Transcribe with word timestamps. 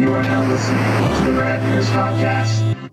You 0.00 0.14
are 0.14 0.22
now 0.22 0.48
listening 0.48 0.78
to 1.18 1.30
the 1.30 1.38
Red 1.38 1.62
News 1.62 1.86
Podcast. 1.88 2.90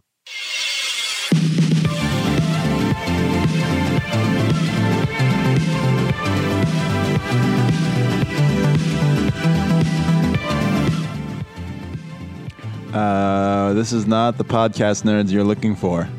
Uh, 12.93 13.71
this 13.71 13.93
is 13.93 14.05
not 14.05 14.37
the 14.37 14.43
podcast 14.43 15.03
nerds 15.03 15.31
you're 15.31 15.45
looking 15.45 15.77
for. 15.77 16.09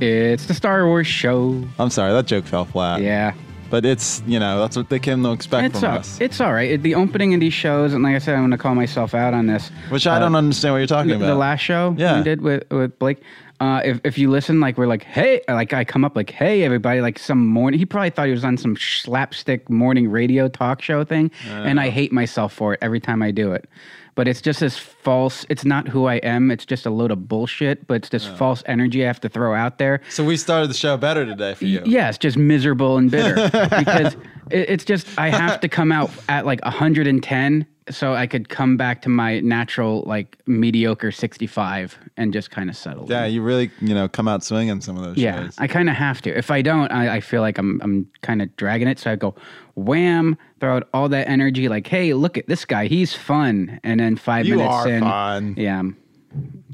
It's 0.00 0.46
the 0.46 0.54
Star 0.54 0.84
Wars 0.88 1.06
show. 1.06 1.64
I'm 1.78 1.90
sorry, 1.90 2.12
that 2.12 2.26
joke 2.26 2.46
fell 2.46 2.64
flat. 2.64 3.02
Yeah. 3.02 3.34
But 3.68 3.84
it's, 3.84 4.22
you 4.26 4.38
know, 4.38 4.60
that's 4.60 4.76
what 4.76 4.88
they 4.88 4.98
came 4.98 5.22
to 5.24 5.32
expect 5.32 5.66
It's 5.66 5.80
from 5.80 5.90
all, 5.90 5.98
us. 5.98 6.20
it's 6.20 6.40
all 6.40 6.52
right. 6.52 6.80
The 6.80 6.94
opening 6.94 7.34
of 7.34 7.40
these 7.40 7.52
shows, 7.52 7.92
and 7.94 8.02
like 8.02 8.14
I 8.14 8.18
said, 8.18 8.34
I'm 8.34 8.42
going 8.42 8.50
to 8.52 8.58
call 8.58 8.74
myself 8.74 9.14
out 9.14 9.34
on 9.34 9.46
this. 9.46 9.70
Which 9.88 10.06
I 10.06 10.18
don't 10.18 10.36
understand 10.36 10.74
what 10.74 10.78
you're 10.78 10.86
talking 10.86 11.10
The, 11.10 11.16
about. 11.16 11.26
the 11.26 11.34
last 11.34 11.60
show 11.60 11.94
Yeah. 11.98 12.18
we 12.18 12.24
did 12.24 12.40
with, 12.42 12.70
with 12.70 12.98
Blake. 12.98 13.20
Uh, 13.58 13.80
if, 13.84 14.00
if 14.04 14.18
you 14.18 14.30
listen, 14.30 14.60
like 14.60 14.76
we're 14.76 14.86
like, 14.86 15.02
hey, 15.02 15.40
like 15.48 15.72
I 15.72 15.82
come 15.84 16.04
up 16.04 16.14
like, 16.14 16.28
hey, 16.30 16.62
everybody, 16.62 17.00
like 17.00 17.18
some 17.18 17.46
morning. 17.46 17.78
He 17.80 17.86
probably 17.86 18.10
thought 18.10 18.26
he 18.26 18.32
was 18.32 18.44
on 18.44 18.56
some 18.58 18.76
slapstick 18.76 19.70
morning 19.70 20.10
radio 20.10 20.46
talk 20.48 20.82
show 20.82 21.04
thing, 21.04 21.30
and 21.48 21.80
I 21.80 21.88
hate 21.88 22.12
myself 22.12 22.52
for 22.52 22.74
it 22.74 22.80
every 22.82 23.00
time 23.00 23.22
I 23.22 23.30
do 23.30 23.52
it. 23.52 23.66
But 24.16 24.26
it's 24.26 24.40
just 24.40 24.58
this 24.60 24.76
false. 24.76 25.46
It's 25.48 25.64
not 25.64 25.86
who 25.86 26.06
I 26.06 26.16
am. 26.16 26.50
It's 26.50 26.66
just 26.66 26.84
a 26.86 26.90
load 26.90 27.12
of 27.12 27.28
bullshit. 27.28 27.86
But 27.86 27.94
it's 27.94 28.08
this 28.08 28.26
false 28.26 28.64
energy 28.66 29.04
I 29.04 29.06
have 29.06 29.20
to 29.20 29.28
throw 29.28 29.54
out 29.54 29.78
there. 29.78 30.00
So 30.08 30.24
we 30.24 30.36
started 30.36 30.68
the 30.68 30.74
show 30.74 30.96
better 30.96 31.24
today 31.24 31.54
for 31.54 31.66
you. 31.66 31.82
Yes, 31.86 32.18
just 32.18 32.36
miserable 32.36 32.96
and 32.96 33.10
bitter 33.10 33.34
because 33.78 34.14
it, 34.50 34.68
it's 34.70 34.84
just 34.84 35.06
I 35.18 35.28
have 35.28 35.60
to 35.60 35.68
come 35.68 35.92
out 35.92 36.10
at 36.28 36.44
like 36.46 36.64
110 36.64 37.66
so 37.88 38.14
I 38.14 38.26
could 38.26 38.48
come 38.48 38.76
back 38.76 39.02
to 39.02 39.08
my 39.08 39.38
natural 39.40 40.02
like 40.06 40.36
mediocre 40.46 41.12
65 41.12 41.96
and 42.16 42.32
just 42.32 42.50
kind 42.50 42.68
of 42.68 42.76
settle. 42.76 43.06
Yeah, 43.08 43.26
you 43.26 43.42
really, 43.42 43.70
you 43.80 43.94
know, 43.94 44.08
come 44.08 44.26
out 44.26 44.42
swinging 44.42 44.80
some 44.80 44.96
of 44.96 45.04
those 45.04 45.16
Yeah, 45.18 45.44
shows. 45.44 45.54
I 45.58 45.68
kind 45.68 45.88
of 45.88 45.94
have 45.94 46.20
to. 46.22 46.36
If 46.36 46.50
I 46.50 46.62
don't, 46.62 46.90
I, 46.90 47.16
I 47.16 47.20
feel 47.20 47.42
like 47.42 47.58
I'm 47.58 47.80
I'm 47.82 48.08
kind 48.22 48.42
of 48.42 48.54
dragging 48.56 48.88
it. 48.88 48.98
So 48.98 49.12
I 49.12 49.16
go, 49.16 49.36
wham, 49.76 50.36
throw 50.60 50.76
out 50.76 50.88
all 50.94 51.08
that 51.10 51.28
energy. 51.28 51.68
Like, 51.68 51.86
hey, 51.86 52.14
look 52.14 52.38
at 52.38 52.46
this 52.46 52.64
guy, 52.64 52.86
he's 52.86 53.12
fun. 53.14 53.80
And 53.84 54.00
then 54.00 54.16
five 54.16 54.46
You 54.46 54.56
minutes 54.56 54.74
are 54.74 54.88
in, 54.88 55.00
fun. 55.02 55.54
yeah, 55.56 55.82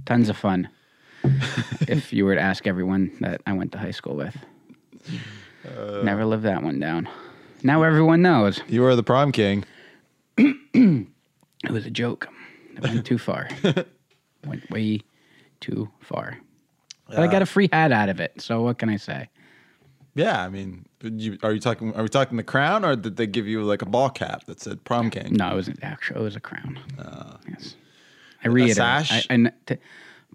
tons 0.07 0.29
of 0.29 0.37
fun. 0.37 0.69
if 1.89 2.13
you 2.13 2.25
were 2.25 2.35
to 2.35 2.41
ask 2.41 2.67
everyone 2.67 3.13
that 3.21 3.41
I 3.47 3.53
went 3.53 3.73
to 3.73 3.79
high 3.79 3.91
school 3.93 4.17
with, 4.17 4.37
Uh. 5.65 6.03
never 6.03 6.25
lived 6.25 6.43
that 6.45 6.63
one 6.63 6.79
down. 6.81 7.09
Now 7.63 7.83
everyone 7.85 8.23
knows 8.23 8.61
You 8.69 8.83
were 8.83 8.97
the 8.97 9.05
prom 9.05 9.31
king. 9.31 9.65
it 10.37 11.71
was 11.71 11.87
a 11.87 11.91
joke. 11.91 12.29
It 12.77 12.83
went 12.83 13.07
too 13.07 13.19
far. 13.19 13.49
went 14.47 14.69
way 14.71 15.03
too 15.61 15.89
far. 16.01 16.39
But 17.09 17.19
I 17.21 17.27
got 17.29 17.43
a 17.43 17.47
free 17.47 17.69
hat 17.73 17.93
out 17.93 18.09
of 18.09 18.19
it. 18.21 18.41
So 18.41 18.63
what 18.63 18.79
can 18.79 18.89
I 18.89 18.97
say? 18.97 19.29
Yeah, 20.15 20.43
I 20.45 20.49
mean, 20.51 20.85
you, 21.03 21.39
are 21.43 21.53
you 21.53 21.61
talking? 21.61 21.95
Are 21.95 22.03
we 22.03 22.09
talking 22.09 22.37
the 22.37 22.43
crown, 22.43 22.85
or 22.85 22.97
did 22.97 23.17
they 23.17 23.27
give 23.27 23.47
you 23.47 23.63
like 23.63 23.81
a 23.83 23.87
ball 23.87 24.11
cap 24.11 24.45
that 24.45 24.61
said 24.61 24.85
prom 24.85 25.09
king? 25.11 25.33
No, 25.33 25.53
it 25.53 25.57
was 25.57 25.69
an 25.69 25.79
actual. 25.83 26.21
It 26.21 26.23
was 26.25 26.37
a 26.37 26.41
crown. 26.41 26.79
yes, 27.49 27.75
I 28.45 28.49
reiterate. 28.49 28.77
sash? 28.77 29.27
I, 29.31 29.35
I 29.35 29.51
t- 29.67 29.79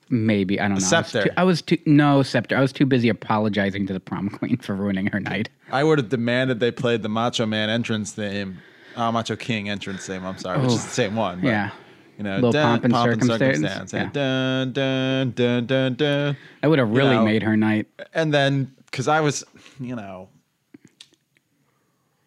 maybe 0.10 0.60
I 0.60 0.68
don't 0.68 0.80
know. 0.80 0.84
scepter. 0.84 1.30
I 1.38 1.44
was, 1.44 1.62
too, 1.62 1.76
I 1.78 1.78
was 1.78 1.86
too 1.86 1.92
no 1.92 2.24
scepter. 2.24 2.58
I 2.58 2.62
was 2.62 2.74
too 2.74 2.86
busy 2.88 3.08
apologizing 3.10 3.86
to 3.88 3.94
the 3.94 4.00
prom 4.00 4.30
queen 4.40 4.58
for 4.58 4.74
ruining 4.74 5.08
her 5.08 5.20
night. 5.20 5.50
I 5.72 5.84
would 5.84 6.00
have 6.00 6.10
demanded 6.10 6.60
they 6.60 6.72
played 6.72 7.04
the 7.04 7.10
Macho 7.10 7.46
Man 7.46 7.70
entrance 7.70 8.14
theme, 8.14 8.58
uh, 8.96 9.12
Macho 9.12 9.36
King 9.36 9.70
entrance 9.70 10.08
theme. 10.08 10.26
I'm 10.26 10.40
sorry, 10.40 10.60
which 10.60 10.72
is 10.72 10.84
the 10.86 10.90
same 10.92 11.16
one. 11.16 11.42
but, 11.42 11.48
Yeah. 11.50 11.70
You 12.18 12.24
know, 12.24 12.36
Little 12.38 12.52
dun, 12.52 12.80
pomp 12.82 12.84
and 12.86 12.96
circumstance, 12.96 13.94
and 13.94 14.06
yeah. 14.06 14.10
Dun 14.12 14.72
dun 14.74 15.32
dun 15.34 15.66
dun 15.68 15.94
dun. 15.94 16.38
That 16.64 16.68
would 16.68 16.80
have 16.80 16.90
really 16.90 17.16
know, 17.16 17.24
made 17.24 17.44
her 17.44 17.56
night. 17.56 17.86
And 18.12 18.34
then, 18.34 18.74
because 18.88 19.08
I 19.08 19.20
was, 19.22 19.44
you 19.80 19.96
know, 19.96 20.30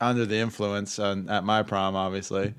under 0.01 0.25
the 0.25 0.37
influence 0.37 0.99
on, 0.99 1.29
at 1.29 1.45
my 1.45 1.63
prom, 1.63 1.95
obviously. 1.97 2.55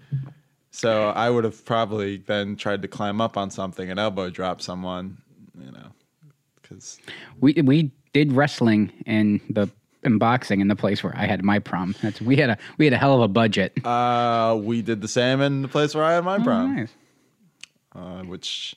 So 0.71 1.09
I 1.09 1.29
would 1.29 1.43
have 1.43 1.65
probably 1.65 2.17
then 2.17 2.55
tried 2.55 2.81
to 2.83 2.87
climb 2.87 3.19
up 3.19 3.35
on 3.37 3.49
something 3.51 3.89
and 3.89 3.99
elbow 3.99 4.29
drop 4.29 4.61
someone, 4.61 5.17
you 5.59 5.71
know, 5.71 5.87
because 6.61 6.99
We 7.39 7.53
we 7.63 7.91
did 8.13 8.31
wrestling 8.33 8.91
in 9.05 9.41
the 9.49 9.69
in 10.03 10.17
boxing 10.17 10.61
in 10.61 10.67
the 10.67 10.75
place 10.75 11.03
where 11.03 11.15
I 11.15 11.25
had 11.27 11.43
my 11.43 11.59
prom. 11.59 11.93
That's 12.01 12.21
we 12.21 12.37
had 12.37 12.51
a 12.51 12.57
we 12.77 12.85
had 12.85 12.93
a 12.93 12.97
hell 12.97 13.15
of 13.15 13.21
a 13.21 13.27
budget. 13.27 13.73
uh, 13.85 14.57
we 14.61 14.81
did 14.81 15.01
the 15.01 15.07
same 15.07 15.41
in 15.41 15.61
the 15.61 15.67
place 15.67 15.93
where 15.93 16.03
I 16.05 16.13
had 16.13 16.23
my 16.23 16.37
Oh, 16.37 16.43
prom, 16.43 16.75
nice. 16.75 16.89
uh, 17.95 18.21
which 18.23 18.75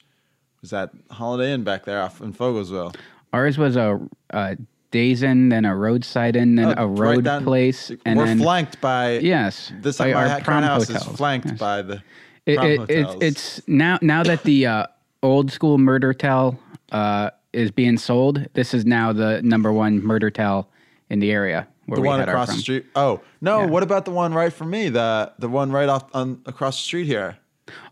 was 0.60 0.70
that 0.70 0.90
Holiday 1.10 1.52
Inn 1.52 1.62
back 1.64 1.84
there 1.84 2.02
off 2.02 2.20
in 2.20 2.32
Fogelsville. 2.32 2.94
Ours 3.32 3.56
was 3.58 3.76
a, 3.76 4.00
a 4.30 4.56
days 4.94 5.24
in, 5.24 5.48
then 5.48 5.64
a 5.64 5.74
roadside 5.74 6.36
inn, 6.36 6.54
then 6.54 6.68
a 6.78 6.82
Oh, 6.84 6.86
right 6.86 7.16
road 7.16 7.24
down- 7.24 7.42
place, 7.44 7.90
and 8.06 8.16
We're 8.16 8.26
then 8.26 8.38
flanked 8.38 8.80
by 8.80 9.18
yes, 9.18 9.72
This 9.82 9.98
by 9.98 10.12
our 10.12 10.28
prom 10.28 10.42
current 10.44 10.64
house 10.66 10.86
hotels. 10.86 11.08
is 11.10 11.16
flanked 11.16 11.48
Yes. 11.50 11.58
by 11.58 11.82
the 11.82 12.00
It, 12.46 12.56
prom 12.56 12.86
it, 12.88 13.22
it's 13.28 13.60
now 13.66 13.98
now 14.00 14.22
that 14.22 14.44
the 14.44 14.66
uh, 14.66 14.86
old 15.22 15.50
school 15.50 15.78
murder 15.78 16.14
tell 16.14 16.58
uh, 16.92 17.30
is 17.52 17.70
being 17.72 17.98
sold. 17.98 18.46
This 18.54 18.72
is 18.72 18.86
now 18.86 19.12
the 19.12 19.42
number 19.42 19.72
one 19.72 20.00
murder 20.02 20.30
tell 20.30 20.68
in 21.10 21.18
the 21.18 21.32
area 21.32 21.66
where 21.86 21.96
the 21.96 22.02
we 22.02 22.08
one 22.08 22.20
across 22.20 22.48
the 22.54 22.60
street. 22.60 22.86
Oh 22.94 23.20
no! 23.40 23.60
Yeah. 23.60 23.66
What 23.66 23.82
about 23.82 24.04
the 24.04 24.12
one 24.12 24.32
right 24.32 24.52
from 24.52 24.70
me? 24.70 24.90
The 24.90 25.32
the 25.40 25.48
one 25.48 25.72
right 25.72 25.88
off 25.88 26.04
on 26.14 26.40
across 26.46 26.76
the 26.76 26.82
street 26.84 27.06
here, 27.06 27.36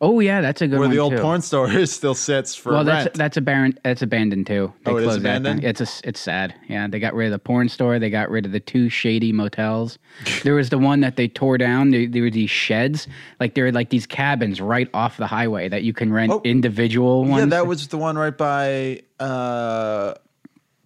Oh 0.01 0.21
yeah, 0.21 0.41
that's 0.41 0.61
a 0.63 0.67
good 0.67 0.79
where 0.79 0.89
one 0.89 0.91
the 0.97 0.99
old 1.01 1.13
too. 1.13 1.21
porn 1.23 1.41
store 1.43 1.71
is 1.71 1.93
still 1.93 2.15
sits 2.15 2.55
for 2.55 2.73
Well, 2.73 2.85
rent. 2.85 3.05
that's 3.15 3.19
that's 3.19 3.39
aban- 3.39 3.77
that's 3.85 4.03
abandoned 4.03 4.47
too. 4.47 4.73
They 4.85 4.91
Oh, 4.93 4.97
it 4.97 5.01
is 5.01 5.05
closed 5.07 5.23
that 5.23 5.29
down. 5.29 5.37
abandoned? 5.59 5.65
It's 5.65 5.81
a, 6.05 6.09
it's 6.09 6.21
sad. 6.21 6.55
Yeah, 6.69 6.87
they 6.89 6.99
got 6.99 7.15
rid 7.15 7.27
of 7.27 7.33
the 7.33 7.39
porn 7.39 7.69
store. 7.69 7.99
They 7.99 8.11
got 8.11 8.31
rid 8.31 8.45
of 8.47 8.53
the 8.53 8.61
two 8.61 8.89
shady 8.89 9.33
motels. 9.33 9.99
there 10.43 10.55
was 10.55 10.71
the 10.71 10.79
one 10.79 11.01
that 11.01 11.17
they 11.17 11.29
tore 11.29 11.59
down. 11.59 11.91
There, 11.91 12.07
there 12.09 12.23
were 12.23 12.31
these 12.31 12.51
sheds, 12.51 13.07
like 13.41 13.55
there 13.55 13.65
were 13.65 13.73
like 13.73 13.91
these 13.91 14.07
cabins 14.07 14.61
right 14.61 14.89
off 14.95 15.17
the 15.19 15.27
highway 15.27 15.69
that 15.69 15.83
you 15.85 15.93
can 15.93 16.13
rent 16.13 16.33
Oh. 16.33 16.41
individual 16.45 17.25
ones. 17.25 17.41
yeah, 17.45 17.47
that 17.47 17.67
was 17.67 17.89
the 17.89 17.99
one 17.99 18.17
right 18.19 18.37
by 18.37 19.03
uh, 19.21 20.15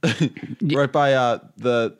right 0.62 0.92
by 0.92 1.12
uh 1.14 1.38
the 1.56 1.96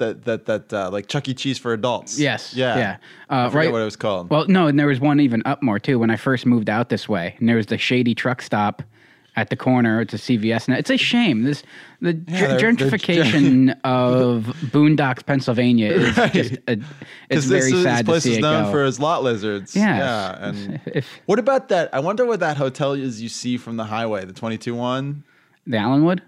that 0.00 0.24
that 0.24 0.46
that 0.46 0.72
uh, 0.72 0.90
like 0.90 1.06
Chuck 1.06 1.28
E. 1.28 1.34
Cheese 1.34 1.58
for 1.58 1.72
adults. 1.72 2.18
Yes. 2.18 2.52
Yeah. 2.54 2.76
Yeah. 2.76 2.96
I 3.30 3.42
Uh, 3.44 3.48
forget 3.48 3.66
right. 3.66 3.72
what 3.72 3.80
it 3.80 3.84
was 3.84 3.96
called. 3.96 4.28
Well, 4.28 4.46
no, 4.48 4.66
and 4.66 4.78
there 4.78 4.88
was 4.88 4.98
one 5.00 5.20
even 5.20 5.42
up 5.46 5.62
more 5.62 5.78
too. 5.78 5.98
When 5.98 6.10
I 6.10 6.16
first 6.16 6.44
moved 6.44 6.68
out 6.68 6.88
this 6.88 7.08
way, 7.08 7.36
and 7.38 7.48
there 7.48 7.56
was 7.56 7.66
the 7.66 7.78
shady 7.78 8.14
truck 8.14 8.42
stop 8.42 8.82
at 9.36 9.48
the 9.48 9.56
corner. 9.56 10.00
It's 10.00 10.12
a 10.12 10.16
CVS. 10.18 10.66
Now 10.68 10.74
it's 10.76 10.90
a 10.90 10.96
shame. 10.96 11.44
This 11.44 11.62
the 12.00 12.14
Yeah, 12.26 12.56
they're- 12.56 12.58
they're- 12.58 12.72
gentrification 12.72 13.76
of 13.84 14.44
Boondocks, 14.72 15.24
Pennsylvania, 15.24 15.92
is 15.92 16.14
just 16.32 16.52
a, 16.66 16.78
it's 17.30 17.46
very 17.46 17.60
this, 17.70 17.72
is- 17.72 17.82
sad 17.84 17.92
this 17.94 17.98
to 18.00 18.04
place 18.06 18.22
see 18.24 18.32
is 18.32 18.38
known 18.40 18.64
go. 18.64 18.70
for 18.72 18.84
its 18.84 18.98
lot 18.98 19.22
lizards. 19.22 19.76
Yes. 19.76 19.98
Yeah. 19.98 20.48
And 20.48 20.80
if 20.86 21.06
what 21.26 21.38
about 21.38 21.68
that? 21.68 21.94
I 21.94 22.00
wonder 22.00 22.26
what 22.26 22.40
that 22.40 22.56
hotel 22.56 22.92
is 22.94 23.22
you 23.22 23.28
see 23.28 23.56
from 23.56 23.76
the 23.76 23.84
highway, 23.84 24.24
the 24.24 24.32
twenty 24.32 24.58
two 24.58 24.74
one. 24.74 25.22
the 25.66 25.76
Allenwood, 25.76 26.20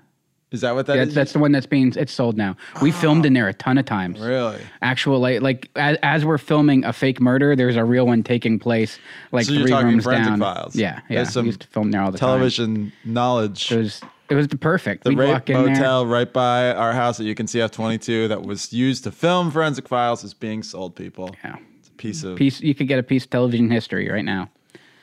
Is 0.52 0.60
that 0.60 0.74
what 0.74 0.86
that 0.86 0.96
yeah, 0.96 1.02
is? 1.02 1.14
that's 1.14 1.32
the 1.32 1.38
one 1.38 1.52
that's 1.52 1.66
being 1.66 1.92
it's 1.96 2.12
sold 2.12 2.36
now. 2.36 2.56
We 2.80 2.90
oh. 2.90 2.92
filmed 2.92 3.24
in 3.26 3.32
there 3.32 3.48
a 3.48 3.54
ton 3.54 3.78
of 3.78 3.84
times. 3.86 4.20
Really? 4.20 4.58
Actual 4.82 5.18
like 5.18 5.40
like 5.40 5.70
as, 5.76 5.96
as 6.02 6.24
we're 6.24 6.38
filming 6.38 6.84
a 6.84 6.92
fake 6.92 7.20
murder, 7.20 7.56
there's 7.56 7.76
a 7.76 7.84
real 7.84 8.06
one 8.06 8.22
taking 8.22 8.58
place 8.58 8.98
like 9.32 9.46
So 9.46 9.52
you're 9.52 9.62
three 9.62 9.70
talking 9.70 9.88
rooms 9.88 10.04
Forensic 10.04 10.26
down. 10.32 10.40
Files. 10.40 10.76
Yeah, 10.76 11.00
yeah. 11.08 11.16
There's 11.16 11.30
some 11.30 11.44
we 11.44 11.48
used 11.48 11.62
to 11.62 11.68
film 11.68 11.90
there 11.90 12.02
all 12.02 12.10
the 12.12 12.18
time. 12.18 12.28
television 12.28 12.92
knowledge. 13.04 13.72
It 13.72 13.78
was 13.78 14.00
it 14.28 14.34
was 14.34 14.48
the 14.48 14.56
perfect. 14.56 15.04
the 15.04 15.10
We'd 15.10 15.18
rape 15.18 15.50
in 15.50 15.64
there. 15.64 15.74
motel 15.74 16.06
right 16.06 16.32
by 16.32 16.72
our 16.72 16.92
house 16.92 17.18
that 17.18 17.24
you 17.24 17.34
can 17.34 17.46
see 17.46 17.60
F 17.60 17.70
twenty 17.70 17.98
two 17.98 18.28
that 18.28 18.42
was 18.42 18.72
used 18.72 19.04
to 19.04 19.10
film 19.12 19.50
Forensic 19.50 19.88
Files 19.88 20.24
is 20.24 20.34
being 20.34 20.62
sold. 20.62 20.96
People, 20.96 21.34
Yeah. 21.44 21.56
it's 21.78 21.88
a 21.88 21.92
piece 21.92 22.22
of 22.24 22.36
Piece 22.36 22.60
you 22.60 22.74
could 22.74 22.88
get 22.88 22.98
a 22.98 23.02
piece 23.02 23.24
of 23.24 23.30
television 23.30 23.70
history 23.70 24.08
right 24.10 24.24
now. 24.24 24.50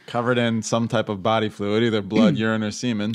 covered 0.07 0.37
in 0.39 0.63
some 0.63 0.87
type 0.87 1.09
of 1.09 1.21
body 1.21 1.49
fluid, 1.49 1.83
either 1.83 2.01
blood, 2.01 2.37
urine, 2.43 2.63
or 2.63 2.71
semen. 2.71 3.13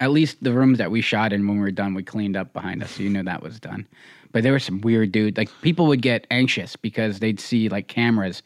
At 0.00 0.10
least 0.10 0.42
the 0.42 0.52
rooms 0.52 0.78
that 0.78 0.90
we 0.90 1.02
shot 1.02 1.32
in 1.32 1.46
when 1.46 1.58
we 1.58 1.62
were 1.62 1.70
done, 1.70 1.94
we 1.94 2.02
cleaned 2.02 2.36
up 2.36 2.52
behind 2.52 2.82
us, 2.82 2.92
so 2.92 3.02
you 3.02 3.10
knew 3.10 3.22
that 3.22 3.42
was 3.42 3.60
done. 3.60 3.86
But 4.32 4.42
there 4.42 4.52
were 4.52 4.58
some 4.58 4.80
weird 4.80 5.12
dude. 5.12 5.36
Like 5.36 5.50
people 5.60 5.86
would 5.86 6.02
get 6.02 6.26
anxious 6.30 6.76
because 6.76 7.18
they'd 7.18 7.40
see 7.40 7.68
like 7.68 7.88
cameras, 7.88 8.42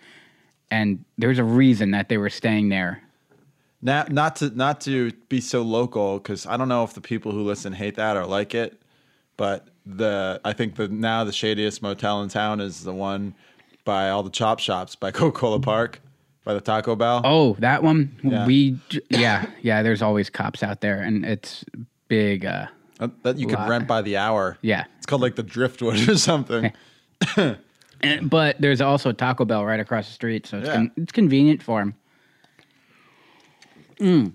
and 0.71 1.05
there's 1.17 1.39
a 1.39 1.45
reason 1.45 1.93
that 1.93 2.09
they 2.09 2.19
were 2.19 2.31
staying 2.31 2.71
there. 2.71 3.03
Not 3.83 4.11
not 4.11 4.37
to 4.37 4.51
not 4.51 4.81
to 4.83 5.13
be 5.29 5.41
so 5.41 5.63
local 5.63 6.19
because 6.19 6.47
I 6.47 6.57
don't 6.57 6.69
know 6.69 6.85
if 6.85 6.95
the 6.95 7.03
people 7.03 7.33
who 7.33 7.43
listen 7.43 7.73
hate 7.73 7.97
that 7.97 8.17
or 8.17 8.25
like 8.25 8.55
it, 8.55 8.81
but 9.37 9.69
the 9.87 10.41
I 10.45 10.55
think 10.55 10.77
the 10.77 10.89
now 10.89 11.25
the 11.25 11.33
shadiest 11.33 11.83
motel 11.83 12.23
in 12.23 12.31
town 12.31 12.61
is 12.61 12.83
the 12.83 12.95
one 12.95 13.35
by 13.85 14.09
all 14.09 14.23
the 14.23 14.31
chop 14.31 14.59
shops 14.59 14.97
by 14.97 15.11
Coca 15.13 15.39
Cola 15.39 15.61
Park, 15.61 16.01
by 16.45 16.55
the 16.55 16.61
Taco 16.61 16.95
Bell. 16.95 17.21
Oh, 17.25 17.57
that 17.61 17.83
one. 17.83 18.17
Yeah. 18.23 18.47
We 18.47 18.79
yeah 19.11 19.47
yeah. 19.63 19.83
There's 19.83 20.03
always 20.03 20.31
cops 20.31 20.63
out 20.63 20.81
there, 20.81 21.01
and 21.01 21.25
it's 21.25 21.65
big. 22.09 22.45
uh 22.47 22.67
Uh, 23.01 23.09
that 23.23 23.39
you 23.39 23.47
could 23.47 23.59
Lot. 23.59 23.69
rent 23.69 23.89
by 23.89 24.03
the 24.03 24.17
hour. 24.19 24.57
Yeah. 24.63 24.85
it's 24.99 25.07
called 25.07 25.23
like 25.23 25.35
the 25.37 25.43
Driftwood 25.43 26.09
or 26.09 26.17
something. 26.17 26.73
And, 28.01 28.29
but 28.29 28.61
there's 28.61 28.83
also 28.83 29.13
Taco 29.13 29.47
Bell 29.47 29.65
right 29.65 29.81
across 29.81 30.07
the 30.09 30.13
street, 30.13 30.47
so 30.47 30.59
it's 30.59 30.67
Yeah. 30.67 30.75
con- 30.75 30.93
it's 30.97 31.13
convenient 31.13 31.63
for 31.63 31.95
them. 33.99 34.35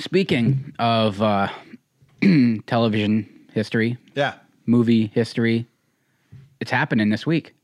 Speaking 0.00 0.74
of 0.78 1.22
uh, 1.22 1.48
television 2.66 3.26
history, 3.54 3.96
Yeah. 4.14 4.34
movie 4.66 5.06
history, 5.14 5.66
it's 6.60 6.70
happening 6.70 7.08
this 7.08 7.24
week. 7.26 7.54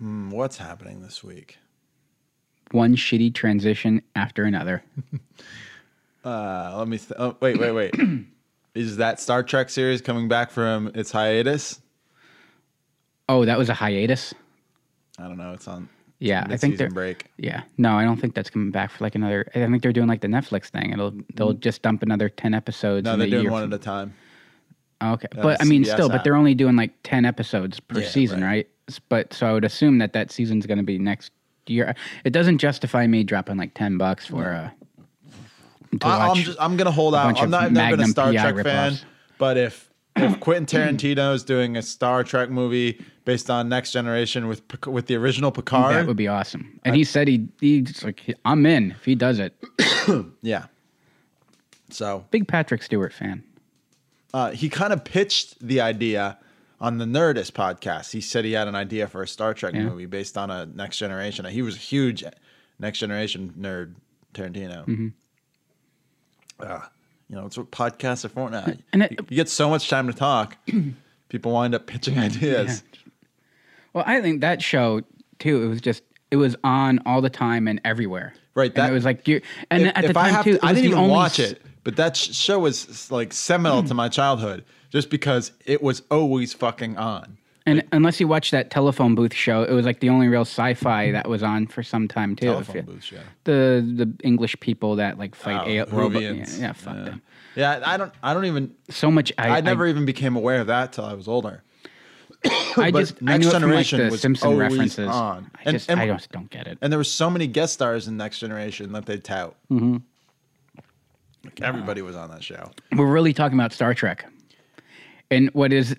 Hmm, 0.00 0.30
What's 0.30 0.56
happening 0.58 1.02
this 1.02 1.22
week? 1.22 1.58
One 2.72 2.96
shitty 2.96 3.34
transition 3.34 4.02
after 4.16 4.44
another. 4.44 4.82
Uh, 6.22 6.74
let 6.76 6.86
me. 6.86 6.98
Th- 6.98 7.12
oh, 7.18 7.34
wait, 7.40 7.58
wait, 7.58 7.72
wait. 7.72 7.94
Is 8.74 8.98
that 8.98 9.18
Star 9.20 9.42
Trek 9.42 9.70
series 9.70 10.02
coming 10.02 10.28
back 10.28 10.50
from 10.50 10.90
its 10.94 11.10
hiatus? 11.12 11.80
Oh, 13.26 13.46
that 13.46 13.56
was 13.56 13.70
a 13.70 13.74
hiatus. 13.74 14.34
I 15.18 15.22
don't 15.28 15.38
know. 15.38 15.54
It's 15.54 15.66
on. 15.66 15.88
Yeah, 16.18 16.46
I 16.50 16.58
think 16.58 16.76
they're 16.76 16.90
break. 16.90 17.24
Yeah, 17.38 17.62
no, 17.78 17.94
I 17.96 18.04
don't 18.04 18.20
think 18.20 18.34
that's 18.34 18.50
coming 18.50 18.70
back 18.70 18.90
for 18.90 19.02
like 19.02 19.14
another. 19.14 19.46
I 19.54 19.60
think 19.66 19.80
they're 19.82 19.94
doing 19.94 20.08
like 20.08 20.20
the 20.20 20.28
Netflix 20.28 20.66
thing. 20.66 20.92
It'll 20.92 21.14
they'll 21.36 21.54
just 21.54 21.80
dump 21.80 22.02
another 22.02 22.28
ten 22.28 22.52
episodes. 22.52 23.06
No, 23.06 23.16
they're 23.16 23.24
the 23.26 23.30
doing 23.40 23.50
one 23.50 23.62
from- 23.62 23.72
at 23.72 23.80
a 23.80 23.82
time. 23.82 24.12
Okay, 25.02 25.28
but 25.40 25.58
I 25.62 25.64
mean, 25.64 25.84
CBS 25.84 25.92
still, 25.94 26.10
but 26.10 26.22
they're 26.22 26.36
only 26.36 26.54
doing 26.54 26.76
like 26.76 26.92
ten 27.02 27.24
episodes 27.24 27.80
per 27.80 28.00
Yeah, 28.00 28.08
season, 28.08 28.42
right. 28.42 28.46
right? 28.48 28.68
But 28.98 29.32
so 29.32 29.46
I 29.46 29.52
would 29.52 29.64
assume 29.64 29.98
that 29.98 30.12
that 30.14 30.30
season's 30.30 30.66
going 30.66 30.78
to 30.78 30.84
be 30.84 30.98
next 30.98 31.32
year. 31.66 31.94
It 32.24 32.30
doesn't 32.30 32.58
justify 32.58 33.06
me 33.06 33.24
dropping 33.24 33.56
like 33.56 33.74
ten 33.74 33.98
bucks 33.98 34.26
for 34.26 34.72
to 35.98 36.06
I, 36.06 36.28
I'm 36.28 36.36
just. 36.36 36.60
I'm 36.60 36.76
gonna 36.76 36.90
hold 36.90 37.14
out. 37.14 37.40
I'm 37.40 37.50
not. 37.50 37.72
Never 37.72 37.96
been 37.96 38.06
a 38.06 38.08
Star 38.08 38.32
PI 38.32 38.52
Trek 38.52 38.64
fan, 38.64 38.98
but 39.38 39.56
if 39.56 39.90
if 40.16 40.38
Quentin 40.40 40.66
Tarantino 40.66 41.34
is 41.34 41.42
doing 41.42 41.76
a 41.76 41.82
Star 41.82 42.22
Trek 42.22 42.50
movie 42.50 43.04
based 43.24 43.50
on 43.50 43.68
Next 43.68 43.92
Generation 43.92 44.46
with 44.46 44.62
with 44.86 45.06
the 45.06 45.16
original 45.16 45.50
Picard, 45.50 45.94
that 45.94 46.06
would 46.06 46.16
be 46.16 46.28
awesome. 46.28 46.80
And 46.84 46.94
he 46.94 47.04
said 47.04 47.26
he 47.26 47.48
he's 47.60 48.04
like 48.04 48.34
I'm 48.44 48.66
in 48.66 48.92
if 48.92 49.04
he 49.04 49.14
does 49.14 49.38
it. 49.38 49.54
yeah. 50.42 50.66
So 51.90 52.24
Big 52.30 52.46
Patrick 52.46 52.82
Stewart 52.82 53.12
fan. 53.12 53.42
uh, 54.32 54.52
he 54.52 54.68
kind 54.68 54.92
of 54.92 55.04
pitched 55.04 55.58
the 55.60 55.80
idea 55.80 56.38
on 56.80 56.98
the 56.98 57.04
Nerdist 57.04 57.52
podcast. 57.52 58.12
He 58.12 58.20
said 58.20 58.44
he 58.44 58.52
had 58.52 58.66
an 58.68 58.74
idea 58.74 59.06
for 59.06 59.22
a 59.22 59.28
Star 59.28 59.52
Trek 59.54 59.74
Yeah. 59.74 59.84
movie 59.84 60.06
based 60.06 60.38
on 60.38 60.50
a 60.50 60.66
Next 60.66 60.98
Generation. 60.98 61.44
He 61.46 61.62
was 61.62 61.76
a 61.76 61.78
huge 61.78 62.24
Next 62.78 62.98
Generation 63.00 63.54
nerd, 63.58 63.94
Tarantino. 64.34 64.86
Mm-hmm. 64.86 65.08
Uh, 66.58 66.80
you 67.28 67.36
know, 67.36 67.46
it's 67.46 67.56
what 67.56 67.70
podcasts 67.70 68.24
are 68.24 68.28
for 68.28 68.50
now. 68.50 68.66
And 68.92 69.02
it- 69.04 69.12
you, 69.12 69.16
you 69.30 69.36
get 69.36 69.48
so 69.48 69.68
much 69.70 69.88
time 69.88 70.06
to 70.06 70.12
talk. 70.12 70.56
People 71.28 71.52
wind 71.52 71.74
up 71.74 71.86
pitching 71.86 72.18
ideas. 72.18 72.82
Well, 73.92 74.04
I 74.06 74.20
think 74.20 74.40
that 74.40 74.62
show 74.62 75.02
too. 75.38 75.62
It 75.62 75.66
was 75.68 75.80
just 75.80 76.02
it 76.30 76.36
was 76.36 76.56
on 76.64 76.98
all 77.06 77.20
the 77.20 77.30
time 77.30 77.68
and 77.68 77.80
everywhere. 77.84 78.34
Right, 78.54 78.76
and 78.76 78.88
it 78.90 78.92
was 78.92 79.04
like 79.04 79.26
you. 79.28 79.40
And 79.70 79.84
if, 79.84 79.92
at 79.96 80.06
the 80.08 80.12
time 80.12 80.42
too, 80.42 80.58
to, 80.58 80.66
I 80.66 80.72
didn't 80.72 80.86
even 80.86 80.98
only 80.98 81.10
watch 81.12 81.38
it, 81.38 81.62
but 81.84 81.94
that 81.96 82.16
sh- 82.16 82.32
show 82.34 82.58
was 82.58 83.10
like 83.12 83.32
seminal 83.32 83.82
to 83.84 83.94
my 84.02 84.08
childhood, 84.08 84.64
just 84.90 85.10
because 85.10 85.52
it 85.66 85.82
was 85.82 86.02
always 86.10 86.52
fucking 86.52 86.96
on. 86.96 87.38
And 87.66 87.84
unless 87.92 88.18
you 88.20 88.26
watch 88.26 88.50
that 88.52 88.70
telephone 88.70 89.14
booth 89.14 89.34
show, 89.34 89.62
it 89.62 89.72
was 89.72 89.84
like 89.84 90.00
the 90.00 90.08
only 90.08 90.28
real 90.28 90.40
sci-fi 90.42 91.12
that 91.12 91.28
was 91.28 91.42
on 91.42 91.66
for 91.66 91.82
some 91.82 92.08
time 92.08 92.34
too. 92.34 92.46
Telephone 92.46 92.76
you- 92.76 92.82
booth 92.82 93.04
show. 93.04 93.18
The 93.44 93.84
the 93.96 94.12
English 94.26 94.58
people 94.60 94.96
that 94.96 95.18
like 95.18 95.34
fight 95.34 95.60
Oh, 95.66 95.82
a- 95.82 95.84
robot. 95.96 96.22
Yeah, 96.22 96.32
yeah, 96.58 96.72
fuck 96.72 96.96
yeah. 96.96 97.04
them. 97.04 97.22
Yeah, 97.56 97.82
I 97.84 97.96
don't. 97.96 98.12
I 98.22 98.32
don't 98.34 98.46
even. 98.46 98.74
So 98.88 99.10
much. 99.10 99.32
I, 99.36 99.58
I, 99.58 99.60
never 99.60 99.86
even 99.86 100.04
became 100.04 100.36
aware 100.36 100.60
of 100.60 100.68
that 100.68 100.92
till 100.94 101.04
I 101.04 101.12
was 101.14 101.28
older. 101.28 101.62
I, 102.76 102.90
just 102.90 103.16
I 103.22 103.36
Next 103.36 103.44
knew 103.44 103.50
it 103.50 103.60
from 103.60 103.70
like 103.70 103.86
Generation 103.86 103.98
the 104.00 104.10
was 104.10 104.20
Simpson 104.22 104.48
always 104.48 104.72
references. 104.72 105.08
on. 105.08 105.50
I 105.56 105.60
And- 105.66 105.74
just 105.74 105.90
and- 105.90 106.00
I 106.00 106.06
just 106.06 106.32
don't 106.32 106.48
get 106.48 106.66
it. 106.66 106.78
And 106.80 106.90
there 106.92 106.98
were 106.98 107.04
so 107.04 107.28
many 107.28 107.46
guest 107.46 107.74
stars 107.74 108.08
in 108.08 108.16
Next 108.16 108.38
Generation 108.38 108.92
that 108.92 109.04
they 109.04 109.18
tout. 109.18 109.54
Mm-hmm. 109.70 109.98
Like 111.44 111.60
everybody 111.60 112.02
was 112.02 112.16
on 112.16 112.30
that 112.30 112.42
show. 112.42 112.70
We're 112.96 113.10
really 113.10 113.32
talking 113.32 113.58
about 113.58 113.72
Star 113.72 113.94
Trek, 113.94 114.24
and 115.30 115.48
what 115.52 115.72
is 115.72 115.96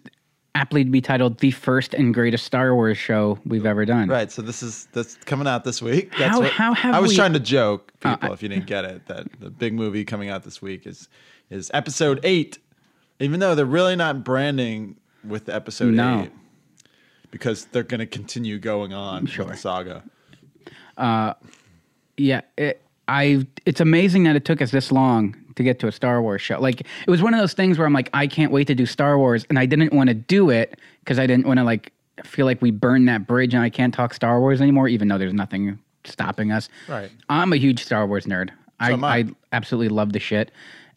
aptly 0.53 0.83
to 0.83 0.89
be 0.89 0.99
titled 1.01 1.39
the 1.39 1.51
first 1.51 1.93
and 1.93 2.13
greatest 2.13 2.45
Star 2.45 2.75
Wars 2.75 2.97
show 2.97 3.39
we've 3.45 3.65
ever 3.65 3.85
done. 3.85 4.09
Right. 4.09 4.29
So 4.31 4.41
this 4.41 4.61
is 4.61 4.87
that's 4.91 5.15
coming 5.15 5.47
out 5.47 5.63
this 5.63 5.81
week. 5.81 6.11
That's 6.17 6.31
How- 6.33 6.41
what, 6.41 6.51
how 6.51 6.73
have 6.73 6.93
I 6.95 6.99
was 6.99 7.11
we- 7.11 7.15
trying 7.15 7.33
to 7.33 7.39
joke 7.39 7.91
Uh, 8.03 8.15
people 8.15 8.29
I- 8.31 8.33
if 8.33 8.43
you 8.43 8.49
didn't 8.49 8.65
get 8.65 8.83
it 8.85 9.05
that 9.07 9.27
the 9.39 9.49
big 9.49 9.73
movie 9.73 10.03
coming 10.03 10.29
out 10.29 10.43
this 10.43 10.61
week 10.61 10.85
is 10.85 11.07
is 11.49 11.71
episode 11.73 12.19
eight. 12.23 12.59
Even 13.19 13.39
though 13.39 13.53
they're 13.55 13.65
really 13.65 13.95
not 13.95 14.23
branding 14.23 14.97
with 15.23 15.45
the 15.45 15.53
episode 15.55 15.93
No. 15.93 16.23
eight. 16.23 16.31
Because 17.29 17.65
they're 17.65 17.83
going 17.83 17.99
to 17.99 18.05
continue 18.07 18.59
going 18.59 18.93
on 18.93 19.25
Sure. 19.27 19.45
with 19.45 19.55
the 19.55 19.59
saga. 19.61 20.03
Uh, 20.97 21.33
Yeah, 22.17 22.41
it, 22.57 22.81
I. 23.07 23.47
It's 23.65 23.79
amazing 23.79 24.23
that 24.23 24.35
it 24.35 24.43
took 24.43 24.61
us 24.61 24.71
this 24.71 24.91
long 24.91 25.35
to 25.61 25.69
get 25.69 25.79
to 25.79 25.87
a 25.87 25.91
Star 25.91 26.21
Wars 26.21 26.41
show. 26.41 26.59
Like 26.59 26.81
it 26.81 27.09
was 27.09 27.21
one 27.21 27.33
of 27.33 27.39
those 27.39 27.53
things 27.53 27.77
where 27.77 27.87
I'm 27.87 27.93
like, 27.93 28.09
I 28.13 28.27
can't 28.27 28.51
wait 28.51 28.67
to 28.67 28.75
do 28.75 28.85
Star 28.85 29.17
Wars, 29.17 29.45
and 29.49 29.57
I 29.57 29.65
didn't 29.65 29.93
want 29.93 30.09
to 30.09 30.13
do 30.13 30.49
it 30.49 30.79
because 30.99 31.19
I 31.19 31.27
didn't 31.27 31.45
want 31.45 31.59
to 31.59 31.63
like 31.63 31.91
feel 32.23 32.45
like 32.45 32.61
we 32.61 32.71
burned 32.71 33.07
that 33.07 33.27
bridge 33.27 33.53
and 33.53 33.63
I 33.63 33.69
can't 33.69 33.93
talk 33.93 34.13
Star 34.13 34.39
Wars 34.39 34.61
anymore, 34.61 34.87
even 34.87 35.07
though 35.07 35.17
there's 35.17 35.33
nothing 35.33 35.79
stopping 36.03 36.51
us. 36.51 36.69
Right. 36.87 37.09
I'm 37.29 37.53
a 37.53 37.57
huge 37.57 37.83
Star 37.83 38.05
Wars 38.05 38.25
nerd. 38.25 38.49
I, 38.79 38.93
I. 38.93 39.17
I 39.17 39.25
absolutely 39.51 39.89
love 39.89 40.13
the 40.13 40.19
shit, 40.19 40.51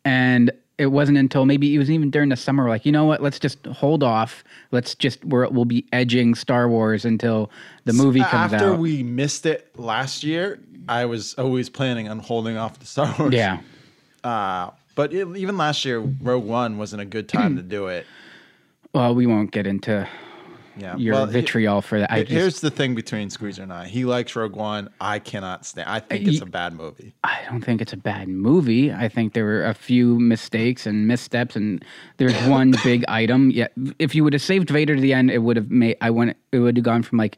and 0.04 0.50
it 0.78 0.86
wasn't 0.86 1.18
until 1.18 1.46
maybe 1.46 1.72
it 1.74 1.78
was 1.78 1.90
even 1.90 2.10
during 2.10 2.30
the 2.30 2.36
summer, 2.36 2.68
like 2.68 2.84
you 2.84 2.92
know 2.92 3.04
what, 3.04 3.22
let's 3.22 3.38
just 3.38 3.64
hold 3.66 4.02
off. 4.02 4.42
Let's 4.72 4.94
just 4.94 5.24
we're, 5.24 5.48
we'll 5.48 5.64
be 5.64 5.86
edging 5.92 6.34
Star 6.34 6.68
Wars 6.68 7.04
until 7.04 7.50
the 7.84 7.92
movie 7.92 8.20
comes 8.20 8.52
After 8.52 8.56
out. 8.56 8.62
After 8.62 8.76
we 8.76 9.02
missed 9.02 9.46
it 9.46 9.78
last 9.78 10.24
year, 10.24 10.60
I 10.88 11.04
was 11.04 11.34
always 11.34 11.68
planning 11.68 12.08
on 12.08 12.18
holding 12.18 12.56
off 12.56 12.78
the 12.78 12.86
Star 12.86 13.14
Wars. 13.18 13.32
yeah. 13.34 13.60
Uh, 14.24 14.70
but 14.94 15.12
it, 15.12 15.28
even 15.36 15.56
last 15.56 15.84
year, 15.84 15.98
Rogue 16.00 16.44
One 16.44 16.78
wasn't 16.78 17.02
a 17.02 17.04
good 17.04 17.28
time 17.28 17.56
to 17.56 17.62
do 17.62 17.88
it. 17.88 18.06
Well, 18.92 19.14
we 19.14 19.26
won't 19.26 19.50
get 19.50 19.66
into 19.66 20.08
Yeah. 20.76 20.96
your 20.96 21.14
well, 21.14 21.26
vitriol 21.26 21.82
for 21.82 21.98
that. 21.98 22.10
Just, 22.10 22.30
Here's 22.30 22.60
the 22.60 22.70
thing 22.70 22.94
between 22.94 23.28
Squeezer 23.28 23.64
and 23.64 23.72
I. 23.72 23.86
He 23.88 24.04
likes 24.04 24.34
Rogue 24.36 24.54
One. 24.54 24.88
I 25.00 25.18
cannot 25.18 25.66
stand. 25.66 25.88
I 25.88 25.98
think 26.00 26.26
it's 26.28 26.40
a 26.40 26.46
bad 26.46 26.74
movie. 26.74 27.12
I 27.24 27.40
don't 27.50 27.60
think 27.64 27.82
it's 27.82 27.92
a 27.92 27.96
bad 27.96 28.28
movie. 28.28 28.92
I 28.92 29.08
think 29.08 29.34
there 29.34 29.44
were 29.44 29.64
a 29.64 29.74
few 29.74 30.18
mistakes 30.20 30.86
and 30.86 31.06
missteps, 31.08 31.56
and 31.56 31.84
there's 32.18 32.40
one 32.46 32.74
big 32.84 33.04
item. 33.08 33.50
Yeah, 33.50 33.66
if 33.98 34.14
you 34.14 34.22
would 34.24 34.32
have 34.32 34.42
saved 34.42 34.70
Vader 34.70 34.94
to 34.94 35.00
the 35.00 35.12
end, 35.12 35.30
it 35.30 35.38
would 35.38 35.56
have 35.56 35.70
made. 35.70 35.96
I 36.00 36.10
went. 36.10 36.36
It 36.52 36.60
would 36.60 36.76
have 36.76 36.84
gone 36.84 37.02
from 37.02 37.18
like 37.18 37.36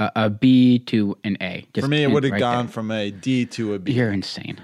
a, 0.00 0.10
a 0.16 0.30
B 0.30 0.80
to 0.80 1.16
an 1.24 1.36
A. 1.40 1.66
Just 1.72 1.84
For 1.84 1.88
me, 1.88 2.02
it 2.02 2.10
would 2.10 2.24
have 2.24 2.32
right 2.32 2.38
gone 2.40 2.66
there. 2.66 2.72
from 2.72 2.90
a 2.90 3.10
D 3.12 3.46
to 3.46 3.74
a 3.74 3.78
B. 3.78 3.92
You're 3.92 4.12
insane. 4.12 4.58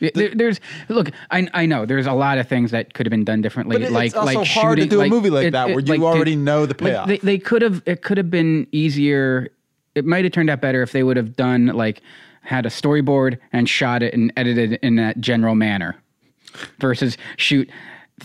There- 0.00 0.34
there's 0.34 0.60
look. 0.88 1.10
I 1.30 1.46
I 1.54 1.66
know 1.66 1.84
there's 1.86 2.06
a 2.06 2.12
lot 2.12 2.38
of 2.38 2.48
things 2.48 2.70
that 2.70 2.94
could 2.94 3.06
have 3.06 3.10
been 3.10 3.24
done 3.24 3.40
differently. 3.42 3.78
But 3.78 3.90
like 3.92 4.06
it's 4.06 4.14
also 4.16 4.26
like 4.40 4.48
hard 4.48 4.76
to 4.78 4.82
shooting- 4.84 4.88
do 4.98 5.02
a 5.02 5.08
movie 5.08 5.30
like 5.30 5.46
it- 5.48 5.50
that 5.52 5.68
it- 5.70 5.74
where 5.74 5.84
you 5.84 5.92
like, 5.92 6.00
already 6.00 6.36
know 6.36 6.66
the 6.66 6.74
like, 6.74 6.78
payoff. 6.92 7.08
they, 7.08 7.18
they 7.18 7.38
could 7.38 7.62
have. 7.62 7.82
It 7.86 8.02
could 8.02 8.16
have 8.18 8.30
been 8.30 8.66
easier. 8.72 9.48
It 9.94 10.04
might 10.04 10.24
have 10.24 10.32
turned 10.32 10.48
out 10.50 10.60
better 10.60 10.82
if 10.82 10.92
they 10.92 11.02
would 11.02 11.16
have 11.16 11.36
done 11.36 11.66
like 11.66 12.00
had 12.42 12.64
a 12.64 12.70
storyboard 12.70 13.38
and 13.52 13.68
shot 13.68 14.02
it 14.02 14.14
and 14.14 14.32
edited 14.36 14.72
it 14.72 14.80
in 14.82 14.96
that 14.96 15.20
general 15.20 15.54
manner, 15.54 15.96
versus 16.78 17.16
shoot. 17.36 17.68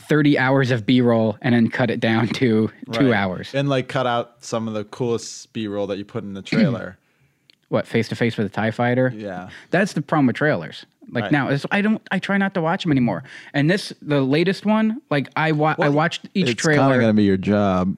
30 0.10 0.38
hours 0.38 0.72
of 0.72 0.86
b-roll 0.86 1.38
and 1.42 1.56
then 1.56 1.70
cut 1.70 1.90
it 1.90 2.02
down 2.02 2.28
to 2.28 2.70
two 2.92 3.06
Right. 3.08 3.14
hours 3.14 3.52
and 3.56 3.70
like 3.70 3.88
cut 3.88 4.06
out 4.06 4.44
some 4.44 4.68
of 4.68 4.74
the 4.74 4.84
coolest 4.84 5.54
B 5.54 5.68
roll 5.70 5.88
that 5.88 5.98
you 5.98 6.04
put 6.04 6.26
in 6.26 6.34
the 6.34 6.42
trailer. 6.42 6.98
what 7.70 7.88
face 7.88 8.10
to 8.10 8.16
face 8.16 8.36
with 8.36 8.46
a 8.46 8.50
tie 8.50 8.72
fighter 8.72 9.14
yeah, 9.16 9.50
That's 9.72 9.94
the 9.94 10.02
problem 10.02 10.28
with 10.28 10.36
trailers. 10.36 10.86
Like 11.12 11.24
Right. 11.26 11.32
now, 11.32 11.50
it's, 11.50 11.66
I 11.72 11.82
don't. 11.82 12.02
I 12.12 12.20
try 12.20 12.38
not 12.38 12.54
to 12.56 12.62
watch 12.62 12.84
them 12.84 12.92
anymore. 12.92 13.24
And 13.54 13.70
this, 13.70 13.94
the 14.02 14.22
latest 14.22 14.66
one, 14.66 15.02
like 15.10 15.30
I 15.36 15.52
wa- 15.52 15.76
I 15.80 15.90
watched 15.90 16.28
each 16.34 16.56
trailer. 16.58 16.82
it's 16.84 16.92
kinda 16.92 17.00
gonna 17.00 17.14
be 17.14 17.24
your 17.24 17.38
job. 17.38 17.96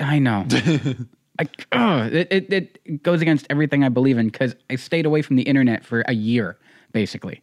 I 0.00 0.18
know. 0.18 0.46
I, 1.38 1.46
ugh, 1.72 2.12
it, 2.12 2.28
it 2.32 2.78
it 2.84 3.02
goes 3.02 3.22
against 3.22 3.46
everything 3.48 3.82
I 3.84 3.88
believe 3.88 4.18
in 4.18 4.26
because 4.28 4.54
I 4.68 4.76
stayed 4.76 5.06
away 5.06 5.22
from 5.22 5.36
the 5.36 5.42
internet 5.42 5.84
for 5.84 6.02
a 6.06 6.12
year, 6.12 6.58
basically. 6.92 7.42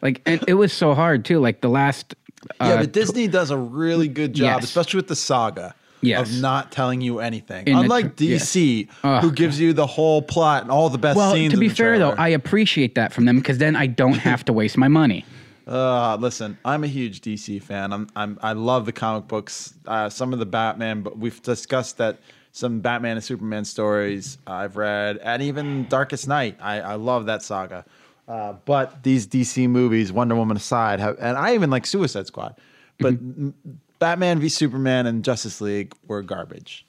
Like, 0.00 0.22
and 0.24 0.42
it 0.48 0.54
was 0.54 0.72
so 0.72 0.94
hard 0.94 1.24
too. 1.24 1.38
Like 1.40 1.60
the 1.60 1.68
last. 1.68 2.14
Yeah, 2.60 2.66
uh, 2.68 2.76
but 2.78 2.92
Disney 2.92 3.26
does 3.28 3.50
a 3.50 3.56
really 3.58 4.08
good 4.08 4.32
job, 4.32 4.60
Yes. 4.60 4.64
especially 4.64 4.98
with 4.98 5.08
the 5.08 5.16
saga. 5.16 5.74
Yes. 6.02 6.30
Of 6.30 6.40
not 6.42 6.70
telling 6.72 7.00
you 7.00 7.20
anything. 7.20 7.66
In 7.66 7.76
Unlike 7.76 8.16
tr- 8.16 8.24
yes. 8.24 8.52
DC, 8.54 8.88
Oh, 9.02 9.18
who 9.20 9.32
gives 9.32 9.58
you 9.58 9.72
the 9.72 9.86
whole 9.86 10.20
plot 10.22 10.62
and 10.62 10.70
all 10.70 10.88
the 10.90 10.98
best 10.98 11.16
well, 11.16 11.32
scenes. 11.32 11.52
to 11.54 11.58
be 11.58 11.68
fair 11.68 11.98
though. 11.98 12.10
I 12.12 12.28
appreciate 12.28 12.94
that 12.96 13.12
from 13.12 13.24
them 13.24 13.36
because 13.38 13.58
then 13.58 13.74
I 13.76 13.86
don't 13.86 14.18
have 14.18 14.44
to 14.46 14.52
waste 14.52 14.76
my 14.76 14.88
money. 14.88 15.24
Uh, 15.66 16.16
listen, 16.20 16.56
I'm 16.64 16.84
a 16.84 16.86
huge 16.86 17.22
DC 17.22 17.60
fan. 17.60 17.92
I'm, 17.92 18.08
I'm 18.14 18.38
I 18.40 18.52
love 18.52 18.86
the 18.86 18.92
comic 18.92 19.26
books. 19.26 19.74
Uh, 19.84 20.08
some 20.08 20.32
of 20.32 20.38
the 20.38 20.46
Batman, 20.46 21.02
but 21.02 21.18
we've 21.18 21.42
discussed 21.42 21.98
that 21.98 22.20
some 22.52 22.78
Batman 22.78 23.16
and 23.16 23.24
Superman 23.24 23.64
stories 23.64 24.38
I've 24.46 24.76
read, 24.76 25.18
and 25.18 25.42
even 25.42 25.88
Darkest 25.88 26.28
Night. 26.28 26.56
I, 26.60 26.80
I 26.80 26.94
love 26.94 27.26
that 27.26 27.42
saga. 27.42 27.84
Uh, 28.28 28.52
but 28.64 29.02
these 29.02 29.26
DC 29.26 29.68
movies, 29.68 30.12
Wonder 30.12 30.36
Woman 30.36 30.56
aside, 30.56 31.00
have, 31.00 31.16
and 31.20 31.36
I 31.36 31.54
even 31.54 31.68
like 31.68 31.84
Suicide 31.84 32.28
Squad, 32.28 32.54
but 33.00 33.14
m- 33.14 33.52
Batman 33.98 34.38
v 34.40 34.48
Superman 34.48 35.06
and 35.06 35.24
Justice 35.24 35.60
League 35.60 35.92
were 36.06 36.22
garbage. 36.22 36.86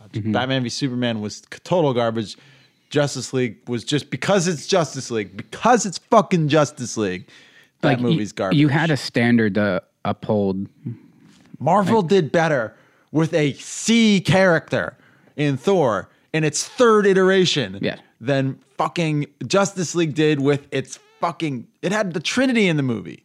Uh, 0.00 0.06
Batman 0.12 0.62
v 0.62 0.68
Superman 0.68 1.20
was 1.20 1.42
total 1.64 1.92
garbage. 1.94 2.36
Justice 2.90 3.32
League 3.32 3.56
was 3.68 3.84
just 3.84 4.10
because 4.10 4.48
it's 4.48 4.66
Justice 4.66 5.10
League, 5.10 5.36
because 5.36 5.86
it's 5.86 5.98
fucking 5.98 6.48
Justice 6.48 6.96
League. 6.96 7.28
That 7.82 7.88
Like, 7.90 8.00
movie's 8.00 8.32
garbage. 8.32 8.58
You 8.58 8.68
had 8.68 8.90
a 8.90 8.96
standard 8.96 9.54
to 9.54 9.82
uphold. 10.04 10.68
Marvel 11.58 12.02
did 12.02 12.32
better 12.32 12.74
with 13.12 13.32
a 13.34 13.52
C 13.54 14.20
character 14.20 14.96
in 15.36 15.56
Thor 15.56 16.08
in 16.32 16.44
its 16.44 16.66
third 16.66 17.06
iteration 17.06 17.78
Yeah. 17.80 17.96
than 18.20 18.58
fucking 18.76 19.26
Justice 19.46 19.94
League 19.94 20.14
did 20.14 20.40
with 20.40 20.66
its 20.72 20.98
fucking. 21.20 21.66
It 21.82 21.92
had 21.92 22.12
the 22.12 22.20
Trinity 22.20 22.66
in 22.68 22.76
the 22.76 22.82
movie. 22.82 23.24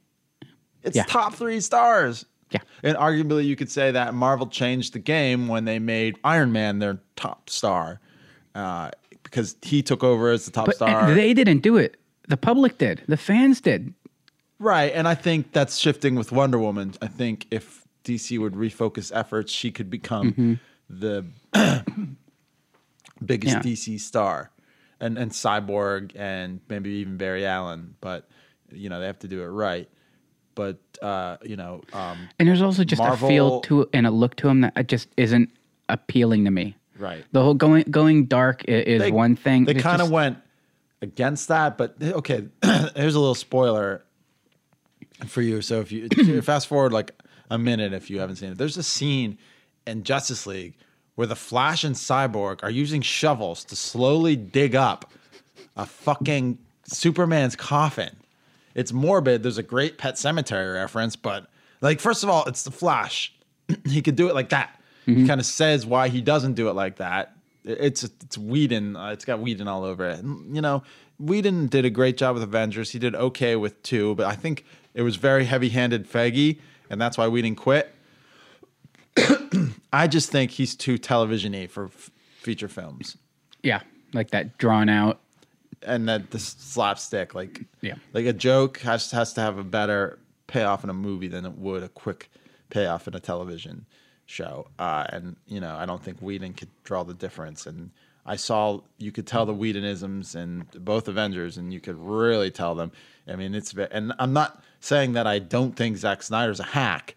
It's 0.84 0.96
Yeah. 0.96 1.04
top 1.08 1.34
three 1.36 1.60
stars. 1.62 2.26
Yeah. 2.56 2.90
And 2.90 2.98
arguably, 2.98 3.46
you 3.46 3.56
could 3.56 3.70
say 3.72 3.92
that 3.92 4.14
Marvel 4.14 4.48
changed 4.48 4.94
the 4.94 5.00
game 5.00 5.48
when 5.48 5.66
they 5.66 5.80
made 5.80 6.18
Iron 6.24 6.52
Man 6.52 6.80
their 6.80 7.00
top 7.16 7.50
star 7.50 8.00
uh, 8.54 8.92
because 9.24 9.56
he 9.62 9.82
took 9.82 10.04
over 10.04 10.30
as 10.32 10.46
the 10.46 10.52
top 10.52 10.66
But 10.68 10.76
star. 10.76 11.14
they 11.14 11.34
didn't 11.34 11.60
do 11.60 11.78
it. 11.78 11.98
The 12.28 12.38
public 12.38 12.78
did. 12.78 13.04
The 13.08 13.18
fans 13.18 13.62
did. 13.62 13.94
Right, 14.58 14.92
and 14.96 15.08
I 15.08 15.16
think 15.16 15.52
that's 15.52 15.78
shifting 15.78 16.16
with 16.16 16.32
Wonder 16.32 16.58
Woman. 16.58 16.94
I 17.02 17.08
think 17.08 17.46
if 17.52 17.84
DC 18.06 18.40
would 18.40 18.54
refocus 18.54 19.12
efforts, 19.14 19.52
she 19.52 19.72
could 19.72 19.90
become 19.90 20.32
Mm-hmm. 20.32 20.54
the 20.90 21.26
biggest 23.26 23.56
Yeah. 23.58 23.62
DC 23.62 24.00
star, 24.00 24.52
and 25.00 25.18
and 25.18 25.32
Cyborg 25.32 26.12
and 26.16 26.60
maybe 26.70 26.90
even 26.92 27.18
Barry 27.18 27.46
Allen. 27.46 27.96
But 28.02 28.28
you 28.72 28.90
know 28.90 29.00
they 29.00 29.08
have 29.08 29.20
to 29.20 29.28
do 29.28 29.42
it 29.42 29.48
right. 29.48 29.90
But 30.56 30.80
uh, 31.02 31.38
you 31.44 31.56
know, 31.58 31.82
um, 31.94 32.30
And 32.40 32.48
there's 32.48 32.62
also 32.62 32.84
just 32.84 33.02
Marvel- 33.02 33.28
a 33.28 33.32
feel 33.32 33.62
to 33.62 33.90
and 33.94 34.08
a 34.08 34.12
look 34.12 34.36
to 34.38 34.48
him 34.50 34.62
that 34.62 34.88
just 34.88 35.10
isn't 35.18 35.50
appealing 35.90 36.46
to 36.46 36.52
me. 36.52 36.76
right? 36.98 37.24
The 37.34 37.44
whole 37.44 37.54
going 37.54 37.84
going 37.92 38.26
dark 38.26 38.64
is 38.66 39.02
They- 39.02 39.12
one 39.12 39.36
thing. 39.36 39.66
They 39.66 39.74
kind 39.76 40.02
of 40.02 40.10
went 40.10 40.38
against 41.02 41.50
that, 41.50 41.78
but 41.78 41.96
okay. 42.02 42.48
here's 42.96 43.16
a 43.16 43.20
little 43.20 43.36
spoiler 43.36 44.04
for 45.28 45.42
you. 45.42 45.62
So 45.62 45.82
if 45.82 45.92
you 45.92 46.10
fast 46.42 46.68
forward 46.68 46.94
like 46.94 47.12
a 47.50 47.58
minute, 47.58 47.94
if 47.94 48.10
you 48.10 48.20
haven't 48.20 48.38
seen 48.38 48.52
it, 48.54 48.58
there's 48.58 48.78
a 48.78 48.84
scene 48.84 49.38
in 49.86 50.04
Justice 50.04 50.48
League 50.48 50.74
where 51.16 51.28
the 51.28 51.36
Flash 51.36 51.84
and 51.84 51.96
Cyborg 51.96 52.64
are 52.64 52.72
using 52.72 53.02
shovels 53.02 53.64
to 53.66 53.76
slowly 53.76 54.36
dig 54.36 54.76
up 54.76 55.12
a 55.78 55.86
fucking 55.86 56.58
Superman's 56.86 57.56
coffin. 57.56 58.16
It's 58.76 58.92
morbid. 58.92 59.42
There's 59.42 59.58
a 59.58 59.64
great 59.64 59.98
Pet 59.98 60.16
Sematary 60.16 60.74
reference, 60.76 61.16
but 61.16 61.48
like, 61.82 62.00
first 62.00 62.24
of 62.24 62.30
all, 62.30 62.44
it's 62.46 62.64
the 62.64 62.72
Flash. 62.72 63.34
he 63.86 64.02
could 64.02 64.16
do 64.16 64.30
it 64.30 64.36
like 64.36 64.50
that. 64.50 64.80
He 65.06 65.28
kind 65.28 65.40
of 65.40 65.46
says 65.46 65.86
why 65.86 66.10
he 66.10 66.20
doesn't 66.20 66.56
do 66.56 66.68
it 66.68 66.74
like 66.74 66.96
that. 66.96 67.36
It's 67.64 68.04
it's 68.04 68.38
Whedon. 68.40 68.96
Uh, 68.96 69.10
it's 69.10 69.24
got 69.24 69.40
Whedon 69.40 69.68
all 69.68 69.84
over 69.84 70.10
it. 70.10 70.20
And, 70.20 70.56
you 70.56 70.64
know, 70.64 70.82
Whedon 71.20 71.68
did 71.68 71.86
a 71.86 71.92
great 71.92 72.18
job 72.18 72.34
with 72.34 72.42
Avengers. 72.42 72.90
He 72.90 72.98
did 72.98 73.14
okay 73.14 73.56
with 73.56 73.82
two, 73.84 74.16
but 74.16 74.26
I 74.26 74.34
think 74.34 74.66
it 74.96 75.04
was 75.04 75.16
very 75.16 75.46
heavy-handed 75.46 76.10
Feggy, 76.10 76.60
and 76.90 77.00
that's 77.00 77.20
why 77.20 77.28
Whedon 77.28 77.56
quit. 77.56 77.94
I 79.94 80.08
just 80.08 80.32
think 80.32 80.52
he's 80.52 80.76
too 80.76 80.98
television-y 80.98 81.68
for 81.68 81.86
f- 81.86 82.10
feature 82.42 82.68
films 82.68 83.18
yeah, 83.66 83.82
like 84.14 84.30
that 84.30 84.58
drawn 84.58 84.88
out. 84.88 85.20
And 85.86 86.08
that 86.10 86.32
the 86.32 86.40
slapstick 86.40 87.34
like 87.36 87.64
Yeah. 87.82 87.96
like 88.14 88.26
a 88.26 88.34
joke 88.34 88.80
has 88.80 89.12
has 89.12 89.34
to 89.34 89.42
have 89.42 89.58
a 89.58 89.64
better 89.64 90.20
payoff 90.48 90.84
in 90.84 90.90
a 90.90 90.94
movie 90.94 91.28
than 91.28 91.46
it 91.46 91.54
would 91.58 91.84
a 91.84 91.90
quick 91.90 92.30
payoff 92.70 93.08
in 93.08 93.16
a 93.16 93.20
television 93.20 93.86
show. 94.26 94.68
Uh, 94.80 95.06
and 95.10 95.36
you 95.48 95.60
know 95.60 95.76
i 95.76 95.86
don't 95.86 96.04
think 96.04 96.20
whedon 96.20 96.54
could 96.54 96.70
draw 96.84 97.04
the 97.04 97.14
difference. 97.14 97.66
And 97.66 97.92
i 98.26 98.36
saw 98.36 98.82
you 98.98 99.12
could 99.12 99.28
tell 99.28 99.46
the 99.46 99.54
whedonisms 99.54 100.36
in 100.36 100.66
both 100.80 101.08
avengers 101.08 101.58
and 101.58 101.72
you 101.74 101.80
could 101.80 101.98
really 101.98 102.52
tell 102.52 102.74
them. 102.76 102.92
I 103.28 103.36
mean 103.36 103.54
it's 103.56 103.74
and 103.92 104.14
i'm 104.20 104.34
not 104.34 104.64
saying 104.80 105.14
that 105.14 105.26
i 105.28 105.40
don't 105.40 105.76
think 105.76 105.98
Zack 105.98 106.22
snyder's 106.24 106.60
a 106.60 106.64
hack 106.64 107.16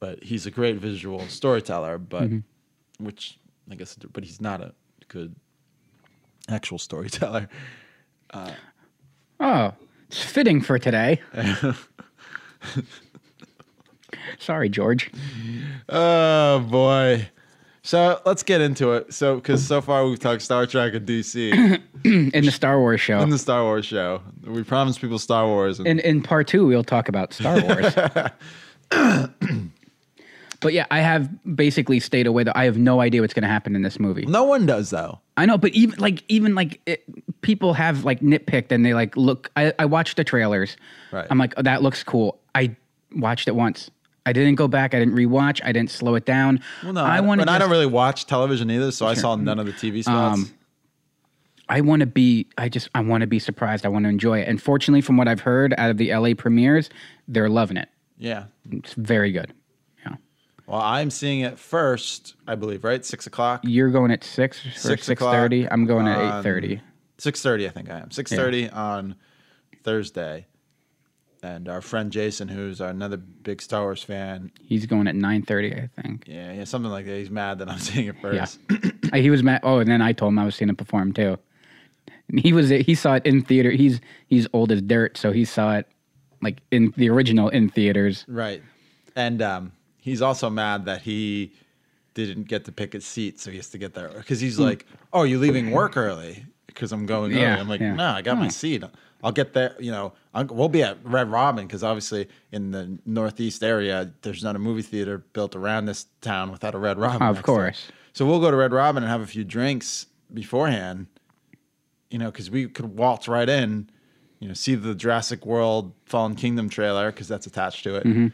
but 0.00 0.22
he's 0.22 0.46
a 0.46 0.50
great 0.50 0.76
visual 0.76 1.20
storyteller 1.28 1.96
but 1.98 2.28
which 2.98 3.38
i 3.70 3.74
guess 3.76 3.96
but 4.12 4.24
he's 4.24 4.40
not 4.40 4.60
a 4.60 4.74
good 5.08 5.34
actual 6.48 6.78
storyteller 6.78 7.48
Oh, 9.40 9.72
it's 10.08 10.22
fitting 10.22 10.60
for 10.60 10.78
today. 10.78 11.20
Sorry, 14.38 14.68
George. 14.68 15.10
Oh 15.88 16.60
boy. 16.60 17.28
So 17.82 18.20
let's 18.24 18.42
get 18.42 18.62
into 18.62 18.92
it. 18.92 19.12
So, 19.12 19.36
because 19.36 19.66
so 19.66 19.82
far 19.82 20.06
we've 20.06 20.18
talked 20.18 20.40
Star 20.40 20.66
Trek 20.66 20.94
and 20.94 21.06
DC 21.06 21.52
In 22.04 22.44
the 22.44 22.50
Star 22.50 22.78
Wars 22.80 23.00
show. 23.00 23.20
in 23.20 23.28
the 23.28 23.38
Star 23.38 23.62
Wars 23.62 23.84
show. 23.84 24.22
We 24.46 24.62
promised 24.62 25.00
people 25.02 25.18
Star 25.18 25.46
Wars, 25.46 25.78
and 25.78 25.86
in 25.86 26.00
in 26.00 26.22
part 26.22 26.48
two, 26.48 26.66
we'll 26.66 26.84
talk 26.84 27.08
about 27.08 27.34
Star 27.34 27.60
Wars. 27.60 27.94
but 30.64 30.72
yeah, 30.72 30.86
I 30.90 31.00
have 31.00 31.30
basically 31.54 32.00
stayed 32.00 32.26
away. 32.26 32.42
That 32.42 32.56
I 32.56 32.64
have 32.64 32.78
no 32.78 33.00
idea 33.00 33.20
what's 33.20 33.34
going 33.34 33.42
to 33.42 33.48
happen 33.48 33.76
in 33.76 33.82
this 33.82 34.00
movie. 34.00 34.24
no 34.26 34.44
one 34.44 34.64
does 34.64 34.88
though. 34.88 35.20
I 35.36 35.44
know, 35.44 35.58
but 35.58 35.72
even 35.72 35.98
like 36.00 36.24
even 36.28 36.54
like 36.54 36.80
it, 36.86 37.04
people 37.42 37.74
have 37.74 38.04
like 38.04 38.20
nitpicked 38.20 38.72
and 38.72 38.84
they 38.84 38.94
like 38.94 39.16
look. 39.16 39.50
I, 39.56 39.74
I 39.78 39.84
watched 39.84 40.16
the 40.16 40.24
trailers. 40.24 40.76
Right. 41.12 41.26
I'm 41.30 41.36
like, 41.38 41.52
oh, 41.58 41.62
that 41.62 41.82
looks 41.82 42.02
cool. 42.02 42.40
I 42.54 42.74
watched 43.14 43.46
it 43.46 43.54
once. 43.54 43.90
I 44.26 44.32
didn't 44.32 44.54
go 44.54 44.68
back. 44.68 44.94
I 44.94 44.98
didn't 44.98 45.14
rewatch. 45.14 45.60
I 45.62 45.72
didn't 45.72 45.90
slow 45.90 46.14
it 46.14 46.24
down. 46.24 46.60
Well, 46.82 46.94
no, 46.94 47.04
I 47.04 47.20
want 47.20 47.42
and 47.42 47.48
to. 47.48 47.54
I 47.54 47.58
don't 47.58 47.70
really 47.70 47.84
watch 47.84 48.24
television 48.24 48.70
either, 48.70 48.90
so 48.90 49.06
I 49.06 49.12
saw 49.12 49.36
none 49.36 49.58
of 49.58 49.66
the 49.66 49.72
TV 49.72 50.02
spots. 50.02 50.38
Um, 50.38 50.50
I 51.68 51.82
want 51.82 52.00
to 52.00 52.06
be. 52.06 52.46
I 52.56 52.70
just. 52.70 52.88
I 52.94 53.00
want 53.00 53.20
to 53.20 53.26
be 53.26 53.38
surprised. 53.38 53.84
I 53.84 53.90
want 53.90 54.04
to 54.04 54.08
enjoy 54.08 54.40
it. 54.40 54.48
And 54.48 54.62
fortunately, 54.62 55.02
from 55.02 55.18
what 55.18 55.28
I've 55.28 55.40
heard 55.40 55.74
out 55.76 55.90
of 55.90 55.98
the 55.98 56.14
LA 56.14 56.32
premieres, 56.32 56.88
they're 57.28 57.50
loving 57.50 57.76
it. 57.76 57.88
yeah. 58.18 58.44
It's 58.70 58.94
very 58.94 59.30
good. 59.30 59.52
Yeah. 60.66 60.72
Well, 60.72 60.82
I'm 60.82 61.10
seeing 61.10 61.40
it 61.40 61.58
first, 61.58 62.34
I 62.46 62.54
believe, 62.54 62.84
right? 62.84 63.04
Six 63.04 63.26
o'clock. 63.26 63.60
You're 63.64 63.90
going 63.90 64.10
at 64.10 64.24
six 64.24 64.64
or 64.64 64.70
Six 64.70 65.04
six 65.04 65.20
thirty. 65.20 65.68
I'm 65.70 65.84
going 65.86 66.06
at 66.08 66.18
eight 66.38 66.42
thirty. 66.42 66.80
Six 67.18 67.42
thirty, 67.42 67.66
I 67.66 67.70
think 67.70 67.90
I 67.90 67.98
am. 67.98 68.10
Six 68.10 68.30
thirty 68.32 68.68
on 68.70 69.16
Thursday. 69.82 70.46
And 71.42 71.68
our 71.68 71.82
friend 71.82 72.10
Jason, 72.10 72.48
who's 72.48 72.80
another 72.80 73.18
big 73.18 73.60
Star 73.60 73.82
Wars 73.82 74.02
fan, 74.02 74.50
He's 74.62 74.86
going 74.86 75.06
at 75.06 75.14
nine 75.14 75.42
thirty. 75.42 75.74
I 75.74 75.90
think. 76.00 76.24
yeah, 76.26 76.52
yeah, 76.54 76.64
something 76.64 76.90
like 76.90 77.04
that. 77.04 77.18
He's 77.18 77.30
mad 77.30 77.58
that 77.58 77.68
I'm 77.68 77.78
seeing 77.90 78.06
it 78.06 78.16
first. 78.22 78.58
Uh, 78.70 79.16
he 79.18 79.28
was 79.28 79.42
mad. 79.42 79.60
Oh, 79.62 79.78
and 79.78 79.90
then 79.90 80.00
I 80.00 80.12
told 80.12 80.32
him 80.32 80.38
I 80.38 80.46
was 80.46 80.54
seeing 80.54 80.70
it 80.70 80.78
perform 80.78 81.12
too. 81.12 81.36
And 82.30 82.40
he 82.40 82.54
was. 82.54 82.70
He 82.70 82.94
saw 82.94 83.16
it 83.16 83.26
in 83.26 83.42
theater. 83.42 83.70
He's 83.70 84.00
he's 84.26 84.46
old 84.54 84.72
as 84.72 84.80
dirt, 84.80 85.18
so 85.18 85.32
he 85.32 85.44
saw 85.44 85.76
it 85.76 85.86
like 86.40 86.62
in 86.70 86.94
the 86.96 87.10
original 87.10 87.50
in 87.50 87.68
theaters. 87.68 88.24
Right. 88.26 88.62
And 89.14 89.42
um, 89.42 89.72
he's 90.04 90.20
also 90.20 90.50
mad 90.50 90.84
that 90.84 91.00
he 91.02 91.52
didn't 92.12 92.46
get 92.46 92.66
to 92.66 92.72
pick 92.72 92.92
his 92.92 93.04
seat, 93.06 93.40
so 93.40 93.50
he 93.50 93.56
has 93.56 93.70
to 93.70 93.78
get 93.78 93.94
there 93.94 94.10
because 94.16 94.38
he's 94.38 94.58
like, 94.58 94.86
"Oh, 95.12 95.22
you 95.24 95.38
leaving 95.38 95.70
work 95.70 95.96
early?" 95.96 96.44
Because 96.66 96.92
I'm 96.92 97.06
going 97.06 97.32
early. 97.32 97.44
I'm 97.44 97.68
like, 97.68 97.80
yeah. 97.80 97.94
"No, 97.94 98.06
I 98.10 98.22
got 98.22 98.36
my 98.38 98.46
Oh. 98.46 98.50
seat. 98.50 98.84
I'll 99.22 99.32
get 99.32 99.52
there." 99.54 99.74
You 99.80 99.90
know, 99.90 100.12
I'll, 100.34 100.44
we'll 100.44 100.68
be 100.68 100.82
at 100.82 100.98
Red 101.04 101.30
Robin 101.30 101.66
because 101.66 101.82
obviously 101.82 102.28
in 102.52 102.70
the 102.70 102.98
Northeast 103.06 103.64
area, 103.64 104.12
there's 104.22 104.44
not 104.44 104.54
a 104.54 104.58
movie 104.58 104.82
theater 104.82 105.18
built 105.32 105.56
around 105.56 105.86
this 105.86 106.06
town 106.20 106.52
without 106.52 106.74
a 106.74 106.78
Red 106.78 106.98
Robin. 106.98 107.22
Of 107.26 107.36
next 107.36 107.46
to 107.46 107.52
it. 107.52 107.54
course. 107.56 107.86
So 108.12 108.26
we'll 108.26 108.40
go 108.40 108.50
to 108.50 108.56
Red 108.56 108.72
Robin 108.72 109.02
and 109.02 109.10
have 109.10 109.22
a 109.22 109.26
few 109.26 109.42
drinks 109.42 110.06
beforehand. 110.32 111.06
You 112.10 112.18
know, 112.18 112.30
because 112.30 112.48
we 112.50 112.68
could 112.68 112.96
waltz 112.96 113.26
right 113.26 113.48
in. 113.48 113.88
You 114.38 114.48
know, 114.48 114.54
see 114.54 114.74
the 114.76 114.94
Jurassic 114.94 115.46
World 115.46 115.94
Fallen 116.04 116.34
Kingdom 116.36 116.68
trailer 116.68 117.10
because 117.10 117.26
that's 117.28 117.46
attached 117.46 117.82
to 117.84 117.96
it 117.96 118.04
Mm-hmm. 118.04 118.26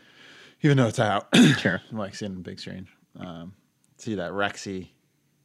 Even 0.62 0.76
though 0.76 0.86
it's 0.86 0.98
out. 1.00 1.28
Sure. 1.58 1.80
Like 1.92 2.14
seeing 2.14 2.34
the 2.34 2.40
big 2.40 2.60
screen. 2.60 2.88
Um, 3.18 3.52
see 3.98 4.14
that 4.14 4.32
Rexy 4.32 4.88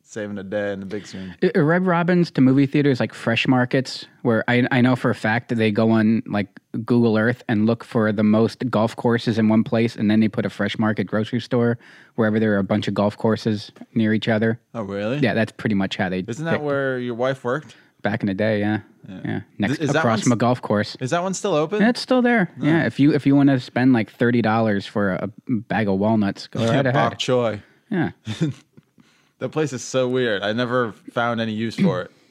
saving 0.07 0.35
the 0.35 0.43
day 0.43 0.71
in 0.71 0.79
the 0.79 0.85
big 0.85 1.05
screen. 1.07 1.35
Uh, 1.43 1.61
Red 1.63 1.85
Robins 1.85 2.29
to 2.31 2.41
movie 2.41 2.67
theaters 2.67 2.99
like 2.99 3.13
fresh 3.13 3.47
markets, 3.47 4.05
where 4.21 4.43
I 4.47 4.67
I 4.71 4.81
know 4.81 4.95
for 4.95 5.09
a 5.09 5.15
fact 5.15 5.49
that 5.49 5.55
they 5.55 5.71
go 5.71 5.89
on 5.91 6.21
like 6.27 6.47
Google 6.85 7.17
Earth 7.17 7.43
and 7.49 7.65
look 7.65 7.83
for 7.83 8.11
the 8.11 8.23
most 8.23 8.69
golf 8.69 8.95
courses 8.95 9.37
in 9.37 9.49
one 9.49 9.63
place, 9.63 9.95
and 9.95 10.09
then 10.09 10.19
they 10.19 10.27
put 10.27 10.45
a 10.45 10.49
fresh 10.49 10.77
market 10.77 11.05
grocery 11.05 11.41
store 11.41 11.77
wherever 12.15 12.39
there 12.39 12.53
are 12.53 12.59
a 12.59 12.63
bunch 12.63 12.87
of 12.87 12.93
golf 12.93 13.17
courses 13.17 13.71
near 13.93 14.13
each 14.13 14.27
other. 14.27 14.59
Oh, 14.73 14.83
really? 14.83 15.17
Yeah, 15.17 15.33
that's 15.33 15.51
pretty 15.51 15.75
much 15.75 15.97
how 15.97 16.07
they. 16.09 16.23
Isn't 16.27 16.45
that 16.45 16.61
where 16.61 16.99
your 16.99 17.15
wife 17.15 17.43
worked? 17.43 17.75
Back 18.05 18.21
in 18.21 18.27
the 18.27 18.33
day? 18.33 18.59
Yeah, 18.61 18.79
yeah. 19.25 19.41
Next 19.57 19.79
Is 19.79 19.89
across 19.93 20.21
from 20.21 20.31
a 20.31 20.37
golf 20.37 20.61
course. 20.61 20.95
Is 21.01 21.09
that 21.09 21.21
one 21.21 21.33
still 21.33 21.53
open? 21.53 21.81
And 21.81 21.89
it's 21.89 21.99
still 21.99 22.21
there. 22.21 22.49
Yeah, 22.61 22.85
if 22.85 22.99
you 22.99 23.13
if 23.13 23.25
you 23.25 23.35
want 23.35 23.49
to 23.49 23.59
spend 23.59 23.91
like 23.91 24.09
thirty 24.11 24.41
dollars 24.41 24.85
for 24.85 25.13
a 25.15 25.29
bag 25.49 25.89
of 25.89 25.99
walnuts, 25.99 26.47
go 26.47 26.61
right 26.65 26.83
Bok 26.85 26.95
ahead. 26.95 27.19
Choy. 27.19 27.61
Yeah, 27.91 28.11
That 29.39 29.49
place 29.49 29.73
is 29.73 29.83
so 29.83 30.07
weird. 30.07 30.41
I 30.43 30.53
never 30.53 30.93
found 31.11 31.41
any 31.41 31.51
use 31.51 31.75
for 31.75 32.03
it. 32.03 32.11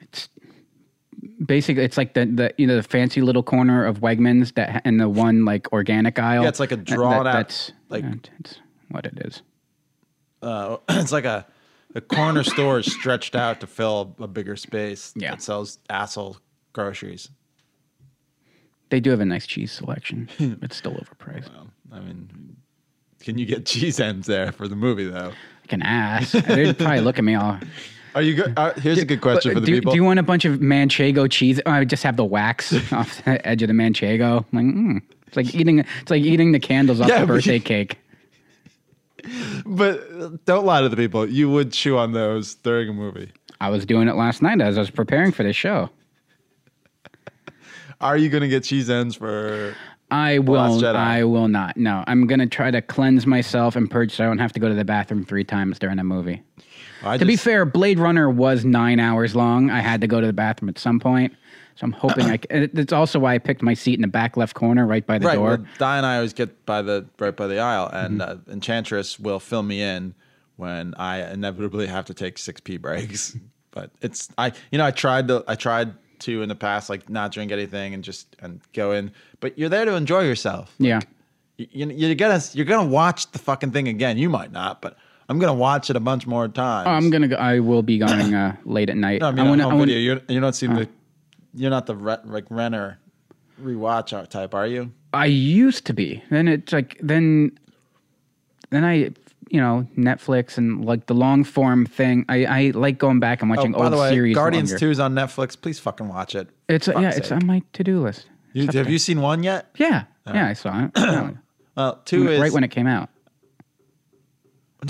It's 0.00 0.28
basically, 1.44 1.84
it's 1.84 1.96
like 1.96 2.14
the 2.14 2.26
the 2.26 2.54
you 2.58 2.66
know 2.66 2.74
the 2.76 2.82
fancy 2.82 3.20
little 3.22 3.42
corner 3.44 3.84
of 3.86 4.00
Wegmans 4.00 4.54
that 4.54 4.82
and 4.84 5.00
the 5.00 5.08
one 5.08 5.44
like 5.44 5.72
organic 5.72 6.18
aisle. 6.18 6.42
Yeah, 6.42 6.48
it's 6.48 6.60
like 6.60 6.72
a 6.72 6.76
That- 6.76 6.84
drawn 6.86 7.26
out, 7.26 7.32
That's 7.32 7.70
like- 7.88 8.04
like 8.04 8.28
it's 8.40 8.56
what 8.90 9.06
it 9.06 9.14
is. 9.24 9.42
Uh, 10.42 10.78
it's 10.88 11.12
like 11.12 11.24
a 11.24 11.46
the 11.92 12.00
corner 12.00 12.42
store 12.44 12.78
is 12.78 12.92
stretched 12.92 13.34
out 13.34 13.60
to 13.60 13.66
fill 13.66 14.14
a 14.18 14.26
bigger 14.26 14.56
space. 14.56 15.12
Yeah. 15.16 15.32
that 15.32 15.42
sells 15.42 15.78
asshole 15.90 16.38
groceries. 16.72 17.28
They 18.90 19.00
do 19.00 19.10
have 19.10 19.20
a 19.20 19.24
nice 19.24 19.46
cheese 19.46 19.72
selection. 19.72 20.28
it's 20.38 20.76
still 20.76 20.92
overpriced. 20.92 21.48
I 21.90 22.00
mean, 22.00 22.56
can 23.20 23.38
you 23.38 23.46
get 23.46 23.66
cheese 23.66 24.00
ends 24.00 24.26
there 24.26 24.52
for 24.52 24.68
the 24.68 24.76
movie 24.76 25.06
though? 25.06 25.32
I 25.64 25.66
can 25.66 25.82
ask. 25.82 26.32
They'd 26.32 26.76
probably 26.76 27.00
look 27.00 27.18
at 27.18 27.24
me 27.24 27.34
all. 27.34 27.58
Are 28.14 28.22
you 28.22 28.34
good? 28.34 28.52
Uh, 28.58 28.74
here's 28.74 28.98
a 28.98 29.04
good 29.06 29.22
question 29.22 29.54
But 29.54 29.60
for 29.60 29.60
the 29.60 29.66
do, 29.66 29.74
people. 29.76 29.92
do 29.92 29.96
you 29.96 30.04
want 30.04 30.18
a 30.18 30.22
bunch 30.22 30.44
of 30.44 30.60
manchego 30.60 31.30
cheese? 31.30 31.60
Oh, 31.64 31.70
I 31.70 31.84
just 31.84 32.02
have 32.02 32.16
the 32.16 32.24
wax 32.24 32.74
off 32.92 33.24
the 33.24 33.46
edge 33.46 33.62
of 33.62 33.68
the 33.68 33.74
manchego. 33.74 34.44
I'm 34.52 34.58
like, 34.58 34.76
mm. 34.76 35.02
it's 35.26 35.36
like 35.36 35.54
eating. 35.54 35.78
It's 35.78 36.10
like 36.10 36.22
eating 36.22 36.52
the 36.52 36.60
candles 36.60 37.00
off 37.00 37.08
Yeah, 37.08 37.20
the 37.20 37.26
birthday 37.26 37.58
cake. 37.58 37.98
But 39.66 40.44
don't 40.44 40.64
lie 40.64 40.80
to 40.80 40.88
the 40.88 40.96
people. 40.96 41.28
You 41.28 41.50
would 41.50 41.72
chew 41.72 41.98
on 41.98 42.12
those 42.12 42.54
during 42.56 42.88
a 42.88 42.92
movie. 42.92 43.30
I 43.60 43.70
was 43.70 43.86
doing 43.86 44.08
it 44.08 44.16
last 44.16 44.42
night 44.42 44.60
as 44.60 44.76
I 44.76 44.80
was 44.80 44.90
preparing 44.90 45.32
for 45.32 45.42
this 45.42 45.56
show. 45.56 45.90
Are 48.00 48.16
you 48.16 48.28
going 48.28 48.42
to 48.42 48.48
get 48.48 48.64
cheese 48.64 48.90
ends 48.90 49.14
for? 49.14 49.76
I 50.12 50.40
will. 50.40 50.84
I 50.84 51.24
will 51.24 51.48
not. 51.48 51.76
No, 51.78 52.04
I'm 52.06 52.26
gonna 52.26 52.46
try 52.46 52.70
to 52.70 52.82
cleanse 52.82 53.26
myself 53.26 53.76
and 53.76 53.90
purge, 53.90 54.12
so 54.12 54.24
I 54.24 54.26
don't 54.26 54.38
have 54.38 54.52
to 54.52 54.60
go 54.60 54.68
to 54.68 54.74
the 54.74 54.84
bathroom 54.84 55.24
three 55.24 55.42
times 55.42 55.78
during 55.78 55.98
a 55.98 56.04
movie. 56.04 56.42
I 57.02 57.16
To 57.16 57.24
be 57.24 57.34
fair, 57.34 57.64
Blade 57.64 57.98
Runner 57.98 58.28
was 58.28 58.62
nine 58.62 59.00
hours 59.00 59.34
long. 59.34 59.70
I 59.70 59.80
had 59.80 60.02
to 60.02 60.06
go 60.06 60.20
to 60.20 60.26
the 60.26 60.32
bathroom 60.34 60.68
at 60.68 60.78
some 60.78 61.00
point, 61.00 61.34
so 61.76 61.84
I'm 61.84 61.92
hoping 61.92 62.26
I. 62.26 62.36
c- 62.36 62.42
and 62.50 62.70
It's 62.78 62.92
also 62.92 63.18
why 63.18 63.34
I 63.34 63.38
picked 63.38 63.62
my 63.62 63.74
seat 63.74 63.94
in 63.94 64.02
the 64.02 64.08
back 64.08 64.36
left 64.36 64.54
corner, 64.54 64.86
right 64.86 65.06
by 65.06 65.18
the 65.18 65.26
right. 65.26 65.34
door. 65.34 65.46
Well, 65.48 65.66
Di 65.78 65.96
and 65.96 66.06
I 66.06 66.16
always 66.16 66.32
get 66.32 66.64
by 66.66 66.82
the 66.82 67.06
right 67.18 67.34
by 67.34 67.46
the 67.46 67.58
aisle, 67.58 67.88
and 67.92 68.20
Mm-hmm. 68.20 68.50
uh, 68.50 68.52
Enchantress 68.52 69.18
will 69.18 69.40
fill 69.40 69.62
me 69.62 69.80
in 69.82 70.14
when 70.56 70.94
I 70.96 71.30
inevitably 71.32 71.86
have 71.86 72.04
to 72.06 72.14
take 72.14 72.38
six 72.38 72.60
pee 72.60 72.76
breaks. 72.76 73.36
but 73.70 73.90
it's 74.00 74.28
I, 74.38 74.52
you 74.70 74.78
know, 74.78 74.84
I 74.86 74.90
tried 74.90 75.28
to 75.28 75.44
I 75.48 75.54
tried 75.54 75.94
to 76.20 76.42
in 76.42 76.48
the 76.48 76.54
past 76.54 76.88
like 76.90 77.08
not 77.10 77.32
drink 77.32 77.50
anything 77.50 77.94
and 77.94 78.04
just 78.04 78.36
and 78.40 78.60
go 78.74 78.92
in, 78.92 79.10
but 79.40 79.58
you're 79.58 79.68
there 79.68 79.84
to 79.84 79.94
enjoy 79.94 80.20
yourself. 80.22 80.74
yeah. 80.78 81.00
You, 81.58 81.66
you, 81.70 81.86
you're 82.08 82.14
gonna 82.14 82.40
you're 82.54 82.64
gonna 82.66 82.88
watch 82.88 83.30
the 83.32 83.38
fucking 83.38 83.72
thing 83.72 83.86
again. 83.88 84.16
You 84.18 84.30
might 84.30 84.52
not, 84.52 84.80
but 84.80 84.96
I'm 85.28 85.38
gonna 85.38 85.52
watch 85.54 85.90
it 85.90 85.96
a 85.96 86.00
bunch 86.00 86.26
more 86.26 86.48
times. 86.48 86.86
Oh, 86.88 86.92
I'm 86.92 87.10
gonna. 87.10 87.28
Go, 87.28 87.36
I 87.36 87.60
will 87.60 87.82
be 87.82 87.98
going 87.98 88.34
uh, 88.42 88.56
late 88.64 88.88
at 88.88 88.96
night. 88.96 89.20
No, 89.20 89.28
I 89.28 89.32
mean, 89.32 89.48
wanna- 89.48 89.64
home 89.64 89.72
I 89.72 89.76
wanna- 89.76 89.86
video. 89.92 90.00
You're, 90.14 90.20
you 90.28 90.40
don't 90.40 90.54
seem 90.54 90.74
the. 90.74 90.88
You're 91.54 91.70
not 91.70 91.86
the 91.86 91.94
re, 91.96 92.16
like 92.24 92.44
Renner 92.50 92.98
rewatch 93.60 94.28
type, 94.28 94.54
are 94.54 94.66
you? 94.66 94.92
I 95.12 95.26
used 95.26 95.84
to 95.86 95.92
be. 95.92 96.22
Then 96.30 96.48
it's 96.48 96.72
like 96.72 96.98
then, 97.02 97.58
then 98.70 98.84
I, 98.84 98.94
you 99.50 99.60
know, 99.60 99.86
Netflix 99.96 100.56
and 100.56 100.84
like 100.84 101.06
the 101.06 101.14
long 101.14 101.44
form 101.44 101.84
thing. 101.84 102.24
I, 102.28 102.44
I 102.46 102.70
like 102.74 102.98
going 102.98 103.20
back 103.20 103.42
and 103.42 103.50
Oh, 103.50 103.54
watching 103.56 103.72
by 103.72 103.84
old 103.84 103.92
the 103.92 103.98
way, 103.98 104.10
series. 104.10 104.34
Guardians. 104.34 104.74
Two 104.78 104.90
is 104.90 104.98
on 104.98 105.14
Netflix. 105.14 105.60
Please 105.60 105.78
fucking 105.78 106.08
watch 106.08 106.34
it. 106.34 106.48
It's 106.68 106.88
yeah, 106.88 107.10
it's 107.10 107.30
on 107.30 107.44
my 107.46 107.62
to 107.74 107.84
do 107.84 108.00
list. 108.02 108.26
You, 108.54 108.66
have 108.72 108.88
you 108.90 108.98
seen 108.98 109.20
one 109.20 109.42
yet? 109.42 109.70
Yeah, 109.76 110.04
yeah, 110.26 110.46
I 110.48 110.52
saw 110.54 110.88
it. 110.94 111.36
Well, 111.74 112.02
two 112.04 112.28
is 112.28 112.38
right 112.38 112.52
when 112.52 112.64
it 112.64 112.70
came 112.70 112.86
out 112.86 113.08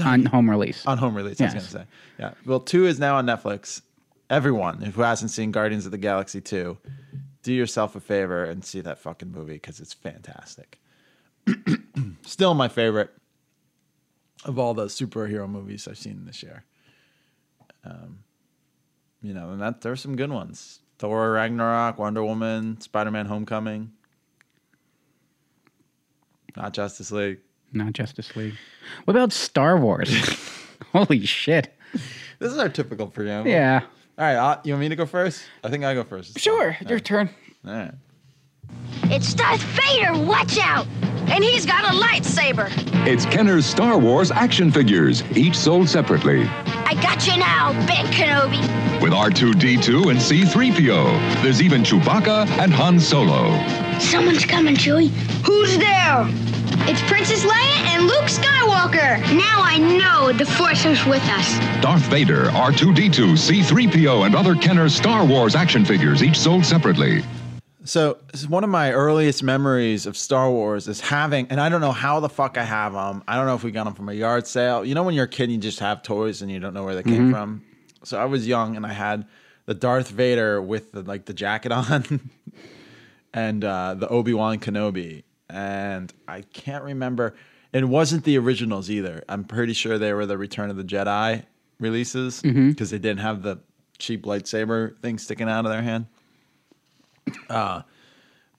on 0.05 0.25
home 0.27 0.51
release. 0.51 0.85
on 0.85 0.99
home 0.99 1.15
release. 1.17 1.41
I 1.41 1.45
was 1.45 1.55
gonna 1.55 1.67
say, 1.67 1.85
yeah. 2.19 2.33
Well, 2.45 2.59
two 2.59 2.87
is 2.87 2.99
now 2.99 3.17
on 3.17 3.27
Netflix. 3.27 3.83
Everyone 4.33 4.81
who 4.81 5.03
hasn't 5.03 5.31
seen 5.31 5.51
Guardians 5.51 5.85
of 5.85 5.93
the 5.93 5.99
Galaxy 5.99 6.41
two, 6.41 6.79
do 7.43 7.53
yourself 7.53 7.95
a 7.95 8.01
favor 8.01 8.45
and 8.45 8.65
see 8.65 8.81
that 8.81 8.99
fucking 8.99 9.31
movie 9.31 9.53
because 9.53 9.79
it's 9.79 9.93
fantastic. 9.93 10.81
Still 12.23 12.55
my 12.55 12.69
favorite 12.69 13.11
of 14.47 14.59
all 14.59 14.73
the 14.73 14.87
superhero 14.87 15.47
movies 15.47 15.87
I've 15.87 15.99
seen 15.99 16.25
this 16.25 16.43
year. 16.43 16.65
Um, 17.85 18.21
you 19.21 19.35
know, 19.35 19.51
and 19.51 19.61
that 19.61 19.83
there's 19.83 20.01
some 20.01 20.17
good 20.17 20.31
ones: 20.31 20.81
Thor, 20.99 21.33
Ragnarok, 21.33 21.99
Wonder 21.99 22.25
Woman, 22.25 22.81
Spider-Man: 22.81 23.27
Homecoming, 23.27 23.93
not 26.57 26.73
Justice 26.73 27.13
League. 27.13 27.41
Not 27.75 27.93
Justice 27.93 28.35
League. 28.35 28.55
What 29.05 29.15
about 29.15 29.31
Star 29.31 29.77
Wars? 29.77 30.11
Holy 30.93 31.27
shit! 31.27 31.77
This 32.39 32.51
is 32.51 32.57
our 32.57 32.71
typical 32.71 33.09
preamble. 33.09 33.51
Yeah, 33.51 33.83
All 34.19 34.25
right, 34.27 34.37
uh, 34.37 34.61
you 34.65 34.73
want 34.75 34.81
me 34.83 34.89
to 34.91 34.97
go 34.97 35.07
first? 35.07 35.43
I 35.65 35.69
think 35.71 35.85
I 35.85 35.95
go 35.95 36.05
first. 36.05 36.39
sure. 36.39 36.77
Your 36.87 37.01
turn. 37.01 37.31
All 37.67 37.73
right. 37.73 37.93
It's 39.05 39.35
Darth 39.35 39.63
Vader, 39.63 40.13
watch 40.25 40.59
out! 40.59 40.87
And 41.29 41.43
he's 41.43 41.65
got 41.67 41.85
a 41.85 41.97
lightsaber. 41.97 42.71
It's 43.07 43.25
Kenner's 43.27 43.65
Star 43.67 43.99
Wars 43.99 44.31
action 44.31 44.71
figures, 44.71 45.23
each 45.37 45.57
sold 45.57 45.89
separately. 45.89 46.45
I 46.45 46.95
got 47.03 47.27
you 47.27 47.37
now, 47.39 47.73
Ben 47.87 48.07
Kenobi. 48.07 48.61
With 49.03 49.13
R2D2 49.13 50.11
and 50.11 50.19
C3PO. 50.19 51.43
There's 51.43 51.61
even 51.63 51.83
Chewbacca 51.83 52.47
and 52.59 52.73
Han 52.73 53.01
Solo. 53.01 53.51
Someone's 53.99 54.45
coming, 54.45 54.75
Chewie. 54.77 55.09
Who's 55.45 55.79
there? 55.79 56.25
It's 56.89 57.03
Princess 57.03 57.45
Leia 57.45 57.87
and 57.87 58.07
Luke 58.07 58.25
Skywalker. 58.25 59.21
Now 59.37 59.63
I 59.63 59.79
know 59.79 60.33
the 60.33 60.47
Force 60.47 60.85
is 60.85 61.05
with 61.07 61.23
us. 61.25 61.59
Darth 61.83 62.03
Vader, 62.03 62.45
R2D2, 62.47 63.33
C3PO, 63.37 64.27
and 64.27 64.35
other 64.35 64.55
Kenner 64.55 64.89
Star 64.89 65.25
Wars 65.25 65.55
action 65.55 65.85
figures, 65.85 66.23
each 66.23 66.39
sold 66.39 66.65
separately. 66.65 67.23
So 67.85 68.19
this 68.31 68.43
is 68.43 68.49
one 68.49 68.65
of 68.65 68.71
my 68.71 68.93
earliest 68.93 69.43
memories 69.43 70.07
of 70.07 70.17
Star 70.17 70.51
Wars 70.51 70.87
is 70.89 71.01
having, 71.01 71.49
and 71.49 71.61
I 71.61 71.69
don't 71.69 71.81
know 71.81 71.93
how 71.93 72.21
the 72.21 72.29
fuck 72.29 72.57
I 72.57 72.63
have 72.63 72.93
them. 72.93 73.23
I 73.27 73.37
don't 73.37 73.47
know 73.47 73.55
if 73.55 73.65
we 73.65 73.73
got 73.73 73.85
them 73.85 73.95
from 73.95 74.09
a 74.09 74.13
yard 74.13 74.47
sale. 74.47 74.85
You 74.85 74.95
know, 74.95 75.03
when 75.03 75.15
you're 75.15 75.25
a 75.25 75.29
kid, 75.29 75.51
you 75.51 75.59
just 75.59 75.81
have 75.81 76.03
toys 76.03 76.43
and 76.43 76.51
you 76.51 76.61
don't 76.61 76.75
know 76.75 76.85
where 76.85 76.95
they 76.95 77.03
came 77.03 77.33
from. 77.33 77.65
So 78.05 78.19
I 78.19 78.25
was 78.27 78.47
young 78.47 78.77
and 78.77 78.87
I 78.87 78.93
had 78.93 79.27
the 79.67 79.75
Darth 79.75 80.09
Vader 80.09 80.61
with 80.63 80.93
the 80.93 81.03
like 81.03 81.25
the 81.25 81.35
jacket 81.35 81.73
on, 81.73 82.31
and 83.35 83.65
uh, 83.65 83.95
the 83.95 84.09
Obi 84.09 84.35
Wan 84.35 84.59
Kenobi, 84.59 85.25
and 85.53 86.13
I 86.27 86.43
can't 86.43 86.85
remember. 86.85 87.35
It 87.73 87.85
wasn't 87.85 88.25
the 88.25 88.37
originals 88.39 88.91
either. 88.91 89.25
I'm 89.29 89.45
pretty 89.45 89.73
sure 89.73 89.99
they 89.99 90.13
were 90.13 90.27
the 90.27 90.37
Return 90.37 90.71
of 90.71 90.77
the 90.77 90.85
Jedi 90.85 91.45
releases 91.79 92.43
mm-hmm. 92.43 92.71
because 92.71 92.91
they 92.91 92.99
didn't 92.99 93.21
have 93.21 93.43
the 93.43 93.61
cheap 93.99 94.25
lightsaber 94.25 94.99
thing 95.01 95.19
sticking 95.19 95.49
out 95.49 95.65
of 95.65 95.71
their 95.71 95.83
hand 95.83 96.07
uh, 97.49 97.83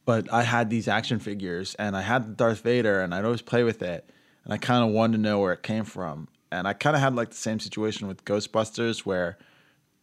but 0.06 0.32
I 0.32 0.44
had 0.44 0.70
these 0.70 0.88
action 0.88 1.20
figures 1.20 1.76
and 1.76 1.96
I 1.96 2.02
had 2.02 2.24
the 2.26 2.34
Darth 2.34 2.62
Vader 2.62 3.02
and 3.02 3.14
I'd 3.14 3.26
always 3.26 3.42
play 3.42 3.64
with 3.64 3.82
it. 3.82 4.10
And 4.44 4.54
I 4.54 4.58
kind 4.58 4.84
of 4.84 4.92
wanted 4.92 5.18
to 5.18 5.24
know 5.24 5.40
where 5.40 5.54
it 5.54 5.64
came 5.64 5.86
from. 5.86 6.28
And 6.52 6.68
I 6.68 6.74
kind 6.74 6.96
of 6.96 7.02
had 7.02 7.16
like 7.16 7.30
the 7.30 7.36
same 7.36 7.60
situation 7.60 8.08
with 8.08 8.26
Ghostbusters 8.26 9.00
where 9.00 9.38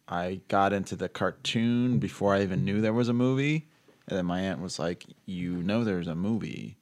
I 0.07 0.41
got 0.47 0.73
into 0.73 0.95
the 0.95 1.07
cartoon 1.07 1.99
before 1.99 2.33
I 2.33 2.41
even 2.41 2.65
knew 2.65 2.81
there 2.81 2.93
was 2.93 3.09
a 3.09 3.13
movie. 3.13 3.67
And 4.07 4.17
then 4.17 4.25
my 4.25 4.41
aunt 4.41 4.59
was 4.59 4.79
like, 4.79 5.05
You 5.25 5.61
know, 5.61 5.83
there's 5.83 6.07
a 6.07 6.15
movie. 6.15 6.77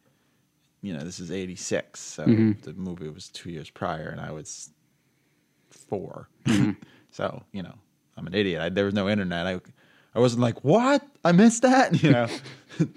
You 0.81 0.93
know, 0.93 0.99
this 0.99 1.19
is 1.19 1.31
86. 1.31 1.99
So 1.99 2.25
mm-hmm. 2.25 2.51
the 2.61 2.73
movie 2.73 3.09
was 3.09 3.29
two 3.29 3.49
years 3.49 3.69
prior 3.69 4.09
and 4.09 4.21
I 4.21 4.31
was 4.31 4.69
4 5.71 6.29
mm-hmm. 6.45 6.71
so, 7.11 7.43
you 7.51 7.63
know, 7.63 7.75
I'm 8.17 8.27
an 8.27 8.33
idiot. 8.33 8.61
I, 8.61 8.69
there 8.69 8.85
was 8.85 8.93
no 8.93 9.09
internet. 9.09 9.45
I, 9.47 9.59
I 10.15 10.19
wasn't 10.19 10.41
like, 10.41 10.63
What? 10.63 11.05
I 11.23 11.31
missed 11.31 11.63
that? 11.63 12.01
You 12.03 12.11
know? 12.11 12.27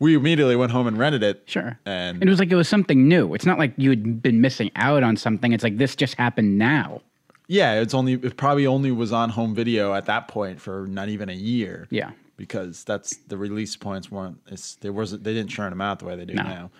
we 0.00 0.14
immediately 0.14 0.56
went 0.56 0.72
home 0.72 0.86
and 0.86 0.98
rented 0.98 1.22
it. 1.22 1.42
Sure. 1.46 1.78
And 1.86 2.22
it 2.22 2.28
was 2.28 2.38
like 2.38 2.50
it 2.50 2.56
was 2.56 2.68
something 2.68 3.08
new. 3.08 3.32
It's 3.34 3.46
not 3.46 3.58
like 3.58 3.72
you 3.76 3.90
had 3.90 4.20
been 4.22 4.40
missing 4.40 4.70
out 4.76 5.02
on 5.02 5.16
something. 5.16 5.52
It's 5.52 5.64
like 5.64 5.78
this 5.78 5.96
just 5.96 6.14
happened 6.16 6.58
now. 6.58 7.00
yeah, 7.48 7.80
it's 7.80 7.94
only 7.94 8.14
it 8.14 8.36
probably 8.36 8.66
only 8.66 8.90
was 8.90 9.12
on 9.12 9.30
home 9.30 9.54
video 9.54 9.94
at 9.94 10.06
that 10.06 10.28
point 10.28 10.60
for 10.60 10.86
not 10.88 11.08
even 11.08 11.28
a 11.28 11.34
year. 11.34 11.86
Yeah. 11.90 12.10
Because 12.36 12.82
that's 12.84 13.16
the 13.28 13.36
release 13.36 13.76
points 13.76 14.10
weren't 14.10 14.38
it's 14.48 14.74
there 14.76 14.92
wasn't 14.92 15.24
they 15.24 15.32
didn't 15.34 15.50
churn 15.50 15.70
them 15.70 15.80
out 15.80 16.00
the 16.00 16.06
way 16.06 16.16
they 16.16 16.24
do 16.24 16.34
No. 16.34 16.42
now. 16.42 16.70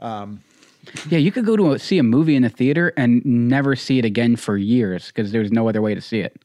Yeah, 0.00 1.18
you 1.18 1.32
could 1.32 1.46
go 1.46 1.56
to 1.56 1.72
a, 1.72 1.78
see 1.78 1.98
a 1.98 2.02
movie 2.02 2.36
in 2.36 2.42
the 2.42 2.50
theater 2.50 2.92
and 2.96 3.24
never 3.24 3.74
see 3.74 3.98
it 3.98 4.04
again 4.04 4.36
for 4.36 4.56
years 4.58 5.06
because 5.06 5.32
there's 5.32 5.50
no 5.50 5.66
other 5.68 5.80
way 5.80 5.94
to 5.94 6.00
see 6.00 6.20
it. 6.20 6.36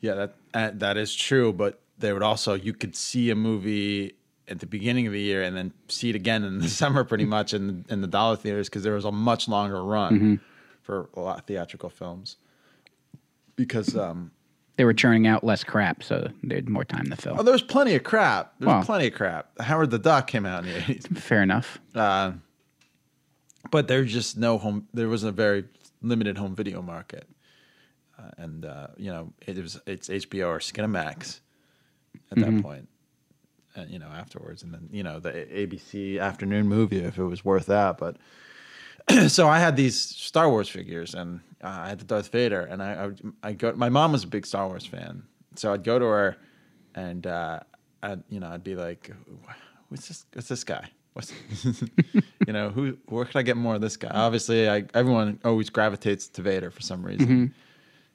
Yeah, 0.00 0.14
that 0.14 0.34
uh, 0.54 0.70
that 0.74 0.96
is 0.96 1.14
true, 1.14 1.52
but 1.52 1.80
they 1.98 2.12
would 2.12 2.22
also 2.22 2.54
you 2.54 2.72
could 2.74 2.94
see 2.96 3.30
a 3.30 3.34
movie 3.34 4.14
at 4.48 4.58
the 4.60 4.66
beginning 4.66 5.06
of 5.06 5.12
the 5.12 5.20
year 5.20 5.42
and 5.42 5.56
then 5.56 5.72
see 5.88 6.10
it 6.10 6.16
again 6.16 6.42
in 6.44 6.58
the 6.58 6.68
summer 6.80 7.04
pretty 7.04 7.24
much 7.24 7.54
in 7.54 7.84
in 7.88 8.00
the 8.02 8.06
dollar 8.06 8.36
theaters 8.36 8.68
because 8.68 8.82
there 8.82 8.94
was 8.94 9.04
a 9.06 9.12
much 9.12 9.48
longer 9.48 9.82
run 9.82 10.14
Mm-hmm. 10.14 10.34
for 10.82 11.08
a 11.14 11.20
lot 11.20 11.38
of 11.38 11.44
theatrical 11.46 11.88
films. 11.88 12.36
Because 13.56 13.96
um 13.96 14.30
They 14.76 14.84
were 14.84 14.94
churning 14.94 15.26
out 15.26 15.44
less 15.44 15.64
crap, 15.64 16.02
so 16.02 16.28
they 16.42 16.54
had 16.56 16.68
more 16.68 16.84
time 16.84 17.06
to 17.10 17.16
fill. 17.16 17.36
oh, 17.38 17.42
there 17.42 17.52
was 17.52 17.62
plenty 17.62 17.94
of 17.94 18.02
crap. 18.02 18.54
There 18.58 18.68
was 18.68 18.74
Well. 18.74 18.84
plenty 18.84 19.06
of 19.08 19.14
crap. 19.14 19.58
Howard 19.60 19.90
the 19.90 19.98
Duck 19.98 20.26
came 20.26 20.44
out 20.46 20.64
in 20.64 20.72
the 20.72 20.78
80s. 20.80 21.18
Fair 21.18 21.42
enough. 21.42 21.78
Uh, 21.94 22.32
but 23.70 23.88
there's 23.88 24.12
just 24.12 24.36
no 24.38 24.58
home. 24.58 24.86
There 24.94 25.08
was 25.08 25.24
a 25.24 25.32
very 25.32 25.64
limited 26.02 26.38
home 26.38 26.54
video 26.54 26.80
market, 26.82 27.28
uh, 28.18 28.30
and 28.38 28.64
uh, 28.64 28.88
you 28.96 29.10
know 29.10 29.32
it 29.46 29.56
was 29.56 29.80
it's 29.86 30.08
HBO 30.08 30.48
or 30.48 30.58
Skinamax 30.58 31.40
at 32.32 32.38
that 32.38 32.62
point, 32.62 32.88
and 33.76 33.90
you 33.90 33.98
know 33.98 34.08
afterwards, 34.08 34.62
and 34.62 34.72
then 34.72 34.88
you 34.90 35.02
know 35.02 35.20
the 35.20 35.30
ABC 35.32 36.20
afternoon 36.20 36.68
movie 36.68 37.00
if 37.00 37.18
it 37.18 37.24
was 37.24 37.44
worth 37.44 37.66
that. 37.66 37.98
But 37.98 38.16
so 39.28 39.48
I 39.48 39.58
had 39.58 39.76
these 39.76 39.98
Star 40.00 40.48
Wars 40.50 40.68
figures, 40.68 41.14
and 41.14 41.40
uh, 41.62 41.68
I 41.82 41.88
had 41.88 41.98
the 41.98 42.04
Darth 42.04 42.28
Vader, 42.32 42.60
and 42.62 42.82
I, 42.82 42.92
I 42.94 43.06
would- 43.06 43.32
I 43.42 43.52
go. 43.52 43.72
My 43.74 43.88
mom 43.88 44.12
was 44.12 44.24
a 44.24 44.28
big 44.28 44.46
Star 44.46 44.66
Wars 44.68 44.86
fan, 44.86 45.22
so 45.56 45.72
I'd 45.72 45.84
go 45.84 45.98
to 45.98 46.04
her, 46.06 46.36
and 46.94 47.26
uh, 47.26 47.60
I'd 48.02 48.22
you 48.30 48.40
know 48.40 48.48
I'd 48.48 48.64
be 48.64 48.74
like, 48.76 49.10
"What's 49.88 50.08
this? 50.08 50.24
What's 50.32 50.48
this 50.48 50.64
guy? 50.64 50.88
What's 51.12 51.32
you 51.64 52.52
know 52.52 52.70
who? 52.70 52.96
Where 53.06 53.24
could 53.24 53.36
I 53.36 53.42
get 53.42 53.56
more 53.56 53.74
of 53.74 53.80
this 53.80 53.96
guy?" 53.96 54.10
Obviously, 54.12 54.68
I, 54.68 54.84
everyone 54.94 55.40
always 55.44 55.70
gravitates 55.70 56.28
to 56.28 56.42
Vader 56.42 56.70
for 56.70 56.82
some 56.82 57.04
reason. 57.04 57.26
Mm-hmm. 57.26 57.46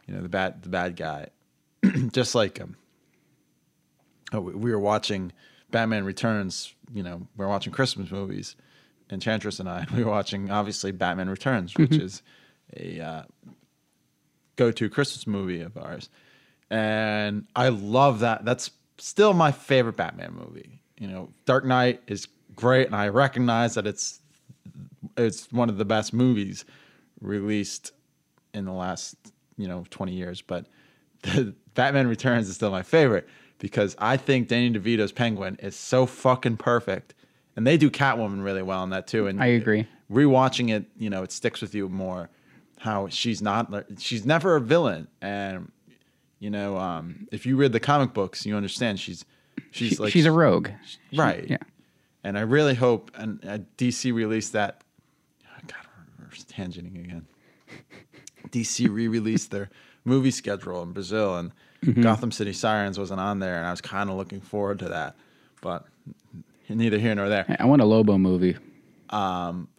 You 0.08 0.14
know 0.14 0.22
the 0.22 0.30
bad 0.30 0.64
the 0.64 0.70
bad 0.70 0.96
guy, 0.96 1.28
just 2.12 2.36
like 2.36 2.58
him. 2.58 2.78
Oh, 4.32 4.40
we, 4.40 4.54
we 4.54 4.72
were 4.72 4.80
watching 4.80 5.34
Batman 5.72 6.06
Returns. 6.06 6.74
You 6.94 7.04
know, 7.04 7.28
we 7.36 7.46
are 7.46 7.50
watching 7.50 7.74
Christmas 7.74 8.12
movies. 8.12 8.56
Enchantress 9.12 9.60
and 9.60 9.70
I, 9.70 9.86
we 9.96 10.04
were 10.04 10.12
watching 10.12 10.50
obviously 10.50 10.92
Batman 10.92 11.30
Returns, 11.30 11.76
which 11.76 11.92
mm-hmm. 11.92 12.06
is 12.06 12.22
a 12.78 13.00
uh, 13.02 13.24
go-to 14.56 14.90
Christmas 14.90 15.28
movie 15.28 15.62
of 15.62 15.78
ours, 15.78 16.10
and 16.70 17.46
I 17.56 17.70
love 17.70 18.20
that. 18.22 18.46
That's 18.46 18.72
still 18.98 19.34
my 19.34 19.52
favorite 19.52 19.98
Batman 19.98 20.34
movie. 20.34 20.82
You 20.98 21.08
know, 21.08 21.30
Dark 21.46 21.66
Knight 21.66 22.02
is 22.08 22.28
great, 22.56 22.88
and 22.88 22.96
I 22.96 23.08
recognize 23.10 23.76
that 23.76 23.86
it's 23.88 24.22
it's 25.18 25.52
one 25.52 25.70
of 25.70 25.78
the 25.78 25.86
best 25.86 26.14
movies 26.14 26.66
released 27.22 27.92
in 28.54 28.66
the 28.66 28.72
last 28.74 29.16
you 29.58 29.68
know 29.68 29.86
20 29.90 30.12
years 30.14 30.42
but 30.42 30.66
the 31.24 31.54
batman 31.76 32.08
returns 32.08 32.50
is 32.50 32.56
still 32.56 32.72
my 32.72 32.82
favorite 32.84 33.28
because 33.60 33.96
i 34.00 34.18
think 34.18 34.48
danny 34.50 34.70
devito's 34.72 35.12
penguin 35.14 35.56
is 35.62 35.76
so 35.76 36.06
fucking 36.06 36.58
perfect 36.58 37.14
and 37.56 37.66
they 37.66 37.78
do 37.78 37.90
catwoman 37.90 38.44
really 38.44 38.62
well 38.62 38.84
in 38.84 38.90
that 38.90 39.08
too 39.08 39.28
and 39.28 39.42
I 39.42 39.48
agree. 39.48 39.88
rewatching 40.12 40.72
it 40.76 40.86
you 40.98 41.10
know 41.10 41.24
it 41.24 41.32
sticks 41.32 41.62
with 41.62 41.74
you 41.74 41.88
more 41.88 42.30
how 42.80 43.08
she's 43.08 43.42
not 43.42 43.72
she's 43.98 44.26
never 44.26 44.56
a 44.58 44.62
villain 44.62 45.08
and 45.22 45.72
you 46.40 46.50
know 46.50 46.78
um 46.78 47.28
if 47.32 47.46
you 47.46 47.56
read 47.56 47.72
the 47.72 47.80
comic 47.80 48.14
books 48.14 48.46
you 48.46 48.56
understand 48.58 49.00
she's 49.00 49.24
she's 49.72 49.92
She- 49.92 49.96
like 49.98 50.12
she's 50.12 50.26
a 50.26 50.32
rogue. 50.32 50.70
She- 50.86 51.18
right 51.18 51.50
yeah. 51.50 51.58
And 52.26 52.38
I 52.38 52.42
really 52.42 52.76
hope 52.76 53.12
and 53.16 53.40
uh, 53.46 53.60
DC 53.78 54.14
released 54.14 54.52
that. 54.54 54.82
God, 55.68 55.72
we're, 56.20 56.26
tangenting 56.28 57.04
again. 57.06 57.26
DC 58.50 58.90
re-released 58.94 59.52
their 59.52 59.70
movie 60.04 60.32
schedule 60.32 60.84
in 60.84 60.92
Brazil, 60.92 61.38
and 61.38 61.52
Mm-hmm. 61.84 62.02
Gotham 62.02 62.32
City 62.32 62.52
Sirens 62.52 62.98
wasn't 62.98 63.20
on 63.20 63.38
there, 63.38 63.58
and 63.58 63.68
I 63.68 63.70
was 63.70 63.80
kind 63.80 64.10
of 64.10 64.16
looking 64.16 64.42
forward 64.42 64.80
to 64.80 64.90
that, 64.90 65.16
but 65.62 65.86
neither 66.68 66.98
here 66.98 67.14
nor 67.14 67.30
there. 67.30 67.46
I 67.60 67.66
want 67.66 67.80
a 67.84 67.86
Lobo 67.86 68.18
movie. 68.18 68.58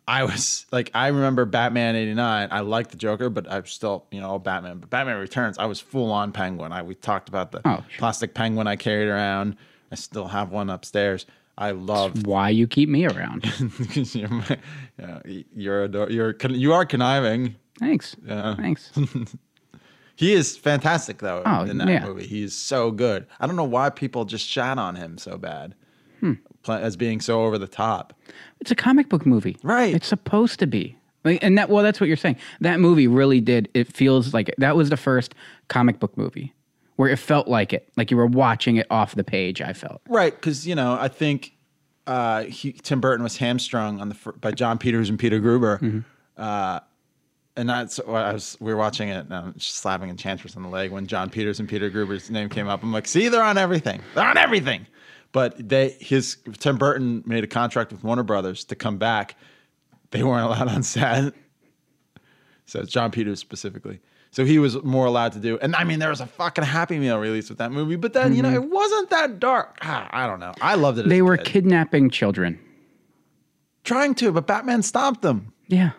I 0.08 0.22
was 0.22 0.66
like, 0.70 0.90
I 0.94 1.08
remember 1.08 1.44
Batman 1.46 1.96
'89. 1.96 2.48
I 2.52 2.60
liked 2.60 2.90
the 2.92 2.96
Joker, 2.96 3.28
but 3.28 3.50
I'm 3.50 3.66
still, 3.66 4.06
you 4.12 4.20
know, 4.20 4.38
Batman. 4.38 4.78
But 4.78 4.90
Batman 4.90 5.16
Returns, 5.18 5.58
I 5.58 5.66
was 5.66 5.80
full 5.80 6.12
on 6.12 6.30
Penguin. 6.30 6.70
I 6.70 6.82
we 6.82 6.94
talked 6.94 7.28
about 7.28 7.50
the 7.50 7.60
Oh, 7.64 7.82
plastic 7.98 8.34
penguin 8.34 8.68
I 8.68 8.76
carried 8.76 9.08
around. 9.08 9.56
I 9.90 9.96
still 9.96 10.28
have 10.28 10.52
one 10.52 10.70
upstairs. 10.70 11.26
I 11.58 11.70
love 11.70 12.26
Why 12.26 12.50
you 12.50 12.66
keep 12.66 12.88
me 12.88 13.06
around? 13.06 13.44
you're 14.14 14.28
my, 14.28 14.58
you 14.98 15.06
know, 15.06 15.20
you're 15.54 15.84
ador- 15.84 16.10
you're 16.10 16.36
you 16.50 16.72
are 16.74 16.84
conniving. 16.84 17.56
Thanks. 17.78 18.16
Yeah. 18.26 18.54
Thanks. 18.56 18.90
He 20.18 20.32
is 20.32 20.56
fantastic 20.56 21.18
though 21.18 21.42
Oh, 21.44 21.64
in 21.64 21.76
that 21.76 21.88
yeah. 21.88 22.02
movie. 22.06 22.26
He's 22.26 22.54
so 22.56 22.90
good. 22.90 23.26
I 23.38 23.46
don't 23.46 23.54
know 23.56 23.64
why 23.64 23.90
people 23.90 24.24
just 24.24 24.46
shat 24.48 24.78
on 24.78 24.96
him 24.96 25.18
so 25.18 25.36
bad 25.36 25.74
Hmm. 26.20 26.32
As 26.66 26.96
being 26.96 27.20
so 27.20 27.44
over 27.44 27.58
the 27.58 27.68
top. 27.68 28.14
It's 28.60 28.70
a 28.70 28.74
comic 28.74 29.10
book 29.10 29.26
movie. 29.26 29.58
Right. 29.62 29.94
It's 29.94 30.06
supposed 30.06 30.58
to 30.60 30.66
be. 30.66 30.96
Like, 31.22 31.44
and 31.44 31.58
that 31.58 31.68
well, 31.68 31.84
that's 31.84 32.00
what 32.00 32.06
you're 32.08 32.16
saying. 32.16 32.36
That 32.62 32.80
movie 32.80 33.06
really 33.06 33.42
did. 33.42 33.68
It 33.74 33.92
feels 33.94 34.32
like 34.32 34.54
that 34.56 34.74
was 34.74 34.88
the 34.88 34.96
first 34.96 35.34
comic 35.68 36.00
book 36.00 36.16
movie 36.16 36.54
where 36.96 37.08
it 37.08 37.18
felt 37.18 37.48
like 37.48 37.72
it, 37.72 37.88
like 37.96 38.10
you 38.10 38.16
were 38.16 38.26
watching 38.26 38.76
it 38.76 38.86
off 38.90 39.14
the 39.14 39.24
page. 39.24 39.60
I 39.62 39.72
felt. 39.72 40.00
Right, 40.08 40.34
because 40.34 40.66
you 40.66 40.74
know 40.74 40.96
I 41.00 41.08
think 41.08 41.52
uh, 42.06 42.44
he, 42.44 42.72
Tim 42.72 43.00
Burton 43.00 43.22
was 43.22 43.36
hamstrung 43.36 44.00
on 44.00 44.08
the 44.08 44.32
by 44.40 44.50
Jon 44.52 44.78
Peters 44.78 45.08
and 45.10 45.18
Peter 45.18 45.38
Gruber, 45.40 45.78
Mm-hmm. 45.78 46.00
uh, 46.36 46.80
and 47.58 47.68
that's 47.70 47.96
what 47.98 48.22
I 48.22 48.32
was. 48.34 48.56
We 48.60 48.72
were 48.72 48.78
watching 48.78 49.08
it, 49.08 49.24
and 49.24 49.34
I'm 49.34 49.54
just 49.54 49.76
slapping 49.76 50.10
Enchantress 50.10 50.56
on 50.56 50.62
the 50.62 50.68
leg 50.68 50.90
when 50.90 51.06
Jon 51.06 51.30
Peters 51.30 51.58
and 51.58 51.68
Peter 51.68 51.88
Gruber's 51.88 52.30
name 52.30 52.48
came 52.50 52.68
up. 52.68 52.82
I'm 52.82 52.92
like, 52.92 53.06
see, 53.08 53.28
they're 53.28 53.42
on 53.42 53.56
everything. 53.56 54.02
They're 54.14 54.26
on 54.26 54.36
everything. 54.36 54.86
But 55.32 55.68
they 55.68 55.96
his 56.00 56.36
Tim 56.58 56.76
Burton 56.78 57.22
made 57.26 57.44
a 57.44 57.46
contract 57.46 57.92
with 57.92 58.04
Warner 58.04 58.22
Brothers 58.22 58.64
to 58.66 58.74
come 58.76 58.98
back. 58.98 59.36
They 60.10 60.22
weren't 60.22 60.44
allowed 60.46 60.68
on 60.68 60.82
set. 60.82 61.34
So 62.66 62.80
it's 62.80 62.92
Jon 62.92 63.10
Peters 63.10 63.38
specifically. 63.40 64.00
So 64.36 64.44
he 64.44 64.58
was 64.58 64.82
more 64.82 65.06
allowed 65.06 65.32
to 65.32 65.38
do. 65.38 65.58
And 65.62 65.74
I 65.74 65.84
mean, 65.84 65.98
there 65.98 66.10
was 66.10 66.20
a 66.20 66.26
fucking 66.26 66.62
Happy 66.62 66.98
Meal 66.98 67.18
release 67.18 67.48
with 67.48 67.56
that 67.56 67.72
movie, 67.72 67.96
but 67.96 68.12
then, 68.12 68.36
you 68.36 68.42
know, 68.42 68.52
it 68.52 68.64
wasn't 68.70 69.08
that 69.08 69.40
dark. 69.40 69.78
Ah, 69.80 70.10
I 70.12 70.26
don't 70.26 70.40
know. 70.40 70.52
I 70.60 70.74
loved 70.74 70.98
it. 70.98 71.00
as 71.00 71.04
Mm-hmm. 71.04 71.10
They 71.10 71.22
were 71.22 71.38
kid. 71.38 71.46
kidnapping 71.46 72.10
children. 72.10 72.58
trying 73.84 74.14
to, 74.16 74.32
but 74.32 74.46
Batman 74.46 74.82
stopped 74.82 75.22
them. 75.22 75.54
Yeah. 75.68 75.92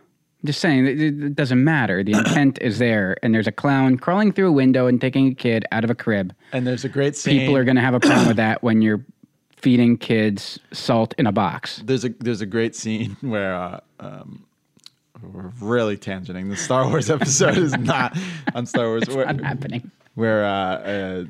Just 0.45 0.59
saying, 0.59 0.85
it, 0.85 1.01
it- 1.01 1.23
it 1.23 1.35
doesn't 1.35 1.63
matter. 1.63 2.03
The 2.03 2.11
intent 2.11 2.59
is 2.61 2.77
there, 2.77 3.17
and 3.23 3.33
there's 3.33 3.47
a 3.47 3.51
clown 3.51 3.97
crawling 3.97 4.31
through 4.31 4.49
a 4.49 4.51
window 4.51 4.85
and 4.85 5.01
taking 5.01 5.29
a 5.29 5.33
kid 5.33 5.65
out 5.71 5.83
of 5.83 5.89
a 5.89 5.95
crib. 5.95 6.31
And 6.53 6.67
there's 6.67 6.85
a 6.85 6.89
great 6.89 7.15
scene. 7.15 7.39
People 7.39 7.57
are 7.57 7.63
going 7.63 7.75
to 7.75 7.81
have 7.81 7.95
a 7.95 7.99
problem 7.99 8.27
with 8.27 8.37
that 8.37 8.61
when 8.61 8.83
you're 8.83 9.03
feeding 9.55 9.97
kids 9.97 10.59
salt 10.71 11.15
in 11.17 11.25
a 11.25 11.31
box. 11.31 11.81
there's 11.85 12.05
a 12.05 12.09
there's 12.19 12.41
a 12.41 12.45
great 12.45 12.75
scene 12.75 13.17
where 13.21 13.55
uh, 13.55 13.79
um, 13.99 14.45
we're 15.21 15.51
really 15.59 15.97
tangenting. 15.97 16.49
The 16.49 16.55
Star 16.55 16.87
Wars 16.87 17.09
episode 17.09 17.57
is 17.57 17.77
not 17.77 18.17
on 18.53 18.65
Star 18.65 18.87
Wars. 18.87 19.07
where, 19.09 19.25
Not 19.25 19.41
happening. 19.41 19.91
where 20.15 20.45
uh, 20.45 20.49
uh, 20.77 21.25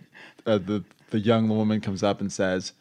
uh, 0.45 0.58
the 0.58 0.84
the 1.10 1.19
young 1.19 1.47
woman 1.50 1.80
comes 1.82 2.04
up 2.04 2.19
and 2.21 2.32
says 2.32 2.73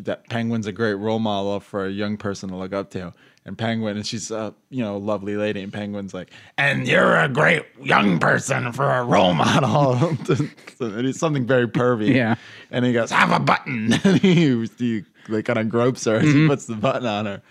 that 0.00 0.28
Penguin's 0.28 0.66
a 0.66 0.72
great 0.72 0.94
role 0.94 1.18
model 1.18 1.60
for 1.60 1.86
a 1.86 1.90
young 1.90 2.16
person 2.16 2.48
to 2.50 2.56
look 2.56 2.72
up 2.72 2.90
to. 2.90 3.12
And 3.46 3.58
Penguin, 3.58 3.96
and 3.98 4.06
she's 4.06 4.30
a 4.30 4.54
you 4.70 4.82
know 4.82 4.96
lovely 4.96 5.36
lady, 5.36 5.62
and 5.62 5.70
Penguin's 5.70 6.14
like, 6.14 6.30
and 6.56 6.88
you're 6.88 7.14
a 7.14 7.28
great 7.28 7.62
young 7.82 8.18
person 8.18 8.72
for 8.72 8.90
a 8.90 9.04
role 9.04 9.34
model. 9.34 10.16
it's 10.80 11.18
something 11.18 11.46
very 11.46 11.68
pervy. 11.68 12.14
Yeah. 12.14 12.36
And 12.70 12.86
he 12.86 12.94
goes, 12.94 13.10
have 13.10 13.32
a 13.32 13.38
button. 13.40 13.92
and 14.04 14.18
he, 14.18 14.66
he 14.78 15.02
like 15.28 15.44
kind 15.44 15.58
of 15.58 15.68
gropes 15.68 16.06
her 16.06 16.16
as 16.16 16.32
he 16.32 16.48
puts 16.48 16.64
the 16.64 16.74
button 16.74 17.06
on 17.06 17.26
her. 17.26 17.42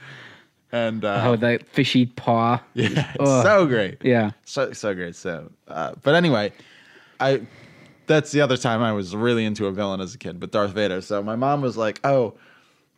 And 0.74 1.06
uh, 1.06 1.22
Oh, 1.28 1.36
that 1.36 1.68
fishy 1.68 2.08
paw. 2.08 2.60
yeah, 2.74 3.14
it's 3.14 3.44
so 3.44 3.66
great. 3.68 4.00
Yeah. 4.04 4.32
So 4.44 4.74
so 4.74 4.94
great. 4.96 5.16
So, 5.16 5.52
uh, 5.68 5.94
but 6.02 6.16
anyway, 6.16 6.52
I 7.20 7.44
that's 8.08 8.32
the 8.32 8.42
other 8.42 8.58
time 8.58 8.82
I 8.82 8.92
was 8.92 9.16
really 9.16 9.46
into 9.46 9.68
a 9.68 9.72
villain 9.72 10.02
as 10.02 10.16
a 10.16 10.18
kid, 10.18 10.40
but 10.40 10.52
Darth 10.52 10.72
Vader. 10.72 11.00
So 11.02 11.22
my 11.22 11.36
mom 11.36 11.62
was 11.62 11.78
like, 11.78 12.00
"Oh, 12.04 12.34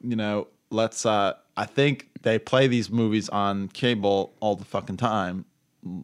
you 0.01 0.15
know, 0.15 0.47
let's." 0.71 1.05
uh 1.05 1.33
I 1.57 1.65
think 1.65 2.09
they 2.21 2.39
play 2.39 2.67
these 2.67 2.89
movies 2.89 3.29
on 3.29 3.67
cable 3.67 4.33
all 4.39 4.55
the 4.55 4.65
fucking 4.65 4.97
time. 4.97 5.45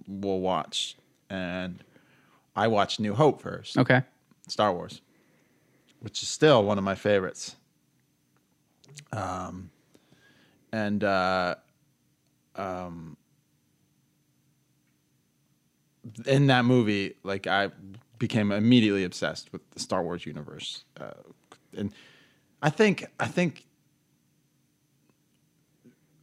We'll 0.08 0.40
watch, 0.42 0.96
and 1.30 1.82
I 2.56 2.68
watched 2.68 3.00
New 3.00 3.14
Hope 3.16 3.42
first, 3.42 3.78
Okay. 3.78 4.02
Star 4.48 4.74
Wars, 4.74 5.02
which 6.02 6.22
is 6.22 6.30
still 6.30 6.64
one 6.64 6.78
of 6.78 6.84
my 6.84 6.96
favorites. 6.96 7.56
Um, 9.12 9.71
and 10.72 11.04
uh, 11.04 11.56
in 16.26 16.48
that 16.48 16.66
movie, 16.66 17.16
like 17.24 17.48
I 17.48 17.70
became 18.18 18.52
immediately 18.52 19.04
obsessed 19.04 19.52
with 19.54 19.62
the 19.72 19.80
Star 19.80 20.04
Wars 20.04 20.26
universe, 20.26 20.84
uh, 21.00 21.12
and 21.76 21.94
I 22.62 22.70
think 22.70 23.06
I 23.20 23.28
think 23.28 23.66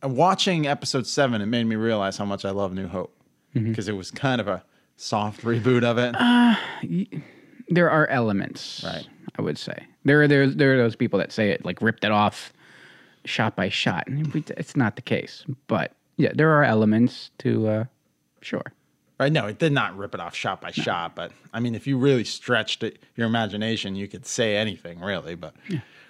uh, 0.04 0.08
watching 0.08 0.66
Episode 0.66 1.06
Seven, 1.06 1.40
it 1.40 1.46
made 1.46 1.64
me 1.64 1.76
realize 1.76 2.16
how 2.16 2.24
much 2.24 2.44
I 2.44 2.50
love 2.50 2.72
New 2.72 2.88
Hope 2.88 3.14
because 3.54 3.88
it 3.88 3.96
was 3.96 4.10
kind 4.10 4.40
of 4.40 4.46
a 4.48 4.62
soft 4.96 5.42
reboot 5.42 5.82
of 5.84 5.98
it. 5.98 7.08
There 7.70 7.90
are 7.90 8.06
elements, 8.06 8.82
Right. 8.84 9.06
I 9.38 9.42
would 9.42 9.58
say 9.58 9.86
there 10.04 10.22
are 10.22 10.28
there 10.28 10.46
there 10.46 10.74
are 10.74 10.78
those 10.78 10.96
people 10.96 11.18
that 11.18 11.32
say 11.32 11.50
it 11.50 11.64
like 11.64 11.80
ripped 11.82 12.02
it 12.04 12.10
off, 12.10 12.52
shot 13.24 13.56
by 13.56 13.68
shot. 13.68 14.04
It's 14.56 14.76
not 14.76 14.96
the 14.96 15.02
case, 15.02 15.44
but 15.66 15.92
yeah, 16.16 16.32
there 16.34 16.50
are 16.50 16.64
elements 16.64 17.30
to 17.38 17.68
uh, 17.68 17.84
sure. 18.40 18.72
Right? 19.18 19.32
No, 19.32 19.46
it 19.46 19.58
did 19.58 19.72
not 19.72 19.96
rip 19.98 20.14
it 20.14 20.20
off 20.20 20.34
shot 20.34 20.60
by 20.60 20.70
shot, 20.70 21.16
but 21.16 21.32
I 21.52 21.58
mean, 21.60 21.74
if 21.74 21.86
you 21.88 21.98
really 21.98 22.24
stretched 22.24 22.84
it, 22.84 23.00
your 23.16 23.26
imagination, 23.26 23.96
you 23.96 24.06
could 24.06 24.26
say 24.26 24.56
anything 24.56 25.00
really. 25.00 25.34
But 25.34 25.54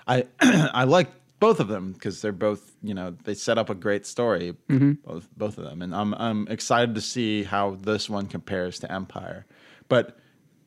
I, 0.07 0.25
I 0.41 0.85
like 0.85 1.09
both 1.41 1.59
of 1.61 1.69
them 1.69 1.93
because 1.93 2.21
they're 2.21 2.33
both, 2.33 2.75
you 2.83 2.93
know, 2.93 3.17
they 3.25 3.35
set 3.35 3.57
up 3.57 3.71
a 3.71 3.75
great 3.75 4.05
story, 4.07 4.57
both 4.69 5.29
both 5.37 5.57
of 5.57 5.65
them, 5.65 5.81
and 5.83 5.95
I'm 5.95 6.13
I'm 6.15 6.49
excited 6.49 6.95
to 6.97 7.01
see 7.01 7.45
how 7.45 7.77
this 7.81 8.11
one 8.11 8.27
compares 8.27 8.79
to 8.81 8.93
Empire. 8.93 9.47
But 9.89 10.19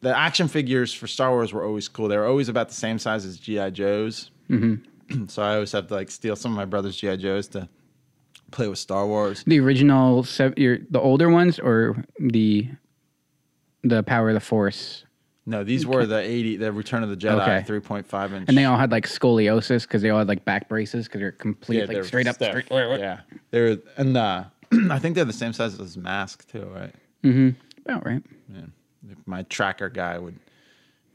the 0.02 0.18
action 0.18 0.48
figures 0.48 0.94
for 0.94 1.06
Star 1.06 1.30
Wars 1.30 1.54
were 1.54 1.64
always 1.64 1.88
cool. 1.88 2.08
They 2.08 2.18
were 2.18 2.26
always 2.26 2.50
about 2.50 2.70
the 2.70 2.76
same 2.76 2.98
size 2.98 3.24
as 3.24 3.38
GI 3.38 3.72
Joes. 3.72 4.32
so 5.28 5.42
I 5.44 5.54
always 5.56 5.72
have 5.72 5.88
to 5.88 5.94
like 5.94 6.12
steal 6.12 6.36
some 6.36 6.52
of 6.52 6.58
my 6.58 6.66
brother's 6.66 6.96
GI 6.98 7.18
Joes 7.18 7.48
to 7.50 7.68
play 8.52 8.68
with 8.68 8.80
Star 8.80 9.08
Wars. 9.08 9.44
The 9.46 9.60
original, 9.60 10.26
your, 10.58 10.80
the 10.90 11.00
older 11.00 11.30
ones, 11.30 11.60
or 11.60 12.04
the 12.20 12.70
the 13.84 14.04
Power 14.04 14.30
of 14.30 14.36
the 14.36 14.40
Force, 14.40 15.06
No, 15.48 15.64
these 15.64 15.88
were 15.88 16.06
the 16.06 16.20
80, 16.20 16.58
the 16.58 16.72
Return 16.72 17.02
of 17.02 17.10
the 17.10 17.18
Jedi, 17.18 17.42
Okay. 17.62 17.80
3.5 17.80 18.32
inch. 18.34 18.46
and 18.48 18.56
they 18.58 18.66
all 18.66 18.78
had 18.78 18.92
like 18.92 19.08
scoliosis 19.08 19.84
because 19.84 20.04
they 20.04 20.12
all 20.12 20.20
had 20.20 20.28
like 20.28 20.46
back 20.46 20.70
braces 20.70 21.08
because 21.08 21.20
they're 21.20 21.32
complete 21.32 21.80
like 21.80 21.90
they're 21.90 22.04
straight 22.04 22.28
up. 22.28 22.36
stiff. 22.36 22.66
Straight, 22.66 23.00
Yeah, 23.00 23.22
they're 23.50 23.78
and 23.98 24.16
uh, 24.16 24.44
I 24.92 25.00
think 25.00 25.16
they're 25.16 25.26
the 25.26 25.34
same 25.34 25.52
size 25.54 25.74
as 25.74 25.80
his 25.80 25.98
Mask 25.98 26.48
too, 26.52 26.66
right? 26.66 26.94
about 27.86 28.06
right. 28.06 28.22
Yeah. 28.54 28.62
If 29.10 29.18
my 29.26 29.42
tracker 29.44 29.90
guy 29.90 30.20
would, 30.20 30.38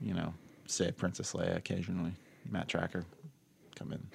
you 0.00 0.12
know, 0.14 0.34
say 0.66 0.90
Princess 0.90 1.32
Leia 1.32 1.56
occasionally. 1.56 2.12
Matt 2.50 2.68
Trakker, 2.68 3.04
come 3.76 3.92
in. 3.92 4.06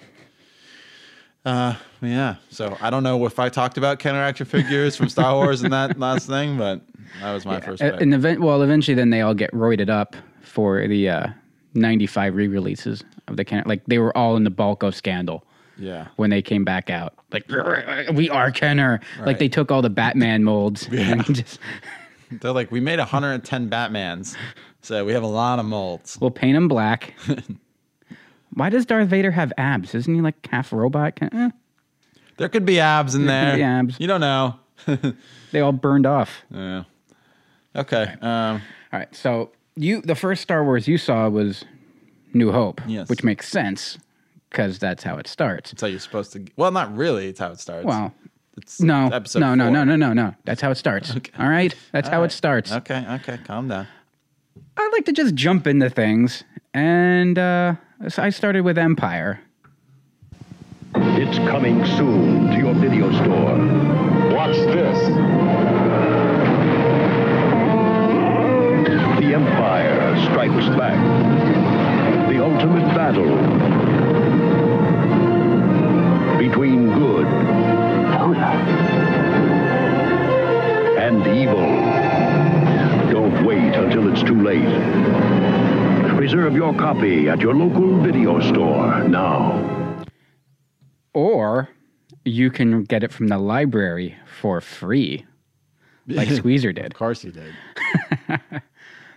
Uh, 1.44 1.74
yeah. 2.00 2.36
So 2.50 2.76
I 2.80 2.90
don't 2.90 3.02
know 3.02 3.24
if 3.26 3.38
I 3.38 3.48
talked 3.48 3.76
about 3.76 3.98
Kenner 3.98 4.22
action 4.22 4.46
figures 4.46 4.96
from 4.96 5.08
Star 5.08 5.34
Wars 5.34 5.62
in 5.64 5.70
that 5.70 5.98
last 5.98 6.26
thing, 6.28 6.56
but 6.56 6.82
that 7.20 7.32
was 7.32 7.44
my 7.44 7.60
first. 7.60 7.82
Uh, 7.82 7.92
pick. 7.92 8.00
And 8.00 8.14
event, 8.14 8.40
well, 8.40 8.62
eventually, 8.62 8.94
then 8.94 9.10
they 9.10 9.22
all 9.22 9.34
get 9.34 9.50
roided 9.52 9.90
up 9.90 10.14
for 10.42 10.86
the 10.86 11.08
uh, 11.08 11.26
'95 11.74 12.36
re-releases 12.36 13.02
of 13.28 13.36
the 13.36 13.44
Kenner. 13.44 13.64
Like 13.66 13.82
they 13.86 13.98
were 13.98 14.16
all 14.16 14.36
in 14.36 14.44
the 14.44 14.50
bulk 14.50 14.82
of 14.82 14.94
Scandal 14.94 15.44
yeah. 15.78 16.08
when 16.16 16.30
they 16.30 16.42
came 16.42 16.64
back 16.64 16.90
out. 16.90 17.14
Like 17.32 17.48
we 18.12 18.30
are 18.30 18.50
Kenner. 18.50 19.00
Like 19.20 19.38
they 19.38 19.48
took 19.48 19.70
all 19.70 19.82
the 19.82 19.90
Batman 19.90 20.44
molds 20.44 20.88
and 20.92 21.24
just 21.34 21.58
They're 22.30 22.52
like, 22.52 22.70
we 22.70 22.80
made 22.80 22.98
110 22.98 23.68
Batmans, 23.68 24.36
so 24.80 25.04
we 25.04 25.12
have 25.12 25.22
a 25.22 25.26
lot 25.26 25.58
of 25.58 25.66
molds. 25.66 26.18
we'll 26.20 26.30
paint 26.30 26.54
them 26.54 26.68
black. 26.68 27.14
Why 28.54 28.68
does 28.70 28.84
Darth 28.86 29.08
Vader 29.08 29.30
have 29.30 29.52
abs? 29.56 29.94
Isn't 29.94 30.14
he 30.14 30.20
like 30.20 30.46
half 30.50 30.72
robot? 30.72 31.18
Eh, 31.22 31.50
There 32.36 32.48
could 32.48 32.64
be 32.66 32.80
abs 32.80 33.14
in 33.14 33.26
There 33.26 33.42
there. 33.44 33.50
could 33.52 33.56
be 33.58 33.62
abs. 33.62 33.96
You 34.00 34.06
don't 34.06 34.20
know. 34.20 34.56
they 35.52 35.60
all 35.60 35.72
burned 35.72 36.06
off. 36.06 36.42
Yeah. 36.50 36.84
Okay. 37.74 38.14
Um, 38.20 38.60
All 38.92 38.98
right, 38.98 39.14
so 39.14 39.52
you 39.76 40.02
the 40.02 40.14
first 40.14 40.42
Star 40.42 40.64
Wars 40.64 40.86
you 40.86 40.98
saw 40.98 41.28
was 41.28 41.64
New 42.34 42.52
Hope, 42.52 42.80
Yes. 42.86 43.08
which 43.08 43.24
makes 43.24 43.48
sense 43.48 43.98
because 44.50 44.78
that's 44.78 45.02
how 45.02 45.16
it 45.16 45.26
starts. 45.26 45.70
that's 45.70 45.80
how 45.80 45.88
you're 45.88 45.98
supposed 46.00 46.32
to. 46.32 46.44
Well, 46.56 46.70
not 46.72 46.94
really. 46.94 47.28
It's 47.28 47.40
how 47.40 47.52
it 47.52 47.60
starts. 47.60 47.86
Well, 47.86 48.12
it's 48.58 48.80
no, 48.82 49.08
episode 49.08 49.38
no, 49.40 49.54
no, 49.54 49.64
four. 49.64 49.72
no, 49.72 49.84
no, 49.84 49.96
no, 49.96 50.12
no. 50.12 50.34
That's 50.44 50.60
how 50.60 50.70
it 50.70 50.74
starts. 50.76 51.14
All 51.38 51.48
right, 51.48 51.74
that's 51.92 52.08
how 52.10 52.18
All 52.18 52.24
it 52.24 52.32
starts. 52.32 52.70
Okay. 52.72 53.06
Okay. 53.08 53.38
Calm 53.44 53.68
down. 53.68 53.86
I 54.76 54.90
like 54.92 55.06
to 55.06 55.12
just 55.12 55.34
jump 55.34 55.66
into 55.66 55.88
things, 55.88 56.44
and 56.74 57.38
uh, 57.38 57.74
I 58.04 58.30
started 58.30 58.62
with 58.62 58.78
Empire. 58.78 59.40
It's 60.96 61.38
coming 61.48 61.86
soon 61.86 62.48
to 62.48 62.58
your 62.58 62.74
video 62.74 63.12
store. 63.12 63.56
Watch 64.34 64.56
this. 64.56 64.98
The 69.20 69.34
Empire 69.34 70.20
strikes 70.24 70.68
back. 70.76 70.98
The 72.28 72.44
ultimate 72.44 72.92
battle 72.92 73.36
between 76.38 76.92
good 76.94 77.26
and 80.98 81.24
evil. 81.28 83.12
Don't 83.12 83.46
wait 83.46 83.76
until 83.76 84.12
it's 84.12 84.24
too 84.24 84.42
late. 84.42 85.61
Reserve 86.22 86.54
your 86.54 86.72
copy 86.74 87.28
at 87.28 87.40
your 87.40 87.52
local 87.52 88.00
video 88.00 88.38
store 88.38 89.02
now. 89.08 90.04
Or 91.14 91.68
you 92.24 92.48
can 92.48 92.84
get 92.84 93.02
it 93.02 93.10
from 93.12 93.26
the 93.26 93.38
library 93.38 94.16
for 94.38 94.60
free, 94.60 95.26
like 96.06 96.28
Squeezer 96.40 96.72
did. 96.72 96.86
Of 96.86 96.94
course 96.94 97.22
he 97.22 97.32
did. 97.32 97.52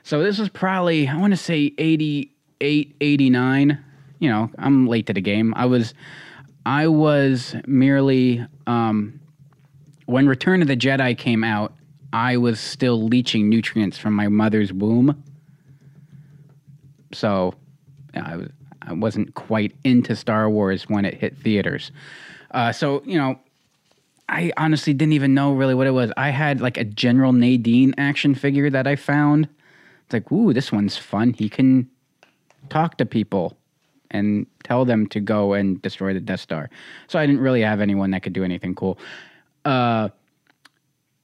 So 0.01 0.23
this 0.23 0.39
was 0.39 0.49
probably, 0.49 1.07
I 1.07 1.15
want 1.17 1.33
to 1.33 1.37
say 1.37 1.73
88, 1.79 2.95
89. 3.01 3.83
You 4.19 4.29
know, 4.29 4.51
I'm 4.57 4.87
late 4.87 5.05
to 5.07 5.13
the 5.13 5.21
game. 5.21 5.53
I 5.55 5.65
was, 5.65 5.93
I 6.65 6.87
was 6.87 7.55
merely, 7.67 8.45
um, 8.65 9.19
when 10.05 10.27
Return 10.27 10.61
of 10.63 10.67
the 10.67 10.77
Jedi 10.77 11.15
came 11.15 11.43
out, 11.43 11.73
I 12.13 12.37
was 12.37 12.59
still 12.59 13.03
leeching 13.03 13.49
nutrients 13.49 13.97
from 13.97 14.13
my 14.13 14.27
mother's 14.27 14.71
womb. 14.71 15.23
So 17.11 17.53
I, 18.13 18.37
was, 18.37 18.49
I 18.81 18.93
wasn't 18.93 19.33
quite 19.35 19.73
into 19.83 20.15
Star 20.15 20.49
Wars 20.49 20.89
when 20.89 21.05
it 21.05 21.15
hit 21.15 21.37
theaters. 21.37 21.91
Uh, 22.51 22.71
so, 22.71 23.01
you 23.05 23.17
know, 23.17 23.39
I 24.29 24.51
honestly 24.57 24.93
didn't 24.93 25.13
even 25.13 25.33
know 25.33 25.53
really 25.53 25.75
what 25.75 25.87
it 25.87 25.91
was. 25.91 26.11
I 26.17 26.29
had 26.29 26.61
like 26.61 26.77
a 26.77 26.83
General 26.83 27.31
Madine 27.31 27.93
action 27.97 28.33
figure 28.33 28.69
that 28.69 28.87
I 28.87 28.95
found. 28.95 29.47
It's 30.05 30.13
like, 30.13 30.31
ooh, 30.31 30.53
this 30.53 30.71
one's 30.71 30.97
fun. 30.97 31.33
He 31.33 31.49
can 31.49 31.89
talk 32.69 32.97
to 32.97 33.05
people 33.05 33.57
and 34.11 34.47
tell 34.63 34.85
them 34.85 35.07
to 35.07 35.19
go 35.19 35.53
and 35.53 35.81
destroy 35.81 36.13
the 36.13 36.19
Death 36.19 36.39
Star. 36.39 36.69
So 37.07 37.19
I 37.19 37.25
didn't 37.25 37.41
really 37.41 37.61
have 37.61 37.81
anyone 37.81 38.11
that 38.11 38.23
could 38.23 38.33
do 38.33 38.43
anything 38.43 38.73
cool. 38.73 38.97
Uh, 39.63 40.09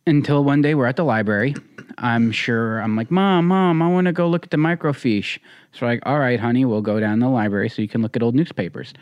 until 0.07 0.43
one 0.43 0.61
day 0.61 0.75
we're 0.75 0.87
at 0.87 0.95
the 0.95 1.03
library. 1.03 1.55
I'm 1.97 2.31
sure 2.31 2.79
I'm 2.79 2.95
like, 2.95 3.11
Mom, 3.11 3.47
Mom, 3.47 3.81
I 3.81 3.87
want 3.87 4.05
to 4.05 4.13
go 4.13 4.27
look 4.27 4.43
at 4.43 4.51
the 4.51 4.57
microfiche. 4.57 5.39
So 5.71 5.85
like, 5.85 6.01
all 6.05 6.19
right, 6.19 6.39
honey, 6.39 6.65
we'll 6.65 6.81
go 6.81 6.99
down 6.99 7.19
the 7.19 7.29
library 7.29 7.69
so 7.69 7.81
you 7.81 7.87
can 7.87 8.01
look 8.01 8.15
at 8.15 8.23
old 8.23 8.35
newspapers. 8.35 8.93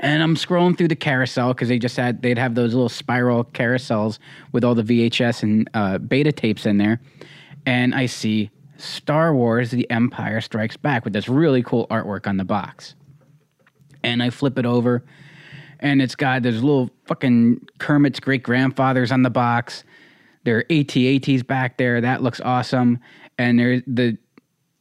And 0.00 0.22
I'm 0.22 0.36
scrolling 0.36 0.76
through 0.78 0.88
the 0.88 0.96
carousel 0.96 1.52
because 1.52 1.68
they 1.68 1.78
just 1.78 1.96
had 1.98 2.22
they'd 2.22 2.38
have 2.38 2.54
those 2.54 2.72
little 2.72 2.88
spiral 2.88 3.44
carousels 3.44 4.18
with 4.52 4.64
all 4.64 4.74
the 4.74 4.82
VHS 4.82 5.42
and 5.42 5.68
uh, 5.74 5.98
beta 5.98 6.32
tapes 6.32 6.64
in 6.64 6.78
there, 6.78 6.98
and 7.66 7.94
I 7.94 8.06
see 8.06 8.50
Star 8.78 9.34
Wars: 9.34 9.70
The 9.70 9.88
Empire 9.90 10.40
Strikes 10.40 10.78
Back 10.78 11.04
with 11.04 11.12
this 11.12 11.28
really 11.28 11.62
cool 11.62 11.86
artwork 11.88 12.26
on 12.26 12.38
the 12.38 12.44
box, 12.44 12.94
and 14.02 14.22
I 14.22 14.30
flip 14.30 14.58
it 14.58 14.64
over, 14.64 15.04
and 15.82 16.00
it's 16.00 16.14
got 16.14 16.42
there's 16.42 16.62
little 16.62 16.88
fucking 17.04 17.66
Kermit's 17.78 18.20
great 18.20 18.42
grandfathers 18.42 19.12
on 19.12 19.22
the 19.22 19.30
box. 19.30 19.84
There 20.44 20.56
are 20.58 20.64
AT-ATs 20.70 21.42
back 21.42 21.76
there. 21.76 22.00
That 22.00 22.22
looks 22.22 22.40
awesome, 22.40 22.98
and 23.38 23.58
there's 23.58 23.82
the 23.86 24.16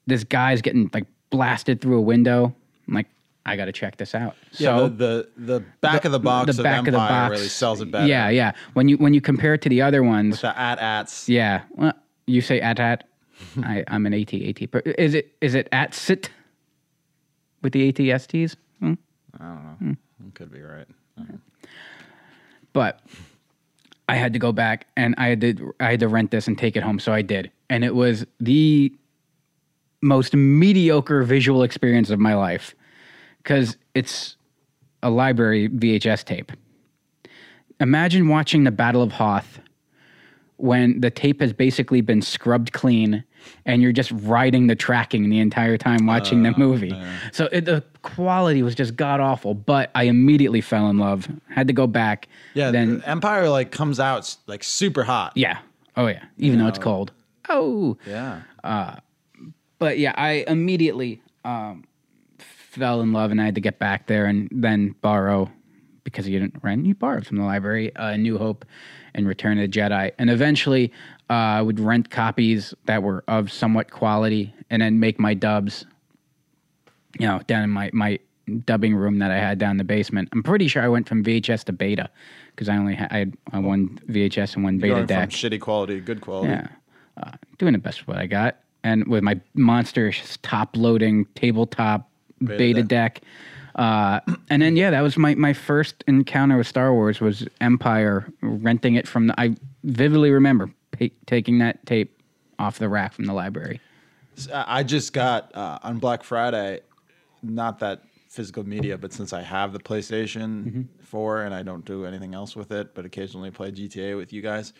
this 0.08 0.24
guy's 0.24 0.62
getting 0.62 0.90
like 0.94 1.06
blasted 1.30 1.82
through 1.82 1.98
a 1.98 2.02
window. 2.02 2.56
I'm 2.88 2.94
like, 2.94 3.08
I 3.46 3.56
got 3.56 3.66
to 3.66 3.72
check 3.72 3.98
this 3.98 4.16
out. 4.16 4.36
Yeah. 4.54 4.78
so 4.78 4.88
the, 4.90 5.30
the 5.38 5.56
the 5.60 5.60
back 5.82 6.06
of 6.06 6.12
the 6.12 6.20
box 6.20 6.56
the 6.56 6.62
of 6.62 6.64
back 6.64 6.80
Empire 6.80 6.90
of 6.90 6.94
the 6.94 6.98
box 6.98 7.32
really 7.32 7.48
sells 7.50 7.82
it 7.82 7.92
better. 7.92 8.08
Yeah, 8.08 8.30
yeah. 8.30 8.54
When 8.74 8.88
you 8.88 8.98
when 8.98 9.14
you 9.14 9.22
compare 9.22 9.54
it 9.56 9.62
to 9.64 9.70
the 9.70 9.82
other 9.82 10.04
ones, 10.04 10.34
With 10.34 10.42
The 10.42 10.60
at 10.60 10.80
ats. 10.80 11.28
yeah. 11.28 11.64
Well, 11.72 11.94
you 12.28 12.42
say 12.42 12.62
at 12.62 12.80
at. 12.80 13.08
I 13.64 13.84
I'm 13.88 14.06
an 14.06 14.14
AT 14.14 14.34
AT. 14.34 14.70
But 14.72 14.86
is 14.86 15.14
it 15.16 15.32
is 15.42 15.56
it 15.56 15.68
at 15.72 15.94
sit 15.94 16.30
with 17.62 17.74
the 17.74 17.92
ATSTs? 17.92 18.56
Hmm? 18.80 18.94
You 19.82 19.98
could 20.34 20.52
be 20.52 20.62
right. 20.62 20.88
Mm-hmm. 21.20 21.36
But 22.74 23.02
I 24.08 24.16
had 24.16 24.34
to 24.34 24.40
go 24.40 24.52
back 24.52 24.88
and 24.98 25.16
I 25.18 25.28
had 25.28 25.42
to 25.42 25.74
I 25.80 25.92
had 25.92 26.00
to 26.02 26.08
rent 26.08 26.32
this 26.32 26.48
and 26.48 26.58
take 26.58 26.76
it 26.76 26.84
home, 26.84 27.00
so 27.00 27.14
I 27.14 27.22
did, 27.22 27.52
and 27.70 27.84
it 27.84 27.96
was 27.96 28.26
the 28.40 28.94
most 30.02 30.34
mediocre 30.36 31.24
visual 31.24 31.64
experience 31.64 32.10
of 32.10 32.20
my 32.20 32.34
life 32.34 32.76
because 33.38 33.78
it's 33.94 34.36
a 35.04 35.10
library 35.10 35.70
VHS 35.70 36.24
tape. 36.26 36.52
Imagine 37.80 38.28
watching 38.28 38.64
the 38.64 38.72
Battle 38.72 39.02
of 39.02 39.14
Hoth 39.14 39.60
when 40.58 41.02
the 41.02 41.10
tape 41.10 41.42
has 41.42 41.54
basically 41.54 42.02
been 42.02 42.22
scrubbed 42.22 42.72
clean 42.72 43.24
and 43.66 43.82
you're 43.82 43.92
just 43.92 44.12
riding 44.12 44.68
the 44.68 44.76
tracking 44.76 45.30
the 45.30 45.40
entire 45.40 45.78
time 45.78 46.06
watching 46.06 46.44
the 46.44 46.54
movie. 46.58 46.94
So 47.32 47.48
it, 47.52 47.66
the 47.66 47.84
quality 48.02 48.64
was 48.64 48.76
just 48.76 48.96
god 48.96 49.20
awful, 49.20 49.54
but 49.54 49.92
I 49.96 50.04
immediately 50.04 50.62
fell 50.62 50.90
in 50.90 50.98
love. 50.98 51.28
Had 51.50 51.68
to 51.68 51.74
go 51.74 51.88
back. 51.88 52.28
Yeah. 52.54 52.72
Then 52.72 53.00
the 53.00 53.10
Empire 53.10 53.50
like 53.50 53.72
comes 53.72 54.00
out 54.00 54.36
like 54.48 54.64
super 54.64 55.04
hot. 55.04 55.34
yeah. 55.36 55.60
Oh 55.98 56.08
yeah. 56.08 56.24
Even 56.38 56.60
though 56.60 56.68
it's 56.68 56.80
cold. 56.80 57.12
Oh. 57.50 57.98
Yeah. 58.06 58.42
But 59.80 59.98
yeah, 59.98 60.14
I 60.16 60.46
immediately 60.48 61.22
um, 61.44 61.84
fell 62.38 63.02
in 63.02 63.14
love, 63.14 63.32
and 63.32 63.42
I 63.42 63.46
had 63.46 63.56
to 63.56 63.62
get 63.62 63.80
back 63.80 64.06
there 64.08 64.26
and 64.26 64.48
then 64.52 64.96
borrow 65.02 65.52
because 66.04 66.28
you 66.28 66.40
didn't 66.40 66.62
rent. 66.64 66.86
You 66.86 66.96
borrowed 66.96 67.26
from 67.26 67.38
the 67.38 67.44
library, 67.44 67.96
uh, 67.96 68.16
New 68.16 68.38
Hope, 68.38 68.66
and 69.14 69.28
Return 69.28 69.58
of 69.60 69.72
the 69.72 69.80
Jedi, 69.80 70.12
and 70.18 70.30
eventually 70.30 70.92
uh, 71.30 71.34
I 71.34 71.62
would 71.62 71.80
rent 71.80 72.10
copies 72.10 72.74
that 72.86 73.04
were 73.04 73.24
of 73.28 73.52
somewhat 73.52 73.92
quality, 73.92 74.54
and 74.70 74.82
then 74.82 75.00
make 75.00 75.20
my 75.20 75.34
dubs. 75.34 75.86
You 77.20 77.28
know, 77.28 77.42
down 77.48 77.64
in 77.64 77.70
my 77.70 77.90
my 77.94 78.20
dubbing 78.66 78.96
room 78.96 79.20
that 79.20 79.32
I 79.32 79.38
had 79.38 79.60
down 79.60 79.72
in 79.72 79.78
the 79.78 79.84
basement. 79.84 80.30
I'm 80.32 80.44
pretty 80.44 80.68
sure 80.68 80.82
I 80.82 80.88
went 80.88 81.08
from 81.08 81.24
VHS 81.24 81.66
to 81.66 81.74
beta 81.74 82.10
because 82.56 82.70
I 82.70 82.78
only 82.78 82.96
had 82.96 83.12
I 83.12 83.18
had 83.20 83.38
uh, 83.54 83.62
one 83.62 84.00
VHS 84.10 84.56
and 84.56 84.64
one 84.64 84.78
beta 84.78 84.96
Going 84.96 85.06
deck. 85.06 85.30
shitty 85.30 85.60
quality 85.60 85.96
to 85.96 86.02
good 86.02 86.22
quality. 86.22 86.50
Yeah. 86.54 86.68
Uh, 87.22 87.32
doing 87.58 87.74
the 87.74 87.80
best 87.80 88.00
with 88.00 88.08
what 88.08 88.18
I 88.18 88.26
got. 88.28 88.58
And 88.84 89.08
with 89.08 89.24
my 89.24 89.40
monster 89.54 90.12
top 90.42 90.76
loading 90.76 91.26
tabletop 91.36 92.10
beta, 92.40 92.58
Beta 92.58 92.84
deck. 92.84 93.22
Uh, 93.76 94.20
and 94.50 94.62
then, 94.62 94.76
yeah, 94.76 94.90
that 94.90 95.02
was 95.02 95.18
my, 95.18 95.36
my 95.36 95.54
first 95.54 96.04
encounter 96.08 96.58
with 96.58 96.68
Star 96.68 96.94
Wars 96.94 97.22
was 97.22 97.48
Empire, 97.62 98.32
renting 98.42 98.96
it 98.96 99.08
from 99.08 99.28
the, 99.28 99.40
I 99.40 99.56
vividly 99.84 100.32
remember 100.32 100.72
taking 101.26 101.60
that 101.60 101.86
tape 101.86 102.22
off 102.60 102.78
the 102.80 102.90
rack 102.90 103.14
from 103.14 103.26
the 103.26 103.34
library. 103.34 103.80
I 104.54 104.80
I 104.80 104.84
just 104.84 105.14
got 105.14 105.56
uh, 105.56 105.80
on 105.84 106.00
Black 106.00 106.24
Friday, 106.24 106.82
not 107.44 107.80
that 107.80 108.04
physical 108.30 108.64
media, 108.66 108.98
but 108.98 109.12
since 109.12 109.34
I 109.34 109.42
have 109.42 109.74
the 109.74 109.80
PlayStation 109.80 110.88
4 111.02 111.42
and 111.44 111.54
I 111.54 111.64
don't 111.64 111.84
do 111.84 112.06
anything 112.06 112.34
else 112.34 112.56
with 112.56 112.72
it, 112.72 112.96
but 112.96 113.06
occasionally 113.06 113.52
play 113.52 113.72
GTA 113.72 114.16
with 114.16 114.32
you 114.32 114.42
guys, 114.42 114.74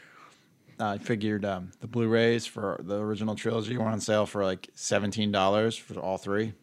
I 0.80 0.98
figured 0.98 1.44
um, 1.46 1.72
the 1.82 1.88
Blu-rays 1.88 2.46
for 2.46 2.80
the 2.84 2.98
original 3.00 3.36
trilogy 3.36 3.78
were 3.78 3.86
on 3.86 4.00
sale 4.00 4.26
for 4.26 4.44
like 4.44 4.70
seventeen 4.74 5.32
dollars 5.32 5.76
for 5.76 6.00
all 6.00 6.18
three. 6.18 6.54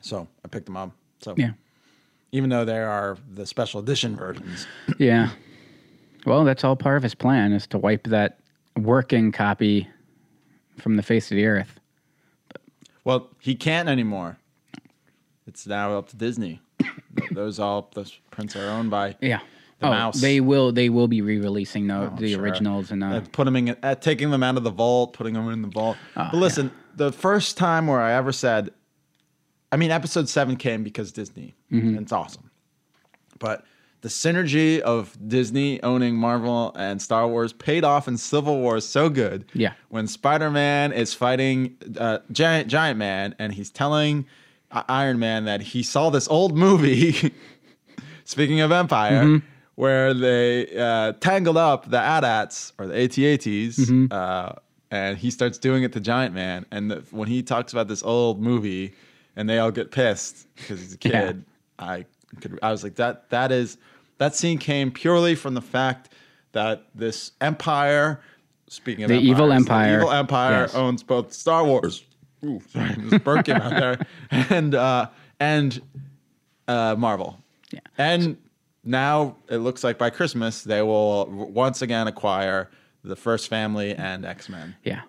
So 0.00 0.26
I 0.44 0.48
picked 0.48 0.66
them 0.66 0.76
up. 0.76 0.92
So 1.20 1.34
Yeah. 1.36 1.52
even 2.32 2.50
though 2.50 2.64
there 2.64 2.88
are 2.88 3.16
the 3.32 3.46
special 3.46 3.80
edition 3.80 4.16
versions, 4.16 4.66
Yeah. 4.98 5.30
Well, 6.26 6.44
that's 6.44 6.64
all 6.64 6.76
part 6.76 6.96
of 6.96 7.02
his 7.02 7.14
plan 7.14 7.52
is 7.52 7.66
to 7.68 7.78
wipe 7.78 8.04
that 8.08 8.38
working 8.76 9.32
copy 9.32 9.88
from 10.78 10.96
the 10.96 11.02
face 11.02 11.30
of 11.30 11.36
the 11.36 11.46
earth. 11.46 11.80
well, 13.04 13.28
he 13.40 13.54
can't 13.54 13.88
anymore. 13.88 14.36
It's 15.46 15.66
now 15.66 15.96
up 15.96 16.08
to 16.10 16.16
Disney. 16.16 16.60
Those 17.32 17.58
all 17.58 17.90
those 17.94 18.18
prints 18.30 18.54
are 18.56 18.68
owned 18.68 18.90
by 18.90 19.16
Yeah. 19.20 19.40
The 19.80 19.86
oh, 19.86 19.90
mouse. 19.90 20.20
they 20.20 20.40
will. 20.40 20.72
They 20.72 20.88
will 20.88 21.06
be 21.08 21.22
re-releasing 21.22 21.86
the, 21.86 22.12
the 22.18 22.32
Sure. 22.32 22.42
originals 22.42 22.90
and 22.90 23.02
uh, 23.04 23.06
Uh, 23.06 23.20
put 23.32 23.44
them 23.44 23.54
in, 23.56 23.76
uh, 23.82 23.94
taking 23.94 24.30
them 24.30 24.42
out 24.42 24.56
of 24.56 24.64
the 24.64 24.70
vault, 24.72 25.12
putting 25.12 25.34
them 25.34 25.48
in 25.50 25.62
the 25.62 25.68
vault. 25.68 25.96
Oh, 26.16 26.28
but 26.32 26.36
listen, 26.38 26.72
the 26.96 27.12
first 27.12 27.56
time 27.56 27.86
where 27.86 28.00
I 28.00 28.12
ever 28.12 28.32
said, 28.32 28.70
I 29.72 29.76
mean, 29.76 29.90
episode 29.90 30.28
seven 30.28 30.56
came 30.56 30.82
because 30.82 31.12
Disney. 31.12 31.54
Mm-hmm. 31.72 31.88
and 31.88 31.98
It's 32.00 32.12
awesome, 32.12 32.50
but 33.38 33.64
the 34.00 34.08
synergy 34.08 34.78
of 34.80 35.16
Disney 35.28 35.82
owning 35.82 36.14
Marvel 36.16 36.72
and 36.76 37.02
Star 37.02 37.26
Wars 37.26 37.52
paid 37.52 37.82
off 37.84 38.06
in 38.08 38.16
Civil 38.16 38.58
War 38.60 38.80
so 38.80 39.08
good. 39.10 39.44
Yeah. 39.54 39.72
when 39.88 40.06
Spider 40.06 40.50
Man 40.50 40.92
is 40.92 41.14
fighting 41.14 41.76
uh, 41.98 42.18
Giant 42.32 42.68
Giant 42.68 42.98
Man, 42.98 43.34
and 43.38 43.52
he's 43.52 43.70
telling 43.70 44.26
uh, 44.70 44.84
Iron 44.88 45.18
Man 45.18 45.44
that 45.46 45.60
he 45.60 45.82
saw 45.82 46.10
this 46.10 46.28
old 46.28 46.56
movie. 46.56 47.34
Speaking 48.24 48.60
of 48.60 48.70
Empire, 48.72 49.22
Mm-hmm. 49.24 49.46
where 49.74 50.12
they 50.14 50.76
uh, 50.78 51.12
tangled 51.14 51.56
up 51.56 51.90
the 51.90 51.98
AT-ATs 52.00 52.72
or 52.78 52.86
the 52.86 52.94
AT-ATs, 53.02 53.46
Mm-hmm. 53.78 54.06
uh, 54.10 54.52
and 54.90 55.18
he 55.18 55.30
starts 55.30 55.58
doing 55.58 55.82
it 55.82 55.92
to 55.94 56.00
Giant 56.00 56.34
Man. 56.34 56.64
And 56.70 56.90
the, 56.90 56.96
when 57.10 57.28
he 57.28 57.42
talks 57.42 57.72
about 57.72 57.88
this 57.88 58.02
old 58.02 58.40
movie, 58.40 58.94
and 59.38 59.48
they 59.48 59.58
all 59.58 59.70
get 59.70 59.90
pissed 59.90 60.46
because 60.56 60.80
he's 60.80 60.92
a 60.94 60.98
Yeah. 61.08 61.10
kid, 61.26 61.44
I 61.78 62.04
could 62.42 62.58
I 62.62 62.70
was 62.70 62.82
like 62.84 62.96
that. 62.96 63.30
That 63.30 63.50
is 63.52 63.78
that 64.18 64.34
scene 64.34 64.58
came 64.58 64.90
purely 64.90 65.34
from 65.34 65.54
the 65.54 65.62
fact 65.62 66.12
that 66.52 66.82
this 66.94 67.32
Empire, 67.40 68.20
speaking 68.68 69.04
of 69.04 69.08
The 69.10 69.16
evil 69.18 69.52
empire. 69.52 69.90
the 69.92 69.96
evil 69.98 70.10
Empire 70.12 70.62
Yes. 70.62 70.74
owns 70.74 71.02
both 71.02 71.32
Star 71.32 71.64
Wars. 71.64 72.04
Ooh, 72.44 72.60
sorry, 72.72 72.94
this 72.98 73.20
burp 73.22 73.46
came 73.46 73.56
out 73.56 73.70
there, 73.70 74.06
and 74.50 74.74
uh, 74.74 75.08
and 75.40 75.80
uh, 76.68 76.94
Marvel. 76.98 77.38
Yeah. 77.70 77.80
And 77.96 78.36
now 78.84 79.36
it 79.48 79.58
looks 79.58 79.82
like 79.84 79.98
by 79.98 80.10
Christmas 80.10 80.62
they 80.62 80.82
will 80.82 81.26
once 81.26 81.82
again 81.82 82.06
acquire 82.08 82.70
the 83.04 83.16
first 83.16 83.48
family 83.48 83.94
and 83.94 84.24
X 84.24 84.48
Men. 84.48 84.74
yeah, 84.84 85.02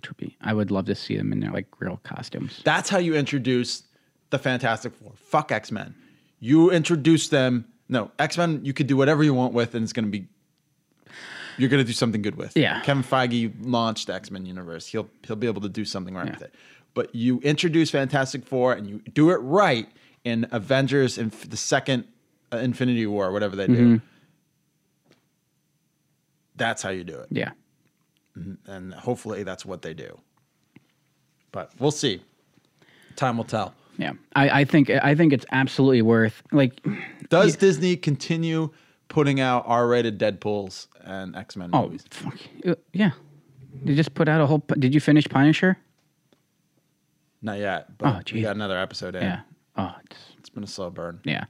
which 0.00 0.08
would 0.08 0.16
be. 0.16 0.36
I 0.40 0.54
would 0.54 0.70
love 0.70 0.86
to 0.86 0.94
see 0.94 1.16
them 1.16 1.32
in 1.32 1.40
their 1.40 1.50
like 1.50 1.66
real 1.78 2.00
costumes. 2.02 2.60
That's 2.64 2.88
how 2.88 2.98
you 2.98 3.14
introduce 3.14 3.82
the 4.30 4.38
Fantastic 4.38 4.94
Four. 4.94 5.12
Fuck 5.16 5.52
X 5.52 5.70
Men. 5.70 5.94
You 6.38 6.70
introduce 6.70 7.28
them. 7.28 7.66
No, 7.88 8.10
X 8.18 8.38
Men. 8.38 8.60
You 8.64 8.72
could 8.72 8.86
do 8.86 8.96
whatever 8.96 9.22
you 9.22 9.34
want 9.34 9.52
with, 9.52 9.74
and 9.74 9.82
it's 9.82 9.92
going 9.92 10.06
to 10.06 10.10
be. 10.10 10.26
You're 11.58 11.68
going 11.68 11.82
to 11.82 11.86
do 11.86 11.92
something 11.92 12.22
good 12.22 12.36
with. 12.36 12.56
Yeah. 12.56 12.80
Kevin 12.80 13.02
Feige 13.02 13.52
launched 13.60 14.08
X 14.08 14.30
Men 14.30 14.46
universe. 14.46 14.86
He'll 14.86 15.08
he'll 15.26 15.36
be 15.36 15.46
able 15.46 15.60
to 15.62 15.68
do 15.68 15.84
something 15.84 16.14
right 16.14 16.26
Yeah. 16.26 16.32
with 16.32 16.42
it. 16.42 16.54
But 16.94 17.14
you 17.14 17.38
introduce 17.40 17.90
Fantastic 17.90 18.46
Four, 18.46 18.72
and 18.72 18.88
you 18.88 19.00
do 19.12 19.30
it 19.30 19.36
right 19.36 19.86
in 20.24 20.46
Avengers 20.50 21.18
in 21.18 21.30
the 21.48 21.56
second 21.56 22.04
uh, 22.52 22.56
Infinity 22.58 23.06
War, 23.06 23.30
whatever 23.32 23.54
they 23.56 23.66
do. 23.66 23.74
Mm-hmm. 23.74 23.96
That's 26.56 26.82
how 26.82 26.90
you 26.90 27.04
do 27.04 27.18
it 27.18 27.28
Yeah, 27.30 27.52
and 28.66 28.94
hopefully 28.94 29.42
that's 29.42 29.64
what 29.66 29.82
they 29.82 29.94
do. 29.94 30.18
But 31.52 31.72
we'll 31.78 31.90
see. 31.90 32.22
Time 33.16 33.36
will 33.36 33.44
tell. 33.44 33.74
yeah. 33.98 34.12
I, 34.34 34.60
I 34.60 34.64
think 34.64 34.88
I 34.90 35.14
think 35.14 35.32
it's 35.32 35.44
absolutely 35.52 36.02
worth 36.02 36.42
like. 36.52 36.80
Does 37.28 37.56
Disney 37.56 37.96
continue 37.96 38.70
putting 39.08 39.40
out 39.40 39.64
R-rated 39.66 40.18
Deadpool's 40.18 40.86
and 41.02 41.34
X-Men 41.36 41.70
Oh, 41.72 41.82
movies? 41.84 42.04
fuck. 42.10 42.36
Uh, 42.66 42.74
yeah. 42.92 43.10
They 43.84 43.94
just 43.94 44.14
put 44.14 44.28
out 44.28 44.40
a 44.40 44.46
whole. 44.46 44.62
Did 44.78 44.94
you 44.94 45.00
finish 45.00 45.26
Punisher? 45.28 45.76
Not 47.42 47.58
yet, 47.58 47.96
but 47.98 48.06
Oh, 48.08 48.20
we 48.34 48.42
got 48.42 48.54
another 48.56 48.78
episode 48.78 49.14
in. 49.14 49.22
Yeah. 49.22 49.40
Oh, 49.76 49.94
it's, 50.04 50.16
It's 50.38 50.50
been 50.50 50.64
a 50.64 50.66
slow 50.68 50.90
burn. 50.90 51.20
yeah. 51.24 51.44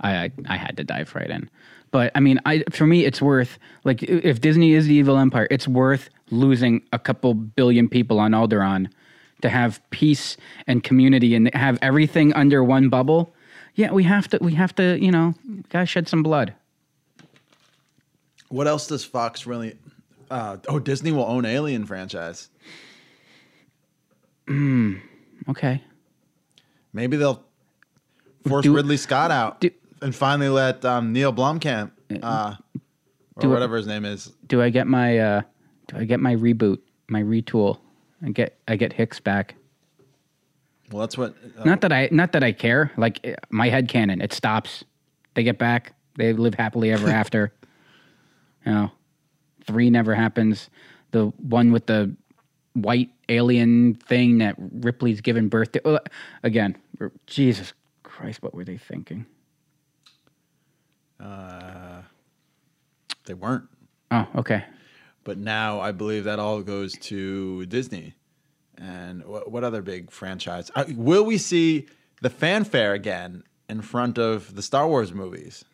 I, 0.00 0.10
I 0.24 0.30
I 0.48 0.56
had 0.56 0.76
to 0.76 0.84
dive 0.84 1.14
right 1.14 1.30
in, 1.30 1.48
but 1.96 2.12
I 2.14 2.20
mean, 2.20 2.38
I 2.44 2.62
for 2.70 2.86
me, 2.86 3.06
it's 3.06 3.22
worth 3.22 3.58
like 3.84 4.02
if 4.02 4.42
Disney 4.42 4.74
is 4.74 4.86
the 4.86 4.92
evil 4.92 5.16
empire, 5.16 5.48
it's 5.50 5.66
worth 5.66 6.10
losing 6.30 6.82
a 6.92 6.98
couple 6.98 7.32
billion 7.32 7.88
people 7.88 8.18
on 8.18 8.32
Alderaan 8.32 8.90
to 9.40 9.48
have 9.48 9.80
peace 9.88 10.36
and 10.66 10.84
community 10.84 11.34
and 11.34 11.50
have 11.54 11.78
everything 11.80 12.34
under 12.34 12.62
one 12.62 12.90
bubble. 12.90 13.34
Yeah, 13.76 13.92
we 13.92 14.02
have 14.02 14.28
to. 14.28 14.38
We 14.42 14.52
have 14.52 14.74
to. 14.74 14.98
You 15.02 15.10
know, 15.10 15.32
gotta 15.70 15.86
shed 15.86 16.06
some 16.06 16.22
blood. 16.22 16.52
What 18.50 18.66
else 18.66 18.86
does 18.88 19.02
Fox 19.02 19.46
really? 19.46 19.78
Uh, 20.30 20.58
oh, 20.68 20.78
Disney 20.78 21.12
will 21.12 21.24
own 21.24 21.46
Alien 21.46 21.86
franchise. 21.86 22.50
Okay. 25.48 25.82
Maybe 26.92 27.16
they'll 27.16 27.42
force 28.46 28.64
Do- 28.64 28.74
Ridley 28.74 28.98
Scott 28.98 29.30
out 29.30 29.62
do- 29.62 29.70
and 30.02 30.14
finally 30.14 30.48
let 30.48 30.84
um, 30.84 31.12
Neil 31.12 31.32
Blomkamp, 31.32 31.90
uh, 32.22 32.56
or 33.34 33.40
Do 33.42 33.50
whatever 33.50 33.76
his 33.76 33.86
name 33.86 34.04
is. 34.04 34.32
Do 34.46 34.62
I 34.62 34.70
get 34.70 34.86
my 34.86 35.18
uh 35.18 35.42
do 35.88 35.96
I 35.98 36.04
get 36.04 36.20
my 36.20 36.34
reboot, 36.34 36.78
my 37.08 37.22
retool? 37.22 37.78
I 38.24 38.30
get 38.30 38.58
I 38.66 38.76
get 38.76 38.92
Hicks 38.92 39.20
back. 39.20 39.54
Well, 40.90 41.00
that's 41.00 41.18
what. 41.18 41.34
Uh, 41.58 41.64
Not 41.64 41.80
that 41.80 41.92
I 41.92 42.08
not 42.12 42.32
that 42.32 42.42
I 42.42 42.52
care. 42.52 42.92
Like 42.96 43.20
eh, 43.24 43.34
my 43.50 43.68
head 43.68 43.88
canon, 43.88 44.20
it 44.20 44.32
stops. 44.32 44.84
They 45.34 45.42
get 45.42 45.58
back. 45.58 45.92
They 46.16 46.32
live 46.32 46.54
happily 46.54 46.92
ever 46.92 47.08
after. 47.22 47.52
You 48.64 48.72
know, 48.72 48.90
three 49.64 49.90
never 49.90 50.14
happens. 50.14 50.70
The 51.12 51.26
one 51.38 51.72
with 51.72 51.86
the 51.86 52.14
white 52.74 53.10
alien 53.28 53.94
thing 53.94 54.38
that 54.38 54.54
Ripley's 54.58 55.20
given 55.20 55.48
birth 55.48 55.72
to. 55.72 56.02
Again, 56.42 56.76
Jesus 57.26 57.72
Christ, 58.02 58.42
what 58.42 58.54
were 58.54 58.64
they 58.64 58.76
thinking? 58.76 59.26
They 61.18 62.04
weren't. 63.34 63.64
Oh, 64.10 64.26
okay. 64.36 64.64
but 65.24 65.36
now 65.36 65.80
I 65.80 65.92
believe 65.92 66.24
that 66.24 66.38
all 66.38 66.62
goes 66.62 66.92
to 66.94 67.66
Disney. 67.66 68.14
And 68.78 69.24
what, 69.24 69.50
what 69.50 69.64
other 69.64 69.82
big 69.82 70.10
franchise? 70.10 70.70
Uh, 70.76 70.84
will 70.94 71.24
we 71.24 71.38
see 71.38 71.86
the 72.22 72.30
fanfare 72.30 72.92
again 72.92 73.42
in 73.68 73.82
front 73.82 74.18
of 74.18 74.54
the 74.54 74.62
Star 74.62 74.86
Wars 74.86 75.12
movies? 75.12 75.64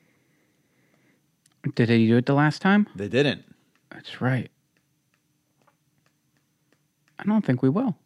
Did 1.75 1.89
they 1.89 2.07
do 2.07 2.17
it 2.17 2.27
the 2.27 2.35
last 2.35 2.63
time? 2.63 2.89
They 2.97 3.09
didn't. 3.09 3.45
That's 3.91 4.21
right. 4.21 4.51
I 7.19 7.25
don't 7.25 7.45
think 7.45 7.63
we 7.63 7.69
will. 7.69 7.97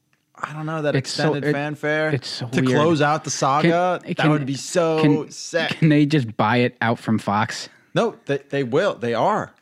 I 0.42 0.52
don't 0.52 0.66
know 0.66 0.82
that 0.82 0.94
It's 0.94 1.10
so- 1.10 1.28
extended 1.34 1.48
it- 1.48 1.52
fanfare 1.52 2.10
it's 2.10 2.28
so 2.28 2.46
to 2.48 2.60
weird. 2.60 2.76
close 2.78 3.00
out 3.00 3.24
the 3.24 3.30
saga. 3.30 3.98
Can- 4.02 4.08
that 4.08 4.16
can- 4.18 4.30
would 4.30 4.46
be 4.46 4.54
so 4.54 5.00
can- 5.00 5.30
sick. 5.30 5.70
Can 5.70 5.88
they 5.88 6.04
just 6.06 6.36
buy 6.36 6.58
it 6.58 6.76
out 6.80 6.98
from 6.98 7.18
Fox? 7.18 7.68
no, 7.94 8.16
they, 8.26 8.38
they 8.50 8.62
will. 8.62 8.94
They 8.94 9.14
are. 9.14 9.54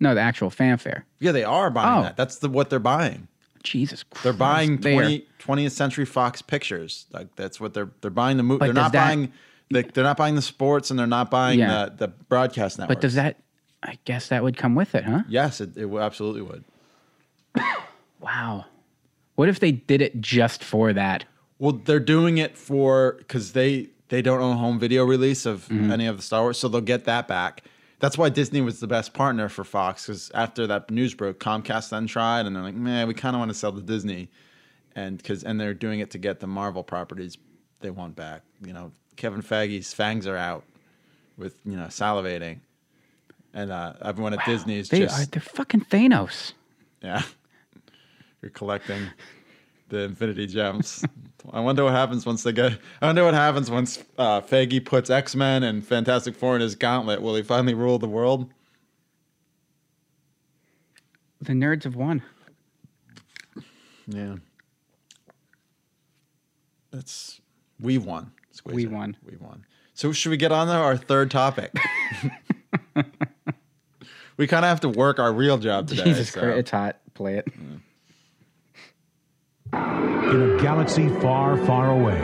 No, 0.00 0.14
the 0.14 0.20
actual 0.20 0.50
fanfare. 0.50 1.04
Yeah, 1.20 1.30
they 1.32 1.44
are 1.44 1.70
buying 1.70 2.00
Oh. 2.00 2.02
that. 2.02 2.16
That's 2.16 2.38
the 2.38 2.48
what 2.48 2.68
they're 2.68 2.78
buying. 2.80 3.28
Jesus 3.62 4.02
Christ. 4.02 4.24
They're 4.24 4.32
buying 4.32 4.76
They 4.78 4.94
20, 4.94 5.26
20th 5.38 5.70
Century 5.72 6.04
Fox 6.04 6.42
Pictures. 6.42 7.06
Like 7.12 7.34
that's 7.36 7.60
what 7.60 7.72
they're 7.74 7.88
they're 8.00 8.10
buying 8.10 8.36
the 8.36 8.42
movie. 8.42 8.64
They're 8.64 8.74
not 8.74 8.92
that- 8.92 9.06
buying. 9.06 9.32
The, 9.70 9.82
they're 9.82 10.04
not 10.04 10.18
buying 10.18 10.34
the 10.34 10.42
sports, 10.42 10.90
and 10.90 10.98
they're 10.98 11.06
not 11.06 11.30
buying 11.30 11.58
Yeah. 11.60 11.86
the, 11.86 12.06
the 12.06 12.08
broadcast 12.08 12.78
network. 12.78 12.96
But 12.98 13.00
does 13.02 13.14
that, 13.14 13.36
I 13.82 13.98
guess 14.04 14.28
that 14.28 14.42
would 14.42 14.58
come 14.58 14.74
with 14.74 14.94
it, 14.94 15.04
huh? 15.04 15.22
Yes, 15.26 15.60
it, 15.62 15.74
it 15.76 15.88
absolutely 15.94 16.42
would. 16.42 16.64
Wow. 18.20 18.66
What 19.36 19.48
if 19.48 19.60
they 19.60 19.72
did 19.72 20.00
it 20.02 20.20
just 20.20 20.62
for 20.62 20.92
that? 20.92 21.24
Well, 21.58 21.72
they're 21.72 22.00
doing 22.00 22.38
it 22.38 22.56
for 22.56 23.16
because 23.18 23.52
they 23.52 23.88
they 24.08 24.22
don't 24.22 24.40
own 24.40 24.56
home 24.58 24.78
video 24.78 25.04
release 25.04 25.46
of 25.46 25.66
Mm-hmm. 25.68 25.90
any 25.90 26.06
of 26.06 26.16
the 26.16 26.22
Star 26.22 26.42
Wars, 26.42 26.58
so 26.58 26.68
they'll 26.68 26.80
get 26.80 27.04
that 27.04 27.26
back. 27.28 27.64
That's 28.00 28.18
why 28.18 28.28
Disney 28.28 28.60
was 28.60 28.80
the 28.80 28.86
best 28.86 29.14
partner 29.14 29.48
for 29.48 29.64
Fox 29.64 30.06
because 30.06 30.30
after 30.34 30.66
that 30.66 30.90
news 30.90 31.14
broke, 31.14 31.38
Comcast 31.40 31.88
then 31.90 32.06
tried, 32.06 32.44
and 32.46 32.54
they're 32.54 32.62
like, 32.62 32.74
"Man, 32.74 33.08
we 33.08 33.14
kind 33.14 33.34
of 33.34 33.40
want 33.40 33.50
to 33.50 33.54
sell 33.56 33.72
to 33.72 33.80
Disney," 33.80 34.28
and 34.94 35.16
because 35.16 35.42
and 35.42 35.58
they're 35.60 35.74
doing 35.74 36.00
it 36.00 36.10
to 36.10 36.18
get 36.18 36.40
the 36.40 36.46
Marvel 36.46 36.82
properties 36.82 37.38
they 37.80 37.90
want 37.90 38.14
back. 38.14 38.42
You 38.64 38.72
know, 38.72 38.92
Kevin 39.16 39.42
Feige's 39.42 39.94
fangs 39.94 40.26
are 40.26 40.36
out 40.36 40.64
with 41.38 41.56
you 41.64 41.76
know 41.76 41.86
salivating, 41.86 42.58
and 43.54 43.70
uh, 43.72 43.94
everyone 44.02 44.34
at 44.34 44.44
Disney 44.44 44.78
is 44.78 44.88
They 44.90 45.00
just 45.00 45.22
are, 45.22 45.26
they're 45.26 45.40
fucking 45.40 45.82
Thanos. 45.90 46.52
yeah. 47.02 47.22
You're 48.44 48.50
collecting 48.50 49.08
the 49.88 50.00
Infinity 50.00 50.46
Gems. 50.46 51.02
I 51.50 51.60
wonder 51.60 51.82
what 51.82 51.94
happens 51.94 52.26
once 52.26 52.42
they 52.42 52.52
get. 52.52 52.78
I 53.00 53.06
wonder 53.06 53.24
what 53.24 53.32
happens 53.32 53.70
once 53.70 54.04
uh, 54.18 54.42
Feige 54.42 54.84
puts 54.84 55.08
X 55.08 55.34
Men 55.34 55.62
and 55.62 55.82
Fantastic 55.82 56.36
Four 56.36 56.54
in 56.54 56.60
his 56.60 56.74
gauntlet. 56.74 57.22
Will 57.22 57.36
he 57.36 57.42
finally 57.42 57.72
rule 57.72 57.98
the 57.98 58.06
world? 58.06 58.52
The 61.40 61.54
nerds 61.54 61.84
have 61.84 61.96
won. 61.96 62.22
Yeah. 64.06 64.34
that's 66.90 67.40
we 67.80 67.96
won. 67.96 68.30
Squeezer. 68.50 68.76
We 68.76 68.94
won. 68.94 69.16
We 69.24 69.36
won. 69.38 69.64
So 69.94 70.12
should 70.12 70.28
we 70.28 70.36
get 70.36 70.52
on 70.52 70.66
to 70.66 70.74
our 70.74 70.98
third 70.98 71.30
topic? 71.30 71.74
we 74.36 74.46
kind 74.46 74.66
of 74.66 74.68
have 74.68 74.80
to 74.80 74.90
work 74.90 75.18
our 75.18 75.32
real 75.32 75.56
job 75.56 75.88
today. 75.88 76.04
Jesus 76.04 76.30
so- 76.30 76.40
Christ, 76.40 76.58
it's 76.58 76.70
hot. 76.70 77.00
Play 77.14 77.38
it. 77.38 77.48
In 79.72 80.56
a 80.56 80.58
galaxy 80.60 81.08
far, 81.20 81.56
far 81.64 81.90
away, 81.90 82.20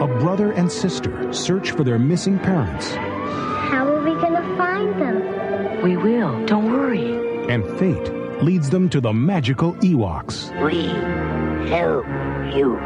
a 0.00 0.06
brother 0.20 0.52
and 0.52 0.70
sister 0.70 1.32
search 1.32 1.72
for 1.72 1.82
their 1.84 1.98
missing 1.98 2.38
parents, 2.38 2.94
How 2.94 3.86
are 3.86 4.02
we 4.02 4.12
gonna 4.20 4.42
find 4.56 5.00
them? 5.00 5.82
We 5.82 5.96
will. 5.96 6.44
Don't 6.46 6.72
worry. 6.72 7.20
and 7.52 7.62
fate 7.78 8.10
leads 8.42 8.70
them 8.70 8.88
to 8.88 9.00
the 9.00 9.12
magical 9.12 9.74
Ewoks. 9.74 10.48
We 10.64 10.86
help 11.68 12.06
you. 12.54 12.76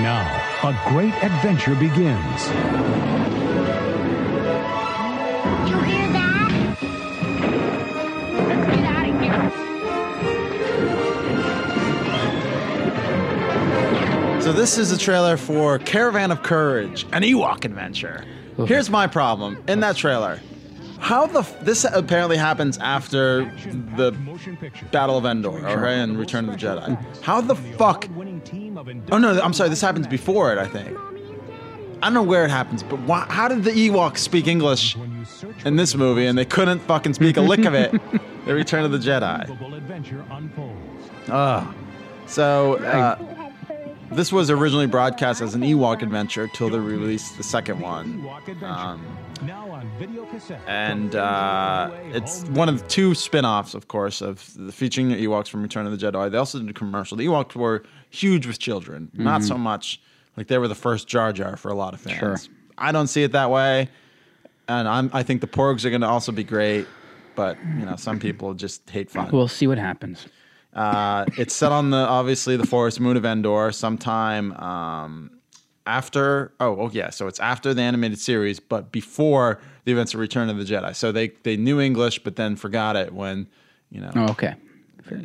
Now, 0.00 0.24
a 0.62 0.72
great 0.90 1.12
adventure 1.22 1.74
begins. 1.74 3.39
So 14.50 14.56
this 14.56 14.78
is 14.78 14.90
a 14.90 14.98
trailer 14.98 15.36
for 15.36 15.78
Caravan 15.78 16.32
of 16.32 16.42
Courage, 16.42 17.06
an 17.12 17.22
Ewok 17.22 17.64
adventure. 17.64 18.24
Here's 18.66 18.90
my 18.90 19.06
problem 19.06 19.62
in 19.68 19.78
that 19.78 19.94
trailer. 19.94 20.40
How 20.98 21.28
the 21.28 21.38
f- 21.38 21.64
this 21.64 21.84
apparently 21.84 22.36
happens 22.36 22.76
after 22.78 23.44
the 23.94 24.10
Battle 24.90 25.16
of 25.16 25.24
Endor, 25.24 25.64
okay, 25.68 26.00
and 26.00 26.18
Return 26.18 26.48
of 26.48 26.58
the 26.58 26.66
Jedi. 26.66 27.20
How 27.22 27.40
the 27.40 27.54
fuck? 27.54 28.08
Oh 29.12 29.18
no, 29.18 29.40
I'm 29.40 29.52
sorry. 29.52 29.70
This 29.70 29.80
happens 29.80 30.08
before 30.08 30.52
it, 30.52 30.58
I 30.58 30.66
think. 30.66 30.98
I 32.02 32.06
don't 32.06 32.14
know 32.14 32.22
where 32.24 32.44
it 32.44 32.50
happens, 32.50 32.82
but 32.82 32.98
why, 33.02 33.26
how 33.28 33.46
did 33.46 33.62
the 33.62 33.70
Ewoks 33.70 34.18
speak 34.18 34.48
English 34.48 34.96
in 35.64 35.76
this 35.76 35.94
movie, 35.94 36.26
and 36.26 36.36
they 36.36 36.44
couldn't 36.44 36.80
fucking 36.80 37.14
speak 37.14 37.36
a 37.36 37.40
lick 37.40 37.64
of 37.66 37.74
it? 37.74 37.94
The 38.46 38.54
Return 38.54 38.84
of 38.84 38.90
the 38.90 38.98
Jedi. 38.98 39.74
adventure 39.76 40.24
unfolds. 40.28 41.10
Ugh. 41.28 41.74
So 42.26 42.76
uh, 42.76 43.29
this 44.10 44.32
was 44.32 44.50
originally 44.50 44.86
broadcast 44.86 45.40
as 45.40 45.54
an 45.54 45.62
Ewok 45.62 46.02
adventure 46.02 46.48
till 46.48 46.68
they 46.68 46.78
released 46.78 47.36
the 47.36 47.42
second 47.42 47.80
one. 47.80 48.26
Um, 48.62 49.04
now 49.42 49.70
on 49.70 49.90
video 49.98 50.24
cassette. 50.26 50.60
and 50.66 51.14
uh, 51.14 51.90
it's 52.12 52.44
one 52.48 52.68
of 52.68 52.82
the 52.82 52.88
two 52.88 53.14
spin-offs, 53.14 53.74
of 53.74 53.88
course, 53.88 54.20
of 54.20 54.52
the 54.56 54.72
featuring 54.72 55.08
the 55.08 55.24
Ewoks 55.26 55.48
from 55.48 55.62
Return 55.62 55.86
of 55.86 55.98
the 55.98 56.06
Jedi. 56.06 56.30
They 56.30 56.38
also 56.38 56.58
did 56.58 56.68
a 56.68 56.72
commercial. 56.72 57.16
The 57.16 57.26
Ewoks 57.26 57.54
were 57.54 57.84
huge 58.10 58.46
with 58.46 58.58
children, 58.58 59.10
not 59.14 59.42
so 59.42 59.56
much 59.56 60.00
like 60.36 60.48
they 60.48 60.58
were 60.58 60.68
the 60.68 60.74
first 60.74 61.08
Jar 61.08 61.32
Jar 61.32 61.56
for 61.56 61.70
a 61.70 61.74
lot 61.74 61.94
of 61.94 62.00
fans. 62.00 62.18
Sure. 62.18 62.36
I 62.78 62.92
don't 62.92 63.08
see 63.08 63.22
it 63.22 63.32
that 63.32 63.50
way, 63.50 63.88
and 64.68 64.88
I'm 64.88 65.10
I 65.12 65.22
think 65.22 65.40
the 65.40 65.46
Porgs 65.46 65.84
are 65.84 65.90
going 65.90 66.00
to 66.00 66.08
also 66.08 66.32
be 66.32 66.44
great, 66.44 66.86
but 67.36 67.56
you 67.78 67.84
know 67.84 67.96
some 67.96 68.18
people 68.18 68.54
just 68.54 68.88
hate 68.90 69.10
fun. 69.10 69.30
We'll 69.32 69.48
see 69.48 69.66
what 69.66 69.78
happens. 69.78 70.26
Uh, 70.80 71.26
it's 71.36 71.54
set 71.54 71.72
on 71.72 71.90
the 71.90 71.98
obviously 71.98 72.56
the 72.56 72.66
forest 72.66 73.00
moon 73.00 73.14
of 73.14 73.24
Endor 73.26 73.70
sometime 73.70 74.52
um, 74.54 75.30
after. 75.86 76.54
Oh, 76.58 76.74
oh 76.80 76.90
yeah. 76.90 77.10
So 77.10 77.26
it's 77.26 77.38
after 77.38 77.74
the 77.74 77.82
animated 77.82 78.18
series, 78.18 78.60
but 78.60 78.90
before 78.90 79.60
the 79.84 79.92
events 79.92 80.14
of 80.14 80.20
Return 80.20 80.48
of 80.48 80.56
the 80.56 80.64
Jedi. 80.64 80.96
So 80.96 81.12
they 81.12 81.28
they 81.42 81.58
knew 81.58 81.80
English, 81.80 82.20
but 82.20 82.36
then 82.36 82.56
forgot 82.56 82.96
it 82.96 83.12
when 83.12 83.46
you 83.90 84.00
know 84.00 84.10
Oh, 84.16 84.28
okay. 84.30 84.54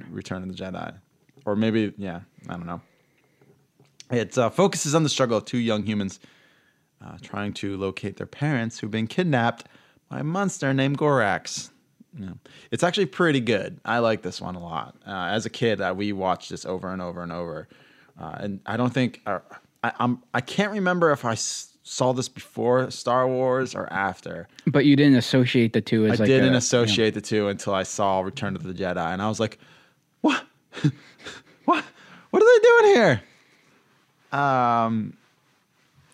Return 0.09 0.43
of 0.43 0.49
the 0.49 0.61
Jedi, 0.61 0.93
or 1.45 1.55
maybe 1.55 1.93
yeah, 1.97 2.19
I 2.49 2.53
don't 2.53 2.65
know. 2.65 2.81
It 4.11 4.37
uh, 4.37 4.49
focuses 4.49 4.93
on 4.93 5.03
the 5.03 5.09
struggle 5.09 5.37
of 5.37 5.45
two 5.45 5.57
young 5.57 5.83
humans 5.83 6.19
uh, 7.01 7.17
trying 7.21 7.53
to 7.53 7.77
locate 7.77 8.17
their 8.17 8.27
parents 8.27 8.79
who've 8.79 8.91
been 8.91 9.07
kidnapped 9.07 9.67
by 10.09 10.19
a 10.19 10.23
monster 10.23 10.73
named 10.73 10.97
Gorax. 10.97 11.69
Yeah. 12.17 12.29
It's 12.71 12.83
actually 12.83 13.07
pretty 13.07 13.41
good. 13.41 13.79
I 13.83 13.99
like 13.99 14.21
this 14.21 14.39
one 14.39 14.55
a 14.55 14.63
lot. 14.63 14.95
Uh, 15.05 15.11
as 15.31 15.45
a 15.45 15.49
kid, 15.49 15.81
uh, 15.81 15.93
we 15.95 16.13
watched 16.13 16.49
this 16.49 16.65
over 16.65 16.91
and 16.91 17.01
over 17.01 17.21
and 17.21 17.31
over, 17.31 17.67
uh, 18.19 18.35
and 18.39 18.59
I 18.65 18.77
don't 18.77 18.93
think 18.93 19.21
uh, 19.25 19.39
I, 19.83 19.91
I'm. 19.99 20.23
I 20.33 20.39
can't 20.41 20.71
remember 20.71 21.11
if 21.11 21.25
I 21.25 21.33
s- 21.33 21.73
saw 21.83 22.13
this 22.13 22.29
before 22.29 22.89
Star 22.89 23.27
Wars 23.27 23.75
or 23.75 23.91
after. 23.91 24.47
But 24.65 24.85
you 24.85 24.95
didn't 24.95 25.17
associate 25.17 25.73
the 25.73 25.81
two 25.81 26.05
as 26.05 26.19
I 26.21 26.23
like 26.23 26.27
didn't 26.27 26.53
a, 26.53 26.57
associate 26.57 27.13
the 27.13 27.21
two 27.21 27.49
until 27.49 27.73
I 27.73 27.83
saw 27.83 28.21
Return 28.21 28.55
of 28.55 28.63
the 28.63 28.73
Jedi, 28.73 28.97
and 29.13 29.21
I 29.21 29.27
was 29.27 29.39
like, 29.41 29.59
"What? 30.21 30.41
what? 31.65 31.83
What 32.31 32.41
are 32.43 32.45
they 32.59 32.63
doing 32.67 32.95
here?" 32.95 33.21
Um, 34.31 35.17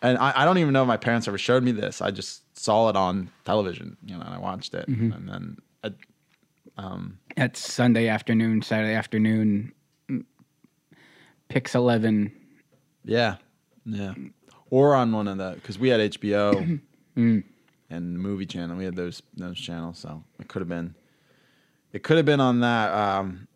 and 0.02 0.18
I, 0.18 0.34
I 0.42 0.46
don't 0.46 0.58
even 0.58 0.74
know 0.74 0.82
if 0.82 0.88
my 0.88 0.98
parents 0.98 1.28
ever 1.28 1.38
showed 1.38 1.64
me 1.64 1.72
this. 1.72 2.02
I 2.02 2.12
just 2.12 2.42
saw 2.58 2.90
it 2.90 2.96
on 2.96 3.30
television, 3.46 3.98
you 4.06 4.16
know, 4.16 4.22
and 4.22 4.34
I 4.34 4.38
watched 4.40 4.74
it, 4.74 4.88
Mm-hmm. 4.90 5.12
and 5.12 5.30
then 5.30 5.58
I, 5.84 5.92
At 7.38 7.58
Sunday 7.58 8.08
afternoon, 8.08 8.62
Saturday 8.62 8.94
afternoon, 8.96 9.74
Pix 11.50 11.76
Eleven. 11.76 12.32
yeah, 13.04 13.36
yeah, 13.86 14.14
or 14.70 14.96
on 14.96 15.12
one 15.12 15.28
of 15.28 15.38
the 15.38 15.52
because 15.56 15.78
we 15.80 15.90
had 15.90 16.00
HBO 16.14 16.80
Mm. 17.18 17.44
and 17.90 18.16
the 18.16 18.20
movie 18.20 18.46
channel. 18.46 18.78
We 18.78 18.86
had 18.86 18.96
those 18.96 19.22
those 19.36 19.60
channels, 19.60 19.98
so 20.00 20.24
it 20.40 20.48
could 20.48 20.62
have 20.62 20.70
been. 20.70 20.96
It 21.92 22.04
could 22.04 22.16
have 22.18 22.26
been 22.26 22.40
on 22.40 22.62
that. 22.62 22.94
Um, 22.94 23.48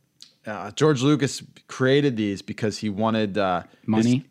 uh, 0.45 0.71
George 0.71 1.01
Lucas 1.01 1.41
created 1.67 2.17
these 2.17 2.41
because 2.41 2.77
he 2.79 2.89
wanted 2.89 3.37
uh, 3.37 3.61
his- 3.61 3.87
Money. 3.87 4.25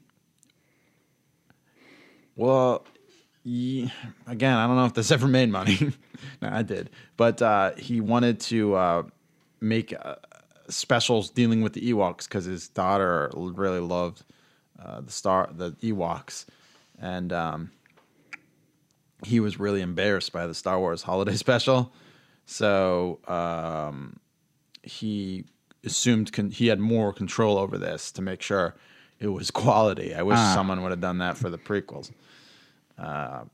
Well, 2.37 2.85
again, 3.45 4.57
I 4.57 4.67
don't 4.67 4.77
know 4.77 4.87
if 4.87 4.95
this 4.95 5.11
ever 5.11 5.27
made 5.27 5.51
money. 5.51 5.79
no, 6.43 6.49
I 6.51 6.63
did, 6.63 6.91
but 7.17 7.41
uh, 7.43 7.75
he 7.77 8.01
wanted 8.01 8.41
to 8.41 8.75
uh, 8.75 9.03
make 9.61 9.95
uh, 9.99 10.17
specials 10.69 11.31
dealing 11.31 11.63
with 11.63 11.75
the 11.75 11.93
Ewoks 11.93 12.25
because 12.25 12.45
his 12.45 12.69
daughter 12.69 13.31
really 13.35 13.81
loved 13.81 14.25
uh, 14.83 15.01
the 15.01 15.13
star, 15.13 15.51
the 15.53 15.73
Ewoks, 15.73 16.47
and 16.99 17.33
um, 17.33 17.71
he 19.25 19.41
was 19.41 19.59
really 19.59 19.81
embarrassed 19.81 20.33
by 20.33 20.47
the 20.47 20.55
Star 20.55 20.79
Wars 20.79 21.03
Holiday 21.03 21.35
Special, 21.37 21.93
so 22.47 23.21
um, 23.29 24.19
he 24.83 25.45
assumed 25.85 26.33
con- 26.33 26.51
he 26.51 26.69
had 26.69 26.81
more 26.81 27.13
control 27.13 27.59
over 27.59 27.77
this 27.77 28.11
to 28.13 28.23
make 28.23 28.41
sure 28.41 28.75
it 29.21 29.29
was 29.29 29.51
quality. 29.51 30.15
I 30.15 30.23
wish 30.23 30.39
someone 30.39 30.83
would 30.83 30.91
have 30.91 31.01
done 31.01 31.19
that 31.19 31.37
for 31.37 31.51
the 31.51 31.59
prequels. 31.59 32.11
Uh, 32.99 33.45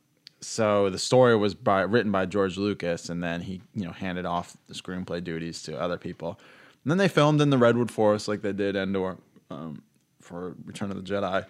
so 0.40 0.88
the 0.90 0.98
story 0.98 1.36
was 1.36 1.54
by 1.54 1.82
written 1.82 2.10
by 2.10 2.26
George 2.26 2.56
Lucas, 2.56 3.08
and 3.08 3.22
then 3.22 3.42
he 3.42 3.60
you 3.74 3.84
know 3.84 3.92
handed 3.92 4.24
off 4.26 4.56
the 4.68 4.74
screenplay 4.74 5.22
duties 5.22 5.62
to 5.64 5.78
other 5.78 5.98
people. 5.98 6.40
And 6.84 6.90
then 6.90 6.98
they 6.98 7.08
filmed 7.08 7.40
in 7.40 7.50
the 7.50 7.58
redwood 7.58 7.90
forest 7.90 8.26
like 8.26 8.40
they 8.40 8.52
did 8.52 8.74
Endor 8.74 9.18
um, 9.50 9.82
for 10.20 10.54
Return 10.64 10.90
of 10.90 10.96
the 10.96 11.02
Jedi. 11.02 11.44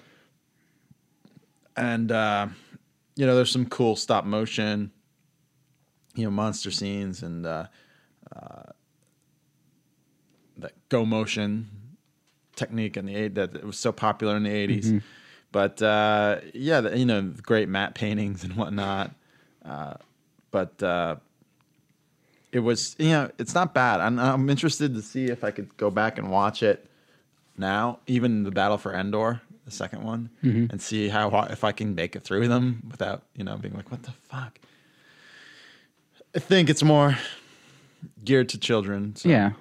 And 1.77 2.11
uh, 2.11 2.49
you 3.15 3.27
know, 3.27 3.37
there's 3.37 3.53
some 3.53 3.67
cool 3.67 3.97
stop 3.97 4.25
motion, 4.25 4.91
you 6.15 6.25
know, 6.25 6.31
monster 6.31 6.71
scenes 6.71 7.23
and 7.23 7.47
uh, 7.47 7.67
uh, 8.35 8.63
that 10.59 10.73
go 10.89 11.05
motion 11.05 11.69
technique 12.57 12.97
in 12.97 13.07
the 13.07 13.15
eight 13.15 13.35
that 13.37 13.65
was 13.65 13.79
so 13.79 13.93
popular 13.93 14.37
in 14.37 14.43
the 14.43 14.51
80s. 14.51 15.03
But 15.53 15.83
uh, 15.83 16.41
yeah, 16.55 16.81
the, 16.81 16.97
you 16.99 17.05
know, 17.05 17.23
great 17.43 17.69
matte 17.69 17.95
paintings 17.95 18.45
and 18.45 18.55
whatnot. 18.57 19.13
Uh, 19.65 19.95
but 20.51 20.81
uh, 20.83 21.17
it 22.53 22.61
was, 22.61 22.95
you 22.99 23.09
know, 23.11 23.31
it's 23.39 23.55
not 23.55 23.75
bad. 23.75 24.01
I'm, 24.01 24.19
I'm 24.19 24.49
interested 24.51 24.95
to 24.95 25.03
see 25.03 25.27
if 25.27 25.43
I 25.45 25.51
could 25.51 25.77
go 25.77 25.91
back 25.91 26.19
and 26.19 26.31
watch 26.31 26.63
it 26.63 26.87
now, 27.57 27.99
even 28.07 28.45
the 28.45 28.51
Battle 28.51 28.79
for 28.79 28.95
Endor, 28.95 29.41
the 29.65 29.71
second 29.71 30.03
one, 30.05 30.31
and 30.43 30.81
see 30.81 31.09
how 31.09 31.29
if 31.51 31.63
I 31.65 31.73
can 31.73 31.95
make 31.95 32.17
it 32.17 32.23
through 32.25 32.49
them 32.49 32.83
without, 32.91 33.23
you 33.37 33.45
know, 33.45 33.57
being 33.57 33.75
like, 33.75 33.91
what 33.91 34.03
the 34.05 34.13
fuck. 34.13 34.59
I 36.35 36.39
think 36.39 36.71
it's 36.71 36.83
more 36.83 37.19
geared 38.25 38.49
to 38.51 38.59
children. 38.59 39.15
so- 39.17 39.29
Yeah. 39.29 39.53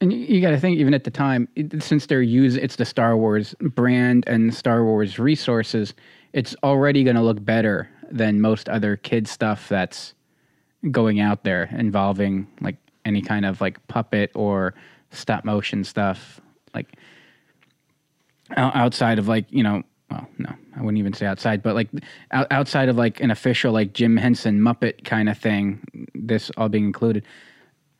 And 0.00 0.12
you, 0.12 0.40
got 0.40 0.50
to 0.50 0.60
think, 0.60 0.78
even 0.78 0.94
at 0.94 1.02
the 1.02 1.10
time, 1.10 1.48
since 1.80 2.06
they're 2.06 2.22
using 2.22 2.62
it's 2.62 2.76
the 2.76 2.84
Star 2.84 3.16
Wars 3.16 3.54
brand 3.60 4.24
and 4.28 4.54
Star 4.54 4.84
Wars 4.84 5.18
resources, 5.18 5.92
it's 6.32 6.54
already 6.62 7.02
going 7.02 7.16
to 7.16 7.22
look 7.22 7.44
better 7.44 7.90
than 8.10 8.40
most 8.40 8.68
other 8.68 8.96
kid 8.96 9.26
stuff 9.26 9.68
that's 9.68 10.14
going 10.92 11.18
out 11.18 11.42
there 11.42 11.64
involving 11.76 12.46
like 12.60 12.76
any 13.04 13.20
kind 13.20 13.44
of 13.44 13.60
like 13.60 13.84
puppet 13.88 14.30
or 14.34 14.74
stop 15.10 15.44
motion 15.44 15.82
stuff. 15.82 16.40
like 16.74 16.96
outside 18.56 19.18
of 19.18 19.28
like 19.28 19.46
you 19.50 19.62
know 19.62 19.82
well 20.10 20.26
no 20.38 20.50
i 20.76 20.80
wouldn't 20.80 20.98
even 20.98 21.12
say 21.12 21.26
outside 21.26 21.62
but 21.62 21.74
like 21.74 21.88
outside 22.32 22.88
of 22.88 22.96
like 22.96 23.20
an 23.20 23.30
official 23.30 23.72
like 23.72 23.92
jim 23.92 24.16
henson 24.16 24.60
muppet 24.60 25.04
kind 25.04 25.28
of 25.28 25.36
thing 25.36 25.82
this 26.14 26.50
all 26.56 26.68
being 26.68 26.84
included 26.84 27.24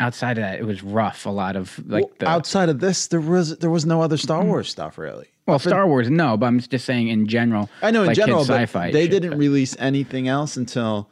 outside 0.01 0.38
of 0.38 0.42
that 0.44 0.59
it 0.59 0.64
was 0.64 0.82
rough 0.82 1.26
a 1.26 1.30
lot 1.30 1.57
of 1.57 1.78
like 1.88 2.05
Well, 2.05 2.12
the 2.18 2.28
outside 2.28 2.68
of 2.68 2.78
this, 2.80 3.09
there 3.09 3.20
was 3.20 3.59
there 3.59 3.70
was 3.70 3.84
no 3.84 4.01
other 4.03 4.16
Star 4.16 4.44
Wars 4.44 4.68
stuff 4.68 4.96
really. 4.99 5.26
well 5.46 5.57
Up 5.57 5.64
in- 5.64 5.70
star 5.70 5.86
wars 5.88 6.09
no 6.11 6.36
but 6.36 6.46
i'm 6.46 6.61
just 6.61 6.84
saying 6.84 7.09
in 7.09 7.26
general 7.26 7.68
I 7.82 7.90
know 7.90 8.03
in 8.03 8.09
like 8.09 8.16
general, 8.16 8.40
but 8.46 8.61
sci-fi 8.68 8.90
they 8.92 9.03
shit, 9.05 9.11
didn't 9.11 9.30
but- 9.30 9.38
release 9.38 9.76
anything 9.78 10.28
else 10.28 10.57
until. 10.57 11.09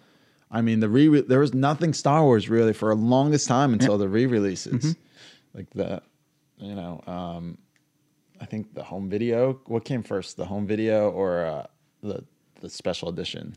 I 0.49 0.61
mean, 0.63 0.79
the 0.79 0.89
re 0.89 1.21
there 1.23 1.41
was 1.41 1.53
nothing 1.55 1.93
Star 1.93 2.23
Wars 2.23 2.49
really 2.49 2.73
for 2.73 2.93
a 2.93 2.95
longest 2.95 3.49
time 3.49 3.73
until 3.73 3.99
the 3.99 4.09
re-releases, 4.09 4.73
Mm-hmm. 4.95 5.59
like 5.59 5.69
the, 5.75 6.01
you 6.59 6.75
know, 6.77 7.03
um, 7.09 7.59
I 8.41 8.47
think 8.47 8.73
the 8.73 8.85
home 8.85 9.11
video. 9.11 9.59
What 9.67 9.85
came 9.85 10.05
first, 10.05 10.37
the 10.37 10.45
home 10.47 10.65
video 10.65 11.11
or 11.11 11.45
uh, 11.45 11.67
the 12.01 12.25
the 12.61 12.71
special 12.71 13.09
edition? 13.09 13.57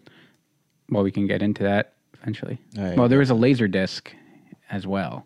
well 0.90 1.04
we 1.04 1.12
can 1.12 1.28
get 1.28 1.44
into 1.44 1.62
that 1.62 1.94
eventually 2.20 2.58
Yeah, 2.74 2.96
well 2.96 3.08
there 3.08 3.20
was 3.20 3.30
a 3.30 3.36
laser 3.36 3.68
disc 3.68 4.12
as 4.70 4.86
well 4.88 5.26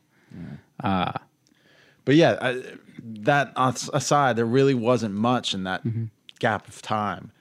But 2.05 2.15
yeah, 2.15 2.37
I, 2.41 2.61
that 3.03 3.53
aside, 3.93 4.35
there 4.35 4.45
really 4.45 4.73
wasn't 4.73 5.15
much 5.15 5.53
in 5.53 5.63
that 5.63 5.83
Mm-hmm. 5.85 6.05
gap 6.39 6.67
of 6.67 6.81
time 6.81 7.31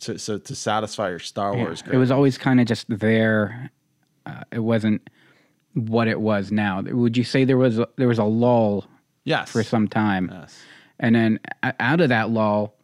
to 0.00 0.18
so 0.18 0.36
to 0.38 0.54
satisfy 0.54 1.08
your 1.10 1.18
Star 1.18 1.56
Yeah. 1.56 1.62
Wars. 1.64 1.82
It 1.90 1.96
was 1.96 2.10
always 2.10 2.36
kind 2.36 2.60
of 2.60 2.66
just 2.66 2.86
there. 2.88 3.70
Uh, 4.26 4.42
it 4.52 4.58
wasn't 4.58 5.08
what 5.72 6.08
it 6.08 6.20
was 6.20 6.50
now. 6.52 6.82
Would 6.82 7.16
you 7.16 7.24
say 7.24 7.44
there 7.44 7.56
was 7.56 7.78
a, 7.78 7.88
there 7.96 8.08
was 8.08 8.18
a 8.18 8.24
lull 8.24 8.86
yes 9.24 9.50
for 9.50 9.62
some 9.62 9.88
time, 9.88 10.28
Yes. 10.32 10.58
and 10.98 11.14
then 11.14 11.40
out 11.80 12.00
of 12.02 12.08
that 12.10 12.28
lull, 12.30 12.74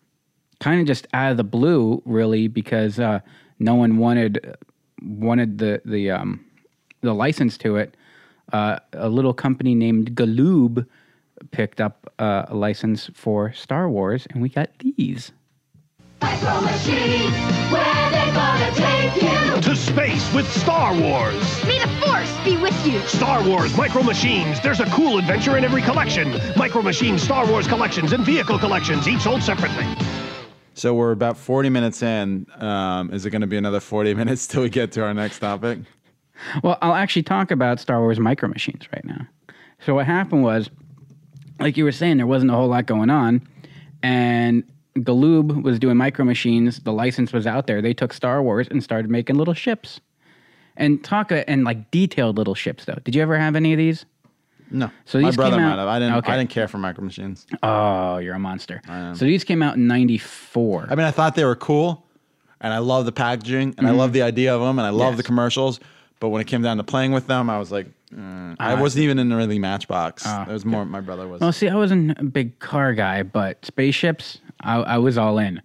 kind 0.60 0.80
of 0.80 0.86
just 0.86 1.06
out 1.12 1.30
of 1.32 1.36
the 1.36 1.44
blue, 1.44 2.00
really, 2.06 2.48
because 2.48 2.98
uh, 2.98 3.20
no 3.58 3.74
one 3.74 3.98
wanted 3.98 4.56
wanted 5.02 5.58
the 5.58 5.82
the 5.84 6.10
um, 6.10 6.42
the 7.02 7.12
license 7.14 7.58
to 7.58 7.76
it. 7.76 7.94
Uh, 8.52 8.78
a 8.92 9.08
little 9.08 9.32
company 9.32 9.74
named 9.74 10.14
Galoob 10.14 10.86
picked 11.50 11.80
up 11.80 12.12
uh, 12.18 12.44
a 12.48 12.54
license 12.54 13.10
for 13.14 13.52
Star 13.52 13.88
Wars, 13.88 14.26
and 14.30 14.42
we 14.42 14.48
got 14.48 14.70
these. 14.78 15.32
To 19.62 19.76
space 19.76 20.32
with 20.32 20.50
Star 20.52 20.94
Wars. 20.94 21.64
May 21.64 21.80
the 21.80 21.88
force 22.04 22.44
be 22.44 22.56
with 22.56 22.86
you. 22.86 23.00
Star 23.08 23.44
Wars 23.46 23.76
Micro 23.76 24.02
Machines. 24.02 24.60
There's 24.60 24.80
a 24.80 24.86
cool 24.86 25.18
adventure 25.18 25.56
in 25.56 25.64
every 25.64 25.82
collection. 25.82 26.40
Micro 26.56 26.82
Machines 26.82 27.22
Star 27.22 27.46
Wars 27.46 27.66
collections 27.66 28.12
and 28.12 28.24
vehicle 28.24 28.58
collections, 28.58 29.08
each 29.08 29.22
sold 29.22 29.42
separately. 29.42 29.86
So 30.74 30.94
we're 30.94 31.12
about 31.12 31.36
forty 31.36 31.68
minutes 31.70 32.02
in. 32.02 32.46
Um, 32.56 33.12
is 33.12 33.26
it 33.26 33.30
going 33.30 33.40
to 33.40 33.46
be 33.48 33.56
another 33.56 33.80
forty 33.80 34.14
minutes 34.22 34.46
till 34.46 34.62
we 34.62 34.70
get 34.70 34.92
to 34.92 35.02
our 35.02 35.14
next 35.14 35.40
topic? 35.40 35.80
Well, 36.62 36.78
I'll 36.82 36.94
actually 36.94 37.22
talk 37.22 37.50
about 37.50 37.80
Star 37.80 38.00
Wars 38.00 38.18
Micro 38.18 38.48
Machines 38.48 38.88
right 38.92 39.04
now. 39.04 39.26
So 39.84 39.94
what 39.94 40.06
happened 40.06 40.42
was, 40.42 40.70
like 41.58 41.76
you 41.76 41.84
were 41.84 41.92
saying, 41.92 42.16
there 42.16 42.26
wasn't 42.26 42.50
a 42.50 42.54
whole 42.54 42.68
lot 42.68 42.86
going 42.86 43.10
on, 43.10 43.46
and 44.02 44.64
Galoob 44.96 45.62
was 45.62 45.78
doing 45.78 45.96
Micro 45.96 46.24
Machines. 46.24 46.80
The 46.80 46.92
license 46.92 47.32
was 47.32 47.46
out 47.46 47.66
there. 47.66 47.80
They 47.82 47.94
took 47.94 48.12
Star 48.12 48.42
Wars 48.42 48.68
and 48.68 48.82
started 48.82 49.10
making 49.10 49.36
little 49.36 49.54
ships, 49.54 50.00
and 50.76 51.02
talk 51.02 51.32
uh, 51.32 51.44
and 51.48 51.64
like 51.64 51.90
detailed 51.90 52.36
little 52.36 52.54
ships. 52.54 52.84
Though, 52.84 52.98
did 53.04 53.14
you 53.14 53.22
ever 53.22 53.38
have 53.38 53.56
any 53.56 53.72
of 53.72 53.78
these? 53.78 54.04
No. 54.70 54.90
So 55.04 55.20
my 55.20 55.28
these 55.28 55.36
brother 55.36 55.56
came 55.56 55.64
might 55.64 55.72
out- 55.72 55.78
have. 55.80 55.88
I 55.88 55.98
didn't. 55.98 56.14
Okay. 56.16 56.32
I 56.32 56.36
didn't 56.38 56.50
care 56.50 56.68
for 56.68 56.78
micro 56.78 57.04
machines. 57.04 57.46
Oh, 57.62 58.18
you're 58.18 58.34
a 58.34 58.38
monster. 58.38 58.80
So 59.14 59.24
these 59.24 59.44
came 59.44 59.62
out 59.62 59.76
in 59.76 59.86
'94. 59.86 60.86
I 60.90 60.94
mean, 60.94 61.06
I 61.06 61.10
thought 61.10 61.34
they 61.34 61.44
were 61.44 61.56
cool, 61.56 62.06
and 62.60 62.72
I 62.72 62.78
love 62.78 63.04
the 63.04 63.12
packaging, 63.12 63.74
and 63.78 63.86
I 63.86 63.90
love 63.90 64.08
mm-hmm. 64.08 64.14
the 64.14 64.22
idea 64.22 64.54
of 64.54 64.60
them, 64.60 64.78
and 64.78 64.86
I 64.86 64.90
love 64.90 65.12
Yes. 65.12 65.16
the 65.18 65.22
commercials. 65.24 65.80
But 66.22 66.28
when 66.28 66.40
it 66.40 66.46
came 66.46 66.62
down 66.62 66.76
to 66.76 66.84
playing 66.84 67.10
with 67.10 67.26
them, 67.26 67.50
I 67.50 67.58
was 67.58 67.72
like, 67.72 67.88
mm, 68.14 68.54
I 68.60 68.74
Ah. 68.74 68.80
wasn't 68.80 69.02
even 69.02 69.18
in 69.18 69.28
the 69.28 69.34
really 69.34 69.58
Matchbox. 69.58 70.24
it 70.24 70.46
was 70.46 70.64
more 70.64 70.84
my 70.84 71.00
brother 71.00 71.26
was. 71.26 71.40
Well, 71.40 71.50
see, 71.50 71.68
I 71.68 71.74
wasn't 71.74 72.16
a 72.16 72.22
big 72.22 72.60
car 72.60 72.94
guy, 72.94 73.24
but 73.24 73.66
spaceships, 73.66 74.38
I, 74.60 74.76
I 74.76 74.98
was 74.98 75.18
all 75.18 75.38
in. 75.38 75.60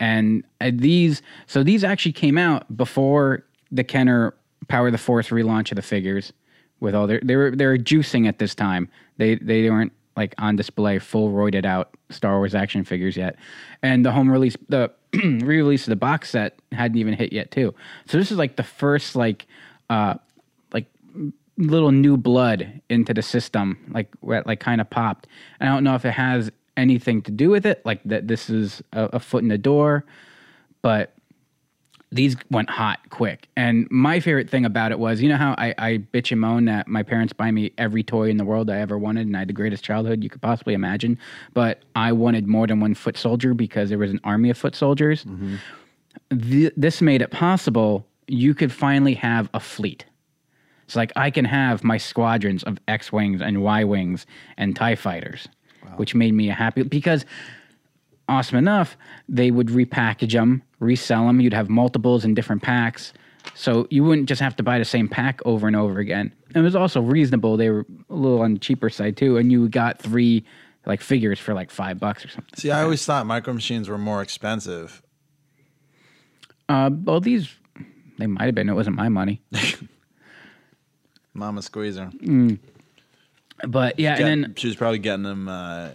And 0.00 0.42
uh, 0.60 0.72
these, 0.74 1.22
so 1.46 1.62
these 1.62 1.84
actually 1.84 2.10
came 2.10 2.36
out 2.36 2.76
before 2.76 3.44
the 3.70 3.84
Kenner 3.84 4.34
Power 4.66 4.86
of 4.88 4.92
the 4.92 4.98
Force 4.98 5.28
relaunch 5.28 5.70
of 5.70 5.76
the 5.76 5.82
figures. 5.82 6.32
With 6.80 6.96
all 6.96 7.06
their, 7.06 7.20
they 7.22 7.36
were 7.36 7.52
they 7.52 7.64
were 7.64 7.78
juicing 7.78 8.26
at 8.26 8.40
this 8.40 8.52
time. 8.56 8.88
They 9.18 9.36
they 9.36 9.70
weren't 9.70 9.92
like 10.16 10.34
on 10.38 10.56
display 10.56 10.98
full 10.98 11.30
roided 11.30 11.64
out 11.64 11.94
Star 12.10 12.38
Wars 12.38 12.52
action 12.56 12.82
figures 12.82 13.16
yet. 13.16 13.36
And 13.80 14.04
the 14.04 14.10
home 14.10 14.28
release, 14.28 14.56
the 14.68 14.90
re-release 15.14 15.84
of 15.86 15.90
the 15.90 15.96
box 15.96 16.30
set 16.30 16.58
hadn't 16.72 16.98
even 16.98 17.14
hit 17.14 17.32
yet 17.32 17.52
too. 17.52 17.72
So 18.06 18.18
this 18.18 18.32
is 18.32 18.38
like 18.38 18.56
the 18.56 18.64
first 18.64 19.14
like 19.14 19.46
uh 19.94 20.14
like 20.72 20.86
little 21.56 21.92
new 21.92 22.16
blood 22.16 22.80
into 22.88 23.14
the 23.14 23.22
system, 23.22 23.66
like 23.96 24.08
where 24.20 24.42
like 24.44 24.60
kind 24.60 24.80
of 24.80 24.88
popped. 24.90 25.26
And 25.60 25.68
I 25.68 25.72
don't 25.72 25.84
know 25.84 25.94
if 25.94 26.04
it 26.04 26.12
has 26.12 26.50
anything 26.76 27.22
to 27.22 27.30
do 27.30 27.50
with 27.50 27.64
it, 27.64 27.84
like 27.84 28.00
that 28.04 28.26
this 28.26 28.50
is 28.50 28.82
a, 28.92 29.04
a 29.18 29.20
foot 29.20 29.42
in 29.42 29.48
the 29.48 29.58
door, 29.58 30.04
but 30.82 31.14
these 32.10 32.36
went 32.50 32.70
hot 32.70 32.98
quick. 33.10 33.48
And 33.56 33.88
my 33.90 34.20
favorite 34.20 34.48
thing 34.48 34.64
about 34.64 34.92
it 34.92 34.98
was, 34.98 35.20
you 35.22 35.28
know 35.28 35.36
how 35.36 35.54
I, 35.58 35.74
I 35.78 35.98
bitch 36.12 36.30
and 36.32 36.40
moan 36.40 36.64
that 36.66 36.86
my 36.86 37.02
parents 37.02 37.32
buy 37.32 37.50
me 37.50 37.72
every 37.76 38.04
toy 38.04 38.30
in 38.30 38.36
the 38.36 38.44
world 38.44 38.70
I 38.70 38.78
ever 38.78 38.96
wanted, 38.98 39.26
and 39.26 39.36
I 39.36 39.40
had 39.40 39.48
the 39.48 39.52
greatest 39.62 39.82
childhood 39.84 40.22
you 40.22 40.30
could 40.30 40.42
possibly 40.42 40.74
imagine. 40.74 41.18
But 41.54 41.82
I 41.96 42.12
wanted 42.12 42.46
more 42.46 42.66
than 42.68 42.78
one 42.80 42.94
foot 42.94 43.16
soldier 43.16 43.52
because 43.54 43.88
there 43.88 43.98
was 43.98 44.12
an 44.12 44.20
army 44.22 44.50
of 44.50 44.56
foot 44.58 44.76
soldiers. 44.76 45.24
Th- 46.30 46.72
this 46.76 47.02
made 47.02 47.20
it 47.22 47.30
possible. 47.30 48.06
You 48.26 48.54
could 48.54 48.72
finally 48.72 49.14
have 49.14 49.48
a 49.54 49.60
fleet. 49.60 50.04
It's 50.84 50.96
like 50.96 51.12
I 51.16 51.30
can 51.30 51.44
have 51.44 51.82
my 51.82 51.96
squadrons 51.96 52.62
of 52.62 52.78
X 52.88 53.12
wings 53.12 53.40
and 53.40 53.62
Y 53.62 53.84
wings 53.84 54.26
and 54.56 54.76
Tie 54.76 54.96
fighters, 54.96 55.48
which 55.96 56.14
made 56.14 56.34
me 56.34 56.48
happy 56.48 56.82
because 56.82 57.24
awesome 58.28 58.58
enough, 58.58 58.96
they 59.28 59.50
would 59.50 59.68
repackage 59.68 60.32
them, 60.32 60.62
resell 60.80 61.26
them. 61.26 61.40
You'd 61.40 61.54
have 61.54 61.68
multiples 61.68 62.24
in 62.24 62.34
different 62.34 62.62
packs. 62.62 63.12
So 63.54 63.86
you 63.90 64.04
wouldn't 64.04 64.28
just 64.28 64.40
have 64.40 64.56
to 64.56 64.62
buy 64.62 64.78
the 64.78 64.84
same 64.84 65.08
pack 65.08 65.40
over 65.44 65.66
and 65.66 65.76
over 65.76 65.98
again. 65.98 66.32
And 66.48 66.56
it 66.56 66.62
was 66.62 66.74
also 66.74 67.00
reasonable. 67.00 67.56
They 67.56 67.68
were 67.70 67.86
a 68.08 68.14
little 68.14 68.40
on 68.40 68.54
the 68.54 68.60
cheaper 68.60 68.88
side 68.88 69.16
too. 69.16 69.36
And 69.36 69.52
you 69.52 69.68
got 69.68 70.00
three 70.00 70.44
like 70.86 71.00
figures 71.00 71.38
for 71.38 71.54
like 71.54 71.70
five 71.70 71.98
bucks 71.98 72.24
or 72.24 72.28
something. 72.28 72.54
See, 72.56 72.70
I 72.70 72.82
always 72.82 73.04
thought 73.04 73.26
micro 73.26 73.52
machines 73.52 73.88
were 73.88 73.98
more 73.98 74.22
expensive. 74.22 75.02
Uh, 76.68 76.90
well, 76.92 77.20
these, 77.20 77.54
they 78.18 78.26
might 78.26 78.44
have 78.44 78.54
been. 78.54 78.68
It 78.68 78.74
wasn't 78.74 78.96
my 78.96 79.08
money. 79.08 79.40
Mama 81.34 81.62
Squeezer. 81.62 82.10
But 83.66 83.98
yeah, 83.98 84.16
and 84.16 84.26
then 84.26 84.54
she 84.56 84.66
was 84.66 84.76
probably 84.76 84.98
getting 84.98 85.22
them 85.22 85.48
uh, 85.48 85.90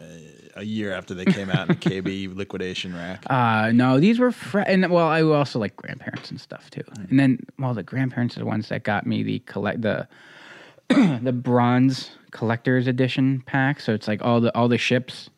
a 0.55 0.63
year 0.63 0.93
after 0.93 1.13
they 1.13 1.25
came 1.25 1.49
out 1.49 1.69
in 1.69 1.75
a 1.75 1.79
KB 1.79 2.35
liquidation 2.35 2.95
rack. 2.95 3.23
Uh, 3.29 3.71
no, 3.73 3.99
these 3.99 4.19
were 4.19 4.31
fr- 4.31 4.59
and 4.59 4.89
well, 4.91 5.07
I 5.07 5.21
also 5.21 5.59
like 5.59 5.75
grandparents 5.75 6.31
and 6.31 6.39
stuff 6.39 6.69
too. 6.69 6.83
And 7.09 7.19
then, 7.19 7.39
well, 7.57 7.73
the 7.73 7.83
grandparents 7.83 8.35
are 8.37 8.39
the 8.39 8.45
ones 8.45 8.69
that 8.69 8.83
got 8.83 9.05
me 9.05 9.23
the 9.23 9.39
collect 9.39 9.81
the 9.81 10.07
the 10.89 11.33
bronze 11.33 12.11
collector's 12.31 12.87
edition 12.87 13.43
pack. 13.45 13.79
So 13.79 13.93
it's 13.93 14.07
like 14.07 14.21
all 14.21 14.41
the 14.41 14.55
all 14.55 14.67
the 14.67 14.77
ships. 14.77 15.29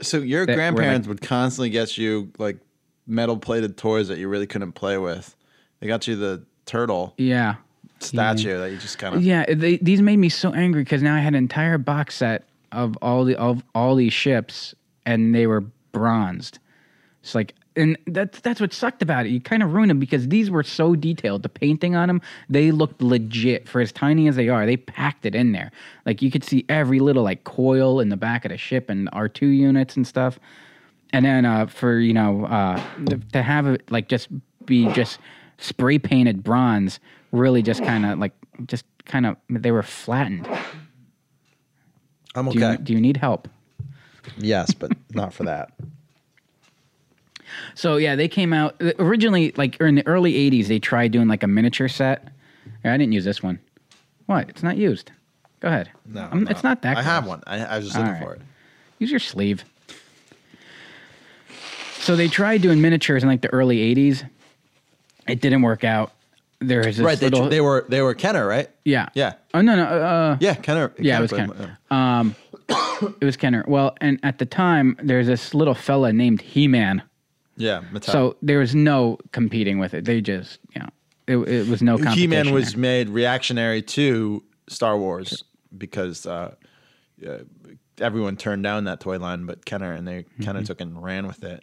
So 0.00 0.18
your 0.18 0.42
were, 0.42 0.46
like- 0.46 0.56
grandparents 0.56 1.08
would 1.08 1.20
constantly 1.20 1.70
get 1.70 1.96
you 1.98 2.32
like 2.38 2.58
metal 3.06 3.36
plated 3.38 3.76
toys 3.76 4.08
that 4.08 4.18
you 4.18 4.28
really 4.28 4.46
couldn't 4.46 4.72
play 4.72 4.98
with. 4.98 5.34
They 5.80 5.86
got 5.86 6.06
you 6.06 6.16
the 6.16 6.44
turtle 6.66 7.14
Yeah, 7.16 7.56
statue 8.00 8.58
that 8.58 8.70
you 8.70 8.76
just 8.78 8.98
kind 8.98 9.14
of 9.14 9.22
yeah. 9.22 9.44
They, 9.52 9.76
these 9.78 10.02
made 10.02 10.18
me 10.18 10.28
so 10.28 10.52
angry 10.52 10.82
because 10.82 11.02
now 11.02 11.14
I 11.14 11.20
had 11.20 11.34
an 11.34 11.36
entire 11.36 11.78
box 11.78 12.16
set 12.16 12.44
of 12.72 12.96
all 13.00 13.24
the 13.24 13.36
of 13.36 13.62
all 13.74 13.94
these 13.94 14.12
ships, 14.12 14.74
and 15.06 15.34
they 15.34 15.46
were 15.46 15.62
bronzed. 15.92 16.58
It's 17.22 17.34
like. 17.34 17.54
And 17.76 17.96
that's 18.08 18.40
that's 18.40 18.60
what 18.60 18.72
sucked 18.72 19.02
about 19.02 19.24
it. 19.24 19.28
You 19.28 19.40
kind 19.40 19.62
of 19.62 19.72
ruined 19.72 19.90
them 19.90 20.00
because 20.00 20.26
these 20.26 20.50
were 20.50 20.64
so 20.64 20.96
detailed. 20.96 21.44
The 21.44 21.48
painting 21.48 21.94
on 21.94 22.08
them, 22.08 22.20
they 22.48 22.72
looked 22.72 23.00
legit 23.00 23.68
for 23.68 23.80
as 23.80 23.92
tiny 23.92 24.26
as 24.26 24.34
they 24.34 24.48
are. 24.48 24.66
They 24.66 24.76
packed 24.76 25.24
it 25.24 25.36
in 25.36 25.52
there. 25.52 25.70
Like 26.04 26.20
you 26.20 26.28
could 26.28 26.42
see 26.42 26.64
every 26.68 26.98
little 26.98 27.22
like 27.22 27.44
coil 27.44 28.00
in 28.00 28.08
the 28.08 28.16
back 28.16 28.44
of 28.44 28.50
the 28.50 28.58
ship 28.58 28.90
and 28.90 29.08
R 29.12 29.28
two 29.28 29.46
units 29.46 29.94
and 29.94 30.04
stuff. 30.04 30.40
And 31.12 31.24
then 31.24 31.44
uh, 31.44 31.66
for 31.66 32.00
you 32.00 32.12
know 32.12 32.46
uh, 32.46 32.82
th- 33.06 33.22
to 33.34 33.42
have 33.44 33.68
it 33.68 33.88
like 33.92 34.08
just 34.08 34.26
be 34.66 34.92
just 34.92 35.20
spray 35.58 35.98
painted 35.98 36.42
bronze, 36.42 37.00
really 37.32 37.62
just 37.62 37.82
kind 37.84 38.06
of 38.06 38.18
like 38.18 38.32
just 38.66 38.84
kind 39.04 39.26
of 39.26 39.36
they 39.50 39.70
were 39.70 39.82
flattened. 39.82 40.48
I'm 42.34 42.48
Do 42.48 42.58
you, 42.58 42.76
do 42.78 42.92
you 42.92 43.00
need 43.00 43.16
help? 43.16 43.48
yes, 44.38 44.72
but 44.74 44.92
not 45.14 45.32
for 45.32 45.44
that. 45.44 45.72
So 47.74 47.96
yeah, 47.96 48.14
they 48.14 48.28
came 48.28 48.52
out 48.52 48.76
uh, 48.80 48.92
originally 48.98 49.52
like 49.56 49.76
or 49.80 49.86
in 49.86 49.94
the 49.96 50.06
early 50.06 50.34
'80s. 50.34 50.66
They 50.68 50.78
tried 50.78 51.12
doing 51.12 51.28
like 51.28 51.42
a 51.42 51.46
miniature 51.46 51.88
set. 51.88 52.28
I 52.84 52.96
didn't 52.96 53.12
use 53.12 53.24
this 53.24 53.42
one. 53.42 53.58
What? 54.26 54.48
It's 54.48 54.62
not 54.62 54.76
used. 54.76 55.10
Go 55.60 55.68
ahead. 55.68 55.90
No, 56.06 56.28
no. 56.28 56.50
it's 56.50 56.62
not 56.62 56.82
that. 56.82 56.96
I 56.96 57.02
have 57.02 57.26
one. 57.26 57.42
I, 57.46 57.64
I 57.64 57.76
was 57.78 57.86
just 57.86 57.96
All 57.96 58.02
looking 58.04 58.14
right. 58.20 58.22
for 58.22 58.34
it. 58.34 58.42
Use 58.98 59.10
your 59.10 59.18
sleeve. 59.20 59.64
so 61.98 62.14
they 62.14 62.28
tried 62.28 62.62
doing 62.62 62.80
miniatures 62.80 63.22
in 63.22 63.28
like 63.28 63.40
the 63.42 63.52
early 63.52 63.78
'80s. 63.94 64.28
It 65.28 65.40
didn't 65.40 65.62
work 65.62 65.84
out. 65.84 66.12
There 66.60 66.78
was 66.84 66.96
this 66.96 67.04
right. 67.06 67.18
They, 67.18 67.28
little, 67.28 67.48
they 67.48 67.60
were 67.60 67.86
they 67.88 68.02
were 68.02 68.14
Kenner, 68.14 68.44
right? 68.46 68.68
yeah, 68.84 69.08
Yeah. 69.14 69.34
Oh 69.54 69.60
no, 69.60 69.76
no, 69.76 69.84
uh, 69.84 70.36
Yeah, 70.40 70.54
Kenner. 70.54 70.92
yeah, 70.98 71.18
it 71.18 71.22
was 71.22 71.32
Kenner. 71.32 71.78
Um, 71.90 72.34
it 73.20 73.24
was 73.24 73.36
Kenner. 73.36 73.64
Well, 73.68 73.94
and 74.00 74.18
at 74.24 74.38
the 74.38 74.46
time, 74.46 74.96
there's 75.02 75.28
this 75.28 75.54
little 75.54 75.74
fella 75.74 76.12
named 76.12 76.40
He-Man. 76.40 77.02
Yeah, 77.56 77.82
Mattel. 77.92 78.10
So 78.10 78.36
there 78.42 78.58
was 78.58 78.74
no 78.74 79.18
competing 79.32 79.78
with 79.78 79.94
it. 79.94 80.04
They 80.04 80.20
just, 80.20 80.58
you 80.74 80.80
know, 80.80 80.88
it, 81.28 81.36
it 81.48 81.68
was 81.68 81.80
no 81.82 81.92
competition. 81.96 82.18
He-Man 82.18 82.52
was 82.52 82.72
there. 82.72 82.80
made 82.80 83.08
reactionary 83.08 83.82
to 83.82 84.42
Star 84.68 84.98
Wars 84.98 85.44
because 85.76 86.26
uh, 86.26 86.54
uh, 87.26 87.38
everyone 88.00 88.36
turned 88.36 88.62
down 88.64 88.84
that 88.84 88.98
toy 89.00 89.18
line, 89.18 89.46
but 89.46 89.64
Kenner 89.64 89.92
and 89.92 90.06
they 90.08 90.22
Mm-hmm. 90.24 90.42
kind 90.44 90.58
of 90.58 90.64
took 90.64 90.80
and 90.80 91.00
ran 91.02 91.26
with 91.28 91.42
it. 91.44 91.62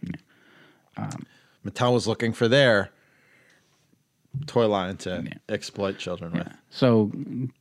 Um, 0.98 1.26
Mattel 1.66 1.94
was 1.94 2.08
looking 2.08 2.32
for 2.34 2.48
their 2.48 2.92
toy 4.46 4.68
line 4.68 4.98
to 4.98 5.26
exploit 5.50 5.98
children 5.98 6.34
with. 6.34 6.48
So 6.70 7.12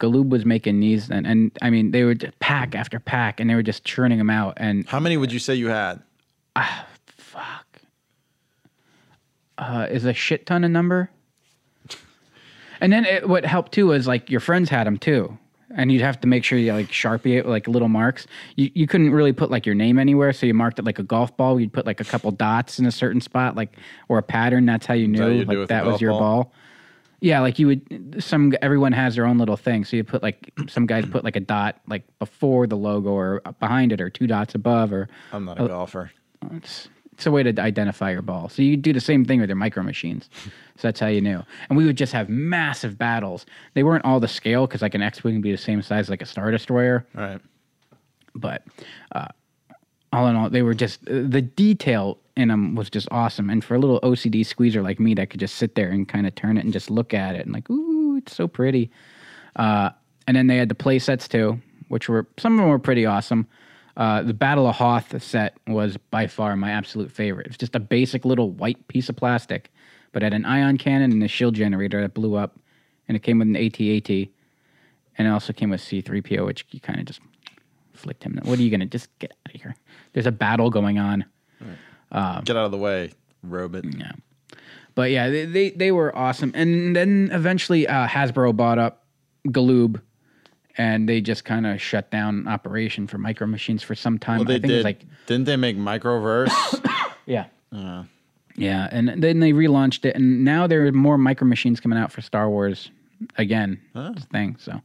Galoob 0.00 0.28
was 0.28 0.44
making 0.44 0.80
these, 0.80 1.10
and, 1.10 1.26
and 1.26 1.50
I 1.62 1.70
mean, 1.70 1.90
they 1.90 2.04
were 2.04 2.14
just 2.14 2.38
pack 2.38 2.74
after 2.74 2.98
pack, 2.98 3.40
and 3.40 3.48
they 3.48 3.54
were 3.54 3.62
just 3.62 3.84
churning 3.84 4.18
them 4.18 4.30
out. 4.30 4.54
And 4.56 4.86
How 4.88 5.00
many 5.00 5.16
would 5.16 5.32
you 5.32 5.38
say 5.38 5.54
you 5.54 5.68
had? 5.68 6.02
Ah, 6.56 6.86
fuck. 7.06 7.80
Uh, 9.56 9.86
is 9.90 10.04
a 10.04 10.12
shit 10.12 10.46
ton 10.46 10.64
of 10.64 10.70
number. 10.70 11.10
And 12.80 12.92
then 12.92 13.04
it, 13.06 13.28
what 13.28 13.44
helped 13.44 13.72
too 13.72 13.86
was 13.86 14.06
like 14.06 14.28
your 14.30 14.40
friends 14.40 14.68
had 14.68 14.86
them 14.86 14.98
too, 14.98 15.38
and 15.74 15.90
you'd 15.90 16.02
have 16.02 16.20
to 16.20 16.26
make 16.26 16.44
sure 16.44 16.58
you 16.58 16.72
like 16.72 16.88
sharpie 16.88 17.36
it 17.38 17.44
with 17.44 17.52
like 17.52 17.68
little 17.68 17.88
marks. 17.88 18.26
You 18.56 18.70
you 18.74 18.86
couldn't 18.86 19.10
really 19.10 19.32
put 19.32 19.50
like 19.50 19.64
your 19.64 19.74
name 19.74 19.98
anywhere, 19.98 20.32
so 20.32 20.44
you 20.44 20.54
marked 20.54 20.78
it 20.78 20.84
like 20.84 20.98
a 20.98 21.02
golf 21.02 21.36
ball. 21.36 21.58
You'd 21.58 21.72
put 21.72 21.86
like 21.86 22.00
a 22.00 22.04
couple 22.04 22.30
dots 22.32 22.78
in 22.78 22.86
a 22.86 22.92
certain 22.92 23.20
spot, 23.20 23.56
like 23.56 23.76
or 24.08 24.18
a 24.18 24.22
pattern. 24.22 24.66
That's 24.66 24.86
how 24.86 24.94
you 24.94 25.08
knew 25.08 25.44
do 25.44 25.60
like 25.60 25.68
that 25.68 25.86
was 25.86 26.00
your 26.00 26.12
ball? 26.12 26.20
ball. 26.44 26.52
Yeah, 27.24 27.40
like 27.40 27.58
you 27.58 27.68
would. 27.68 28.22
Some 28.22 28.52
everyone 28.60 28.92
has 28.92 29.14
their 29.14 29.24
own 29.24 29.38
little 29.38 29.56
thing, 29.56 29.86
so 29.86 29.96
you 29.96 30.04
put 30.04 30.22
like 30.22 30.52
some 30.68 30.84
guys 30.84 31.06
put 31.06 31.24
like 31.24 31.36
a 31.36 31.40
dot 31.40 31.80
like 31.88 32.02
before 32.18 32.66
the 32.66 32.76
logo 32.76 33.08
or 33.12 33.40
behind 33.60 33.92
it, 33.92 34.00
or 34.02 34.10
two 34.10 34.26
dots 34.26 34.54
above, 34.54 34.92
or 34.92 35.08
I'm 35.32 35.46
not 35.46 35.58
a 35.58 35.66
golfer. 35.66 36.10
it's, 36.52 36.88
it's 37.14 37.24
a 37.24 37.30
way 37.30 37.42
to 37.42 37.58
identify 37.62 38.10
your 38.10 38.20
ball. 38.20 38.50
So 38.50 38.60
you 38.60 38.76
do 38.76 38.92
the 38.92 39.00
same 39.00 39.24
thing 39.24 39.40
with 39.40 39.48
your 39.48 39.56
micro 39.56 39.82
machines. 39.82 40.28
So 40.76 40.88
that's 40.88 40.98
how 40.98 41.06
you 41.06 41.20
knew. 41.20 41.40
And 41.68 41.78
we 41.78 41.86
would 41.86 41.96
just 41.96 42.12
have 42.12 42.28
massive 42.28 42.98
battles. 42.98 43.46
They 43.74 43.84
weren't 43.84 44.04
all 44.04 44.18
the 44.18 44.26
scale 44.26 44.66
because 44.66 44.82
like 44.82 44.96
an 44.96 45.02
X-wing 45.02 45.34
would 45.36 45.42
be 45.42 45.52
the 45.52 45.56
same 45.56 45.80
size 45.82 46.10
like 46.10 46.20
a 46.20 46.26
Star 46.26 46.50
Destroyer, 46.50 47.06
All 47.16 47.22
right. 47.22 47.40
but 48.34 48.64
uh, 49.12 49.28
all 50.14 50.28
in 50.28 50.36
all, 50.36 50.48
they 50.48 50.62
were 50.62 50.74
just 50.74 51.04
the 51.04 51.42
detail 51.42 52.18
in 52.36 52.48
them 52.48 52.74
was 52.74 52.88
just 52.90 53.08
awesome. 53.10 53.50
And 53.50 53.64
for 53.64 53.74
a 53.74 53.78
little 53.78 54.00
OCD 54.00 54.44
squeezer 54.46 54.82
like 54.82 54.98
me, 55.00 55.14
that 55.14 55.30
could 55.30 55.40
just 55.40 55.56
sit 55.56 55.74
there 55.74 55.90
and 55.90 56.08
kind 56.08 56.26
of 56.26 56.34
turn 56.34 56.56
it 56.56 56.64
and 56.64 56.72
just 56.72 56.90
look 56.90 57.14
at 57.14 57.34
it 57.34 57.44
and 57.44 57.52
like, 57.52 57.68
ooh, 57.70 58.16
it's 58.16 58.34
so 58.34 58.48
pretty. 58.48 58.90
Uh, 59.56 59.90
and 60.26 60.36
then 60.36 60.46
they 60.46 60.56
had 60.56 60.68
the 60.68 60.74
play 60.74 60.98
sets 60.98 61.28
too, 61.28 61.60
which 61.88 62.08
were 62.08 62.26
some 62.38 62.54
of 62.54 62.60
them 62.60 62.68
were 62.68 62.78
pretty 62.78 63.06
awesome. 63.06 63.46
Uh, 63.96 64.22
the 64.22 64.34
Battle 64.34 64.66
of 64.66 64.74
Hoth 64.74 65.22
set 65.22 65.56
was 65.68 65.96
by 66.10 66.26
far 66.26 66.56
my 66.56 66.70
absolute 66.70 67.12
favorite. 67.12 67.46
It's 67.46 67.56
just 67.56 67.76
a 67.76 67.80
basic 67.80 68.24
little 68.24 68.50
white 68.50 68.88
piece 68.88 69.08
of 69.08 69.16
plastic, 69.16 69.72
but 70.12 70.22
had 70.22 70.34
an 70.34 70.44
ion 70.44 70.78
cannon 70.78 71.12
and 71.12 71.22
a 71.22 71.28
shield 71.28 71.54
generator 71.54 72.00
that 72.00 72.14
blew 72.14 72.34
up, 72.34 72.58
and 73.06 73.16
it 73.16 73.22
came 73.22 73.38
with 73.38 73.46
an 73.46 73.56
AT-AT, 73.56 74.10
and 75.16 75.28
it 75.28 75.30
also 75.30 75.52
came 75.52 75.70
with 75.70 75.80
C-3PO, 75.80 76.44
which 76.44 76.66
you 76.72 76.80
kind 76.80 76.98
of 76.98 77.06
just 77.06 77.20
flicked 78.04 78.22
him. 78.22 78.38
What 78.44 78.58
are 78.58 78.62
you 78.62 78.70
gonna 78.70 78.86
just 78.86 79.08
get 79.18 79.32
out 79.32 79.54
of 79.54 79.60
here? 79.60 79.74
There's 80.12 80.26
a 80.26 80.32
battle 80.32 80.70
going 80.70 80.98
on. 80.98 81.24
Get 82.44 82.56
out 82.56 82.66
of 82.66 82.70
the 82.70 82.78
way, 82.78 83.10
robot. 83.42 83.84
Yeah. 83.84 84.12
But 84.94 85.10
yeah, 85.10 85.28
they, 85.28 85.44
they, 85.46 85.70
they 85.70 85.90
were 85.90 86.16
awesome. 86.16 86.52
And 86.54 86.94
then 86.94 87.30
eventually 87.32 87.88
uh, 87.88 88.06
Hasbro 88.06 88.54
bought 88.54 88.78
up 88.78 89.04
Galoob 89.48 90.00
and 90.76 91.08
they 91.08 91.20
just 91.20 91.44
kind 91.44 91.66
of 91.66 91.80
shut 91.80 92.10
down 92.10 92.46
operation 92.46 93.06
for 93.06 93.18
micro 93.18 93.46
machines 93.46 93.82
for 93.82 93.94
some 93.94 94.18
time. 94.18 94.38
Well, 94.38 94.44
they 94.44 94.54
I 94.54 94.58
think 94.58 94.66
did. 94.68 94.72
it 94.72 94.76
was 94.76 94.84
like, 94.84 95.00
Didn't 95.26 95.46
they 95.46 95.56
make 95.56 95.76
Microverse? 95.76 96.52
yeah. 97.26 97.46
yeah. 98.54 98.88
And 98.92 99.22
then 99.22 99.40
they 99.40 99.52
relaunched 99.52 100.04
it. 100.04 100.14
And 100.14 100.44
now 100.44 100.66
there 100.66 100.86
are 100.86 100.92
more 100.92 101.18
micro 101.18 101.46
machines 101.46 101.80
coming 101.80 101.98
out 101.98 102.12
for 102.12 102.20
Star 102.20 102.48
Wars 102.48 102.90
again. 103.36 103.80
A 103.94 104.20
thing. 104.20 104.56
So, 104.60 104.80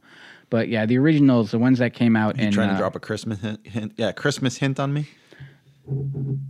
but 0.50 0.68
yeah, 0.68 0.84
the 0.86 0.98
originals, 0.98 1.50
the 1.52 1.58
ones 1.58 1.78
that 1.78 1.94
came 1.94 2.16
out 2.16 2.38
you 2.38 2.46
in. 2.46 2.52
trying 2.52 2.68
to 2.68 2.74
uh, 2.74 2.78
drop 2.78 2.96
a 2.96 3.00
Christmas 3.00 3.40
hint, 3.40 3.66
hint? 3.66 3.92
Yeah, 3.96 4.12
Christmas 4.12 4.56
hint 4.58 4.78
on 4.78 4.92
me. 4.92 5.06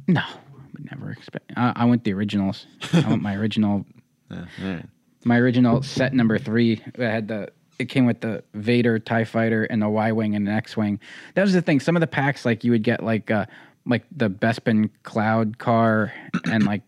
No, 0.06 0.20
I 0.20 0.66
would 0.72 0.90
never 0.90 1.10
expect. 1.10 1.52
I, 1.56 1.72
I 1.76 1.84
want 1.84 2.04
the 2.04 2.12
originals. 2.12 2.66
I 2.92 3.00
want 3.08 3.22
my 3.22 3.34
original 3.36 3.86
Yeah, 4.30 4.44
right. 4.62 4.86
my 5.24 5.38
original 5.38 5.82
set 5.82 6.14
number 6.14 6.38
three 6.38 6.82
that 6.96 7.10
had 7.10 7.28
the 7.28 7.48
it 7.80 7.86
came 7.88 8.04
with 8.06 8.20
the 8.20 8.44
Vader 8.54 8.98
Tie 8.98 9.24
Fighter 9.24 9.64
and 9.64 9.80
the 9.82 9.88
Y 9.88 10.12
wing 10.12 10.34
and 10.36 10.46
the 10.46 10.52
X 10.52 10.76
wing. 10.76 11.00
That 11.34 11.42
was 11.42 11.52
the 11.52 11.62
thing. 11.62 11.80
Some 11.80 11.96
of 11.96 12.00
the 12.00 12.06
packs 12.06 12.44
like 12.44 12.62
you 12.62 12.70
would 12.72 12.82
get 12.84 13.02
like 13.02 13.30
uh 13.30 13.46
like 13.86 14.04
the 14.14 14.28
Bespin 14.30 14.90
Cloud 15.02 15.58
car 15.58 16.12
and 16.44 16.64
like 16.64 16.82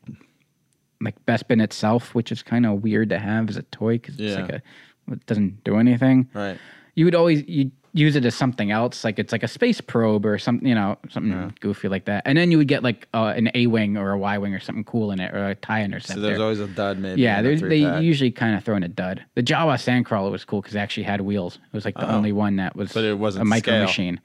like 1.00 1.24
Bespin 1.26 1.60
itself, 1.62 2.14
which 2.14 2.30
is 2.30 2.42
kind 2.44 2.64
of 2.64 2.82
weird 2.82 3.08
to 3.08 3.18
have 3.18 3.48
as 3.48 3.56
a 3.56 3.62
toy 3.62 3.94
because 3.94 4.14
it's 4.14 4.22
Yeah. 4.36 4.42
like 4.42 4.50
a 4.52 4.62
it 5.10 5.26
doesn't 5.26 5.64
do 5.64 5.78
anything. 5.78 6.28
Right. 6.32 6.58
You 6.94 7.04
would 7.06 7.14
always 7.14 7.42
you 7.48 7.70
use 7.94 8.16
it 8.16 8.24
as 8.24 8.34
something 8.34 8.70
else, 8.70 9.04
like 9.04 9.18
it's 9.18 9.32
like 9.32 9.42
a 9.42 9.48
space 9.48 9.80
probe 9.80 10.24
or 10.24 10.38
something, 10.38 10.66
you 10.66 10.74
know, 10.74 10.96
something 11.10 11.54
goofy 11.60 11.88
like 11.88 12.06
that. 12.06 12.22
And 12.24 12.38
then 12.38 12.50
you 12.50 12.56
would 12.58 12.68
get 12.68 12.82
like 12.82 13.06
uh, 13.12 13.34
an 13.36 13.50
A 13.54 13.66
wing 13.66 13.98
or 13.98 14.12
a 14.12 14.18
Y 14.18 14.38
wing 14.38 14.54
or 14.54 14.60
something 14.60 14.84
cool 14.84 15.10
in 15.10 15.20
it 15.20 15.34
or 15.34 15.48
a 15.48 15.54
tie 15.54 15.82
interceptor. 15.82 16.14
So 16.14 16.20
there's 16.20 16.40
always 16.40 16.60
a 16.60 16.66
dud, 16.68 16.98
maybe. 16.98 17.20
Yeah, 17.20 17.38
in 17.38 17.44
the 17.44 17.48
there's, 17.50 17.60
they 17.60 17.68
three-pack. 17.82 18.02
usually 18.02 18.30
kind 18.30 18.56
of 18.56 18.64
throw 18.64 18.76
in 18.76 18.82
a 18.82 18.88
dud. 18.88 19.22
The 19.34 19.42
Jawa 19.42 19.74
Sandcrawler 19.74 20.30
was 20.30 20.44
cool 20.46 20.62
because 20.62 20.74
it 20.74 20.78
actually 20.78 21.02
had 21.04 21.20
wheels. 21.20 21.56
It 21.56 21.74
was 21.74 21.84
like 21.84 21.96
the 21.96 22.08
Oh. 22.10 22.14
only 22.16 22.32
one 22.32 22.56
that 22.56 22.74
was 22.76 22.92
But 22.94 23.04
it 23.04 23.18
wasn't 23.18 23.42
a 23.42 23.44
micro 23.46 23.72
scale. 23.74 23.82
machine. 23.84 24.20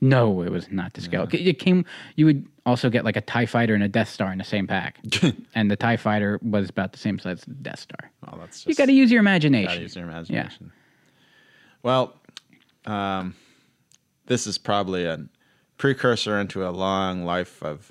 No, 0.00 0.42
it 0.42 0.50
was 0.50 0.68
not 0.72 0.92
to 0.94 1.00
scale. 1.00 1.28
It 1.30 1.60
came. 1.60 1.84
You 2.16 2.26
would 2.26 2.44
also 2.66 2.90
get 2.90 3.04
like 3.04 3.16
a 3.16 3.20
Tie 3.20 3.46
Fighter 3.46 3.72
and 3.74 3.84
a 3.84 3.88
Death 3.88 4.08
Star 4.08 4.32
in 4.32 4.38
the 4.38 4.42
same 4.44 4.66
pack, 4.66 4.98
and 5.54 5.70
the 5.70 5.76
Tie 5.76 5.96
Fighter 5.96 6.40
was 6.42 6.68
about 6.70 6.90
the 6.90 6.98
same 6.98 7.20
size 7.20 7.38
as 7.38 7.44
the 7.44 7.54
Death 7.54 7.78
Star. 7.78 8.10
Oh, 8.26 8.36
that's 8.40 8.66
You 8.66 8.74
got 8.74 8.86
to 8.86 8.92
use 8.92 9.12
your 9.12 9.20
imagination. 9.20 9.68
gotta 9.68 9.80
use 9.80 9.94
your 9.94 10.04
imagination. 10.04 10.72
Well, 11.82 12.14
um, 12.86 13.34
this 14.26 14.46
is 14.46 14.56
probably 14.56 15.04
a 15.04 15.26
precursor 15.78 16.38
into 16.38 16.66
a 16.66 16.70
long 16.70 17.24
life 17.24 17.60
of 17.62 17.90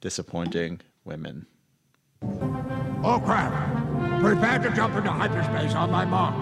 disappointing 0.00 0.80
women. 1.04 1.46
Oh 2.22 3.20
crap! 3.24 4.20
Prepare 4.20 4.60
to 4.60 4.76
jump 4.76 4.94
into 4.94 5.10
hyperspace 5.10 5.74
on 5.74 5.90
my 5.90 6.04
mark. 6.04 6.34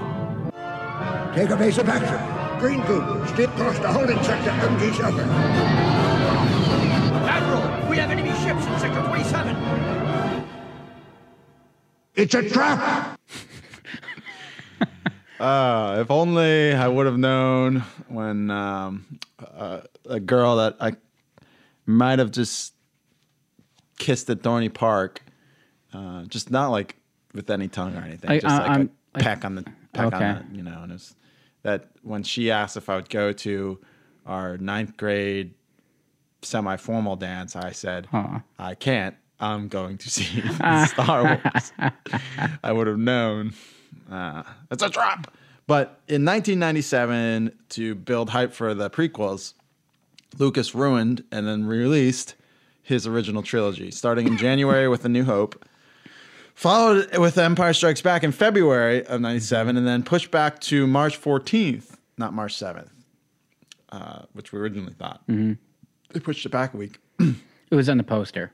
Take 1.35 1.51
evasive 1.51 1.89
action. 1.89 2.59
Green 2.59 2.83
goo, 2.83 3.27
steep 3.29 3.49
course 3.57 3.79
the 3.79 3.91
holding 3.91 4.23
sector 4.23 4.51
MG7. 4.51 5.27
Admiral, 7.27 7.89
we 7.89 7.97
have 7.97 8.11
enemy 8.11 8.29
ships 8.41 8.67
in 8.67 8.79
sector 8.79 9.03
27. 9.09 9.57
It's 12.15 12.35
a 12.35 12.47
trap! 12.47 13.19
Uh, 15.41 15.99
if 16.01 16.11
only 16.11 16.75
I 16.75 16.87
would 16.87 17.07
have 17.07 17.17
known 17.19 17.81
when 18.09 18.51
um, 18.51 19.07
uh, 19.39 19.81
a 20.09 20.21
girl 20.21 20.57
that 20.57 20.77
I 20.81 20.93
might 21.87 22.19
have 22.19 22.31
just 22.31 22.75
kissed 23.99 24.29
at 24.29 24.43
Thorny 24.43 24.69
Park, 24.69 25.23
uh, 25.95 26.25
just 26.25 26.51
not 26.51 26.69
like 26.69 26.97
with 27.33 27.49
any 27.51 27.69
tongue 27.69 27.97
or 27.97 28.01
anything, 28.03 28.31
I- 28.31 28.39
just 28.39 28.55
I- 28.55 28.59
like 28.59 28.71
I'm- 28.71 28.91
a 29.15 29.19
peck 29.19 29.45
on 29.45 29.55
the 29.57 29.65
peck 29.93 30.13
Okay. 30.13 30.25
on 30.25 30.47
the, 30.51 30.57
you 30.57 30.63
know, 30.63 30.83
and 30.83 30.93
it 30.93 30.95
was 30.95 31.17
that 31.63 31.89
when 32.03 32.23
she 32.23 32.51
asked 32.51 32.77
if 32.77 32.89
I 32.89 32.97
would 32.97 33.09
go 33.09 33.33
to 33.33 33.81
our 34.27 34.57
ninth 34.59 34.97
grade 34.97 35.55
semi-formal 36.43 37.17
dance, 37.17 37.57
I 37.57 37.73
said 37.73 38.07
Aw. 38.13 38.43
I 38.59 38.75
can't. 38.75 39.17
I'm 39.41 39.69
going 39.69 39.97
to 39.99 40.11
see 40.11 40.43
Star 40.87 41.41
Wars. 41.43 41.73
I 42.63 42.73
would 42.73 42.87
have 42.87 42.99
known. 42.99 43.55
Uh, 44.11 44.43
it's 44.71 44.83
a 44.83 44.91
trap. 44.91 45.33
But 45.67 46.01
in 46.09 46.25
1997, 46.25 47.53
to 47.71 47.95
build 47.95 48.31
hype 48.31 48.53
for 48.53 48.75
the 48.75 48.91
prequels, 48.91 49.55
Lucas 50.39 50.75
ruined 50.75 51.23
and 51.31 51.47
then 51.47 51.65
released 51.65 52.35
his 52.83 53.07
original 53.07 53.43
trilogy, 53.43 53.91
starting 53.91 54.27
in 54.27 54.37
January 54.37 54.89
with 54.89 55.05
A 55.05 55.09
New 55.09 55.25
Hope, 55.25 55.65
followed 56.55 57.17
with 57.19 57.39
Empire 57.39 57.73
Strikes 57.73 58.03
Back 58.03 58.25
in 58.25 58.33
February 58.33 59.07
of 59.07 59.21
97, 59.21 59.77
and 59.77 59.87
then 59.87 60.03
pushed 60.03 60.31
back 60.33 60.61
to 60.63 60.87
March 60.89 61.21
14th, 61.21 61.97
not 62.19 62.33
March 62.35 62.55
7th, 62.55 62.89
uh, 63.93 64.23
which 64.33 64.53
we 64.53 64.59
originally 64.59 64.95
thought. 64.95 65.23
They 65.29 66.21
pushed 66.21 66.45
it 66.45 66.49
back 66.51 66.75
a 66.75 66.77
week. 66.77 66.99
It 67.71 67.77
was 67.77 67.89
on 67.89 67.99
the 67.99 68.03
poster. 68.03 68.51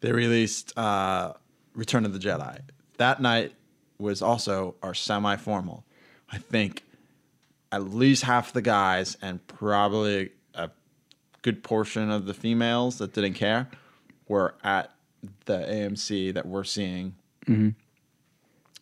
they 0.00 0.12
released 0.12 0.72
uh, 0.78 1.34
Return 1.74 2.06
of 2.06 2.14
the 2.14 2.18
Jedi. 2.18 2.60
That 2.96 3.20
night 3.20 3.52
was 4.00 4.22
also 4.22 4.74
are 4.82 4.94
semi 4.94 5.36
formal. 5.36 5.84
I 6.32 6.38
think 6.38 6.82
at 7.72 7.90
least 7.90 8.22
half 8.24 8.52
the 8.52 8.62
guys 8.62 9.16
and 9.22 9.46
probably 9.46 10.30
a 10.54 10.70
good 11.42 11.62
portion 11.62 12.10
of 12.10 12.26
the 12.26 12.34
females 12.34 12.98
that 12.98 13.12
didn't 13.12 13.34
care 13.34 13.68
were 14.28 14.54
at 14.64 14.92
the 15.44 15.58
AMC 15.58 16.32
that 16.34 16.46
we're 16.46 16.64
seeing 16.64 17.14
Mhm. 17.46 17.74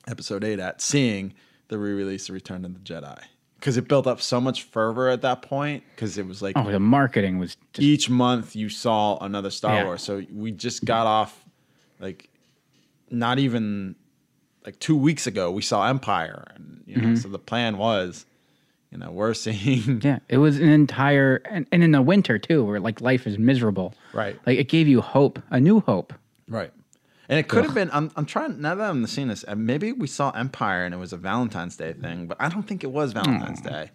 episode 0.07 0.45
eight 0.45 0.59
at 0.61 0.81
seeing 0.81 1.35
the 1.69 1.79
re-release 1.79 2.29
of 2.29 2.35
Return 2.35 2.65
of 2.65 2.73
the 2.75 2.81
Jedi 2.81 3.19
because 3.57 3.77
it 3.77 3.89
built 3.89 4.07
up 4.07 4.21
so 4.23 4.41
much 4.41 4.63
fervor 4.63 5.09
at 5.09 5.21
that 5.23 5.43
point 5.43 5.83
because 5.95 6.17
it 6.17 6.27
was 6.27 6.41
like 6.41 6.57
Oh, 6.57 6.71
the 6.71 6.79
marketing 6.81 7.39
was 7.39 7.57
just 7.73 7.83
each 7.85 8.09
month 8.09 8.55
you 8.57 8.69
saw 8.69 9.19
another 9.19 9.51
Star 9.51 9.75
Yeah. 9.75 9.85
Wars. 9.85 10.03
So 10.03 10.25
we 10.33 10.51
just 10.53 10.85
got 10.85 11.07
off 11.07 11.45
like 12.01 12.31
not 13.11 13.39
even 13.39 13.97
like 14.69 14.79
two 14.81 14.97
weeks 14.99 15.27
ago 15.27 15.51
we 15.51 15.63
saw 15.63 15.89
Empire, 15.89 16.45
and 16.55 16.83
you 16.87 16.97
know, 17.01 17.09
Mhm. 17.09 17.23
so 17.23 17.29
the 17.31 17.39
plan 17.39 17.79
was, 17.79 18.27
you 18.93 18.99
know, 18.99 19.11
we're 19.11 19.33
seeing 19.47 20.03
Yeah, 20.05 20.19
it 20.29 20.37
was 20.37 20.59
an 20.61 20.69
entire, 20.69 21.41
and, 21.51 21.67
and 21.73 21.83
in 21.83 21.93
the 21.93 22.03
winter 22.03 22.39
too, 22.39 22.63
where 22.65 22.79
like 22.79 23.01
life 23.01 23.27
is 23.27 23.39
miserable. 23.39 23.95
Right. 24.13 24.39
Like 24.47 24.59
it 24.59 24.69
gave 24.69 24.87
you 24.87 25.01
hope, 25.01 25.39
a 25.51 25.59
new 25.59 25.81
hope. 25.81 26.13
right. 26.49 26.71
And 27.31 27.39
it 27.39 27.47
could 27.49 27.65
have 27.65 27.75
been. 27.75 27.91
I'm, 27.93 28.11
I'm 28.17 28.25
trying 28.27 28.61
now 28.61 28.75
that 28.75 28.89
I'm 28.91 29.07
seeing 29.07 29.29
this. 29.29 29.45
Maybe 29.55 29.93
we 29.93 30.07
saw 30.07 30.31
Empire 30.31 30.85
and 30.85 30.95
it 30.95 30.99
was 30.99 31.13
a 31.15 31.19
Valentine's 31.19 31.77
Day 31.77 31.93
thing, 31.95 32.27
but 32.27 32.37
I 32.41 32.49
don't 32.51 32.63
think 32.69 32.85
it 32.85 32.91
was 32.91 33.13
Valentine's 33.13 33.61
Day. 33.63 33.91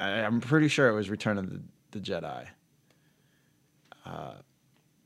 I, 0.00 0.08
I'm 0.24 0.40
pretty 0.40 0.68
sure 0.68 0.88
it 0.88 0.94
was 0.94 1.08
Return 1.10 1.36
of 1.38 1.48
the, 1.50 1.60
the 1.92 2.00
Jedi. 2.00 2.46
Uh, 4.04 4.32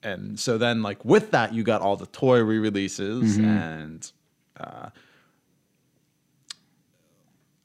and 0.04 0.38
so 0.38 0.56
then, 0.56 0.82
like 0.82 1.04
with 1.04 1.32
that, 1.32 1.52
you 1.52 1.62
got 1.64 1.82
all 1.82 1.96
the 1.96 2.06
toy 2.06 2.40
re-releases 2.42 3.38
Mhm. 3.38 3.44
and. 3.44 4.12
Uh, 4.60 4.90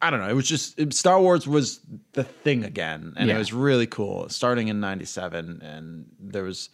I 0.01 0.09
don't 0.11 0.19
know. 0.19 0.29
It 0.29 0.33
was 0.33 0.47
just 0.47 0.77
it, 0.79 0.93
Star 0.93 1.19
Wars 1.19 1.47
was 1.47 1.79
the 2.13 2.23
thing 2.23 2.63
again, 2.63 3.13
and 3.15 3.29
Yeah. 3.29 3.35
it 3.35 3.37
was 3.39 3.53
really 3.53 3.87
cool. 3.87 4.29
Starting 4.29 4.67
in 4.67 4.79
'97, 4.79 5.61
and 5.61 6.05
there 6.19 6.43
was 6.43 6.69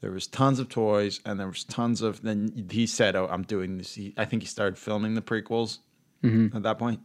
there 0.00 0.10
was 0.12 0.26
tons 0.26 0.58
of 0.58 0.68
toys, 0.70 1.20
and 1.26 1.38
there 1.38 1.48
was 1.48 1.64
tons 1.64 2.00
of. 2.00 2.22
Then 2.22 2.68
he 2.70 2.86
said, 2.86 3.16
"Oh, 3.16 3.28
I'm 3.30 3.42
doing 3.42 3.76
this." 3.78 3.94
He, 3.94 4.14
I 4.16 4.24
think 4.24 4.42
he 4.42 4.46
started 4.48 4.78
filming 4.78 5.14
the 5.14 5.20
prequels 5.22 5.78
Mhm. 6.22 6.54
at 6.54 6.62
that 6.62 6.78
point. 6.78 7.00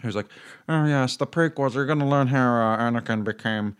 He 0.00 0.06
was 0.06 0.16
like, 0.16 0.26
"Oh 0.68 0.84
yes, 0.86 1.16
the 1.16 1.26
prequels. 1.26 1.74
You're 1.74 1.86
going 1.86 1.98
to 2.00 2.06
learn 2.06 2.26
how 2.26 2.54
uh, 2.56 2.78
Anakin 2.78 3.24
became." 3.24 3.76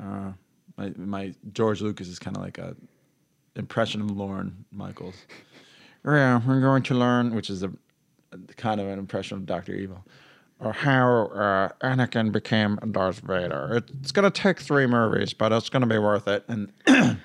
Uh, 0.00 0.32
my 0.78 0.94
my 0.96 1.34
George 1.52 1.82
Lucas 1.82 2.08
is 2.08 2.18
kind 2.18 2.36
of 2.36 2.42
like 2.42 2.56
a 2.58 2.74
impression 3.56 4.00
of 4.00 4.10
Lorne 4.10 4.64
Michaels. 4.70 5.16
Yeah, 6.16 6.40
we're 6.46 6.60
going 6.60 6.82
to 6.84 6.94
learn, 6.94 7.34
which 7.34 7.50
is 7.50 7.62
a, 7.62 7.70
a 8.32 8.38
kind 8.56 8.80
of 8.80 8.86
an 8.88 8.98
impression 8.98 9.36
of 9.38 9.46
Doctor 9.46 9.74
Evil, 9.74 10.04
or 10.60 10.72
how 10.72 11.26
uh, 11.26 11.68
Anakin 11.82 12.32
became 12.32 12.76
Darth 12.90 13.20
Vader. 13.20 13.82
It's 14.00 14.12
going 14.12 14.30
to 14.30 14.42
take 14.42 14.58
three 14.60 14.86
movies, 14.86 15.32
but 15.34 15.52
it's 15.52 15.68
going 15.68 15.82
to 15.82 15.86
be 15.88 15.98
worth 15.98 16.26
it. 16.28 16.44
And 16.48 16.72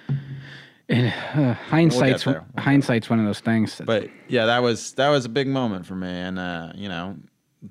And, 0.89 1.07
uh, 1.07 1.53
hindsight's. 1.53 2.25
We'll 2.25 2.45
hindsight's 2.57 3.09
one 3.09 3.17
of 3.19 3.25
those 3.25 3.39
things. 3.39 3.77
that- 3.77 3.87
but 3.87 4.09
yeah, 4.27 4.45
that 4.47 4.61
was 4.61 4.91
that 4.93 5.09
was 5.09 5.23
a 5.25 5.29
big 5.29 5.47
moment 5.47 5.85
for 5.85 5.95
me, 5.95 6.09
and 6.09 6.37
uh, 6.37 6.73
you 6.75 6.89
know, 6.89 7.15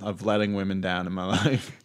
of 0.00 0.24
letting 0.24 0.54
women 0.54 0.80
down 0.80 1.06
in 1.06 1.12
my 1.12 1.24
life. 1.44 1.78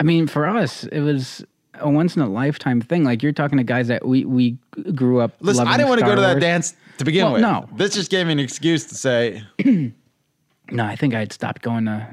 I 0.00 0.02
mean, 0.04 0.26
for 0.26 0.46
us, 0.48 0.84
it 0.84 1.00
was 1.00 1.44
a 1.80 1.90
once 1.90 2.16
in 2.16 2.22
a 2.22 2.28
lifetime 2.28 2.80
thing. 2.80 3.04
Like 3.04 3.22
you're 3.22 3.32
talking 3.32 3.58
to 3.58 3.64
guys 3.64 3.88
that 3.88 4.06
we 4.06 4.24
we 4.24 4.56
grew 4.94 5.20
up. 5.20 5.32
Listen, 5.40 5.66
I 5.66 5.76
didn't 5.76 5.88
want 5.88 6.00
to 6.00 6.06
go 6.06 6.14
to 6.14 6.20
that 6.20 6.40
dance 6.40 6.74
to 6.98 7.04
begin 7.04 7.24
Well, 7.24 7.32
with. 7.34 7.42
No, 7.42 7.68
this 7.76 7.94
just 7.94 8.10
gave 8.10 8.26
me 8.26 8.32
an 8.32 8.38
excuse 8.38 8.84
to 8.86 8.94
say, 8.94 9.42
no, 9.64 10.84
I 10.84 10.96
think 10.96 11.14
I'd 11.14 11.32
stopped 11.32 11.62
going 11.62 11.86
to 11.86 12.06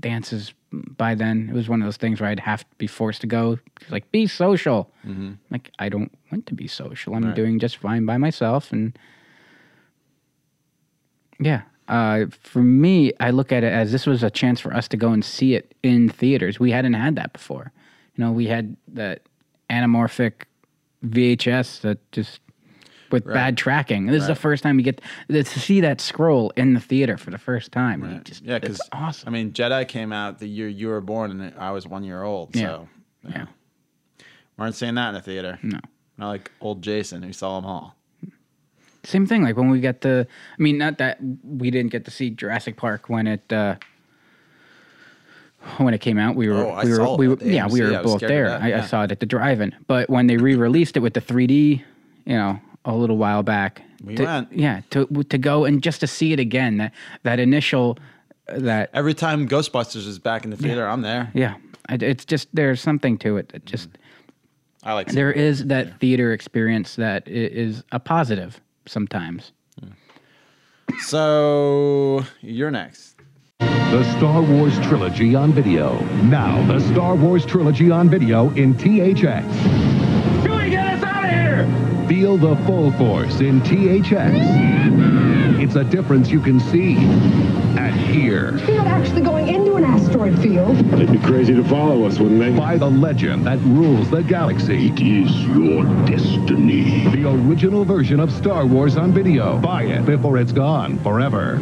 dances 0.00 0.52
by 0.72 1.14
then. 1.14 1.48
It 1.50 1.54
was 1.54 1.68
one 1.68 1.80
of 1.82 1.86
those 1.86 1.96
things 1.96 2.20
where 2.20 2.28
I'd 2.30 2.40
have 2.40 2.60
to 2.68 2.76
be 2.76 2.86
forced 2.86 3.20
to 3.22 3.26
go. 3.26 3.58
Like, 3.90 4.10
be 4.12 4.26
social. 4.26 4.90
Mhm. 5.06 5.38
Like, 5.50 5.70
I 5.78 5.88
don't 5.88 6.12
want 6.30 6.46
to 6.46 6.54
be 6.54 6.66
social. 6.68 7.14
I'm 7.14 7.24
Right. 7.24 7.34
doing 7.34 7.58
just 7.58 7.78
fine 7.78 8.04
by 8.04 8.18
myself. 8.18 8.70
And 8.70 8.96
yeah, 11.40 11.62
uh, 11.88 12.26
for 12.42 12.62
me, 12.62 13.12
I 13.20 13.30
look 13.30 13.50
at 13.52 13.64
it 13.64 13.72
as 13.72 13.92
this 13.92 14.06
was 14.06 14.22
a 14.22 14.30
chance 14.30 14.60
for 14.60 14.74
us 14.74 14.88
to 14.88 14.96
go 14.96 15.10
and 15.10 15.24
see 15.24 15.54
it 15.54 15.74
in 15.82 16.08
theaters. 16.08 16.60
We 16.60 16.70
hadn't 16.70 16.94
had 16.94 17.16
that 17.16 17.32
before. 17.32 17.72
You 18.18 18.24
know, 18.24 18.32
we 18.32 18.46
had 18.48 18.76
that 18.88 19.22
anamorphic 19.70 20.32
VHS 21.06 21.80
that 21.82 21.98
just 22.12 22.40
with 23.12 23.24
Right. 23.24 23.32
bad 23.32 23.56
tracking. 23.56 24.06
This 24.06 24.22
is 24.22 24.26
the 24.28 24.34
first 24.34 24.62
time 24.64 24.78
you 24.78 24.84
get 24.84 25.00
to 25.30 25.44
see 25.44 25.80
that 25.80 26.00
scroll 26.00 26.50
in 26.56 26.74
the 26.74 26.80
theater 26.80 27.16
for 27.16 27.30
the 27.30 27.38
first 27.38 27.70
time. 27.72 28.02
You 28.04 28.18
just, 28.24 28.44
yeah, 28.44 28.58
because 28.58 28.80
awesome. 28.92 29.28
I 29.28 29.30
mean, 29.32 29.52
Jedi 29.52 29.86
came 29.88 30.12
out 30.12 30.40
the 30.40 30.48
year 30.48 30.68
you 30.68 30.88
were 30.88 31.00
born, 31.00 31.30
and 31.40 31.54
I 31.58 31.70
was 31.70 31.86
one 31.86 32.02
year 32.04 32.22
old. 32.24 32.54
Yeah. 32.54 32.62
So 32.66 32.88
Yeah. 33.30 33.46
weren't 34.58 34.74
seeing 34.74 34.96
that 34.96 35.10
in 35.10 35.14
a 35.14 35.22
theater. 35.22 35.58
No. 35.62 35.78
Not 36.18 36.28
like 36.28 36.50
old 36.60 36.82
Jason 36.82 37.22
who 37.22 37.32
saw 37.32 37.60
them 37.60 37.70
all. 37.70 37.94
Same 39.04 39.26
thing. 39.26 39.42
Like 39.44 39.56
when 39.56 39.70
we 39.70 39.80
got 39.80 40.00
the, 40.00 40.26
I 40.58 40.62
mean, 40.62 40.76
not 40.76 40.98
that 40.98 41.18
we 41.44 41.70
didn't 41.70 41.92
get 41.92 42.04
to 42.06 42.10
see 42.10 42.30
Jurassic 42.30 42.76
Park 42.76 43.08
when 43.08 43.26
it 43.28 43.50
uh, 43.52 43.76
when 45.78 45.94
it 45.94 45.98
came 46.00 46.18
out. 46.18 46.36
We 46.36 46.48
were, 46.48 46.64
Oh, 46.66 46.82
we 46.84 46.98
were, 46.98 47.16
we 47.16 47.28
were, 47.28 47.38
yeah, 47.42 47.66
we 47.66 47.80
were 47.82 48.02
both 48.02 48.20
there. 48.20 48.50
I, 48.50 48.74
I 48.74 48.80
saw 48.82 49.02
it 49.04 49.12
at 49.12 49.20
the 49.20 49.26
drive-in. 49.26 49.74
But 49.86 50.08
when 50.08 50.26
they 50.26 50.36
re-released 50.36 50.96
it 50.96 51.00
with 51.00 51.14
the 51.14 51.20
3D, 51.20 51.82
you 52.24 52.34
know, 52.36 52.60
a 52.84 52.94
little 52.94 53.16
while 53.16 53.42
back, 53.42 53.82
We 54.02 54.14
to, 54.16 54.24
went. 54.24 54.52
yeah, 54.52 54.80
to 54.90 55.06
to 55.06 55.38
go 55.38 55.64
and 55.64 55.82
just 55.82 56.00
to 56.00 56.06
see 56.06 56.32
it 56.32 56.40
again. 56.40 56.78
That 56.78 56.92
that 57.24 57.38
initial, 57.40 57.98
that 58.46 58.90
Every 58.94 59.14
time 59.14 59.48
Ghostbusters 59.48 60.06
is 60.06 60.18
back 60.18 60.44
in 60.44 60.50
the 60.50 60.56
theater, 60.56 60.86
I'm 60.86 61.02
there. 61.02 61.30
yeah, 61.34 61.56
it's 61.90 62.24
just 62.24 62.48
there's 62.54 62.80
something 62.80 63.18
to 63.18 63.36
it 63.36 63.50
that 63.50 63.66
just 63.66 63.90
mm-hmm. 63.90 64.88
I 64.88 64.92
like. 64.94 65.08
there 65.08 65.32
is 65.32 65.66
that 65.66 65.98
theater 66.00 66.32
experience 66.32 66.96
that 66.96 67.26
is 67.28 67.82
a 67.92 67.98
positive 68.00 68.60
sometimes. 68.86 69.52
Mm. 69.82 69.92
So 71.00 72.24
you're 72.40 72.70
next. 72.70 73.16
The 73.90 74.04
Star 74.18 74.42
Wars 74.42 74.78
trilogy 74.80 75.34
on 75.34 75.50
video. 75.50 75.98
Now, 76.24 76.62
the 76.66 76.78
Star 76.92 77.14
Wars 77.14 77.46
trilogy 77.46 77.90
on 77.90 78.10
video 78.10 78.50
in 78.50 78.74
THX. 78.74 79.48
Chewie, 80.42 80.70
get 80.70 80.86
us 80.98 81.02
out 81.02 81.24
of 81.24 81.30
here! 81.30 82.06
Feel 82.06 82.36
the 82.36 82.54
full 82.66 82.92
force 82.92 83.40
in 83.40 83.62
THX. 83.62 85.58
It's 85.62 85.76
a 85.76 85.84
difference 85.84 86.28
you 86.28 86.38
can 86.38 86.60
see 86.60 86.96
and 86.96 87.94
hear. 87.94 88.58
You're 88.66 88.76
not 88.76 88.88
actually 88.88 89.22
going 89.22 89.48
into 89.48 89.76
an 89.76 89.84
asteroid 89.84 90.38
field. 90.38 90.76
They'd 90.76 91.10
be 91.10 91.18
crazy 91.20 91.54
to 91.54 91.64
follow 91.64 92.04
us, 92.04 92.18
wouldn't 92.18 92.40
they? 92.40 92.50
By 92.50 92.76
the 92.76 92.90
legend 92.90 93.46
that 93.46 93.58
rules 93.60 94.10
the 94.10 94.22
galaxy. 94.22 94.88
It 94.88 95.00
is 95.00 95.34
your 95.46 95.84
destiny. 96.04 97.08
The 97.08 97.26
original 97.30 97.86
version 97.86 98.20
of 98.20 98.30
Star 98.32 98.66
Wars 98.66 98.98
on 98.98 99.12
video. 99.12 99.58
Buy 99.60 99.84
it 99.84 100.04
before 100.04 100.36
it's 100.36 100.52
gone 100.52 100.98
forever. 100.98 101.58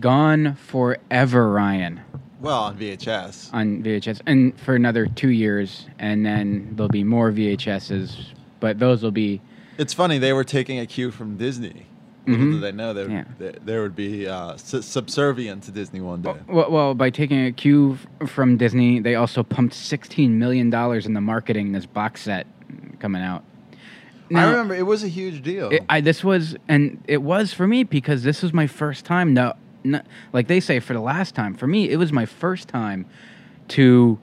Gone 0.00 0.54
forever, 0.54 1.50
Ryan. 1.50 2.00
Well, 2.40 2.62
on 2.64 2.76
VHS. 2.78 3.52
on 3.52 3.82
VHS, 3.82 4.20
and 4.24 4.58
for 4.60 4.76
another 4.76 5.06
two 5.06 5.30
years, 5.30 5.86
and 5.98 6.24
then 6.24 6.72
there'll 6.76 6.88
be 6.88 7.02
more 7.02 7.32
VHSs, 7.32 8.26
but 8.60 8.78
those 8.78 9.02
will 9.02 9.10
be 9.10 9.40
It's 9.76 9.92
funny 9.92 10.18
they 10.18 10.32
were 10.32 10.44
taking 10.44 10.78
a 10.78 10.86
cue 10.86 11.10
from 11.10 11.36
Disney. 11.36 11.86
Little 12.26 12.46
Mhm. 12.46 12.52
did 12.54 12.60
they 12.62 12.72
know 12.72 12.92
they, 12.92 13.06
Yeah. 13.12 13.24
they, 13.38 13.54
they 13.64 13.78
would 13.80 13.96
be 13.96 14.26
uh, 14.28 14.56
su- 14.56 14.82
subservient 14.82 15.62
to 15.64 15.70
Disney 15.72 16.00
one 16.00 16.20
day. 16.22 16.34
well, 16.46 16.70
well 16.70 16.94
by 16.94 17.10
taking 17.10 17.44
a 17.46 17.50
cue 17.52 17.98
f- 18.20 18.28
from 18.28 18.56
Disney. 18.56 19.00
They 19.00 19.14
also 19.16 19.42
pumped 19.42 19.74
sixteen 19.74 20.38
million 20.38 20.68
dollars 20.70 21.06
in 21.06 21.14
the 21.14 21.20
marketing 21.20 21.72
this 21.72 21.86
box 21.86 22.20
set 22.22 22.46
coming 23.00 23.22
out. 23.22 23.42
I 24.34 24.44
remember 24.44 24.74
it 24.74 24.84
was 24.86 25.02
a 25.02 25.08
huge 25.08 25.42
deal. 25.42 25.70
It, 25.70 25.84
I 25.88 26.00
this 26.02 26.22
was 26.22 26.54
and 26.68 27.02
it 27.08 27.22
was 27.22 27.52
for 27.54 27.66
me 27.66 27.82
because 27.82 28.22
this 28.24 28.42
was 28.42 28.52
my 28.52 28.66
first 28.66 29.04
time. 29.06 29.32
No, 29.32 29.54
no, 29.84 30.00
like 30.32 30.48
they 30.48 30.60
say 30.60 30.80
for 30.80 30.92
the 30.92 31.00
last 31.00 31.34
time. 31.34 31.54
For 31.54 31.66
me, 31.66 31.90
it 31.90 31.96
was 31.96 32.12
my 32.12 32.26
first 32.26 32.68
time 32.68 33.06
to 33.68 34.18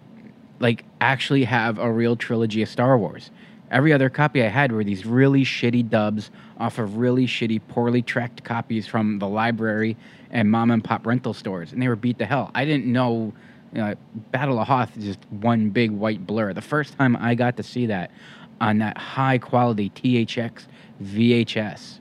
like 0.60 0.86
actually 1.02 1.44
have 1.44 1.78
a 1.80 1.92
real 1.92 2.16
trilogy 2.16 2.62
of 2.62 2.70
Star 2.70 2.98
Wars. 2.98 3.32
Every 3.72 3.92
other 3.92 4.10
copy 4.10 4.44
I 4.44 4.48
had 4.48 4.72
were 4.72 4.84
these 4.84 5.06
really 5.06 5.44
shitty 5.44 5.90
dubs 5.90 6.30
off 6.60 6.78
of 6.78 6.98
really 6.98 7.26
shitty, 7.26 7.62
poorly 7.68 8.02
tracked 8.02 8.44
copies 8.44 8.86
from 8.88 9.20
the 9.20 9.28
library 9.28 9.98
and 10.30 10.50
mom 10.50 10.72
and 10.72 10.84
pop 10.84 11.06
rental 11.06 11.34
stores, 11.34 11.74
and 11.74 11.82
they 11.82 11.88
were 11.88 11.96
beat 11.96 12.20
to 12.20 12.26
hell. 12.26 12.52
I 12.56 12.66
didn't 12.66 12.86
know. 12.86 13.34
You 13.74 13.82
know, 13.82 13.96
Battle 14.32 14.58
of 14.60 14.68
Hoth 14.68 14.96
is 14.98 15.04
just 15.04 15.20
one 15.30 15.70
big 15.70 15.92
white 15.92 16.26
blur. 16.26 16.54
The 16.54 16.62
first 16.62 16.98
time 16.98 17.18
I 17.18 17.36
got 17.36 17.58
to 17.58 17.64
see 17.64 17.88
that 17.88 18.12
on 18.62 18.78
that 18.78 18.98
high 18.98 19.38
quality 19.38 19.90
THX 19.90 20.68
VHS, 21.04 22.00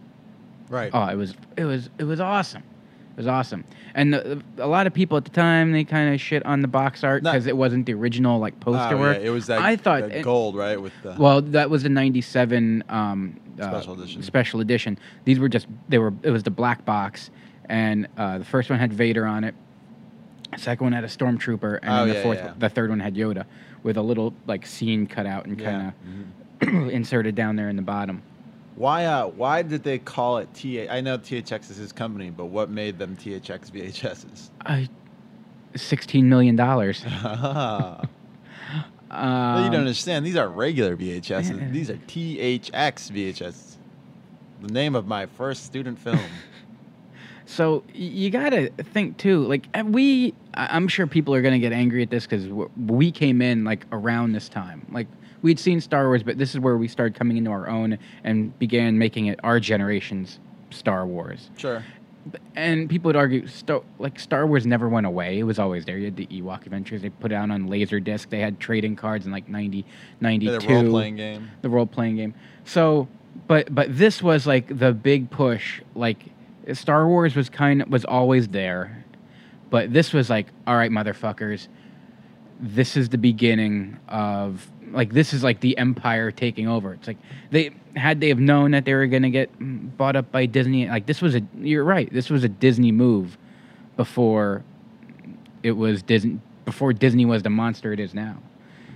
right? 0.68 0.90
Oh, 0.94 1.06
it 1.06 1.16
was 1.16 1.34
it 1.56 1.64
was 1.64 1.90
it 1.98 2.04
was 2.04 2.20
awesome. 2.20 2.62
It 3.14 3.18
was 3.18 3.26
awesome. 3.28 3.64
And 3.94 4.12
the, 4.12 4.42
a 4.58 4.66
lot 4.66 4.88
of 4.88 4.92
people 4.94 5.16
at 5.16 5.24
the 5.24 5.30
time 5.30 5.70
they 5.70 5.84
kind 5.84 6.12
of 6.12 6.20
shit 6.20 6.44
on 6.44 6.62
the 6.62 6.68
box 6.68 7.04
art 7.04 7.22
because 7.22 7.46
it 7.46 7.56
wasn't 7.56 7.86
the 7.86 7.94
original 7.94 8.40
like 8.40 8.58
poster 8.58 8.96
Oh, 8.96 8.98
work. 8.98 9.18
yeah, 9.20 9.28
it 9.28 9.30
was 9.30 9.46
that, 9.46 9.60
I 9.60 9.76
thought 9.76 10.08
that 10.08 10.22
gold, 10.22 10.56
right? 10.56 10.80
With 10.80 10.92
the 11.04 11.14
well, 11.18 11.40
that 11.40 11.70
was 11.70 11.84
the 11.84 11.88
'97 11.90 12.82
um, 12.88 13.38
uh, 13.60 13.70
Special 13.70 13.94
edition. 13.94 14.22
Special 14.24 14.60
edition. 14.60 14.98
These 15.24 15.38
were 15.38 15.48
just 15.48 15.68
they 15.88 15.98
were. 15.98 16.12
It 16.24 16.30
was 16.30 16.42
the 16.42 16.50
black 16.50 16.84
box, 16.84 17.30
and 17.66 18.08
uh, 18.16 18.38
the 18.38 18.44
first 18.44 18.68
one 18.68 18.80
had 18.80 18.92
Vader 18.92 19.26
on 19.26 19.44
it. 19.44 19.54
The 20.52 20.58
second 20.58 20.84
one 20.86 20.92
had 20.92 21.04
a 21.04 21.08
stormtrooper, 21.08 21.78
and 21.82 21.90
Oh, 21.92 21.96
then 21.98 22.08
the 22.08 22.14
yeah, 22.14 22.22
fourth, 22.22 22.38
yeah. 22.38 22.52
the 22.58 22.68
third 22.68 22.90
one 22.90 22.98
had 22.98 23.14
Yoda, 23.14 23.44
with 23.84 23.96
a 23.96 24.02
little 24.02 24.34
like 24.48 24.66
scene 24.66 25.06
cut 25.06 25.24
out 25.26 25.46
and 25.46 25.56
kind 25.56 25.92
of 26.60 26.68
inserted 26.90 27.36
down 27.36 27.54
there 27.54 27.68
in 27.68 27.76
the 27.76 27.82
bottom. 27.82 28.22
Why? 28.76 29.04
Uh, 29.06 29.28
why 29.28 29.62
did 29.62 29.82
they 29.84 29.98
call 29.98 30.38
it 30.38 30.52
T? 30.54 30.88
I 30.88 31.00
know 31.00 31.16
THX 31.18 31.70
is 31.70 31.76
his 31.76 31.92
company, 31.92 32.30
but 32.30 32.46
what 32.46 32.70
made 32.70 32.98
them 32.98 33.16
THX 33.16 33.70
VHSs? 33.70 34.50
I, 34.62 34.88
sixteen 35.76 36.28
million 36.28 36.56
dollars. 36.56 37.04
Well, 37.04 38.08
Um, 39.14 39.64
you 39.64 39.70
don't 39.70 39.80
understand. 39.80 40.26
These 40.26 40.36
are 40.36 40.48
regular 40.48 40.96
VHSs. 40.96 41.72
These 41.72 41.88
are 41.88 41.96
THX 41.96 42.70
VHSs. 43.12 43.76
The 44.60 44.72
name 44.72 44.96
of 44.96 45.06
my 45.06 45.26
first 45.26 45.64
student 45.64 45.98
film. 45.98 46.18
So 47.46 47.84
you 47.92 48.30
gotta 48.30 48.70
think 48.70 49.18
too. 49.18 49.44
Like 49.44 49.68
uh, 49.74 49.84
we, 49.86 50.32
I'm 50.54 50.88
sure 50.88 51.06
people 51.06 51.34
are 51.34 51.42
gonna 51.42 51.58
get 51.58 51.74
angry 51.74 52.02
at 52.02 52.08
this 52.08 52.26
because 52.26 52.48
we 52.74 53.12
came 53.12 53.42
in 53.42 53.64
like 53.64 53.84
around 53.92 54.32
this 54.32 54.48
time. 54.48 54.86
Like 54.90 55.08
we'd 55.44 55.60
seen 55.60 55.78
Star 55.78 56.06
Wars, 56.06 56.22
but 56.22 56.38
this 56.38 56.54
is 56.54 56.60
where 56.60 56.78
we 56.78 56.88
started 56.88 57.14
coming 57.14 57.36
into 57.36 57.50
our 57.50 57.68
own 57.68 57.98
and 58.24 58.58
began 58.58 58.98
making 58.98 59.26
it 59.26 59.38
our 59.44 59.60
generation's 59.60 60.40
Star 60.70 61.06
Wars. 61.06 61.50
sure. 61.56 61.84
And 62.56 62.88
people 62.88 63.10
would 63.10 63.16
argue, 63.16 63.46
Star, 63.46 63.82
like 63.98 64.18
Star 64.18 64.46
Wars 64.46 64.66
never 64.66 64.88
went 64.88 65.04
away. 65.04 65.38
It 65.38 65.42
was 65.42 65.58
always 65.58 65.84
there. 65.84 65.98
You 65.98 66.06
had 66.06 66.16
the 66.16 66.26
Ewok 66.28 66.64
Adventures. 66.64 67.02
They 67.02 67.10
put 67.10 67.32
it 67.32 67.34
out 67.34 67.50
on 67.50 67.68
Laserdisc. 67.68 68.30
They 68.30 68.40
had 68.40 68.58
trading 68.58 68.96
cards 68.96 69.26
in 69.26 69.32
like 69.32 69.46
90, 69.46 69.84
92. 70.22 70.58
The 70.58 70.74
role 70.74 70.90
playing 70.90 71.16
game. 71.16 71.50
The 71.60 71.68
role 71.68 71.84
playing 71.84 72.16
game. 72.16 72.32
So, 72.64 73.08
but 73.46 73.74
but 73.74 73.94
this 73.94 74.22
was 74.22 74.46
like 74.46 74.78
the 74.78 74.94
big 74.94 75.30
push. 75.30 75.82
Like 75.94 76.24
Star 76.72 77.06
Wars 77.06 77.36
was 77.36 77.50
kind 77.50 77.82
of 77.82 77.90
was 77.90 78.06
always 78.06 78.48
there, 78.48 79.04
but 79.68 79.92
this 79.92 80.14
was 80.14 80.30
like, 80.30 80.46
all 80.66 80.76
right, 80.76 80.90
motherfuckers, 80.90 81.68
this 82.58 82.96
is 82.96 83.10
the 83.10 83.18
beginning 83.18 83.98
of 84.08 84.70
like 84.94 85.12
this 85.12 85.32
is 85.32 85.42
like 85.42 85.60
the 85.60 85.76
empire 85.78 86.30
taking 86.30 86.68
over. 86.68 86.94
It's 86.94 87.06
like 87.06 87.18
they 87.50 87.70
had 87.96 88.20
they 88.20 88.28
have 88.28 88.38
known 88.38 88.70
that 88.72 88.84
they 88.84 88.94
were 88.94 89.06
going 89.06 89.22
to 89.24 89.30
get 89.30 89.50
bought 89.96 90.16
up 90.16 90.30
by 90.32 90.46
Disney. 90.46 90.88
Like 90.88 91.06
this 91.06 91.20
was 91.20 91.34
a 91.34 91.42
you're 91.58 91.84
right. 91.84 92.12
This 92.12 92.30
was 92.30 92.44
a 92.44 92.48
Disney 92.48 92.92
move 92.92 93.36
before 93.96 94.62
it 95.62 95.72
was 95.72 96.02
Disney 96.02 96.40
before 96.64 96.92
Disney 96.92 97.24
was 97.26 97.42
the 97.42 97.50
monster 97.50 97.92
it 97.92 98.00
is 98.00 98.14
now. 98.14 98.38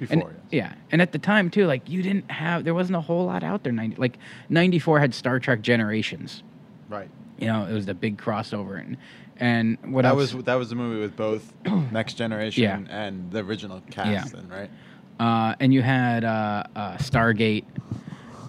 And, 0.00 0.20
Before, 0.20 0.34
yeah, 0.52 0.74
and 0.92 1.02
at 1.02 1.10
the 1.10 1.18
time 1.18 1.50
too, 1.50 1.66
like 1.66 1.88
you 1.88 2.02
didn't 2.02 2.30
have 2.30 2.62
there 2.64 2.74
wasn't 2.74 2.96
a 2.96 3.00
whole 3.00 3.26
lot 3.26 3.42
out 3.42 3.64
there. 3.64 3.72
Ninety 3.72 3.96
like 3.96 4.16
ninety 4.48 4.78
four 4.78 5.00
had 5.00 5.12
Star 5.12 5.40
Trek 5.40 5.60
Generations. 5.60 6.44
Right. 6.88 7.10
You 7.38 7.46
know, 7.48 7.66
it 7.66 7.72
was 7.72 7.86
the 7.86 7.94
big 7.94 8.16
crossover, 8.16 8.78
and 8.80 8.96
and 9.38 9.76
what 9.92 10.02
that 10.02 10.10
else? 10.10 10.32
was 10.34 10.44
that 10.44 10.54
was 10.54 10.70
the 10.70 10.76
movie 10.76 11.00
with 11.00 11.16
both 11.16 11.52
Next 11.92 12.14
Generation 12.14 12.62
Yeah. 12.62 12.80
and 12.88 13.30
the 13.32 13.40
original 13.40 13.82
cast. 13.90 14.08
Yeah. 14.10 14.24
Then, 14.40 14.48
right. 14.48 14.70
Uh, 15.18 15.54
and 15.60 15.72
you 15.72 15.82
had 15.82 16.24
uh, 16.24 16.64
uh, 16.74 16.96
Stargate. 16.98 17.64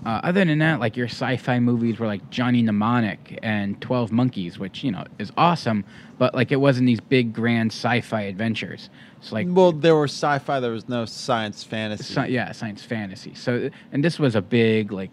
Uh, 0.06 0.22
other 0.24 0.46
than 0.46 0.60
that, 0.60 0.80
like 0.80 0.96
your 0.96 1.08
sci-fi 1.08 1.60
movies 1.60 2.00
were 2.00 2.08
like 2.08 2.30
Johnny 2.30 2.62
Mnemonic 2.62 3.38
and 3.44 3.80
Twelve 3.82 4.12
Monkeys, 4.14 4.58
which 4.58 4.82
you 4.84 4.92
know 4.92 5.04
is 5.20 5.32
awesome, 5.36 5.84
but 6.18 6.34
like 6.34 6.54
it 6.54 6.56
wasn't 6.56 6.88
these 6.88 7.02
big 7.02 7.34
grand 7.34 7.72
sci-fi 7.72 8.22
adventures. 8.22 8.90
It's 9.18 9.34
like 9.34 9.48
well, 9.50 9.74
there 9.74 9.96
were 9.96 10.06
sci-fi. 10.06 10.62
There 10.62 10.72
was 10.72 10.88
no 10.88 11.04
science 11.04 11.66
fantasy. 11.66 12.14
sci- 12.14 12.28
yeah, 12.28 12.54
science 12.54 12.82
fantasy. 12.82 13.34
So, 13.34 13.70
and 13.92 14.02
this 14.02 14.18
was 14.18 14.36
a 14.36 14.42
big 14.42 14.94
like, 14.94 15.12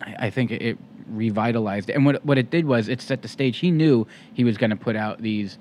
I, 0.00 0.26
I 0.26 0.30
think 0.30 0.50
it, 0.50 0.62
it 0.62 0.78
revitalized. 1.08 1.90
it. 1.90 1.96
And 1.96 2.06
what 2.06 2.24
what 2.24 2.38
it 2.38 2.50
did 2.50 2.64
was 2.64 2.88
it 2.88 3.02
set 3.02 3.20
the 3.20 3.28
stage. 3.28 3.58
He 3.58 3.70
knew 3.70 4.06
he 4.32 4.44
was 4.44 4.56
going 4.56 4.70
to 4.70 4.76
put 4.76 4.96
out 4.96 5.20
these 5.20 5.58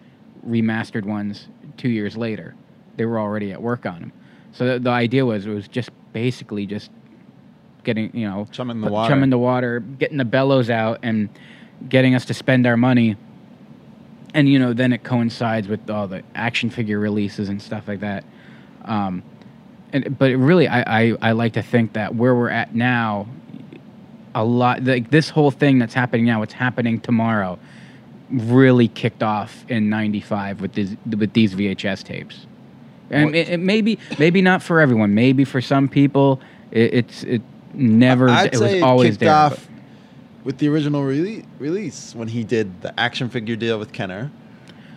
remastered 0.48 1.04
ones 1.04 1.50
two 1.76 1.90
years 1.90 2.16
later. 2.16 2.56
They 2.96 3.06
were 3.06 3.20
already 3.20 3.52
at 3.52 3.62
work 3.62 3.86
on 3.86 4.00
them. 4.00 4.12
So 4.54 4.74
the, 4.74 4.80
the 4.80 4.90
idea 4.90 5.26
was 5.26 5.46
it 5.46 5.52
was 5.52 5.68
just 5.68 5.92
basically 6.14 6.66
just 6.66 6.92
getting 7.84 8.16
you 8.16 8.28
know 8.28 8.48
Chum 8.52 8.70
in 8.70 8.82
the 8.82 8.90
water. 8.90 9.14
chum 9.14 9.24
in 9.24 9.30
the 9.30 9.38
water, 9.38 9.80
getting 9.80 10.18
the 10.18 10.26
bellows 10.26 10.70
out, 10.70 11.00
and 11.04 11.30
getting 11.88 12.16
us 12.16 12.26
to 12.26 12.34
spend 12.34 12.68
our 12.68 12.78
money. 12.78 13.16
And 14.34 14.48
you 14.48 14.60
know, 14.60 14.74
then 14.74 14.94
it 14.94 15.04
coincides 15.04 15.68
with 15.68 15.90
all 15.90 16.08
the 16.08 16.24
action 16.36 16.70
figure 16.70 17.00
releases 17.00 17.50
and 17.50 17.62
stuff 17.62 17.88
like 17.88 18.02
that. 18.02 18.24
Um, 18.86 19.24
and 19.92 20.18
but 20.18 20.36
really, 20.36 20.68
I, 20.68 21.02
I 21.02 21.18
I 21.22 21.32
like 21.32 21.54
to 21.54 21.64
think 21.64 21.94
that 21.94 22.16
where 22.16 22.36
we're 22.36 22.50
at 22.50 22.76
now, 22.76 23.28
a 24.36 24.44
lot 24.44 24.84
like 24.84 25.10
this 25.10 25.30
whole 25.30 25.52
thing 25.52 25.80
that's 25.80 25.96
happening 25.96 26.26
now, 26.26 26.40
what's 26.40 26.54
happening 26.54 27.00
tomorrow, 27.00 27.58
really 28.30 28.88
kicked 28.88 29.24
off 29.24 29.66
in 29.68 29.90
'95 29.90 30.62
with 30.62 30.74
these 30.74 30.96
with 31.18 31.34
these 31.34 31.56
VHS 31.56 32.04
tapes. 32.04 32.46
And 33.12 33.36
it, 33.36 33.50
it 33.50 33.58
maybe 33.60 34.00
maybe 34.18 34.42
not 34.42 34.62
for 34.62 34.80
everyone. 34.80 35.14
Maybe 35.14 35.44
for 35.46 35.62
some 35.62 35.88
people, 35.88 36.40
it, 36.72 36.94
it's 36.94 37.24
it 37.24 37.42
never. 37.74 38.30
I'd 38.30 38.54
it 38.54 38.60
was 38.60 38.82
always 38.82 39.18
there. 39.18 39.34
off 39.34 39.68
with 40.44 40.58
the 40.60 40.70
original 40.70 41.02
rele- 41.04 41.46
release 41.60 42.14
when 42.16 42.28
he 42.28 42.44
did 42.44 42.82
the 42.82 42.98
action 43.00 43.30
figure 43.30 43.56
deal 43.56 43.80
with 43.80 43.92
Kenner. 43.92 44.32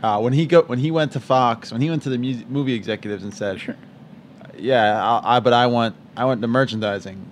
Uh, 0.03 0.19
when 0.21 0.33
he 0.33 0.47
go 0.47 0.63
when 0.63 0.79
he 0.79 0.91
went 0.91 1.13
to 1.13 1.21
Fox, 1.21 1.71
when 1.73 1.81
he 1.81 1.89
went 1.89 2.03
to 2.03 2.11
the 2.11 2.19
music, 2.19 2.49
movie 2.51 2.75
executives 2.75 3.23
and 3.23 3.33
said, 3.33 3.77
"Yeah, 4.59 5.01
I, 5.03 5.37
I 5.37 5.41
but 5.41 5.53
I 5.53 5.67
want 5.69 5.95
I 6.17 6.25
want 6.25 6.41
the 6.41 6.49
merchandising, 6.49 7.25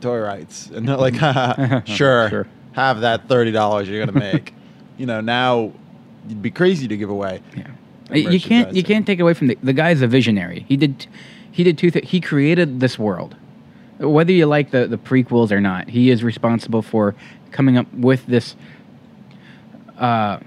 toy 0.00 0.18
rights," 0.20 0.66
and 0.68 0.86
they're 0.86 0.96
like, 0.96 1.14
sure, 1.86 2.28
Sure. 2.28 2.46
have 2.72 3.00
that 3.00 3.28
thirty 3.28 3.50
dollars 3.50 3.88
you're 3.88 4.04
gonna 4.04 4.18
make." 4.18 4.52
you 4.98 5.06
know, 5.06 5.20
now 5.22 5.72
you'd 6.28 6.42
be 6.42 6.50
crazy 6.50 6.86
to 6.88 6.96
give 6.96 7.08
away. 7.08 7.40
Yeah. 7.56 7.68
You 8.10 8.40
can't 8.40 8.74
you 8.74 8.82
can't 8.82 9.06
take 9.06 9.20
away 9.20 9.34
from 9.34 9.48
the 9.48 9.58
the 9.62 9.72
guy's 9.72 10.02
a 10.02 10.06
visionary. 10.06 10.64
He 10.68 10.76
did 10.76 11.06
he 11.50 11.62
did 11.64 11.78
two 11.78 11.90
things. 11.90 12.08
He 12.08 12.20
created 12.20 12.80
this 12.80 12.98
world. 12.98 13.36
Whether 13.98 14.32
you 14.32 14.46
like 14.46 14.70
the 14.70 14.86
the 14.86 14.98
prequels 14.98 15.50
or 15.50 15.60
not, 15.60 15.88
he 15.88 16.10
is 16.10 16.22
responsible 16.22 16.82
for 16.82 17.14
coming 17.50 17.76
up 17.76 17.92
with 17.92 18.26
this 18.26 18.56
uh 19.98 20.38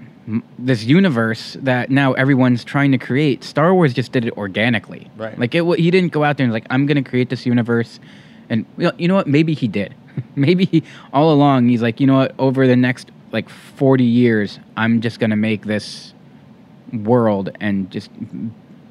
this 0.58 0.84
universe 0.84 1.56
that 1.60 1.90
now 1.90 2.12
everyone's 2.12 2.64
trying 2.64 2.92
to 2.92 2.98
create. 2.98 3.42
Star 3.44 3.74
Wars 3.74 3.92
just 3.92 4.12
did 4.12 4.24
it 4.24 4.36
organically. 4.36 5.10
Right. 5.16 5.38
Like 5.38 5.54
it 5.54 5.64
he 5.78 5.90
didn't 5.90 6.12
go 6.12 6.24
out 6.24 6.36
there 6.36 6.44
and 6.44 6.52
like 6.52 6.66
I'm 6.70 6.86
going 6.86 7.02
to 7.02 7.08
create 7.08 7.28
this 7.28 7.44
universe 7.46 8.00
and 8.48 8.64
you 8.76 8.84
know, 8.84 8.92
you 8.98 9.08
know 9.08 9.14
what 9.14 9.26
maybe 9.26 9.54
he 9.54 9.68
did. 9.68 9.94
maybe 10.36 10.66
he, 10.66 10.82
all 11.12 11.32
along 11.32 11.68
he's 11.68 11.82
like, 11.82 12.00
you 12.00 12.06
know 12.06 12.16
what, 12.16 12.34
over 12.38 12.66
the 12.66 12.76
next 12.76 13.10
like 13.32 13.48
40 13.48 14.04
years, 14.04 14.58
I'm 14.76 15.00
just 15.00 15.18
going 15.18 15.30
to 15.30 15.36
make 15.36 15.64
this 15.64 16.14
world 16.92 17.50
and 17.60 17.90
just 17.90 18.10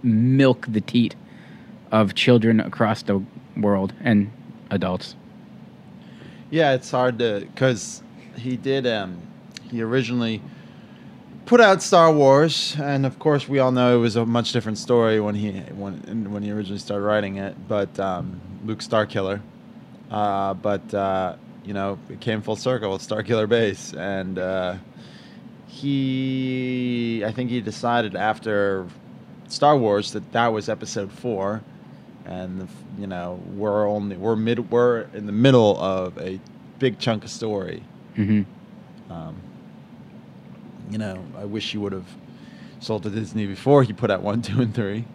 milk 0.03 0.65
the 0.67 0.81
teat 0.81 1.15
of 1.91 2.15
children 2.15 2.59
across 2.59 3.03
the 3.03 3.21
world 3.57 3.93
and 4.01 4.31
adults. 4.69 5.15
Yeah, 6.49 6.73
it's 6.73 6.91
hard 6.91 7.19
to 7.19 7.41
because 7.41 8.01
he 8.37 8.57
did. 8.57 8.85
Um, 8.87 9.21
he 9.69 9.81
originally 9.81 10.41
put 11.45 11.61
out 11.61 11.81
Star 11.81 12.11
Wars, 12.11 12.75
and 12.81 13.05
of 13.05 13.19
course, 13.19 13.47
we 13.47 13.59
all 13.59 13.71
know 13.71 13.97
it 13.97 14.01
was 14.01 14.15
a 14.15 14.25
much 14.25 14.51
different 14.51 14.77
story 14.77 15.19
when 15.19 15.35
he 15.35 15.51
when 15.51 16.31
when 16.31 16.43
he 16.43 16.51
originally 16.51 16.79
started 16.79 17.03
writing 17.03 17.37
it. 17.37 17.55
But 17.67 17.97
um, 17.99 18.39
Luke 18.65 18.79
Starkiller, 18.79 19.41
uh, 20.09 20.53
but 20.55 20.93
uh, 20.93 21.35
you 21.63 21.73
know, 21.73 21.99
it 22.09 22.19
came 22.19 22.41
full 22.41 22.55
circle 22.55 22.91
with 22.91 23.07
Starkiller 23.07 23.47
Base, 23.47 23.93
and 23.93 24.37
uh, 24.37 24.75
he, 25.71 27.23
I 27.25 27.31
think 27.31 27.49
he 27.49 27.61
decided 27.61 28.15
after 28.15 28.85
Star 29.47 29.77
Wars 29.77 30.11
that 30.11 30.31
that 30.33 30.47
was 30.47 30.67
Episode 30.67 31.11
Four, 31.11 31.61
and 32.25 32.67
you 32.99 33.07
know, 33.07 33.41
we're 33.53 33.87
only 33.87 34.17
we're 34.17 34.35
mid 34.35 34.69
we're 34.69 35.07
in 35.13 35.25
the 35.25 35.31
middle 35.31 35.79
of 35.79 36.17
a 36.17 36.39
big 36.77 36.99
chunk 36.99 37.23
of 37.23 37.29
story. 37.29 37.83
Mm-hmm. 38.17 39.11
Um, 39.11 39.41
you 40.89 40.97
know, 40.97 41.23
I 41.37 41.45
wish 41.45 41.71
he 41.71 41.77
would 41.77 41.93
have 41.93 42.07
sold 42.81 43.03
to 43.03 43.09
Disney 43.09 43.47
before 43.47 43.83
he 43.83 43.93
put 43.93 44.11
out 44.11 44.21
one, 44.21 44.41
two, 44.41 44.61
and 44.61 44.75
three. 44.75 45.05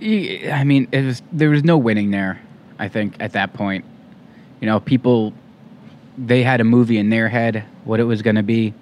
I 0.00 0.62
mean, 0.64 0.88
it 0.92 1.04
was 1.04 1.20
there 1.32 1.50
was 1.50 1.64
no 1.64 1.76
winning 1.76 2.12
there. 2.12 2.40
I 2.78 2.88
think 2.88 3.16
at 3.18 3.32
that 3.32 3.54
point, 3.54 3.84
you 4.60 4.66
know, 4.66 4.78
people 4.78 5.32
they 6.16 6.44
had 6.44 6.60
a 6.60 6.64
movie 6.64 6.98
in 6.98 7.10
their 7.10 7.28
head 7.28 7.64
what 7.84 7.98
it 7.98 8.04
was 8.04 8.22
going 8.22 8.36
to 8.36 8.42
be. 8.44 8.72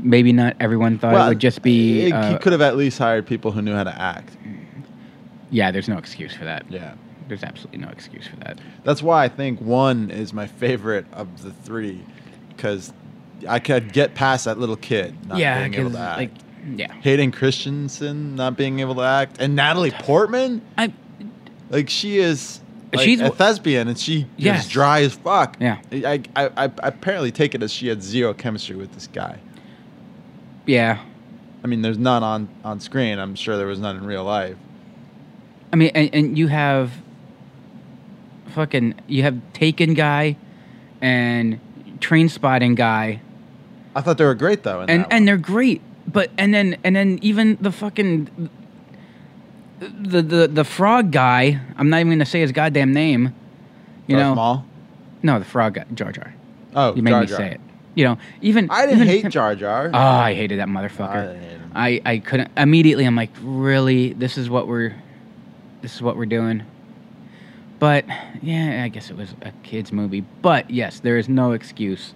Maybe 0.00 0.32
not 0.32 0.56
everyone 0.60 0.98
thought 0.98 1.12
well, 1.14 1.26
it 1.26 1.30
would 1.30 1.38
just 1.40 1.62
be. 1.62 2.02
he- 2.06 2.12
uh, 2.12 2.32
he 2.32 2.38
could 2.38 2.52
have 2.52 2.60
at 2.62 2.76
least 2.76 2.98
hired 2.98 3.26
people 3.26 3.50
who 3.52 3.60
knew 3.62 3.74
how 3.74 3.84
to 3.84 4.00
act. 4.00 4.36
yeah, 5.50 5.70
there's 5.70 5.88
no 5.88 5.98
excuse 5.98 6.34
for 6.34 6.44
that. 6.44 6.64
Yeah. 6.70 6.94
there's 7.28 7.42
absolutely 7.42 7.78
no 7.80 7.88
excuse 7.88 8.26
for 8.26 8.36
that. 8.36 8.58
That's 8.84 9.02
why 9.02 9.24
I 9.24 9.28
think 9.28 9.60
one 9.60 10.10
is 10.10 10.32
my 10.32 10.46
favorite 10.46 11.06
of 11.12 11.42
the 11.42 11.50
three, 11.52 12.00
because 12.56 12.92
I 13.48 13.58
could 13.58 13.92
get 13.92 14.14
past 14.14 14.44
that 14.46 14.58
little 14.58 14.76
kid 14.76 15.14
not 15.28 15.38
yeah, 15.38 15.58
being 15.60 15.74
able 15.74 15.90
to 15.90 15.98
act. 15.98 16.18
like, 16.18 16.30
yeah, 16.76 16.92
Hayden 17.02 17.30
Christensen 17.32 18.34
not 18.34 18.56
being 18.56 18.80
able 18.80 18.94
to 18.96 19.02
act, 19.02 19.36
and 19.40 19.54
Natalie 19.56 19.90
Portman. 19.90 20.62
I 20.76 20.92
like 21.70 21.88
she 21.90 22.18
is. 22.18 22.60
Like 22.94 23.04
She's- 23.04 23.20
a 23.20 23.28
thespian, 23.30 23.88
and 23.88 23.98
she 23.98 24.26
Yes. 24.38 24.64
is 24.64 24.70
dry 24.70 25.02
as 25.02 25.12
fuck. 25.14 25.58
Yeah. 25.60 25.76
I, 25.92 26.22
I, 26.34 26.46
I 26.56 26.70
apparently 26.82 27.30
take 27.30 27.54
it 27.54 27.62
as 27.62 27.70
she 27.70 27.88
had 27.88 28.02
zero 28.02 28.32
chemistry 28.32 28.76
with 28.76 28.92
this 28.94 29.06
guy. 29.06 29.38
Yeah. 30.68 31.02
I 31.64 31.66
mean, 31.66 31.82
there's 31.82 31.98
none 31.98 32.22
on 32.22 32.48
on 32.62 32.78
screen. 32.78 33.18
I'm 33.18 33.34
sure 33.34 33.56
there 33.56 33.66
was 33.66 33.80
none 33.80 33.96
in 33.96 34.06
real 34.06 34.22
life. 34.22 34.56
I 35.72 35.76
mean, 35.76 35.90
and, 35.94 36.08
and 36.14 36.38
you 36.38 36.46
have 36.48 36.92
fucking 38.54 38.94
you 39.08 39.22
have 39.24 39.36
Taken 39.52 39.94
guy, 39.94 40.36
and 41.00 41.58
train 42.00 42.28
spotting 42.28 42.74
guy, 42.76 43.20
I 43.96 44.00
thought 44.02 44.18
they 44.18 44.24
were 44.24 44.34
great 44.36 44.62
though. 44.62 44.82
and 44.82 45.04
and 45.10 45.26
they're 45.26 45.36
great. 45.36 45.82
But 46.06 46.30
and 46.38 46.54
then 46.54 46.76
and 46.84 46.94
then 46.94 47.18
even 47.22 47.58
the 47.60 47.72
fucking 47.72 48.48
the 49.80 50.22
the 50.22 50.48
the 50.48 50.64
frog 50.64 51.10
guy. 51.10 51.60
I'm 51.76 51.90
not 51.90 51.98
even 52.00 52.12
gonna 52.12 52.24
say 52.24 52.40
his 52.40 52.52
goddamn 52.52 52.92
name. 52.92 53.34
You 54.06 54.16
Darth 54.16 54.28
know, 54.28 54.34
Maul? 54.36 54.64
no, 55.22 55.38
the 55.38 55.44
frog 55.44 55.74
guy, 55.74 55.84
Jar 55.94 56.12
Jar. 56.12 56.32
Oh, 56.74 56.94
you 56.94 57.02
made 57.02 57.10
Jar 57.10 57.20
me 57.22 57.26
Jar. 57.26 57.36
say 57.36 57.50
it. 57.52 57.60
You 57.98 58.04
know, 58.04 58.18
even 58.42 58.70
I 58.70 58.86
didn't 58.86 59.02
even 59.02 59.08
hate 59.08 59.28
Jar 59.28 59.56
Jar. 59.56 59.90
Oh, 59.92 59.98
I 59.98 60.32
hated 60.32 60.60
that 60.60 60.68
motherfucker. 60.68 61.60
I, 61.74 62.00
I 62.04 62.18
couldn't 62.18 62.48
immediately. 62.56 63.04
I'm 63.04 63.16
like, 63.16 63.32
really? 63.42 64.12
This 64.12 64.38
is 64.38 64.48
what 64.48 64.68
we're, 64.68 64.94
this 65.82 65.96
is 65.96 66.00
what 66.00 66.16
we're 66.16 66.26
doing. 66.26 66.62
But 67.80 68.04
yeah, 68.40 68.84
I 68.84 68.88
guess 68.88 69.10
it 69.10 69.16
was 69.16 69.34
a 69.42 69.50
kids 69.64 69.90
movie. 69.90 70.20
But 70.20 70.70
yes, 70.70 71.00
there 71.00 71.18
is 71.18 71.28
no 71.28 71.50
excuse 71.50 72.14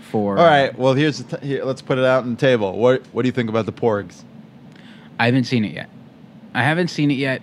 for. 0.00 0.38
All 0.38 0.44
right. 0.44 0.78
Well, 0.78 0.94
here's 0.94 1.20
the 1.24 1.38
t- 1.38 1.44
here. 1.44 1.64
Let's 1.64 1.82
put 1.82 1.98
it 1.98 2.04
out 2.04 2.22
on 2.22 2.30
the 2.30 2.40
table. 2.40 2.78
What 2.78 3.02
What 3.10 3.22
do 3.22 3.26
you 3.26 3.32
think 3.32 3.48
about 3.48 3.66
the 3.66 3.72
Porgs? 3.72 4.22
I 5.18 5.24
haven't 5.26 5.42
seen 5.42 5.64
it 5.64 5.72
yet. 5.72 5.90
I 6.54 6.62
haven't 6.62 6.86
seen 6.86 7.10
it 7.10 7.14
yet. 7.14 7.42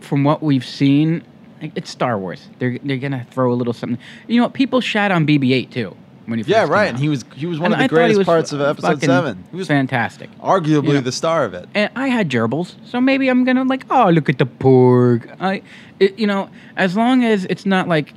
From 0.00 0.22
what 0.22 0.42
we've 0.42 0.66
seen, 0.66 1.24
like, 1.60 1.72
it's 1.74 1.90
Star 1.90 2.18
Wars. 2.18 2.48
They're 2.58 2.78
they're 2.82 2.96
gonna 2.98 3.26
throw 3.30 3.52
a 3.52 3.54
little 3.54 3.72
something. 3.72 3.98
You 4.26 4.38
know, 4.38 4.44
what? 4.44 4.54
people 4.54 4.80
shat 4.80 5.10
on 5.10 5.26
BB-8 5.26 5.70
too 5.70 5.96
when 6.26 6.38
he 6.38 6.44
Yeah, 6.50 6.66
right. 6.66 6.88
And 6.88 6.98
he 6.98 7.08
was 7.08 7.24
he 7.34 7.46
was 7.46 7.58
one 7.58 7.72
And 7.72 7.74
of 7.74 7.78
the 7.90 7.96
I 7.96 7.98
greatest 7.98 8.24
parts 8.24 8.52
of 8.52 8.60
episode 8.60 9.00
seven. 9.02 9.44
He 9.50 9.56
was 9.56 9.68
fantastic. 9.68 10.30
arguably 10.38 10.88
You 10.88 10.92
know. 10.94 11.00
the 11.00 11.12
star 11.12 11.44
of 11.44 11.54
it. 11.54 11.68
And 11.74 11.90
I 11.96 12.08
had 12.08 12.30
gerbils, 12.30 12.74
so 12.84 13.00
maybe 13.00 13.28
I'm 13.28 13.44
gonna 13.44 13.64
like, 13.64 13.84
oh, 13.90 14.10
look 14.10 14.28
at 14.28 14.38
the 14.38 14.46
porg. 14.46 15.34
I, 15.40 15.62
it, 16.00 16.18
you 16.18 16.26
know, 16.26 16.50
as 16.76 16.96
long 16.96 17.24
as 17.24 17.44
it's 17.46 17.66
not 17.66 17.88
like 17.88 18.12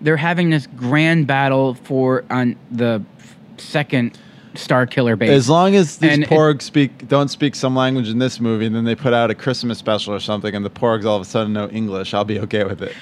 they're 0.00 0.16
having 0.16 0.50
this 0.50 0.66
grand 0.66 1.26
battle 1.26 1.74
for 1.74 2.24
on 2.30 2.56
the 2.70 3.02
f- 3.18 3.36
second 3.56 4.18
Starkiller 4.56 5.18
base. 5.18 5.30
As 5.30 5.48
long 5.48 5.74
as 5.74 5.98
these 5.98 6.12
And 6.12 6.22
it- 6.24 6.28
Porgs 6.28 6.62
speak 6.62 7.08
don't 7.08 7.28
speak 7.28 7.54
some 7.54 7.74
language 7.76 8.08
in 8.08 8.18
this 8.18 8.40
movie, 8.40 8.66
and 8.66 8.74
then 8.74 8.84
they 8.84 8.94
put 8.94 9.12
out 9.12 9.30
a 9.30 9.34
Christmas 9.34 9.78
special 9.78 10.14
or 10.14 10.20
something, 10.20 10.54
and 10.54 10.64
the 10.64 10.70
Porgs 10.70 11.04
all 11.04 11.16
of 11.16 11.22
a 11.22 11.24
sudden 11.24 11.52
know 11.52 11.68
English, 11.68 12.14
I'll 12.14 12.24
be 12.24 12.40
okay 12.40 12.64
with 12.64 12.82
it. 12.82 12.92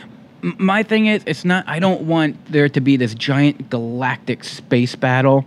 My 0.58 0.82
thing 0.82 1.06
is, 1.06 1.22
it's 1.26 1.44
not. 1.44 1.64
I 1.66 1.78
don't 1.78 2.02
want 2.02 2.36
there 2.52 2.68
to 2.68 2.80
be 2.80 2.96
this 2.96 3.14
giant 3.14 3.70
galactic 3.70 4.44
space 4.44 4.94
battle, 4.94 5.44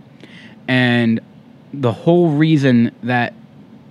and 0.66 1.20
the 1.72 1.92
whole 1.92 2.30
reason 2.30 2.90
that 3.04 3.34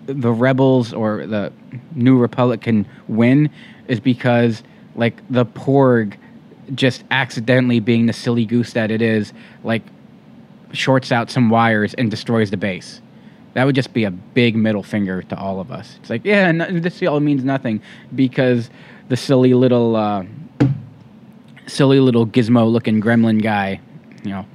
the 0.05 0.31
rebels 0.31 0.93
or 0.93 1.25
the 1.25 1.51
New 1.95 2.17
Republic 2.17 2.61
can 2.61 2.85
win 3.07 3.49
is 3.87 3.99
because 3.99 4.63
like 4.95 5.21
the 5.29 5.45
Porg 5.45 6.15
just 6.75 7.03
accidentally 7.11 7.79
being 7.79 8.07
the 8.07 8.13
silly 8.13 8.45
goose 8.45 8.73
that 8.73 8.91
it 8.91 9.01
is, 9.01 9.31
like 9.63 9.83
shorts 10.73 11.11
out 11.11 11.29
some 11.29 11.49
wires 11.49 11.93
and 11.95 12.09
destroys 12.11 12.49
the 12.51 12.57
base. 12.57 13.01
That 13.53 13.63
would 13.65 13.75
just 13.75 13.93
be 13.93 14.03
a 14.03 14.11
big 14.11 14.55
middle 14.55 14.83
finger 14.83 15.21
to 15.23 15.37
all 15.37 15.59
of 15.59 15.71
us. 15.71 15.97
It's 16.01 16.09
like, 16.09 16.23
yeah, 16.23 16.51
no, 16.51 16.79
this 16.79 17.01
all 17.03 17.19
means 17.19 17.43
nothing 17.43 17.81
because 18.13 18.69
the 19.09 19.17
silly 19.17 19.53
little, 19.53 19.95
uh, 19.95 20.23
silly 21.65 21.99
little 21.99 22.25
gizmo-looking 22.27 23.01
gremlin 23.01 23.41
guy, 23.41 23.79
you 24.23 24.29
know, 24.31 24.45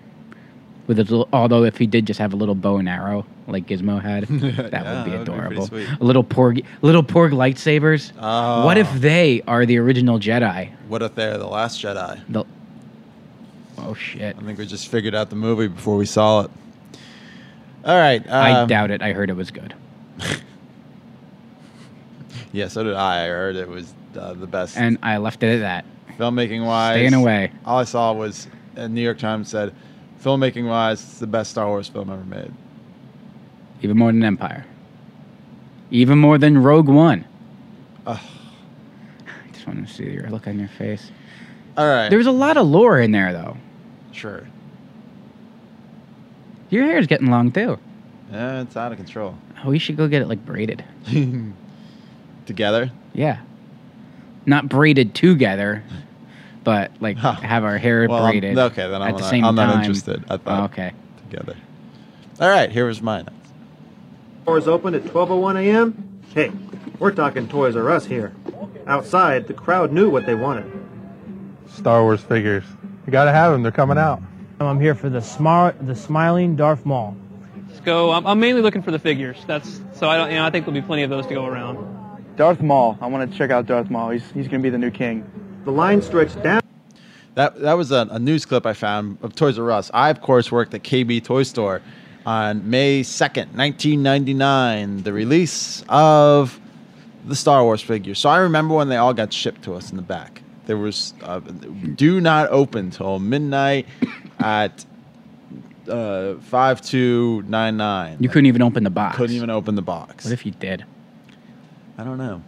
with 0.87 0.99
his 0.99 1.11
little. 1.11 1.29
Although 1.33 1.65
if 1.65 1.77
he 1.79 1.87
did 1.87 2.07
just 2.07 2.21
have 2.21 2.33
a 2.33 2.37
little 2.37 2.55
bow 2.55 2.77
and 2.79 2.89
arrow 2.89 3.27
like 3.49 3.67
Gizmo 3.67 4.01
had, 4.01 4.25
that 4.29 4.31
Yeah, 4.31 4.45
would 4.45 4.55
be 4.55 4.71
that 4.71 4.85
would 4.87 5.05
be 5.05 5.17
adorable. 5.17 5.69
a 6.01 6.05
little 6.05 6.25
porg, 6.25 6.65
little 6.83 7.03
porg 7.03 7.33
lightsabers. 7.33 8.13
Oh. 8.21 8.65
What 8.65 8.79
if 8.79 8.93
they 8.95 9.43
are 9.49 9.67
the 9.67 9.79
original 9.79 10.19
Jedi? 10.21 10.71
What 10.89 11.03
if 11.03 11.15
they're 11.17 11.39
the 11.39 11.47
last 11.49 11.83
Jedi? 11.83 12.21
The, 12.29 12.45
oh 13.79 13.95
shit! 13.95 14.37
I 14.39 14.43
think 14.43 14.59
we 14.59 14.67
just 14.67 14.89
figured 14.89 15.15
out 15.15 15.31
the 15.31 15.37
movie 15.37 15.69
before 15.69 15.97
we 15.97 16.07
saw 16.07 16.43
it. 16.43 16.51
All 17.85 17.97
right. 17.99 18.27
I 18.29 18.61
um, 18.61 18.69
doubt 18.69 18.91
it. 18.91 19.03
I 19.03 19.13
heard 19.13 19.29
it 19.29 19.37
was 19.37 19.51
good. 19.51 19.75
Yeah, 22.53 22.69
so 22.69 22.85
did 22.85 22.95
I. 22.95 23.25
I 23.25 23.29
heard 23.29 23.57
it 23.57 23.69
was 23.69 23.93
uh, 24.17 24.35
the 24.35 24.47
best. 24.47 24.77
And 24.77 24.99
I 25.03 25.17
left 25.17 25.43
it 25.43 25.55
at 25.55 25.61
that. 25.61 25.85
filmmaking 26.19 26.65
wise, 26.65 26.97
Staying 26.97 27.15
away. 27.15 27.51
All 27.65 27.79
I 27.79 27.85
saw 27.85 28.13
was 28.13 28.47
uh, 28.77 28.89
New 28.89 29.01
York 29.01 29.19
Times 29.19 29.49
said, 29.49 29.75
filmmaking 30.23 30.69
wise, 30.69 31.03
it's 31.03 31.19
the 31.19 31.27
best 31.27 31.51
Star 31.51 31.67
Wars 31.67 31.89
film 31.89 32.11
ever 32.11 32.25
made. 32.25 32.53
Even 33.81 33.97
more 33.97 34.13
than 34.13 34.23
Empire. 34.23 34.67
Even 35.91 36.19
more 36.19 36.37
than 36.37 36.63
Rogue 36.63 36.89
One. 36.89 37.25
Ugh. 38.07 38.21
I 39.27 39.53
just 39.53 39.67
want 39.67 39.87
to 39.87 39.93
see 39.93 40.11
your 40.11 40.29
look 40.29 40.47
on 40.47 40.59
your 40.59 40.69
face. 40.69 41.11
All 41.77 41.87
right. 41.89 42.09
There's 42.09 42.27
a 42.27 42.33
lot 42.33 42.57
of 42.57 42.67
lore 42.67 43.01
in 43.01 43.13
there, 43.13 43.33
though. 43.33 43.57
Sure. 44.13 44.47
Your 46.71 46.85
hair's 46.85 47.07
getting 47.07 47.29
long 47.31 47.53
too. 47.53 47.79
Yeah, 48.31 48.63
it's 48.63 48.77
out 48.77 48.93
of 48.93 48.99
control. 48.99 49.37
Oh, 49.65 49.69
we 49.71 49.79
should 49.79 49.97
go 49.97 50.09
get 50.09 50.23
it 50.23 50.29
like 50.29 50.45
braided. 50.45 50.85
Together? 52.47 52.91
Yeah. 53.13 53.41
Not 54.47 54.69
braided 54.69 55.15
together, 55.15 55.85
but 56.65 56.91
like 57.01 57.17
have 57.19 57.63
our 57.65 57.79
hair 57.79 58.07
Well, 58.09 58.25
I'm- 58.25 58.33
braided. 58.33 58.59
okay, 58.59 58.89
then 58.89 59.01
I'm 59.03 59.11
at 59.11 59.17
the 59.17 59.21
not- 59.23 59.31
same 59.31 59.45
I'm 59.45 59.55
not 59.55 59.77
interested. 59.77 60.25
I 60.29 60.35
Oh, 60.35 60.39
thought- 60.39 60.71
okay. 60.73 60.93
Together. 61.31 61.57
All 62.41 62.49
right, 62.49 62.71
here 62.71 62.87
was 62.87 63.01
mine. 63.01 63.29
Doors 64.47 64.67
open 64.67 64.95
at 64.95 65.05
12:01 65.05 65.57
a.m. 65.57 66.09
Hey, 66.35 66.51
we're 66.99 67.13
talking 67.13 67.47
Toys 67.49 67.77
R 67.77 67.89
Us 67.91 68.07
here. 68.07 68.33
Outside, 68.87 69.47
the 69.47 69.55
crowd 69.55 69.93
knew 69.93 70.11
what 70.11 70.27
they 70.27 70.35
wanted. 70.35 70.65
Star 71.73 72.03
Wars 72.03 72.21
figures. 72.21 72.65
You 73.07 73.13
gotta 73.13 73.33
have 73.33 73.53
them. 73.53 73.63
They're 73.63 73.73
coming 73.73 73.99
out. 73.99 74.23
I'm 74.61 74.79
here 74.79 74.95
for 74.95 75.09
the 75.09 75.21
smart, 75.21 75.85
the 75.85 75.95
smiling 75.95 76.55
Darth 76.55 76.87
Maul. 76.87 77.17
Let's 77.69 77.81
go. 77.81 78.13
I'm, 78.13 78.27
I'm 78.27 78.39
mainly 78.39 78.63
looking 78.63 78.83
for 78.83 78.93
the 78.93 78.99
figures. 78.99 79.39
That's 79.47 79.81
so 79.95 80.09
I 80.09 80.17
don't. 80.17 80.31
You 80.31 80.37
know, 80.37 80.45
I 80.45 80.51
think 80.51 80.67
there'll 80.67 80.81
be 80.81 80.87
plenty 80.87 81.03
of 81.03 81.11
those 81.11 81.27
to 81.27 81.35
go 81.35 81.47
around. 81.47 81.79
Darth 82.37 82.61
Maul. 82.61 82.97
I 83.01 83.07
want 83.07 83.31
to 83.31 83.37
check 83.37 83.51
out 83.51 83.67
Darth 83.67 83.91
Maul. 83.91 84.11
He's, 84.11 84.31
he's 84.33 84.47
gonna 84.47 84.63
be 84.63 84.71
the 84.71 84.79
new 84.79 84.91
king. 84.91 85.29
The 85.65 85.73
line 85.73 86.03
stretched 86.03 86.43
down. 86.43 86.61
That 87.35 87.61
that 87.61 87.75
was 87.75 87.91
a, 87.91 88.07
a 88.11 88.19
news 88.19 88.45
clip 88.45 88.67
I 88.67 88.75
found 88.75 89.19
of 89.23 89.35
Toys 89.35 89.59
R 89.59 89.71
Us. 89.73 89.91
I 89.95 90.11
of 90.11 90.21
course 90.21 90.53
worked 90.53 90.75
at 90.75 90.83
KB 90.83 91.25
Toy 91.25 91.43
Store 91.43 91.81
on 92.25 92.69
May 92.69 93.03
second, 93.03 93.55
nineteen 93.55 94.03
ninety 94.03 94.35
nine, 94.35 95.03
the 95.03 95.13
release 95.13 95.83
of 95.89 96.61
the 97.25 97.35
Star 97.35 97.65
Wars 97.65 97.81
figures. 97.81 98.19
So 98.19 98.29
I 98.29 98.39
remember 98.39 98.75
when 98.75 98.89
they 98.89 98.97
all 98.97 99.15
got 99.15 99.33
shipped 99.33 99.63
to 99.63 99.75
us 99.75 99.91
in 99.91 99.97
the 99.97 100.03
back. 100.03 100.43
There 100.73 100.79
was 100.79 101.13
uh, 101.23 101.41
do 101.41 102.19
not 102.19 102.49
open 102.49 102.91
till 102.93 103.19
midnight 103.19 103.87
at 104.39 104.87
uh, 105.87 106.37
five 106.37 106.81
two 106.81 107.45
nine 107.47 107.77
nine. 107.77 108.17
You 108.21 108.31
couldn't 108.31 108.47
even 108.47 108.63
open 108.63 108.83
the 108.83 108.89
box. 108.89 109.19
Couldn't 109.19 109.37
even 109.37 109.51
open 109.51 109.75
the 109.75 109.83
box. 109.83 110.25
What 110.25 110.33
if 110.33 110.47
you 110.47 110.53
did? 110.53 110.87
I 111.99 112.05
don't 112.05 112.17
know. 112.17 112.43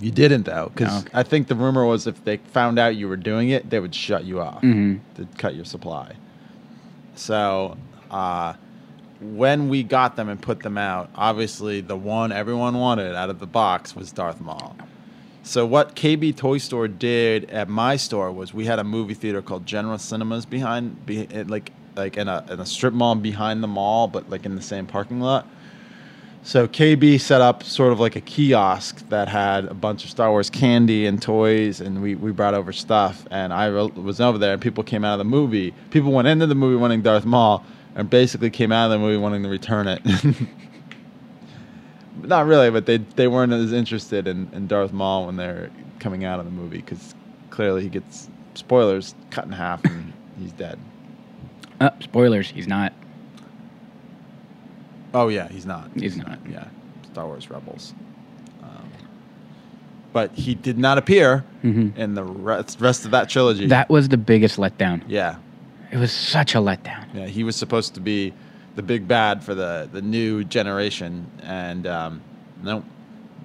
You 0.00 0.10
didn't 0.10 0.44
though, 0.44 0.70
because 0.74 1.02
okay. 1.02 1.10
I 1.12 1.24
think 1.24 1.48
the 1.48 1.54
rumor 1.54 1.84
was 1.84 2.06
if 2.06 2.24
they 2.24 2.38
found 2.38 2.78
out 2.78 2.96
you 2.96 3.06
were 3.06 3.18
doing 3.18 3.50
it, 3.50 3.68
they 3.68 3.78
would 3.78 3.94
shut 3.94 4.24
you 4.24 4.40
off 4.40 4.62
Mhm. 4.62 5.00
to 5.16 5.28
cut 5.36 5.54
your 5.54 5.66
supply. 5.66 6.14
So, 7.16 7.76
uh, 8.10 8.54
when 9.20 9.68
we 9.68 9.82
got 9.82 10.16
them 10.16 10.30
and 10.30 10.40
put 10.40 10.60
them 10.60 10.78
out, 10.78 11.10
obviously 11.14 11.82
the 11.82 11.98
one 11.98 12.32
everyone 12.32 12.78
wanted 12.78 13.14
out 13.14 13.28
of 13.28 13.40
the 13.40 13.46
box 13.46 13.94
was 13.94 14.10
Darth 14.10 14.40
Maul. 14.40 14.74
So 15.42 15.64
what 15.64 15.96
KB 15.96 16.36
Toy 16.36 16.58
Store 16.58 16.86
did 16.86 17.50
at 17.50 17.68
my 17.68 17.96
store 17.96 18.30
was 18.30 18.52
we 18.52 18.66
had 18.66 18.78
a 18.78 18.84
movie 18.84 19.14
theater 19.14 19.40
called 19.40 19.66
General 19.66 19.98
Cinemas 19.98 20.44
behind, 20.44 21.06
be, 21.06 21.26
eh, 21.32 21.44
like 21.46 21.72
like 21.96 22.16
in 22.16 22.28
a 22.28 22.44
in 22.50 22.60
a 22.60 22.66
strip 22.66 22.94
mall 22.94 23.14
behind 23.14 23.62
the 23.62 23.68
mall, 23.68 24.06
but 24.06 24.28
like 24.30 24.44
in 24.44 24.54
the 24.54 24.62
same 24.62 24.86
parking 24.86 25.20
lot. 25.20 25.46
So 26.42 26.66
KB 26.66 27.20
set 27.20 27.42
up 27.42 27.62
sort 27.62 27.92
of 27.92 28.00
like 28.00 28.16
a 28.16 28.20
kiosk 28.20 29.06
that 29.10 29.28
had 29.28 29.66
a 29.66 29.74
bunch 29.74 30.04
of 30.04 30.10
Star 30.10 30.30
Wars 30.30 30.48
candy 30.48 31.06
and 31.06 31.20
toys, 31.20 31.80
and 31.80 32.00
we, 32.00 32.14
we 32.14 32.32
brought 32.32 32.54
over 32.54 32.72
stuff. 32.72 33.26
And 33.30 33.52
I 33.52 33.68
ro- 33.68 33.88
was 33.88 34.22
over 34.22 34.38
there, 34.38 34.54
and 34.54 34.62
people 34.62 34.82
came 34.82 35.04
out 35.04 35.12
of 35.14 35.18
the 35.18 35.24
movie. 35.24 35.74
People 35.90 36.12
went 36.12 36.28
into 36.28 36.46
the 36.46 36.54
movie 36.54 36.76
wanting 36.76 37.02
Darth 37.02 37.26
Maul, 37.26 37.62
and 37.94 38.08
basically 38.08 38.48
came 38.48 38.72
out 38.72 38.86
of 38.86 38.92
the 38.92 38.98
movie 38.98 39.18
wanting 39.18 39.42
to 39.42 39.50
return 39.50 39.86
it. 39.86 40.00
Not 42.24 42.46
really, 42.46 42.70
but 42.70 42.86
they 42.86 42.98
they 42.98 43.28
weren't 43.28 43.52
as 43.52 43.72
interested 43.72 44.26
in, 44.28 44.48
in 44.52 44.66
Darth 44.66 44.92
Maul 44.92 45.26
when 45.26 45.36
they're 45.36 45.70
coming 45.98 46.24
out 46.24 46.38
of 46.40 46.44
the 46.46 46.50
movie 46.50 46.78
because 46.78 47.14
clearly 47.50 47.82
he 47.82 47.88
gets 47.88 48.28
spoilers 48.54 49.14
cut 49.30 49.44
in 49.44 49.52
half 49.52 49.84
and 49.84 50.12
he's 50.38 50.52
dead. 50.52 50.78
Uh, 51.80 51.90
spoilers. 52.00 52.50
He's 52.50 52.66
not. 52.68 52.92
Oh 55.12 55.28
yeah, 55.28 55.48
he's 55.48 55.66
not. 55.66 55.90
He's 55.96 56.16
not. 56.16 56.38
Yeah, 56.48 56.68
Star 57.12 57.26
Wars 57.26 57.50
Rebels. 57.50 57.94
Um, 58.62 58.88
but 60.12 60.30
he 60.32 60.54
did 60.54 60.78
not 60.78 60.98
appear 60.98 61.44
Mhm. 61.64 61.96
in 61.96 62.14
the 62.14 62.22
rest, 62.24 62.80
rest 62.80 63.04
of 63.04 63.10
that 63.10 63.28
trilogy. 63.28 63.66
That 63.66 63.88
was 63.90 64.08
the 64.08 64.16
biggest 64.16 64.56
letdown. 64.58 65.02
yeah, 65.08 65.36
It 65.90 65.96
was 65.96 66.12
such 66.12 66.54
a 66.54 66.58
letdown. 66.58 67.04
yeah, 67.12 67.26
he 67.26 67.42
was 67.42 67.56
supposed 67.56 67.94
to 67.94 68.00
be 68.00 68.32
the 68.80 68.86
big 68.86 69.06
bad 69.06 69.44
for 69.44 69.54
the 69.54 69.88
the 69.92 70.00
new 70.00 70.42
generation, 70.44 71.30
and 71.42 71.86
um, 71.86 72.22
no, 72.62 72.82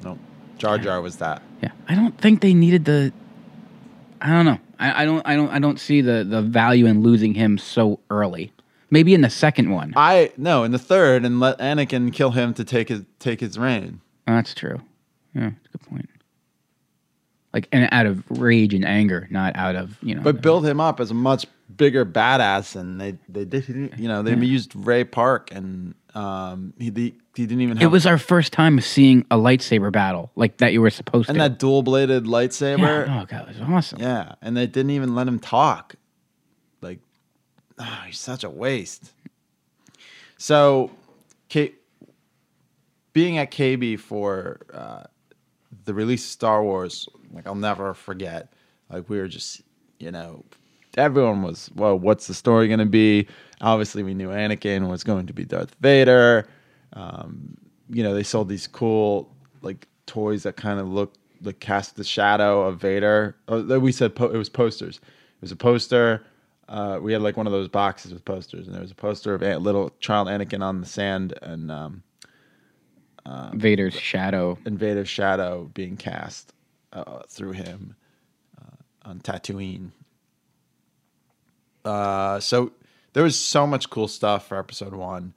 no, 0.03 0.17
Jar 0.57 0.77
Jar 0.77 1.01
was 1.01 1.17
that. 1.17 1.41
Yeah, 1.61 1.71
I 1.87 1.95
don't 1.95 2.17
think 2.17 2.41
they 2.41 2.53
needed 2.53 2.85
the 2.85 3.11
I 4.21 4.29
don't 4.29 4.45
know. 4.45 4.59
I, 4.79 5.03
I 5.03 5.05
don't. 5.05 5.21
I 5.25 5.35
don't. 5.35 5.49
I 5.49 5.59
don't 5.59 5.79
see 5.79 6.01
the 6.01 6.23
the 6.23 6.41
value 6.41 6.85
in 6.85 7.01
losing 7.01 7.33
him 7.33 7.57
so 7.57 7.99
early. 8.09 8.51
Maybe 8.89 9.13
in 9.13 9.21
the 9.21 9.29
second 9.29 9.71
one. 9.71 9.93
I 9.95 10.31
no 10.37 10.63
in 10.63 10.71
the 10.71 10.79
third, 10.79 11.25
and 11.25 11.39
let 11.39 11.59
Anakin 11.59 12.13
kill 12.13 12.31
him 12.31 12.53
to 12.55 12.63
take 12.63 12.89
his 12.89 13.03
take 13.19 13.39
his 13.39 13.59
reign. 13.59 14.01
That's 14.25 14.53
true. 14.53 14.81
Yeah, 15.33 15.51
that's 15.51 15.67
a 15.67 15.77
good 15.77 15.89
point. 15.89 16.09
Like, 17.55 17.69
and 17.71 17.87
out 17.93 18.05
of 18.05 18.21
rage 18.29 18.73
and 18.73 18.83
anger, 18.83 19.29
not 19.31 19.55
out 19.55 19.77
of 19.77 19.97
you 20.03 20.13
know. 20.13 20.21
But 20.21 20.41
build 20.41 20.65
him 20.65 20.81
up 20.81 20.99
as 20.99 21.09
a 21.09 21.13
much 21.13 21.45
bigger 21.77 22.05
badass, 22.05 22.75
and 22.75 22.99
they 22.99 23.17
they 23.29 23.45
did 23.45 23.65
you 23.97 24.09
know 24.09 24.21
they 24.21 24.31
Yeah. 24.31 24.41
used 24.41 24.75
Ray 24.75 25.05
Park, 25.05 25.51
and 25.53 25.95
um 26.13 26.73
he 26.77 26.91
he, 26.93 27.13
he 27.33 27.45
didn't 27.45 27.61
even. 27.61 27.77
Have, 27.77 27.87
it 27.87 27.91
was 27.91 28.05
our 28.05 28.17
first 28.17 28.51
time 28.51 28.81
seeing 28.81 29.25
a 29.31 29.37
lightsaber 29.37 29.89
battle 29.89 30.31
like 30.35 30.57
that. 30.57 30.73
You 30.73 30.81
were 30.81 30.89
supposed 30.89 31.29
and 31.29 31.37
to. 31.37 31.43
And 31.45 31.53
that 31.53 31.57
dual 31.57 31.81
bladed 31.81 32.25
lightsaber. 32.25 33.07
Yeah. 33.07 33.21
Oh 33.21 33.25
god, 33.25 33.43
it 33.49 33.59
was 33.59 33.69
awesome. 33.69 34.01
Yeah, 34.01 34.35
and 34.41 34.57
they 34.57 34.67
didn't 34.67 34.91
even 34.91 35.15
let 35.15 35.25
him 35.25 35.39
talk. 35.39 35.95
Like, 36.81 36.99
ah, 37.79 38.03
he's 38.05 38.19
such 38.19 38.43
a 38.43 38.49
waste. 38.49 39.13
So, 40.37 40.91
K- 41.47 41.75
being 43.13 43.37
at 43.37 43.49
KB 43.49 43.97
for 43.97 44.59
uh, 44.73 45.03
the 45.85 45.93
release 45.93 46.23
of 46.25 46.31
Star 46.31 46.63
Wars, 46.63 47.07
like 47.31 47.47
I'll 47.47 47.55
never 47.55 47.93
forget. 47.93 48.53
Like 48.89 49.09
we 49.09 49.17
were 49.17 49.27
just, 49.27 49.61
you 49.99 50.11
know, 50.11 50.43
everyone 50.97 51.41
was, 51.41 51.69
well, 51.75 51.97
what's 51.97 52.27
the 52.27 52.33
story 52.33 52.67
going 52.67 52.79
to 52.79 52.85
be? 52.85 53.27
Obviously, 53.61 54.03
we 54.03 54.13
knew 54.13 54.29
Anakin 54.29 54.89
was 54.89 55.03
going 55.03 55.27
to 55.27 55.33
be 55.33 55.45
Darth 55.45 55.75
Vader. 55.79 56.47
Um, 56.93 57.57
you 57.89 58.03
know, 58.03 58.13
they 58.13 58.23
sold 58.23 58.49
these 58.49 58.67
cool 58.67 59.31
like 59.61 59.87
toys 60.05 60.43
that 60.43 60.55
kind 60.55 60.79
of 60.79 60.87
looked 60.87 61.17
like 61.41 61.59
cast 61.59 61.95
the 61.95 62.03
shadow 62.03 62.61
of 62.63 62.79
Vader. 62.79 63.35
Oh, 63.47 63.79
we 63.79 63.91
said 63.91 64.15
po- 64.15 64.31
it 64.31 64.37
was 64.37 64.49
posters. 64.49 64.97
It 64.97 65.41
was 65.41 65.51
a 65.51 65.55
poster. 65.55 66.25
Uh, 66.67 66.99
we 67.01 67.13
had 67.13 67.21
like 67.21 67.37
one 67.37 67.45
of 67.45 67.53
those 67.53 67.67
boxes 67.67 68.11
with 68.11 68.25
posters, 68.25 68.65
and 68.65 68.73
there 68.73 68.81
was 68.81 68.91
a 68.91 68.95
poster 68.95 69.35
of 69.35 69.43
a 69.43 69.57
little 69.57 69.91
child 69.99 70.27
Anakin 70.27 70.63
on 70.63 70.81
the 70.81 70.87
sand, 70.87 71.37
and 71.41 71.69
um, 71.69 72.03
uh, 73.25 73.49
Vader's 73.53 73.93
shadow 73.95 74.57
and 74.65 74.77
Vader's 74.77 75.09
shadow 75.09 75.69
being 75.73 75.97
cast 75.97 76.53
uh, 76.93 77.19
through 77.29 77.51
him 77.53 77.95
uh, 78.61 79.09
on 79.09 79.19
Tatooine. 79.19 79.91
Uh, 81.83 82.39
so 82.39 82.71
there 83.13 83.23
was 83.23 83.37
so 83.39 83.67
much 83.67 83.89
cool 83.89 84.07
stuff 84.07 84.47
for 84.47 84.57
episode 84.57 84.93
one, 84.93 85.33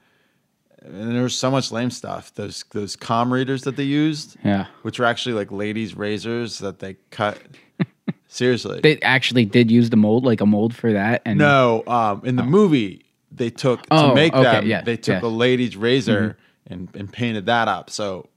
and 0.82 1.14
there 1.14 1.22
was 1.22 1.34
so 1.36 1.50
much 1.50 1.70
lame 1.70 1.90
stuff. 1.90 2.32
Those 2.34 2.64
those 2.72 2.96
com 2.96 3.32
readers 3.32 3.62
that 3.62 3.76
they 3.76 3.84
used, 3.84 4.36
Yeah. 4.44 4.66
which 4.82 4.98
were 4.98 5.04
actually 5.04 5.34
like 5.34 5.52
ladies' 5.52 5.94
razors 5.96 6.58
that 6.58 6.78
they 6.78 6.96
cut. 7.10 7.38
Seriously, 8.30 8.80
They 8.82 8.98
actually 9.00 9.46
did 9.46 9.70
use 9.70 9.88
the 9.90 9.96
mold, 9.96 10.24
like 10.24 10.40
a 10.42 10.46
mold 10.46 10.74
for 10.74 10.92
that. 10.92 11.22
And 11.24 11.38
no, 11.38 11.82
um, 11.86 12.20
in 12.24 12.36
the 12.36 12.42
movie 12.44 13.04
they 13.32 13.48
took 13.50 13.80
Oh, 13.90 14.08
to 14.10 14.14
make 14.14 14.32
okay, 14.34 14.42
them. 14.42 14.66
yeah, 14.66 14.82
they 14.82 14.96
took 14.98 15.22
a 15.22 15.26
lady's 15.28 15.76
razor 15.76 16.36
and, 16.68 16.88
and 16.94 17.12
painted 17.12 17.46
that 17.46 17.66
up. 17.68 17.90
So 17.90 18.28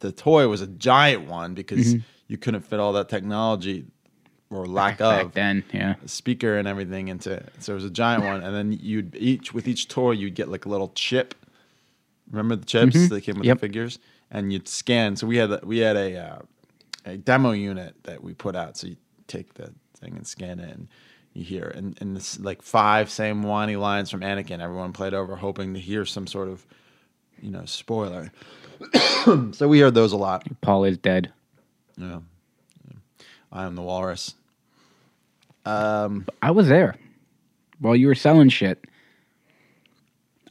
the 0.00 0.12
toy 0.12 0.48
was 0.48 0.60
a 0.60 0.66
giant 0.66 1.26
one 1.28 1.54
because 1.54 1.94
Mhm. 1.94 2.02
you 2.28 2.36
couldn't 2.36 2.62
fit 2.62 2.78
all 2.80 2.92
that 2.94 3.08
technology 3.08 3.86
or 4.50 4.66
lack 4.66 4.98
back 4.98 5.24
of 5.24 5.32
then, 5.32 5.64
yeah. 5.72 5.94
speaker 6.06 6.56
and 6.58 6.68
everything 6.68 7.08
into 7.08 7.32
it. 7.32 7.52
So 7.60 7.72
it 7.72 7.76
was 7.76 7.84
a 7.84 7.90
giant 7.90 8.24
one, 8.24 8.42
and 8.42 8.54
then 8.54 8.72
you'd 8.72 9.14
each 9.16 9.52
with 9.54 9.66
each 9.66 9.88
toy 9.88 10.12
you'd 10.12 10.34
get 10.34 10.48
like 10.48 10.66
a 10.66 10.68
little 10.68 10.88
chip. 10.94 11.34
Remember 12.30 12.56
the 12.56 12.64
chips 12.64 12.96
Mhm. 12.96 13.08
that 13.10 13.20
came 13.22 13.36
with 13.36 13.44
Yep. 13.46 13.56
the 13.56 13.60
figures, 13.60 13.98
and 14.30 14.52
you'd 14.52 14.68
scan. 14.68 15.16
So 15.16 15.26
we 15.26 15.36
had 15.36 15.50
a- 15.50 15.60
we 15.64 15.78
had 15.78 15.96
a 15.96 16.16
uh, 16.18 16.38
a 17.04 17.16
demo 17.16 17.52
unit 17.52 17.94
that 18.04 18.22
we 18.22 18.34
put 18.34 18.56
out. 18.56 18.76
So 18.76 18.88
you 18.88 18.96
take 19.28 19.54
the 19.54 19.72
thing 19.96 20.16
and 20.16 20.26
scan 20.26 20.58
it, 20.60 20.70
and 20.76 20.88
you 21.34 21.44
hear 21.44 21.72
and 21.74 21.96
and 22.00 22.16
this 22.16 22.38
like 22.40 22.62
five 22.62 23.10
same 23.10 23.42
whiny 23.42 23.76
lines 23.76 24.10
from 24.10 24.20
Anakin. 24.20 24.60
Everyone 24.60 24.92
played 24.92 25.14
over, 25.14 25.36
hoping 25.36 25.74
to 25.74 25.80
hear 25.80 26.04
some 26.04 26.26
sort 26.26 26.48
of 26.48 26.66
you 27.40 27.50
know 27.50 27.64
spoiler. 27.64 28.32
so 29.52 29.68
we 29.68 29.80
heard 29.80 29.94
those 29.94 30.12
a 30.12 30.16
lot. 30.16 30.46
Paul 30.60 30.84
is 30.84 30.98
dead. 30.98 31.32
Yeah, 31.96 32.20
I 33.52 33.64
am 33.64 33.74
the 33.74 33.82
walrus. 33.82 34.34
Um, 35.64 36.26
I 36.42 36.50
was 36.50 36.68
there 36.68 36.96
while 37.80 37.96
you 37.96 38.06
were 38.06 38.14
selling 38.14 38.48
shit. 38.48 38.84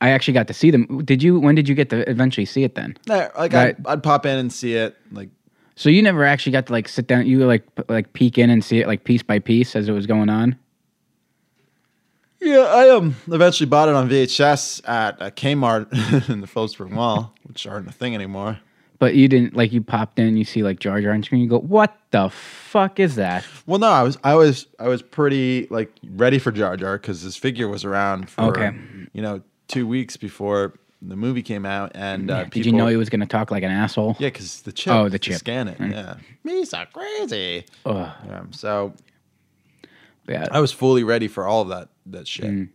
I 0.02 0.10
actually 0.10 0.34
got 0.34 0.48
to 0.48 0.54
see 0.54 0.72
them. 0.72 1.04
Did 1.06 1.24
you? 1.24 1.40
When 1.40 1.56
did 1.56 1.70
you 1.70 1.76
get 1.76 1.90
to 1.92 2.10
eventually 2.10 2.46
see 2.46 2.64
it? 2.64 2.76
Then, 2.76 2.98
there, 3.06 3.32
like 3.38 3.54
Right. 3.54 3.76
I'd, 3.80 3.88
I'd 3.88 4.04
pop 4.04 4.26
in 4.26 4.38
and 4.38 4.52
see 4.52 4.74
it. 4.76 4.96
Like 5.12 5.30
so 5.76 5.90
you 5.90 6.02
never 6.02 6.24
actually 6.26 6.52
got 6.52 6.68
to 6.68 6.74
like 6.74 6.88
sit 6.88 7.08
down. 7.08 7.26
You 7.28 7.46
like 7.46 7.64
p- 7.76 7.84
like 7.90 8.14
peek 8.14 8.38
in 8.38 8.50
and 8.50 8.64
see 8.64 8.80
it 8.80 8.88
like 8.88 9.04
piece 9.04 9.24
by 9.24 9.40
piece 9.40 9.76
as 9.76 9.88
it 9.88 9.92
was 9.94 10.06
going 10.06 10.30
on. 10.30 10.58
Yeah, 12.42 12.60
I 12.60 12.90
um 12.90 13.16
eventually 13.28 13.68
bought 13.68 13.90
it 13.90 13.96
on 13.96 14.10
VHS 14.10 14.88
at 14.88 15.22
a 15.22 15.32
Kmart 15.32 16.30
in 16.30 16.42
the 16.42 16.48
Phillipsburg 16.48 16.92
Mall, 16.92 17.34
which 17.44 17.66
aren't 17.66 17.88
a 17.88 17.92
thing 17.92 18.14
anymore. 18.14 18.60
But 18.98 19.16
you 19.16 19.28
didn't 19.28 19.56
like 19.56 19.74
you 19.74 19.82
popped 19.82 20.20
in. 20.20 20.38
You 20.38 20.46
see 20.46 20.64
like 20.64 20.80
Jar 20.80 21.02
Jar 21.02 21.12
on 21.14 21.22
screen. 21.24 21.42
You 21.42 21.50
go, 21.50 21.60
what 21.60 21.98
the 22.12 22.30
fuck 22.30 23.00
is 23.00 23.16
that? 23.16 23.46
Well, 23.66 23.80
no, 23.80 23.88
I 23.88 24.04
was 24.04 24.18
I 24.24 24.36
was 24.36 24.68
I 24.80 24.88
was 24.88 25.02
pretty 25.02 25.68
like 25.70 25.92
ready 26.12 26.40
for 26.40 26.52
Jar 26.52 26.78
Jar 26.78 26.98
because 26.98 27.22
his 27.22 27.36
figure 27.36 27.68
was 27.68 27.84
around 27.84 28.30
for 28.30 28.42
Okay. 28.58 28.72
you 29.14 29.22
know 29.22 29.42
two 29.68 29.88
weeks 29.88 30.16
before 30.16 30.74
the 31.02 31.16
movie 31.16 31.44
came 31.44 31.66
out, 31.66 31.92
and 31.94 32.32
uh, 32.32 32.46
Did 32.46 32.66
you 32.66 32.72
know 32.72 32.88
he 32.88 32.96
was 32.96 33.10
going 33.10 33.20
to 33.20 33.26
talk 33.28 33.52
like 33.52 33.64
an 33.64 33.72
asshole? 33.72 34.16
Yeah, 34.20 34.28
because 34.30 34.62
the 34.62 34.72
chip. 34.72 34.94
Oh, 34.94 35.10
the 35.10 35.20
chip. 35.20 35.38
Scan 35.38 35.68
it. 35.68 35.80
Right. 35.80 35.92
Yeah, 35.92 36.16
me 36.44 36.64
so 36.66 36.84
crazy. 36.94 37.66
Ugh. 37.86 38.12
Yeah, 38.28 38.44
so 38.52 38.94
yeah, 40.28 40.48
I 40.52 40.60
was 40.62 40.72
fully 40.72 41.04
ready 41.04 41.28
for 41.28 41.46
all 41.46 41.62
of 41.62 41.68
that 41.70 41.90
that 42.08 42.28
shit. 42.28 42.46
Mm. 42.46 42.70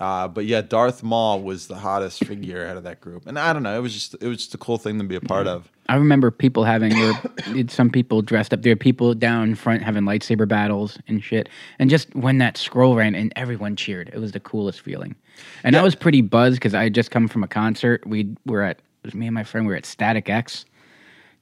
Uh, 0.00 0.28
but 0.28 0.46
yeah, 0.46 0.60
Darth 0.60 1.02
Maul 1.02 1.42
was 1.42 1.66
the 1.66 1.74
hottest 1.74 2.24
figure 2.24 2.64
out 2.64 2.76
of 2.76 2.84
that 2.84 3.00
group, 3.00 3.26
and 3.26 3.36
I 3.36 3.52
don't 3.52 3.64
know, 3.64 3.76
it 3.76 3.82
was 3.82 3.92
just 3.92 4.14
it 4.20 4.28
was 4.28 4.38
just 4.38 4.54
a 4.54 4.58
cool 4.58 4.78
thing 4.78 4.98
to 4.98 5.04
be 5.04 5.16
a 5.16 5.20
part 5.20 5.48
of. 5.48 5.70
I 5.88 5.96
remember 5.96 6.30
people 6.30 6.64
having 6.64 6.96
were 6.98 7.14
some 7.68 7.90
people 7.90 8.22
dressed 8.22 8.52
up. 8.52 8.62
There 8.62 8.72
were 8.72 8.76
people 8.76 9.14
down 9.14 9.54
front 9.54 9.82
having 9.82 10.04
lightsaber 10.04 10.46
battles 10.46 10.98
and 11.08 11.24
shit. 11.24 11.48
And 11.78 11.88
just 11.88 12.14
when 12.14 12.38
that 12.38 12.56
scroll 12.56 12.94
ran 12.94 13.14
and 13.14 13.32
everyone 13.36 13.74
cheered, 13.74 14.10
it 14.12 14.18
was 14.18 14.32
the 14.32 14.40
coolest 14.40 14.82
feeling. 14.82 15.16
And 15.64 15.74
I 15.76 15.82
was 15.82 15.94
pretty 15.94 16.20
buzzed 16.20 16.56
because 16.56 16.74
I 16.74 16.84
had 16.84 16.94
just 16.94 17.10
come 17.10 17.26
from 17.26 17.42
a 17.42 17.48
concert. 17.48 18.06
We 18.06 18.36
were 18.44 18.62
at 18.62 18.78
it 18.78 19.06
was 19.06 19.14
me 19.14 19.26
and 19.26 19.34
my 19.34 19.44
friend. 19.44 19.66
We 19.66 19.72
were 19.72 19.78
at 19.78 19.86
Static 19.86 20.28
X 20.28 20.64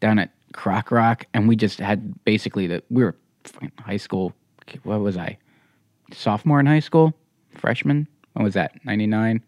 down 0.01 0.19
at 0.19 0.31
Croc 0.53 0.91
Rock, 0.91 1.27
and 1.35 1.49
we 1.49 1.57
just 1.57 1.79
had 1.79 2.25
basically 2.25 2.67
the 2.67 2.83
we 2.89 3.05
were 3.05 3.17
high 3.81 3.97
school. 3.97 4.33
What 4.85 5.01
was 5.01 5.17
I? 5.17 5.39
Sophomore 6.13 6.61
in 6.61 6.67
high 6.67 6.81
school, 6.81 7.15
freshman. 7.57 8.09
What 8.35 8.45
was 8.45 8.55
that? 8.55 8.85
Ninety 8.85 9.07
nine. 9.07 9.43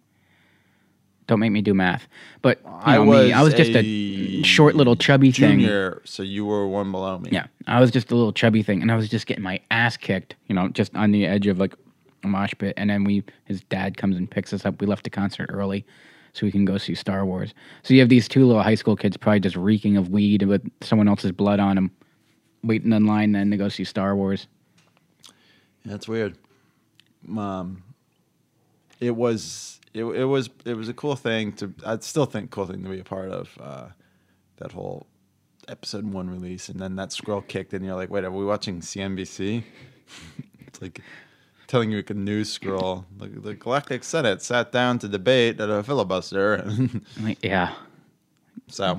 Don't 1.26 1.40
make 1.40 1.52
me 1.52 1.60
do 1.60 1.74
math. 1.74 2.08
But 2.40 2.58
I 2.64 2.96
know 2.96 3.04
was 3.04 3.26
me, 3.26 3.32
I 3.34 3.42
was 3.42 3.52
just 3.52 3.72
a, 3.72 3.80
a 3.80 4.42
short 4.42 4.74
little 4.74 4.96
chubby 4.96 5.30
thing. 5.30 5.60
Junior, 5.60 6.00
so 6.04 6.22
you 6.22 6.46
were 6.46 6.66
one 6.66 6.90
below 6.90 7.18
me. 7.18 7.28
Yeah, 7.30 7.48
I 7.66 7.80
was 7.80 7.90
just 7.90 8.10
a 8.10 8.16
little 8.16 8.32
chubby 8.32 8.62
thing, 8.62 8.80
and 8.80 8.90
I 8.90 8.96
was 8.96 9.10
just 9.10 9.26
getting 9.26 9.44
my 9.44 9.60
ass 9.70 9.98
kicked. 9.98 10.36
You 10.46 10.54
know, 10.54 10.68
just 10.68 10.94
on 10.96 11.10
the 11.10 11.26
edge 11.26 11.46
of 11.46 11.58
like 11.58 11.74
a 12.24 12.26
mosh 12.26 12.54
pit. 12.58 12.72
And 12.78 12.88
then 12.88 13.04
we, 13.04 13.22
his 13.44 13.60
dad 13.64 13.98
comes 13.98 14.16
and 14.16 14.30
picks 14.30 14.54
us 14.54 14.64
up. 14.64 14.80
We 14.80 14.86
left 14.86 15.04
the 15.04 15.10
concert 15.10 15.50
early, 15.52 15.84
so 16.32 16.46
we 16.46 16.50
can 16.50 16.64
go 16.64 16.78
see 16.78 16.94
Star 16.94 17.26
Wars. 17.26 17.52
So 17.82 17.92
you 17.92 18.00
have 18.00 18.08
these 18.08 18.26
two 18.26 18.46
little 18.46 18.62
high 18.62 18.74
school 18.74 18.96
kids, 18.96 19.18
probably 19.18 19.40
just 19.40 19.56
reeking 19.56 19.98
of 19.98 20.08
weed 20.08 20.42
with 20.44 20.66
someone 20.80 21.08
else's 21.08 21.32
blood 21.32 21.60
on 21.60 21.74
them, 21.74 21.90
waiting 22.64 22.92
in 22.92 23.04
line 23.04 23.32
then 23.32 23.50
to 23.50 23.58
go 23.58 23.68
see 23.68 23.84
Star 23.84 24.16
Wars. 24.16 24.46
That's 25.84 26.08
weird. 26.08 26.38
Um, 27.36 27.82
it 29.00 29.14
was 29.16 29.80
it, 29.94 30.04
it 30.04 30.24
was 30.24 30.50
it 30.64 30.74
was 30.74 30.88
a 30.88 30.94
cool 30.94 31.16
thing 31.16 31.52
to. 31.54 31.72
I 31.84 31.98
still 31.98 32.26
think 32.26 32.50
cool 32.50 32.66
thing 32.66 32.82
to 32.82 32.88
be 32.88 33.00
a 33.00 33.04
part 33.04 33.30
of. 33.30 33.58
Uh, 33.60 33.86
that 34.56 34.72
whole 34.72 35.06
episode 35.68 36.04
one 36.04 36.28
release, 36.28 36.68
and 36.68 36.80
then 36.80 36.96
that 36.96 37.12
scroll 37.12 37.40
kicked, 37.42 37.72
and 37.72 37.84
you're 37.84 37.94
like, 37.94 38.10
wait, 38.10 38.24
are 38.24 38.30
we 38.30 38.44
watching 38.44 38.80
CNBC? 38.80 39.62
it's 40.66 40.82
like 40.82 41.00
telling 41.68 41.90
you 41.90 41.98
like 41.98 42.10
a 42.10 42.14
news 42.14 42.50
scroll. 42.50 43.04
Like 43.18 43.40
the 43.42 43.54
Galactic 43.54 44.02
Senate 44.02 44.42
sat 44.42 44.72
down 44.72 44.98
to 45.00 45.08
debate 45.08 45.60
at 45.60 45.70
a 45.70 45.82
filibuster. 45.82 46.64
Yeah. 47.42 47.74
So. 48.68 48.98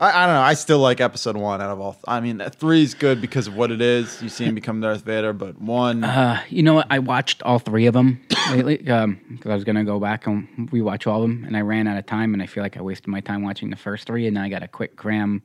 I, 0.00 0.22
I 0.22 0.26
don't 0.26 0.34
know. 0.36 0.40
I 0.42 0.54
still 0.54 0.78
like 0.78 1.00
episode 1.00 1.36
one 1.36 1.60
out 1.60 1.70
of 1.70 1.80
all. 1.80 1.96
I 2.06 2.20
mean, 2.20 2.40
three 2.50 2.82
is 2.82 2.94
good 2.94 3.20
because 3.20 3.46
of 3.48 3.56
what 3.56 3.70
it 3.72 3.80
is. 3.80 4.22
You 4.22 4.28
see 4.28 4.44
him 4.44 4.54
become 4.54 4.80
Darth 4.80 5.04
Vader, 5.04 5.32
but 5.32 5.60
one, 5.60 6.04
Uh, 6.04 6.40
you 6.48 6.62
know 6.62 6.74
what? 6.74 6.86
I 6.90 7.00
watched 7.00 7.42
all 7.42 7.58
three 7.58 7.86
of 7.86 7.94
them 7.94 8.20
lately 8.50 8.76
because 8.78 9.16
I 9.50 9.54
was 9.54 9.64
gonna 9.64 9.84
go 9.84 9.98
back 9.98 10.26
and 10.26 10.46
rewatch 10.70 11.06
all 11.10 11.22
of 11.24 11.28
them, 11.28 11.44
and 11.44 11.56
I 11.56 11.62
ran 11.62 11.88
out 11.88 11.98
of 11.98 12.06
time, 12.06 12.32
and 12.32 12.42
I 12.42 12.46
feel 12.46 12.62
like 12.62 12.76
I 12.76 12.82
wasted 12.82 13.08
my 13.08 13.20
time 13.20 13.42
watching 13.42 13.70
the 13.70 13.76
first 13.76 14.06
three, 14.06 14.26
and 14.26 14.34
now 14.34 14.42
I 14.44 14.48
got 14.48 14.62
a 14.62 14.68
quick 14.68 14.96
cram 14.96 15.42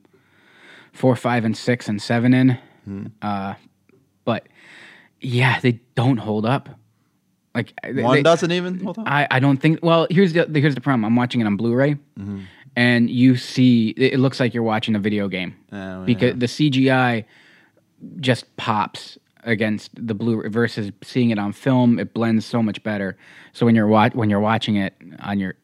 four, 0.92 1.16
five, 1.16 1.44
and 1.44 1.56
six, 1.56 1.88
and 1.88 2.00
seven 2.00 2.32
in. 2.32 2.58
Hmm. 2.84 3.06
Uh, 3.20 3.54
but 4.24 4.46
yeah, 5.20 5.58
they 5.60 5.80
don't 5.96 6.18
hold 6.18 6.46
up. 6.46 6.68
Like 7.56 7.72
one 7.84 8.16
they- 8.16 8.22
doesn't 8.22 8.52
even 8.52 8.80
hold 8.84 8.98
on. 8.98 9.06
I, 9.08 9.26
I 9.30 9.38
don't 9.40 9.56
think. 9.58 9.80
Well, 9.82 10.06
here's 10.10 10.32
the 10.32 10.48
here's 10.54 10.74
the 10.76 10.80
problem. 10.80 11.04
I'm 11.04 11.16
watching 11.16 11.40
it 11.40 11.46
on 11.46 11.56
Blu-ray, 11.56 11.94
Mm-hmm. 12.18 12.40
And 12.76 13.08
you 13.08 13.36
see 13.36 13.90
it, 13.90 14.18
looks 14.18 14.40
like 14.40 14.52
you're 14.54 14.62
watching 14.64 14.94
a 14.96 14.98
video 14.98 15.28
game 15.28 15.54
Oh, 15.72 16.04
because 16.04 16.30
yeah. 16.32 16.38
the 16.38 16.46
CGI 16.46 17.24
just 18.20 18.56
pops. 18.56 19.18
against 19.46 19.90
the 19.94 20.14
blue 20.14 20.48
versus 20.48 20.90
seeing 21.02 21.28
it 21.28 21.38
on 21.38 21.52
film. 21.52 21.98
It 21.98 22.14
blends 22.14 22.46
so 22.46 22.62
much 22.62 22.82
better. 22.82 23.14
So 23.52 23.66
when 23.66 23.74
you're 23.74 23.86
wa- 23.86 24.08
when 24.14 24.30
you're 24.30 24.40
watching 24.40 24.76
it 24.76 24.94
on 25.20 25.38
your 25.38 25.54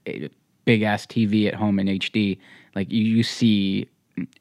big 0.67 0.83
ass 0.83 1.07
TV 1.07 1.49
at 1.49 1.55
home 1.55 1.79
in 1.79 1.87
HD, 1.87 2.37
like 2.75 2.93
you, 2.93 3.03
you 3.03 3.23
see 3.23 3.89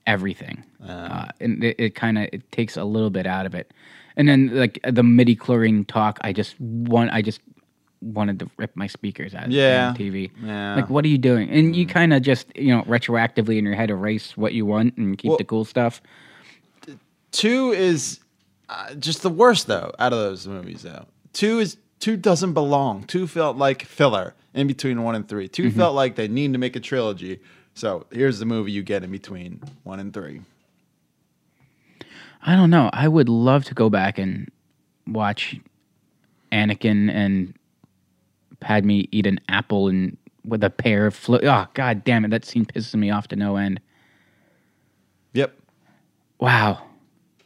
everything, 0.05 0.63
uh, 0.85 1.27
and 1.39 1.63
it, 1.63 1.75
it 1.79 1.95
kind 1.95 2.17
of 2.17 2.27
it 2.33 2.51
takes 2.51 2.75
a 2.75 2.83
little 2.83 3.09
bit 3.09 3.25
out 3.25 3.45
of 3.45 3.55
it. 3.55 3.71
And 4.17 4.27
then 4.27 4.53
like 4.53 4.77
the 4.85 5.03
midi-chlorian 5.03 5.87
talk, 5.87 6.19
I 6.21 6.33
just 6.33 6.59
want 6.59 7.11
I 7.13 7.21
just 7.21 7.39
wanted 8.01 8.39
to 8.39 8.49
rip 8.57 8.75
my 8.75 8.87
speakers 8.87 9.33
out. 9.35 9.51
Yeah. 9.51 9.89
on 9.89 9.95
TV. 9.95 10.31
Yeah. 10.41 10.75
Like, 10.75 10.89
what 10.89 11.03
are 11.05 11.09
you 11.09 11.17
doing? 11.17 11.49
And 11.49 11.75
you 11.75 11.85
kind 11.85 12.13
of 12.13 12.21
just 12.21 12.47
you 12.55 12.75
know 12.75 12.83
retroactively 12.83 13.57
in 13.57 13.65
your 13.65 13.75
head 13.75 13.89
erase 13.89 14.37
what 14.37 14.53
you 14.53 14.65
want 14.65 14.95
and 14.97 15.17
keep 15.17 15.29
Well- 15.29 15.37
the 15.37 15.43
cool 15.43 15.65
stuff. 15.65 16.01
Two 17.31 17.71
is 17.71 18.19
uh, 18.69 18.95
just 18.95 19.21
the 19.21 19.29
worst 19.29 19.67
though 19.67 19.91
out 19.99 20.13
of 20.13 20.19
those 20.19 20.47
movies 20.47 20.81
though. 20.81 21.05
Two 21.33 21.59
is 21.59 21.77
two 21.99 22.17
doesn't 22.17 22.53
belong. 22.53 23.03
Two 23.03 23.27
felt 23.27 23.57
like 23.57 23.83
filler 23.83 24.33
in 24.55 24.65
between 24.65 25.03
one 25.03 25.13
and 25.15 25.27
three. 25.29 25.47
2 25.47 25.69
Mhm. 25.69 25.73
felt 25.75 25.93
like 25.93 26.15
they 26.15 26.27
need 26.27 26.53
to 26.53 26.57
make 26.59 26.75
a 26.75 26.79
trilogy. 26.79 27.39
So 27.75 28.07
here's 28.11 28.39
the 28.39 28.45
movie 28.45 28.71
you 28.71 28.81
get 28.81 29.03
in 29.03 29.11
between 29.11 29.61
one 29.83 29.99
and 29.99 30.11
three. 30.11 30.41
I 32.41 32.55
don't 32.55 32.69
know. 32.71 32.89
I 32.93 33.07
would 33.07 33.29
love 33.29 33.65
to 33.65 33.73
go 33.75 33.89
back 33.91 34.17
and 34.17 34.49
watch 35.05 35.55
Anakin 36.51 37.11
and 37.13 37.53
Padme 38.59 39.01
eat 39.11 39.25
an 39.25 39.39
apple 39.49 39.87
and 39.87 40.17
with 40.45 40.63
a 40.63 40.69
pair 40.69 41.05
of 41.07 41.15
flo- 41.15 41.39
oh 41.43 41.65
god 41.73 42.03
damn 42.03 42.25
it 42.25 42.31
that 42.31 42.45
scene 42.45 42.65
pisses 42.65 42.95
me 42.95 43.09
off 43.09 43.27
to 43.29 43.35
no 43.35 43.55
end. 43.57 43.79
Yep. 45.33 45.53
Wow. 46.39 46.83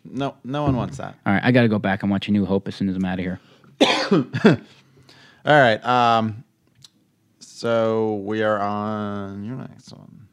No, 0.05 0.35
no 0.43 0.63
one 0.63 0.75
wants 0.75 0.97
that. 0.97 1.15
All 1.25 1.33
right, 1.33 1.43
I 1.43 1.51
got 1.51 1.61
to 1.61 1.67
go 1.67 1.79
back 1.79 2.03
and 2.03 2.11
watch 2.11 2.27
A 2.27 2.31
New 2.31 2.45
Hope 2.45 2.67
as 2.67 2.75
soon 2.75 2.89
as 2.89 2.95
I'm 2.95 3.05
out 3.05 3.19
of 3.19 3.25
here. 3.25 3.39
All 5.45 5.59
right. 5.59 5.83
Um. 5.85 6.43
So 7.39 8.15
we 8.25 8.43
are 8.43 8.59
on 8.59 9.43
your 9.43 9.55
next 9.55 9.91
one. 9.93 10.27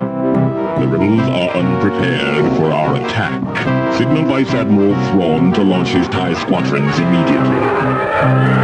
The 0.00 0.86
rebels 0.86 1.20
are 1.20 1.50
unprepared 1.50 2.56
for 2.56 2.72
our 2.72 2.96
attack. 2.96 3.96
Signal 3.98 4.24
Vice 4.24 4.48
Admiral 4.54 4.94
Thrawn 5.10 5.52
to 5.52 5.62
launch 5.62 5.88
his 5.88 6.08
TIE 6.08 6.32
squadrons 6.34 6.98
immediately. 6.98 8.60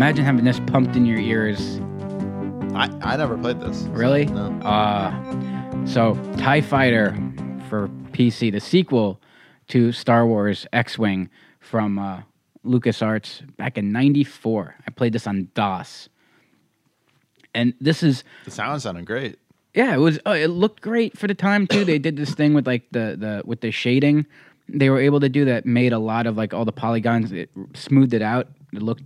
Imagine 0.00 0.24
having 0.24 0.46
this 0.46 0.58
pumped 0.60 0.96
in 0.96 1.04
your 1.04 1.18
ears. 1.18 1.78
I 2.74 2.88
I 3.02 3.16
never 3.18 3.36
played 3.36 3.60
this. 3.60 3.82
Really? 3.92 4.24
No. 4.24 4.46
Uh, 4.66 5.12
so 5.84 6.14
TIE 6.38 6.62
Fighter 6.62 7.12
for 7.68 7.88
PC, 8.12 8.50
the 8.50 8.60
sequel 8.60 9.20
to 9.68 9.92
Star 9.92 10.26
Wars 10.26 10.66
X-Wing 10.72 11.28
from 11.60 11.98
uh, 11.98 12.22
LucasArts 12.64 13.54
back 13.58 13.76
in 13.76 13.92
94. 13.92 14.74
I 14.86 14.90
played 14.90 15.12
this 15.12 15.26
on 15.26 15.48
DOS. 15.52 16.08
And 17.54 17.74
this 17.78 18.02
is 18.02 18.24
The 18.46 18.52
sound 18.52 18.80
sounded 18.80 19.04
great. 19.04 19.38
yeah, 19.74 19.92
it 19.92 19.98
was. 19.98 20.18
Oh, 20.24 20.32
it 20.32 20.46
looked 20.48 20.80
great 20.80 21.18
for 21.18 21.26
the 21.26 21.34
time 21.34 21.66
too. 21.66 21.84
They 21.84 21.98
did 21.98 22.16
this 22.16 22.32
thing 22.32 22.54
with 22.54 22.66
like 22.66 22.84
the 22.90 23.16
the 23.18 23.42
with 23.44 23.60
the 23.60 23.70
shading. 23.70 24.24
They 24.66 24.88
were 24.88 24.98
able 24.98 25.20
to 25.20 25.28
do 25.28 25.44
that. 25.44 25.66
Made 25.66 25.92
a 25.92 25.98
lot 25.98 26.26
of 26.26 26.38
like 26.38 26.54
all 26.54 26.64
the 26.64 26.72
polygons. 26.72 27.32
It 27.32 27.50
smoothed 27.74 28.14
it 28.14 28.22
out. 28.22 28.48
It 28.72 28.80
looked 28.80 29.02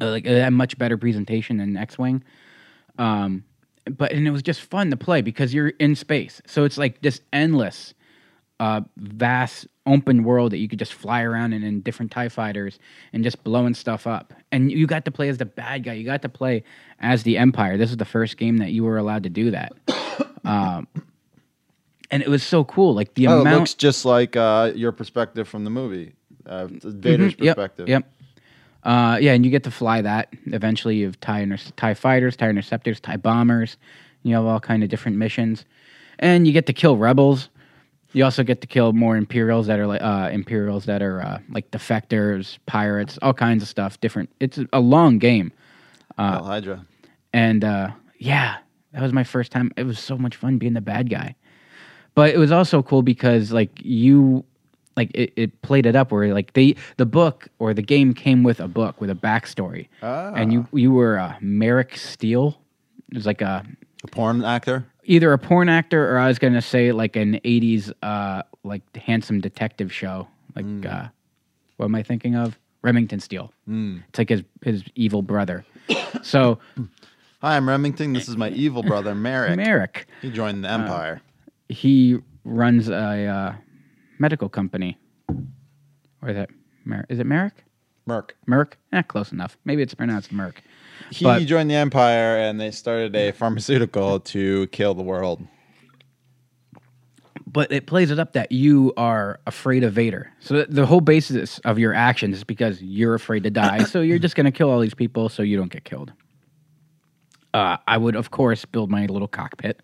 uh, 0.00 0.10
like 0.10 0.26
a 0.26 0.50
much 0.50 0.78
better 0.78 0.96
presentation 0.96 1.58
than 1.58 1.76
X 1.76 1.98
Wing. 1.98 2.22
Um, 2.98 3.44
but 3.98 4.12
and 4.12 4.26
it 4.26 4.30
was 4.30 4.42
just 4.42 4.62
fun 4.62 4.90
to 4.90 4.96
play 4.96 5.20
because 5.22 5.52
you're 5.52 5.68
in 5.68 5.94
space. 5.94 6.40
So 6.46 6.64
it's 6.64 6.78
like 6.78 7.02
this 7.02 7.20
endless, 7.32 7.94
uh, 8.60 8.82
vast 8.96 9.66
open 9.86 10.24
world 10.24 10.52
that 10.52 10.58
you 10.58 10.68
could 10.68 10.78
just 10.78 10.94
fly 10.94 11.22
around 11.22 11.52
in 11.52 11.62
in 11.62 11.80
different 11.82 12.10
Tie 12.10 12.28
fighters 12.30 12.78
and 13.12 13.22
just 13.22 13.44
blowing 13.44 13.74
stuff 13.74 14.06
up. 14.06 14.32
And 14.52 14.72
you 14.72 14.86
got 14.86 15.04
to 15.04 15.10
play 15.10 15.28
as 15.28 15.38
the 15.38 15.44
bad 15.44 15.84
guy. 15.84 15.92
You 15.94 16.04
got 16.04 16.22
to 16.22 16.28
play 16.30 16.64
as 17.00 17.22
the 17.24 17.36
Empire. 17.36 17.76
This 17.76 17.90
is 17.90 17.98
the 17.98 18.04
first 18.06 18.36
game 18.38 18.56
that 18.58 18.70
you 18.70 18.84
were 18.84 18.96
allowed 18.96 19.24
to 19.24 19.28
do 19.30 19.50
that. 19.50 19.72
um, 20.44 20.86
and 22.10 22.22
it 22.22 22.28
was 22.28 22.42
so 22.42 22.64
cool. 22.64 22.94
Like 22.94 23.14
the 23.14 23.26
oh, 23.28 23.38
it 23.38 23.40
amount. 23.42 23.58
looks 23.60 23.74
just 23.74 24.04
like 24.04 24.36
uh, 24.36 24.72
your 24.74 24.92
perspective 24.92 25.48
from 25.48 25.64
the 25.64 25.70
movie, 25.70 26.14
uh, 26.46 26.68
Vader's 26.70 27.34
Mhm, 27.34 27.44
yep, 27.44 27.56
perspective. 27.56 27.88
Yep. 27.88 28.10
Uh, 28.84 29.18
yeah, 29.20 29.32
and 29.32 29.44
you 29.44 29.50
get 29.50 29.64
to 29.64 29.70
fly 29.70 30.02
that. 30.02 30.28
Eventually, 30.46 30.96
you 30.96 31.06
have 31.06 31.18
TIE, 31.20 31.40
inter- 31.40 31.72
TIE 31.76 31.94
fighters, 31.94 32.36
TIE 32.36 32.50
interceptors, 32.50 33.00
TIE 33.00 33.16
bombers. 33.16 33.76
You 34.22 34.34
have 34.34 34.44
all 34.44 34.60
kind 34.60 34.82
of 34.82 34.88
different 34.90 35.16
missions, 35.16 35.64
and 36.18 36.46
you 36.46 36.52
get 36.52 36.66
to 36.66 36.72
kill 36.72 36.96
rebels. 36.96 37.48
You 38.12 38.24
also 38.24 38.44
get 38.44 38.60
to 38.60 38.66
kill 38.66 38.92
more 38.92 39.16
Imperials 39.16 39.66
that 39.66 39.78
are 39.80 39.86
like 39.86 40.02
uh, 40.02 40.28
Imperials 40.32 40.84
that 40.84 41.02
are 41.02 41.20
uh, 41.20 41.38
like 41.50 41.70
defectors, 41.70 42.58
pirates, 42.66 43.18
all 43.22 43.34
kinds 43.34 43.62
of 43.62 43.68
stuff. 43.68 44.00
Different. 44.00 44.30
It's 44.40 44.58
a 44.72 44.80
long 44.80 45.18
game. 45.18 45.52
Uh, 46.16 46.32
Hell 46.34 46.44
Hydra. 46.44 46.86
and 47.32 47.64
uh, 47.64 47.90
yeah, 48.18 48.58
that 48.92 49.02
was 49.02 49.12
my 49.12 49.24
first 49.24 49.50
time. 49.50 49.72
It 49.76 49.84
was 49.84 49.98
so 49.98 50.16
much 50.16 50.36
fun 50.36 50.58
being 50.58 50.74
the 50.74 50.80
bad 50.80 51.10
guy. 51.10 51.34
But 52.14 52.32
it 52.34 52.38
was 52.38 52.52
also 52.52 52.82
cool 52.82 53.02
because 53.02 53.50
like 53.50 53.70
you 53.82 54.44
like 54.96 55.10
it, 55.14 55.32
it 55.36 55.62
played 55.62 55.86
it 55.86 55.96
up 55.96 56.12
where 56.12 56.32
like 56.34 56.52
they 56.52 56.76
the 56.96 57.06
book 57.06 57.48
or 57.58 57.74
the 57.74 57.82
game 57.82 58.14
came 58.14 58.42
with 58.42 58.60
a 58.60 58.68
book 58.68 59.00
with 59.00 59.10
a 59.10 59.14
backstory. 59.14 59.88
And 60.02 60.52
you 60.52 60.66
you 60.72 60.92
were 60.92 61.18
uh, 61.18 61.34
Merrick 61.40 61.96
Steele. 61.96 62.58
It 63.10 63.16
was 63.16 63.26
like 63.26 63.40
a 63.42 63.64
A 64.04 64.06
porn 64.08 64.44
actor. 64.44 64.84
either 65.04 65.32
a 65.32 65.38
porn 65.38 65.68
actor 65.68 66.14
or 66.14 66.18
I 66.18 66.28
was 66.28 66.38
gonna 66.38 66.62
say 66.62 66.92
like 66.92 67.16
an 67.16 67.40
'80s 67.44 67.92
uh, 68.02 68.42
like 68.62 68.82
handsome 68.96 69.40
detective 69.40 69.92
show. 69.92 70.28
Like 70.56 70.86
uh, 70.86 71.08
what 71.76 71.86
am 71.86 71.94
I 71.94 72.02
thinking 72.02 72.36
of? 72.36 72.58
Remington 72.82 73.18
Steele. 73.18 73.52
Mm. 73.68 74.02
It's 74.08 74.18
like 74.18 74.28
his 74.28 74.42
his 74.62 74.84
evil 74.94 75.22
brother. 75.22 75.64
so 76.22 76.58
Hi, 77.40 77.56
I'm 77.56 77.68
Remington. 77.68 78.12
This 78.12 78.28
is 78.28 78.36
my 78.36 78.50
evil 78.50 78.82
brother, 78.82 79.14
Merrick. 79.14 79.56
Merrick. 79.56 80.06
He 80.22 80.30
joined 80.30 80.64
the 80.64 80.70
Empire. 80.70 81.20
he 81.68 82.18
runs 82.44 82.88
a 82.88 83.26
uh, 83.26 83.54
medical 84.18 84.48
company. 84.48 84.98
Or 86.22 86.28
is 86.30 86.36
that 86.36 86.50
Mer- 86.84 87.06
is 87.08 87.18
it 87.18 87.26
Merrick? 87.26 87.64
Merc. 88.06 88.36
Merck? 88.46 88.74
Eh, 88.92 89.02
close 89.02 89.32
enough. 89.32 89.56
Maybe 89.64 89.82
it's 89.82 89.94
pronounced 89.94 90.30
Merck. 90.32 90.56
He 91.10 91.24
But- 91.24 91.46
joined 91.46 91.70
the 91.70 91.74
Empire, 91.74 92.36
and 92.38 92.60
they 92.60 92.70
started 92.70 93.16
a 93.16 93.30
pharmaceutical 93.32 94.20
to 94.20 94.66
kill 94.68 94.94
the 94.94 95.02
world. 95.02 95.46
but 97.46 97.70
it 97.70 97.86
plays 97.86 98.10
it 98.10 98.18
up 98.18 98.32
that 98.32 98.50
you 98.50 98.92
are 98.96 99.38
afraid 99.46 99.84
of 99.84 99.92
Vader. 99.92 100.32
So 100.40 100.64
the 100.64 100.86
whole 100.86 101.00
basis 101.00 101.60
of 101.60 101.78
your 101.78 101.94
actions 101.94 102.38
is 102.38 102.44
because 102.44 102.82
you're 102.82 103.14
afraid 103.14 103.44
to 103.44 103.50
die. 103.50 103.84
so 103.84 104.00
you're 104.00 104.18
just 104.18 104.34
going 104.34 104.46
to 104.46 104.50
kill 104.50 104.70
all 104.70 104.80
these 104.80 104.94
people 104.94 105.28
so 105.28 105.42
you 105.44 105.56
don't 105.56 105.70
get 105.70 105.84
killed. 105.84 106.12
Uh, 107.52 107.76
I 107.86 107.96
would, 107.96 108.16
of 108.16 108.32
course, 108.32 108.64
build 108.64 108.90
my 108.90 109.06
little 109.06 109.28
cockpit. 109.28 109.82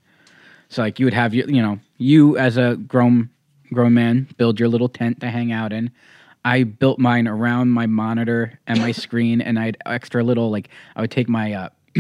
So 0.69 0.83
like 0.83 0.99
you 0.99 1.07
would 1.07 1.15
have 1.15 1.33
you, 1.33 1.45
you 1.47 1.63
know, 1.63 1.79
you 1.97 2.37
as 2.39 2.57
a 2.57 2.75
grown 2.77 3.31
grown 3.73 3.95
man 3.95 4.29
build 4.37 4.59
your 4.59 4.69
little 4.69 4.89
tent 4.89 5.21
to 5.21 5.31
hang 5.31 5.53
out 5.53 5.73
in. 5.73 5.91
I 6.45 6.63
built 6.65 6.99
mine 6.99 7.29
around 7.29 7.71
my 7.71 7.87
monitor 7.87 8.59
and 8.67 8.81
my 8.81 8.93
screen, 8.93 9.41
and 9.41 9.59
I 9.59 9.67
had 9.67 9.77
extra 9.85 10.23
little 10.23 10.51
like 10.51 10.71
I 10.97 11.03
would 11.03 11.11
take 11.11 11.29
my 11.29 11.53
uh, 11.53 11.69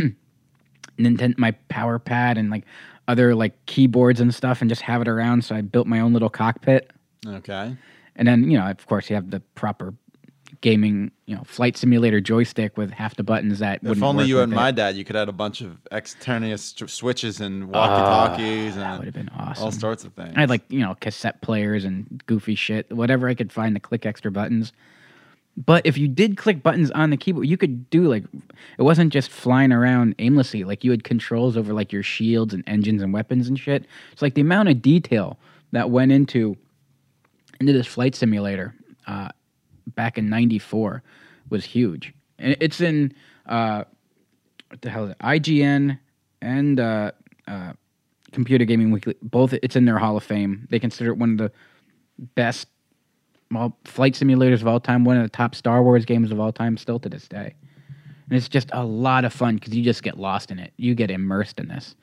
Nintendo 0.99 1.39
my 1.39 1.53
power 1.69 1.99
pad 1.99 2.39
and 2.39 2.51
like 2.51 2.65
other 3.09 3.35
like 3.35 3.67
keyboards 3.67 4.21
and 4.21 4.35
stuff 4.35 4.61
and 4.61 4.71
just 4.71 4.83
have 4.83 5.03
it 5.03 5.09
around 5.09 5.45
so 5.45 5.55
I 5.55 5.63
built 5.63 5.87
my 5.87 6.01
own 6.01 6.13
little 6.13 6.31
cockpit. 6.31 6.91
Okay. 7.27 7.77
And 8.17 8.29
then, 8.29 8.51
you 8.51 8.59
know, 8.59 8.67
of 8.67 8.87
course 8.87 9.11
you 9.11 9.17
have 9.17 9.31
the 9.31 9.41
proper 9.55 9.93
gaming, 10.63 11.11
you 11.27 11.35
know, 11.35 11.43
flight 11.45 11.77
simulator 11.77 12.21
joystick 12.21 12.77
with 12.77 12.91
half 12.91 13.17
the 13.17 13.23
buttons 13.23 13.61
that 13.61 13.81
If 13.83 14.03
only 14.03 14.27
you 14.27 14.41
and 14.41 14.53
it. 14.53 14.57
my 14.57 14.71
dad, 14.71 14.95
you 14.97 15.05
could 15.05 15.17
add 15.17 15.29
a 15.29 15.33
bunch 15.33 15.63
of 15.63 15.79
extraneous 15.91 16.63
st- 16.63 16.91
switches 16.91 17.41
and 17.41 17.69
walkie-talkies 17.69 18.75
and 18.75 18.83
that 18.83 18.99
would 18.99 19.07
have 19.07 19.15
been 19.15 19.31
awesome. 19.31 19.65
all 19.65 19.73
sorts 19.73 20.05
of 20.05 20.13
things. 20.13 20.35
I 20.37 20.41
had 20.41 20.51
like, 20.51 20.63
you 20.69 20.81
know, 20.81 20.95
cassette 21.01 21.41
players 21.41 21.85
and 21.85 22.23
goofy 22.27 22.55
shit, 22.55 22.93
whatever 22.93 23.29
I 23.29 23.35
could 23.35 23.51
find 23.53 23.75
to 23.75 23.81
click 23.81 24.05
extra 24.05 24.31
buttons. 24.31 24.73
But 25.57 25.85
if 25.87 25.99
you 25.99 26.09
did 26.09 26.37
click 26.37 26.63
buttons 26.63 26.91
on 26.93 27.11
the 27.11 27.17
keyboard, 27.17 27.47
you 27.47 27.57
could 27.57 27.89
do 27.91 28.09
like 28.09 28.25
it 28.79 28.83
wasn't 28.83 29.13
just 29.13 29.31
flying 29.31 29.73
around 29.73 30.15
aimlessly. 30.19 30.65
Like 30.65 30.85
you 30.85 30.91
had 30.91 31.05
controls 31.05 31.57
over 31.57 31.73
like 31.73 31.93
your 31.93 32.03
shields 32.03 32.55
and 32.55 32.63
engines 32.67 33.03
and 33.03 33.13
weapons 33.13 33.49
and 33.49 33.59
shit. 33.59 33.85
It's 34.13 34.23
like 34.23 34.35
the 34.35 34.41
amount 34.43 34.69
of 34.69 34.81
detail 34.81 35.39
that 35.73 35.91
went 35.91 36.13
into 36.13 36.57
into 37.61 37.73
this 37.73 37.87
flight 37.87 38.15
simulator 38.15 38.75
uh, 39.07 39.29
back 39.95 40.19
in 40.19 40.29
'94 40.29 41.03
was 41.49 41.65
huge. 41.65 42.15
And 42.39 42.57
it's 42.61 42.81
in 42.81 43.13
uh, 43.47 43.85
what 44.69 44.83
the 44.83 44.91
hell 44.91 45.05
is 45.05 45.11
it? 45.11 45.19
IGN 45.19 45.99
and 46.41 46.81
uh, 46.81 47.13
uh, 47.47 47.73
Computer 48.33 48.65
Gaming 48.65 48.91
Weekly. 48.93 49.15
Both 49.23 49.53
it's 49.53 49.77
in 49.77 49.85
their 49.85 49.99
Hall 49.99 50.17
of 50.17 50.25
Fame. 50.25 50.67
They 50.71 50.79
consider 50.79 51.11
it 51.11 51.19
one 51.19 51.33
of 51.33 51.39
the 51.39 51.53
best 52.35 52.69
well 53.51 53.77
flight 53.85 54.15
simulators 54.15 54.61
of 54.61 54.69
all 54.69 54.81
time, 54.81 55.05
one 55.05 55.17
of 55.17 55.23
the 55.23 55.29
top 55.29 55.55
Star 55.55 55.83
Wars 55.83 56.05
games 56.05 56.31
of 56.31 56.41
all 56.41 56.53
time, 56.53 56.77
still 56.77 57.01
to 57.01 57.09
this 57.09 57.29
day. 57.29 57.55
And 58.29 58.37
it's 58.37 58.49
just 58.49 58.71
a 58.73 58.85
lot 58.85 59.25
of 59.25 59.33
fun 59.33 59.57
because 59.57 59.75
you 59.75 59.83
just 59.83 60.03
get 60.03 60.19
lost 60.19 60.53
in 60.53 60.61
it. 60.61 60.73
You 60.77 60.95
get 60.95 61.11
immersed 61.11 61.59
in 61.59 61.67
this, 61.67 61.97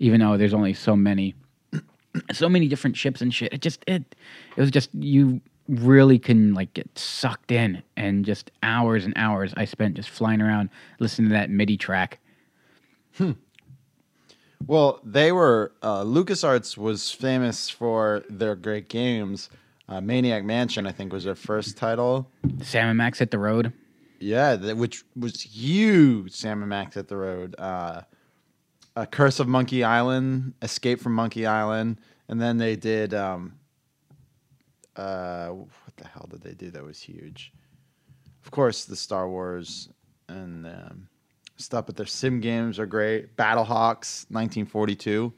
even 0.00 0.20
though 0.20 0.36
there's 0.36 0.54
only 0.54 0.74
so 0.74 0.96
many, 0.96 1.36
so 2.32 2.48
many 2.48 2.66
different 2.66 2.96
ships 2.96 3.20
and 3.20 3.32
shit. 3.32 3.52
It 3.52 3.60
just 3.60 3.84
it 3.86 4.16
it 4.56 4.60
was 4.60 4.72
just 4.72 4.90
you 4.94 5.40
really 5.70 6.18
can 6.18 6.52
like 6.52 6.74
get 6.74 6.98
sucked 6.98 7.52
in 7.52 7.82
and 7.96 8.24
just 8.24 8.50
hours 8.62 9.04
and 9.04 9.12
hours 9.16 9.54
I 9.56 9.64
spent 9.64 9.94
just 9.94 10.10
flying 10.10 10.40
around 10.42 10.68
listening 10.98 11.28
to 11.28 11.34
that 11.34 11.50
MIDI 11.50 11.76
track. 11.76 12.18
Well, 14.66 15.00
they 15.02 15.32
were 15.32 15.72
uh, 15.82 16.02
LucasArts 16.04 16.76
was 16.76 17.10
famous 17.10 17.70
for 17.70 18.24
their 18.28 18.54
great 18.54 18.88
games. 18.88 19.48
Uh, 19.88 20.00
Maniac 20.00 20.44
Mansion, 20.44 20.86
I 20.86 20.92
think, 20.92 21.12
was 21.12 21.24
their 21.24 21.34
first 21.34 21.76
title. 21.76 22.30
Sam 22.62 22.88
and 22.88 22.98
Max 22.98 23.18
hit 23.18 23.30
the 23.30 23.38
road. 23.38 23.72
Yeah, 24.20 24.56
th- 24.56 24.76
which 24.76 25.02
was 25.16 25.40
huge. 25.40 26.32
Sam 26.32 26.60
and 26.62 26.68
Max 26.68 26.94
hit 26.94 27.08
the 27.08 27.16
road. 27.16 27.56
Uh, 27.58 28.02
a 28.94 29.06
Curse 29.06 29.40
of 29.40 29.48
Monkey 29.48 29.82
Island, 29.82 30.52
Escape 30.62 31.00
from 31.00 31.14
Monkey 31.14 31.46
Island, 31.46 31.98
and 32.28 32.40
then 32.40 32.58
they 32.58 32.76
did. 32.76 33.14
Um, 33.14 33.54
uh, 34.96 35.48
what 35.48 35.96
the 35.96 36.06
hell 36.06 36.28
did 36.30 36.42
they 36.42 36.54
do 36.54 36.70
that 36.70 36.84
was 36.84 37.00
huge? 37.00 37.52
Of 38.44 38.50
course, 38.50 38.84
the 38.84 38.96
Star 38.96 39.28
Wars 39.28 39.88
and 40.28 40.66
um, 40.66 41.08
stuff, 41.56 41.86
but 41.86 41.96
their 41.96 42.06
sim 42.06 42.40
games 42.40 42.78
are 42.78 42.86
great. 42.86 43.36
Battlehawks, 43.36 44.26
1942, 44.30 45.32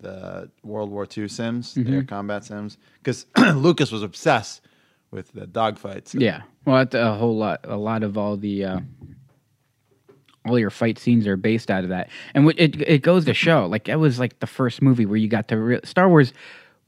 the 0.00 0.50
World 0.62 0.90
War 0.90 1.06
II 1.16 1.28
sims, 1.28 1.74
the 1.74 1.88
air 1.90 2.02
combat 2.04 2.44
sims, 2.44 2.78
because 3.02 3.26
Lucas 3.54 3.90
was 3.92 4.02
obsessed 4.02 4.60
with 5.10 5.32
the 5.32 5.46
dogfights. 5.46 6.18
Yeah, 6.18 6.42
well, 6.64 6.86
a 6.92 7.14
whole 7.14 7.36
lot. 7.36 7.60
A 7.64 7.76
lot 7.76 8.02
of 8.02 8.18
all 8.18 8.36
the 8.36 8.64
uh, 8.64 8.80
all 10.44 10.58
your 10.58 10.70
fight 10.70 10.98
scenes 10.98 11.26
are 11.26 11.36
based 11.36 11.70
out 11.70 11.84
of 11.84 11.90
that, 11.90 12.10
and 12.34 12.48
it 12.56 12.80
it 12.82 13.02
goes 13.02 13.24
to 13.26 13.34
show, 13.34 13.66
like 13.66 13.88
it 13.88 13.96
was 13.96 14.18
like 14.18 14.40
the 14.40 14.46
first 14.46 14.82
movie 14.82 15.06
where 15.06 15.16
you 15.16 15.28
got 15.28 15.48
to 15.48 15.56
re- 15.56 15.80
Star 15.84 16.08
Wars. 16.08 16.32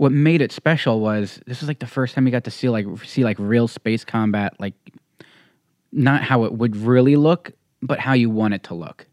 What 0.01 0.13
made 0.13 0.41
it 0.41 0.51
special 0.51 1.01
was 1.01 1.43
this 1.47 1.61
was 1.61 1.69
like 1.69 1.81
the 1.81 1.87
first 1.87 2.15
time 2.15 2.25
you 2.25 2.33
got 2.33 2.45
to 2.45 2.51
see 2.51 2.71
like 2.71 2.87
see 3.05 3.23
like 3.23 3.37
real 3.39 3.69
space 3.69 4.03
combat, 4.03 4.55
like 4.59 4.73
not 5.93 6.23
how 6.23 6.45
it 6.45 6.55
would 6.55 6.75
really 6.75 7.17
look, 7.17 7.53
but 7.83 7.99
how 7.99 8.15
you 8.15 8.31
want 8.31 8.55
it 8.55 8.63
to 8.65 8.75
look. 8.75 9.07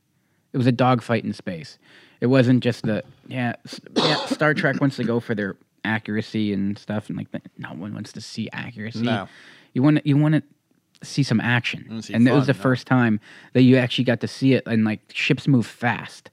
It 0.53 0.57
was 0.57 0.65
a 0.65 0.71
dogfight 0.71 1.25
in 1.25 1.33
space. 1.33 1.77
It 2.21 2.27
wasn't 2.27 2.63
just 2.63 2.83
the 2.83 3.03
yeah, 3.27 3.55
yeah. 3.97 4.25
Star 4.27 4.53
Trek 4.53 4.79
wants 4.79 4.95
to 4.95 5.03
go 5.03 5.19
for 5.19 5.35
their 5.35 5.57
accuracy 5.83 6.53
and 6.53 6.79
stuff, 6.79 7.09
and 7.09 7.17
like 7.17 7.27
no 7.57 7.73
one 7.73 7.93
wants 7.93 8.13
to 8.13 8.21
see 8.21 8.47
accuracy. 8.53 9.01
No. 9.01 9.27
You 9.73 9.83
want 9.83 9.97
to, 9.97 10.07
you 10.07 10.15
want 10.15 10.35
to 10.35 11.05
see 11.05 11.21
some 11.21 11.41
action, 11.41 12.01
see 12.01 12.13
and 12.13 12.25
it 12.25 12.31
was 12.31 12.47
the 12.47 12.53
no. 12.53 12.59
first 12.59 12.87
time 12.87 13.19
that 13.51 13.63
you 13.63 13.75
actually 13.75 14.05
got 14.05 14.21
to 14.21 14.27
see 14.29 14.53
it. 14.53 14.63
And 14.65 14.85
like 14.85 15.01
ships 15.13 15.49
move 15.49 15.67
fast. 15.67 16.29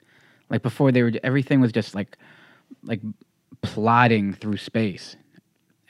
Like 0.49 0.61
before, 0.61 0.93
they 0.93 1.03
were 1.03 1.11
everything 1.25 1.59
was 1.59 1.73
just 1.73 1.93
like 1.93 2.17
like 2.83 3.01
plodding 3.61 4.33
through 4.33 4.57
space, 4.57 5.15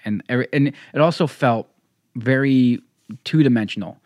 and 0.04 0.24
every, 0.30 0.48
and 0.54 0.68
it 0.68 1.02
also 1.02 1.28
felt 1.28 1.68
very 2.16 2.82
two 3.24 3.44
dimensional. 3.44 3.98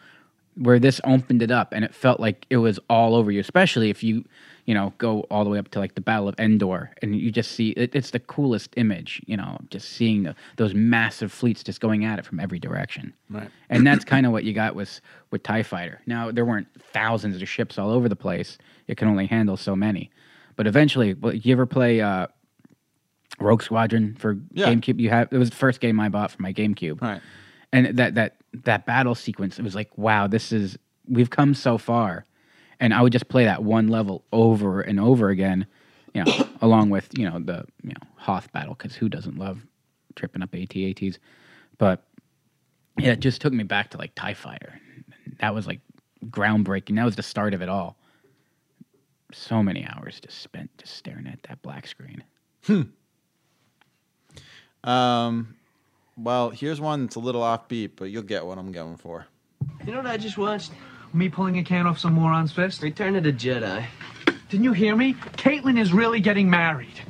Where 0.56 0.80
this 0.80 1.00
opened 1.06 1.42
it 1.42 1.52
up, 1.52 1.72
and 1.72 1.86
it 1.86 1.96
felt 1.96 2.20
like 2.20 2.46
it 2.50 2.58
was 2.58 2.80
all 2.90 3.16
over 3.16 3.32
you. 3.32 3.40
Especially 3.40 3.90
if 3.90 4.04
you, 4.04 4.26
you 4.66 4.74
know, 4.74 4.94
go 4.98 5.22
all 5.32 5.46
the 5.46 5.50
way 5.50 5.58
up 5.58 5.70
to 5.70 5.80
like 5.80 5.96
the 5.96 6.02
Battle 6.02 6.28
of 6.28 6.36
Endor, 6.38 6.92
and 7.02 7.16
you 7.16 7.32
just 7.32 7.54
see 7.54 7.70
it, 7.70 7.96
it's 7.96 8.12
the 8.12 8.20
coolest 8.20 8.74
image. 8.76 9.22
You 9.26 9.38
know, 9.38 9.58
just 9.70 9.92
seeing 9.92 10.24
the, 10.24 10.36
those 10.58 10.74
massive 10.74 11.32
fleets 11.32 11.64
just 11.64 11.80
going 11.80 12.04
at 12.04 12.20
it 12.20 12.26
from 12.26 12.42
every 12.42 12.60
direction. 12.60 13.14
Right. 13.30 13.50
And 13.70 13.88
that's 13.88 14.04
kind 14.04 14.26
of 14.26 14.34
what 14.34 14.44
you 14.44 14.52
got 14.52 14.76
with 14.76 15.00
with 15.32 15.44
Tie 15.44 15.64
Fighter. 15.64 16.02
Now 16.06 16.30
there 16.30 16.44
weren't 16.44 16.68
thousands 16.92 17.42
of 17.42 17.48
ships 17.48 17.78
all 17.78 17.90
over 17.90 18.10
the 18.10 18.18
place. 18.18 18.58
It 18.88 18.98
can 18.98 19.08
only 19.08 19.28
handle 19.28 19.56
so 19.56 19.78
many. 19.78 20.12
But 20.58 20.68
eventually, 20.68 21.14
well, 21.14 21.34
you 21.34 21.54
ever 21.54 21.66
play 21.66 22.02
uh, 22.02 22.28
Rogue 23.40 23.62
Squadron 23.62 24.16
for 24.16 24.38
Yeah. 24.54 24.68
GameCube? 24.68 25.00
You 25.00 25.10
have 25.10 25.30
it 25.32 25.38
was 25.38 25.50
the 25.50 25.56
first 25.56 25.80
game 25.80 26.00
I 26.00 26.10
bought 26.10 26.32
for 26.32 26.42
my 26.42 26.54
GameCube. 26.54 27.02
Right. 27.02 27.22
And 27.72 27.98
that 27.98 28.16
that 28.16 28.36
that 28.66 28.86
battle 28.86 29.16
sequence, 29.16 29.60
it 29.60 29.64
was 29.64 29.76
like, 29.76 29.96
wow, 29.98 30.28
this 30.28 30.52
is 30.52 30.78
we've 31.08 31.30
come 31.30 31.54
so 31.54 31.78
far. 31.78 32.26
And 32.80 32.94
I 32.94 33.02
would 33.02 33.12
just 33.12 33.28
play 33.28 33.44
that 33.46 33.64
one 33.64 33.90
level 33.90 34.24
over 34.32 34.80
and 34.82 35.00
over 35.00 35.30
again, 35.30 35.68
you 36.14 36.24
know, 36.24 36.48
along 36.62 36.90
with 36.90 37.10
you 37.18 37.30
know 37.30 37.40
the 37.40 37.66
you 37.84 37.90
know 37.90 38.08
Hoth 38.16 38.52
battle 38.52 38.76
because 38.76 38.96
who 38.96 39.10
doesn't 39.10 39.38
love 39.38 39.66
tripping 40.16 40.42
up 40.42 40.54
AT-ATs? 40.56 41.20
But 41.78 42.04
yeah, 42.98 43.12
it 43.12 43.20
just 43.20 43.42
took 43.42 43.54
me 43.54 43.64
back 43.64 43.92
to 43.92 43.98
like 43.98 44.14
Tie 44.16 44.34
Fighter. 44.34 44.80
That 45.40 45.54
was 45.56 45.68
like 45.68 45.80
groundbreaking. 46.26 46.96
That 46.96 47.06
was 47.06 47.16
the 47.16 47.24
start 47.24 47.54
of 47.54 47.62
it 47.62 47.70
all. 47.70 47.98
So 49.32 49.62
many 49.62 49.86
hours 49.86 50.20
just 50.20 50.42
spent 50.42 50.70
just 50.80 50.96
staring 50.96 51.28
at 51.28 51.44
that 51.44 51.62
black 51.62 51.86
screen. 51.88 52.24
Hmm. 52.66 52.82
Um, 54.84 55.56
well, 56.18 56.50
here's 56.50 56.82
one 56.82 57.06
that's 57.06 57.16
a 57.16 57.20
little 57.20 57.42
offbeat, 57.42 57.92
but 57.96 58.06
you'll 58.06 58.24
get 58.24 58.46
what 58.46 58.58
I'm 58.58 58.72
going 58.72 58.98
for. 58.98 59.26
You 59.86 59.92
know 59.92 59.98
what 59.98 60.08
I 60.08 60.18
just 60.18 60.38
watched? 60.38 60.72
Me 61.14 61.30
pulling 61.30 61.58
a 61.58 61.64
can 61.64 61.88
off 61.88 62.00
some 62.00 62.14
moron's 62.14 62.52
fist? 62.52 62.82
Return 62.84 63.16
of 63.16 63.24
the 63.24 63.34
Jedi. 63.34 63.86
Didn't 64.50 64.64
you 64.64 64.74
hear 64.74 64.96
me? 64.96 65.14
Caitlin 65.14 65.80
is 65.80 65.92
really 65.94 66.20
getting 66.20 66.50
married. 66.50 67.02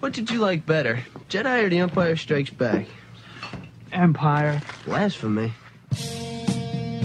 What 0.00 0.12
did 0.12 0.30
you 0.30 0.38
like 0.38 0.64
better, 0.66 1.04
Jedi 1.28 1.64
or 1.64 1.68
The 1.68 1.78
Empire 1.78 2.16
Strikes 2.16 2.50
Back? 2.50 2.86
Empire. 3.92 4.60
Blasphemy. 4.84 5.52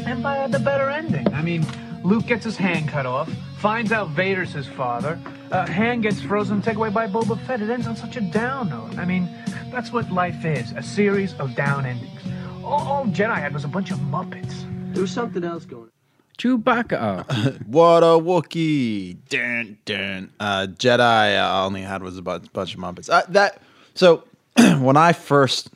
Empire 0.05 0.41
had 0.41 0.51
the 0.51 0.59
better 0.59 0.89
ending. 0.89 1.31
I 1.33 1.41
mean, 1.41 1.65
Luke 2.03 2.27
gets 2.27 2.45
his 2.45 2.55
hand 2.57 2.87
cut 2.87 3.05
off, 3.05 3.29
finds 3.57 3.91
out 3.91 4.09
Vader's 4.09 4.53
his 4.53 4.67
father, 4.67 5.19
uh, 5.51 5.65
hand 5.67 6.03
gets 6.03 6.21
frozen, 6.21 6.61
taken 6.61 6.77
away 6.77 6.89
by 6.89 7.07
Boba 7.07 7.39
Fett. 7.45 7.61
It 7.61 7.69
ends 7.69 7.87
on 7.87 7.95
such 7.95 8.15
a 8.15 8.21
down 8.21 8.69
note. 8.69 8.97
I 8.97 9.05
mean, 9.05 9.27
that's 9.75 9.91
what 9.91 10.09
life 10.09 10.45
is 10.45 10.71
a 10.71 10.81
series 10.81 11.33
of 11.33 11.53
down 11.53 11.85
endings. 11.85 12.21
All, 12.63 12.79
all 12.87 13.05
Jedi 13.07 13.35
had 13.35 13.53
was 13.53 13.65
a 13.65 13.67
bunch 13.67 13.91
of 13.91 13.97
Muppets. 13.99 14.63
There 14.93 15.01
was 15.01 15.11
something 15.11 15.43
else 15.43 15.65
going 15.65 15.83
on. 15.83 15.91
Chewbacca. 16.37 17.61
What 17.67 18.01
a 18.01 18.17
Wookiee! 18.17 19.17
Dun, 19.27 19.77
dun. 19.83 20.31
Uh, 20.39 20.67
Jedi. 20.69 21.01
I 21.01 21.65
only 21.65 21.81
had 21.81 22.01
was 22.01 22.17
a 22.17 22.21
bunch, 22.21 22.51
bunch 22.53 22.73
of 22.73 22.79
Muppets. 22.79 23.09
Uh, 23.09 23.23
that 23.27 23.61
so 23.95 24.23
when 24.79 24.95
I 24.95 25.11
first 25.11 25.69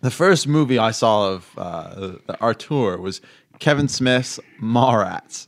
the 0.00 0.10
first 0.10 0.48
movie 0.48 0.78
I 0.78 0.90
saw 0.90 1.30
of 1.32 1.50
uh, 1.58 2.12
auteur 2.40 2.96
was 2.96 3.20
Kevin 3.58 3.88
Smith's 3.88 4.40
Mallrats. 4.62 5.46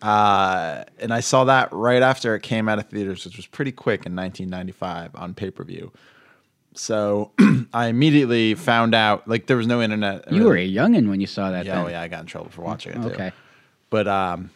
Uh, 0.00 0.84
and 0.98 1.12
I 1.12 1.20
saw 1.20 1.44
that 1.44 1.70
right 1.72 2.02
after 2.02 2.34
it 2.34 2.42
came 2.42 2.70
out 2.70 2.78
of 2.78 2.86
theaters, 2.88 3.26
which 3.26 3.36
was 3.36 3.46
pretty 3.46 3.72
quick 3.72 4.06
in 4.06 4.16
1995 4.16 5.10
on 5.14 5.34
pay 5.34 5.50
per 5.50 5.62
view. 5.62 5.92
So 6.76 7.32
I 7.72 7.86
immediately 7.86 8.54
found 8.54 8.94
out, 8.94 9.26
like, 9.26 9.46
there 9.46 9.56
was 9.56 9.66
no 9.66 9.80
internet. 9.82 10.30
You 10.32 10.44
were 10.44 10.56
a 10.56 10.68
youngin' 10.70 11.08
when 11.08 11.20
you 11.20 11.26
saw 11.26 11.50
that. 11.50 11.64
Yeah, 11.66 11.82
oh 11.82 11.88
yeah, 11.88 12.00
I 12.02 12.08
got 12.08 12.20
in 12.20 12.26
trouble 12.26 12.50
for 12.50 12.62
watching 12.62 12.92
it. 12.92 13.02
Too. 13.02 13.08
Okay. 13.08 13.32
but 13.90 14.06
um, 14.06 14.50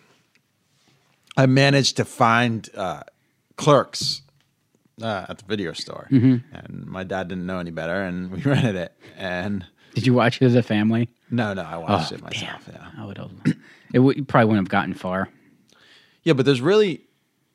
I 1.36 1.46
managed 1.46 1.96
to 1.96 2.04
find 2.04 2.68
uh, 2.76 3.02
Clerks 3.56 4.22
uh, 5.02 5.26
at 5.28 5.38
the 5.38 5.44
video 5.46 5.72
store, 5.72 6.08
Mhm. 6.10 6.42
and 6.52 6.86
my 6.86 7.04
dad 7.04 7.28
didn't 7.28 7.46
know 7.46 7.58
any 7.58 7.70
better, 7.70 8.02
and 8.02 8.30
we 8.30 8.40
rented 8.44 8.76
it. 8.76 8.92
And 9.16 9.64
Did 9.94 10.06
you 10.06 10.12
watch 10.14 10.42
it 10.42 10.44
as 10.44 10.54
a 10.54 10.62
family? 10.62 11.08
no, 11.30 11.54
no, 11.54 11.62
I 11.62 11.76
watched 11.78 12.12
Oh, 12.12 12.16
it 12.16 12.22
myself. 12.22 12.68
Yeah, 12.70 12.86
I 12.98 13.04
would 13.06 13.16
have. 13.18 13.30
It 13.94 14.00
you 14.00 14.24
probably 14.24 14.46
wouldn't 14.46 14.66
have 14.66 14.70
gotten 14.70 14.94
far. 14.94 15.28
yeah, 16.24 16.34
but 16.34 16.44
there's 16.44 16.60
really, 16.60 17.00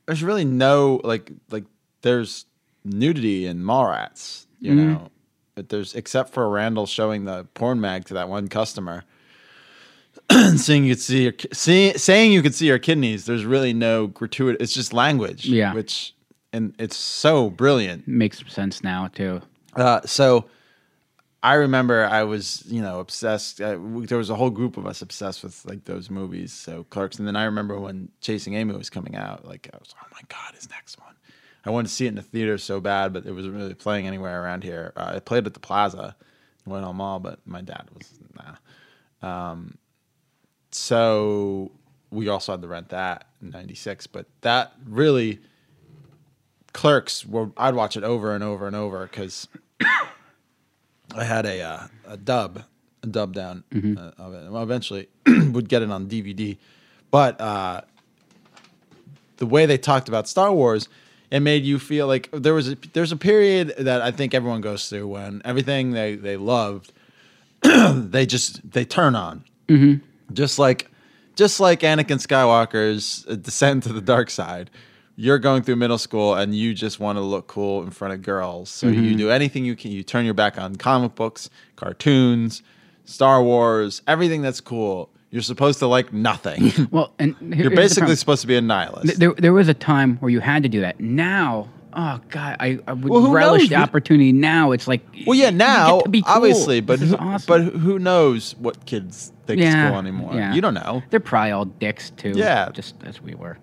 there's 0.08 0.24
really 0.24 0.46
no 0.46 1.02
like 1.04 1.32
like 1.52 1.66
there's 2.02 2.46
nudity 2.84 3.46
in 3.46 3.60
Mallrats, 3.60 4.45
you 4.60 4.72
Mhm. 4.74 4.76
know. 4.78 5.10
But 5.56 5.70
there's 5.70 5.94
except 5.96 6.34
for 6.34 6.50
Randall 6.50 6.86
showing 6.86 7.26
the 7.26 7.46
porn 7.54 7.80
mag 7.80 8.06
to 8.06 8.14
that 8.16 8.28
one 8.30 8.48
customer. 8.50 9.04
saying 10.56 10.86
you 10.86 10.96
could 10.96 11.02
see 11.02 11.24
your 11.24 11.34
see, 11.54 11.98
saying 11.98 12.32
you 12.32 12.42
could 12.42 12.56
see 12.56 12.68
your 12.68 12.80
kidneys. 12.80 13.26
There's 13.26 13.46
really 13.46 13.74
no 13.74 14.08
gratuitous. 14.08 14.62
It's 14.64 14.74
just 14.74 14.94
language. 14.94 15.46
Yeah. 15.46 15.74
which 15.74 16.14
and 16.54 16.74
it's 16.80 16.96
so 16.98 17.50
brilliant. 17.50 18.08
Makes 18.08 18.44
sense 18.48 18.84
now 18.84 19.08
too. 19.08 19.42
Uh, 19.76 20.02
so 20.06 20.46
I 21.44 21.56
remember 21.56 22.06
I 22.06 22.24
was 22.24 22.64
you 22.66 22.82
know 22.82 23.00
obsessed. 23.00 23.62
Uh, 23.62 23.78
we, 23.80 24.06
there 24.08 24.18
was 24.18 24.30
a 24.30 24.36
whole 24.36 24.50
group 24.50 24.78
of 24.78 24.86
us 24.88 25.02
obsessed 25.02 25.44
with 25.44 25.64
like 25.66 25.84
those 25.86 26.10
movies. 26.10 26.54
So 26.54 26.86
Clerks, 26.90 27.20
and 27.20 27.28
then 27.28 27.36
I 27.36 27.44
remember 27.44 27.80
when 27.80 28.10
Chasing 28.22 28.56
Amy 28.56 28.74
was 28.76 28.90
coming 28.90 29.16
out. 29.16 29.46
Like 29.46 29.70
I 29.74 29.78
was, 29.78 29.94
oh 30.02 30.08
my 30.14 30.22
god, 30.30 30.56
his 30.56 30.70
next 30.70 31.00
one. 31.00 31.15
I 31.66 31.70
wanted 31.72 31.88
to 31.88 31.94
see 31.94 32.06
it 32.06 32.10
in 32.10 32.16
the 32.16 32.22
theater 32.22 32.58
so 32.58 32.80
bad, 32.80 33.12
but 33.14 33.26
it 33.26 33.32
wasn't 33.32 33.56
really 33.56 33.74
playing 33.74 34.06
anywhere 34.08 34.44
around 34.44 34.64
here. 34.64 34.94
Uh, 34.96 35.14
I 35.16 35.20
played 35.20 35.48
at 35.48 35.54
the 35.56 35.60
Plaza, 35.60 36.16
went 36.66 36.86
on 36.86 36.96
mall, 36.98 37.20
but 37.20 37.40
my 37.46 37.62
dad 37.62 37.88
was 37.98 38.12
nah. 38.36 39.50
Um, 39.52 39.78
so 40.72 41.72
we 42.12 42.28
also 42.28 42.52
had 42.54 42.62
to 42.62 42.68
rent 42.68 42.90
that 42.90 43.28
in 43.42 43.50
'96, 43.52 44.08
but 44.08 44.28
that 44.42 44.74
really 44.86 45.40
Clerks. 46.74 47.26
Were, 47.26 47.50
I'd 47.58 47.74
watch 47.76 47.96
it 47.98 48.04
over 48.04 48.36
and 48.36 48.44
over 48.44 48.68
and 48.68 48.76
over 48.76 49.08
because 49.08 49.48
I 51.16 51.24
had 51.24 51.46
a 51.46 51.62
uh, 51.62 51.88
a 52.08 52.18
dub, 52.18 52.64
a 53.04 53.08
dub 53.08 53.34
down 53.34 53.64
Mhm. 53.72 53.98
uh, 53.98 54.12
of 54.22 54.34
it. 54.34 54.52
Well, 54.52 54.62
eventually 54.64 55.08
would 55.28 55.70
get 55.70 55.82
it 55.82 55.90
on 55.90 56.08
DVD, 56.08 56.58
but 57.12 57.40
uh, 57.42 57.82
the 59.38 59.46
way 59.46 59.66
they 59.66 59.78
talked 59.78 60.08
about 60.10 60.28
Star 60.28 60.52
Wars, 60.54 60.90
it 61.32 61.40
made 61.42 61.64
you 61.64 61.80
feel 61.80 62.08
like 62.08 62.30
there 62.32 62.54
was 62.54 62.70
a, 62.72 62.78
there's 62.94 63.12
a 63.12 63.18
period 63.18 63.74
that 63.80 64.02
I 64.02 64.12
think 64.12 64.34
everyone 64.34 64.62
goes 64.62 64.88
through 64.90 65.08
when 65.08 65.42
everything 65.46 65.92
they 65.92 66.16
they 66.16 66.38
loved, 66.38 66.92
they 67.64 68.26
just 68.26 68.70
they 68.72 68.86
turn 68.86 69.16
on, 69.16 69.44
Mhm. 69.68 70.02
just 70.34 70.60
like 70.60 70.90
just 71.36 71.60
like 71.60 71.82
Anakin 71.82 72.20
Skywalker's 72.26 73.24
descent 73.42 73.84
to 73.84 73.94
the 73.94 74.02
dark 74.02 74.30
side. 74.30 74.70
You're 75.18 75.40
going 75.40 75.64
through 75.64 75.78
middle 75.78 75.98
school 75.98 76.34
and 76.36 76.54
you 76.54 76.74
just 76.74 77.00
want 77.00 77.18
to 77.18 77.22
look 77.22 77.48
cool 77.48 77.84
in 77.84 77.90
front 77.92 78.14
of 78.14 78.22
girls. 78.22 78.70
So 78.70 78.88
you 78.88 79.02
Mhm. 79.02 79.18
do 79.18 79.30
anything 79.30 79.64
you 79.66 79.76
can. 79.76 79.92
You 79.92 80.04
turn 80.04 80.26
your 80.26 80.34
back 80.34 80.58
on 80.58 80.76
comic 80.76 81.16
books, 81.16 81.50
cartoons, 81.78 82.62
Star 83.06 83.42
Wars, 83.42 84.02
everything 84.08 84.42
that's 84.42 84.60
cool. 84.62 85.10
You're 85.36 85.42
supposed 85.42 85.80
to 85.80 85.88
like 85.88 86.14
nothing. 86.14 86.72
Well, 86.92 87.12
and 87.20 87.36
here- 87.54 87.64
you're 87.68 87.76
basically 87.76 88.16
supposed 88.16 88.40
to 88.44 88.48
be 88.48 88.56
a 88.56 88.62
nihilist. 88.62 89.06
Th- 89.08 89.18
There, 89.18 89.34
there 89.34 89.52
was 89.52 89.68
a 89.68 89.74
time 89.74 90.16
where 90.22 90.30
you 90.30 90.40
had 90.40 90.64
to 90.64 90.70
do 90.70 90.80
that. 90.80 90.98
Now, 91.02 91.68
oh 91.94 92.22
god, 92.30 92.56
I, 92.62 92.80
I 92.88 92.94
would 92.94 93.10
Well, 93.12 93.30
relish 93.30 93.64
knows? 93.64 93.70
the 93.70 93.76
opportunity. 93.76 94.32
Now 94.32 94.72
it's 94.72 94.88
like, 94.88 95.02
Well, 95.28 95.38
yeah, 95.38 95.50
now 95.50 96.00
cool. 96.00 96.22
obviously, 96.26 96.80
but 96.80 97.02
is 97.02 97.10
who, 97.10 97.18
awesome. 97.18 97.48
but 97.74 97.80
who 97.82 98.00
knows 98.00 98.56
what 98.60 98.86
kids 98.86 99.34
think 99.46 99.60
is 99.60 99.66
Yeah, 99.66 99.90
cool 99.90 100.00
anymore? 100.00 100.34
yeah. 100.36 100.54
You 100.54 100.62
don't 100.62 100.74
know. 100.74 101.04
they're 101.10 101.20
probably 101.20 101.52
all 101.52 101.66
dicks 101.66 102.12
too. 102.12 102.32
Yeah. 102.34 102.70
just 102.72 102.96
as 103.04 103.22
we 103.22 103.36
were. 103.36 103.58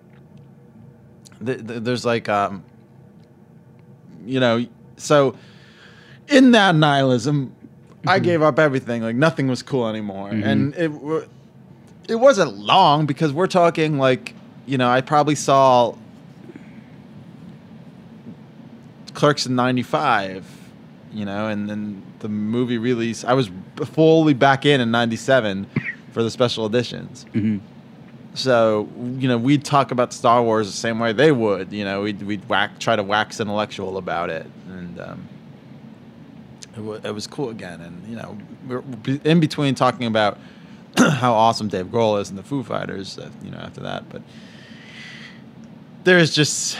Th- 1.43 1.66
th- 1.66 1.82
There's 1.82 2.05
like, 2.05 2.28
um, 2.28 2.65
you 4.27 4.40
know, 4.40 4.66
so 4.99 5.36
in 6.28 6.51
that 6.51 6.74
nihilism, 6.74 7.55
I 8.07 8.16
Mm-hmm. 8.19 8.24
gave 8.24 8.43
up 8.43 8.59
everything. 8.59 9.01
Like 9.03 9.16
nothing 9.16 9.49
was 9.49 9.62
cool 9.62 9.89
anymore, 9.89 10.28
Mhm. 10.31 10.44
and 10.44 10.74
it 10.74 10.90
it 12.09 12.16
wasn't 12.16 12.57
long 12.59 13.07
because 13.07 13.33
we're 13.33 13.47
talking 13.47 13.99
like, 13.99 14.35
you 14.66 14.79
know, 14.79 14.89
I 14.89 15.01
probably 15.01 15.35
saw 15.35 15.95
Clerks 19.15 19.47
in 19.47 19.55
'95, 19.55 20.47
you 21.12 21.24
know, 21.24 21.49
and 21.49 21.69
then 21.69 22.03
the 22.20 22.29
movie 22.29 22.79
release. 22.79 23.24
I 23.24 23.35
was 23.35 23.51
fully 23.93 24.35
back 24.35 24.65
in 24.65 24.81
in 24.81 24.91
'97 24.91 25.66
for 26.12 26.23
the 26.23 26.31
special 26.31 26.66
editions. 26.66 27.27
Mhm. 27.35 27.61
So 28.35 28.89
you 29.19 29.29
know, 29.29 29.37
we'd 29.37 29.65
talk 29.65 29.91
about 29.91 30.12
Star 30.15 30.43
Wars 30.43 30.66
the 30.70 30.77
same 30.77 30.99
way 30.99 31.12
they 31.12 31.33
would. 31.33 31.73
You 31.73 31.85
know, 31.85 32.03
we'd 32.03 32.23
we'd 32.23 32.49
whack, 32.49 32.79
try 32.79 32.97
to 32.97 33.03
wax 33.03 33.39
intellectual 33.41 33.99
about 33.99 34.31
it, 34.31 34.47
and 34.70 34.99
um, 35.01 35.29
it, 36.74 36.81
wa 36.81 36.95
it 37.05 37.15
was 37.15 37.27
cool 37.27 37.51
again. 37.51 37.83
And 37.83 38.09
you 38.09 38.16
know, 38.16 38.39
we're 38.66 38.83
in 39.24 39.41
between 39.41 39.74
talking 39.74 40.07
about 40.07 40.39
how 40.98 41.32
awesome 41.32 41.69
Dave 41.69 41.86
Grohl 41.86 42.20
is 42.20 42.31
and 42.31 42.39
the 42.39 42.43
Foo 42.43 42.62
Fighters. 42.62 43.19
Uh, 43.19 43.31
you 43.43 43.51
know, 43.51 43.59
after 43.59 43.81
that, 43.81 44.09
but 44.09 44.23
there's 46.05 46.35
just 46.35 46.78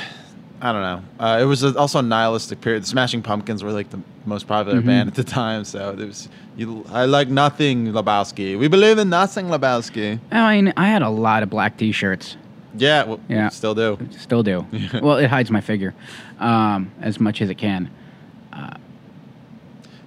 I 0.61 0.73
don't 0.73 0.83
know. 0.83 1.03
Uh, 1.19 1.39
it 1.41 1.45
was 1.45 1.65
a, 1.65 1.77
also 1.77 1.99
a 1.99 2.03
nihilistic 2.03 2.61
period. 2.61 2.85
The 2.85 2.87
Smashing 2.87 3.23
Pumpkins 3.23 3.65
were 3.65 3.73
like 3.73 3.91
the 3.91 4.01
most 4.27 4.47
popular 4.47 4.81
Mhm. 4.81 4.87
band 4.87 5.09
at 5.09 5.15
the 5.17 5.25
time, 5.25 5.65
so 5.65 5.93
there 5.93 6.07
was. 6.07 6.29
You, 6.57 6.85
I 6.93 7.07
like 7.07 7.29
nothing, 7.29 7.87
Lebowski. 7.93 8.59
We 8.59 8.69
believe 8.69 8.99
in 8.99 9.09
nothing, 9.09 9.47
Lebowski. 9.47 10.21
I 10.31 10.61
mean, 10.61 10.73
I 10.77 10.87
had 10.89 11.01
a 11.03 11.09
lot 11.09 11.43
of 11.43 11.49
black 11.51 11.79
T-shirts. 11.79 12.37
Yeah, 12.77 13.05
well, 13.05 13.21
Yeah. 13.29 13.49
still 13.49 13.75
do. 13.75 13.99
Still 14.19 14.43
do. 14.43 14.67
well, 15.03 15.17
it 15.17 15.29
hides 15.29 15.51
my 15.51 15.61
figure 15.63 15.95
um, 16.39 16.91
as 17.01 17.19
much 17.19 17.41
as 17.43 17.49
it 17.51 17.57
can. 17.57 17.91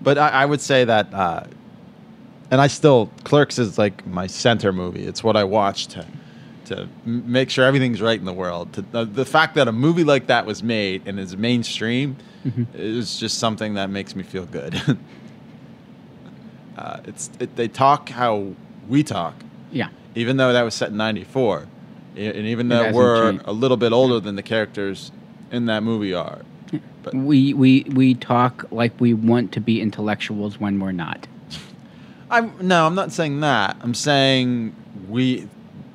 But 0.02 0.18
I, 0.20 0.30
I 0.30 0.46
would 0.46 0.62
say 0.62 0.86
that, 0.86 1.12
uh, 1.14 1.44
and 2.56 2.62
I 2.62 2.68
still 2.68 3.12
Clerks 3.26 3.60
is 3.60 3.78
like 3.78 4.08
my 4.08 4.28
center 4.28 4.72
movie. 4.72 5.06
It's 5.06 5.22
what 5.22 5.36
I 5.36 5.44
watch 5.44 5.88
to 5.88 6.06
to 6.68 6.88
make 7.04 7.50
sure 7.50 7.66
everything's 7.66 8.02
right 8.02 8.18
in 8.18 8.24
the 8.24 8.32
world. 8.32 8.72
To, 8.74 8.82
the, 8.82 9.04
the 9.04 9.26
fact 9.26 9.56
that 9.56 9.68
a 9.68 9.74
movie 9.74 10.06
like 10.06 10.28
that 10.28 10.46
was 10.46 10.64
made 10.64 11.02
and 11.06 11.20
is 11.20 11.36
mainstream 11.36 12.16
Mhm. 12.46 12.66
is 12.74 13.20
just 13.20 13.40
something 13.40 13.74
that 13.74 13.90
makes 13.90 14.16
me 14.16 14.24
feel 14.24 14.46
good. 14.46 14.82
uh, 16.78 17.02
it's 17.04 17.30
it, 17.42 17.58
they 17.58 17.68
talk 17.68 18.08
how 18.08 18.54
we 18.88 19.04
talk. 19.04 19.36
Yeah. 19.74 19.90
Even 20.16 20.38
though 20.38 20.54
that 20.54 20.62
was 20.62 20.76
set 20.76 20.92
in 20.92 20.98
'94, 20.98 21.68
and 22.16 22.38
even 22.38 22.70
though 22.70 22.94
we're 22.94 23.32
changed. 23.32 23.44
a 23.48 23.52
little 23.52 23.76
bit 23.76 23.92
older 23.92 24.22
than 24.22 24.38
the 24.38 24.44
characters 24.44 25.12
in 25.52 25.66
that 25.66 25.84
movie 25.84 26.14
are. 26.14 26.40
We 27.12 27.54
we 27.54 27.84
we 27.94 28.14
talk 28.14 28.64
like 28.72 28.94
we 29.02 29.14
want 29.14 29.52
to 29.52 29.60
be 29.60 29.82
intellectuals 29.82 30.58
when 30.58 30.80
we're 30.80 30.94
not. 30.94 31.28
I'm 32.30 32.68
no, 32.68 32.86
I'm 32.86 32.96
not 32.96 33.12
saying 33.12 33.40
that. 33.42 33.78
I'm 33.82 33.94
saying 33.94 34.76
we 35.10 35.48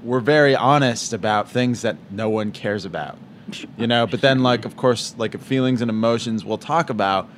we're 0.03 0.21
very 0.21 0.57
honest 0.57 1.13
about 1.13 1.51
things 1.51 1.83
that 1.83 1.97
no 2.11 2.29
one 2.29 2.53
cares 2.53 2.85
about. 2.85 3.19
You 3.77 3.89
know, 3.89 4.07
but 4.07 4.21
then 4.21 4.43
like 4.43 4.65
of 4.65 4.77
course 4.77 5.15
like 5.19 5.39
feelings 5.41 5.81
and 5.83 5.91
emotions 5.91 6.45
we'll 6.45 6.59
talk 6.59 6.89
about, 6.89 7.29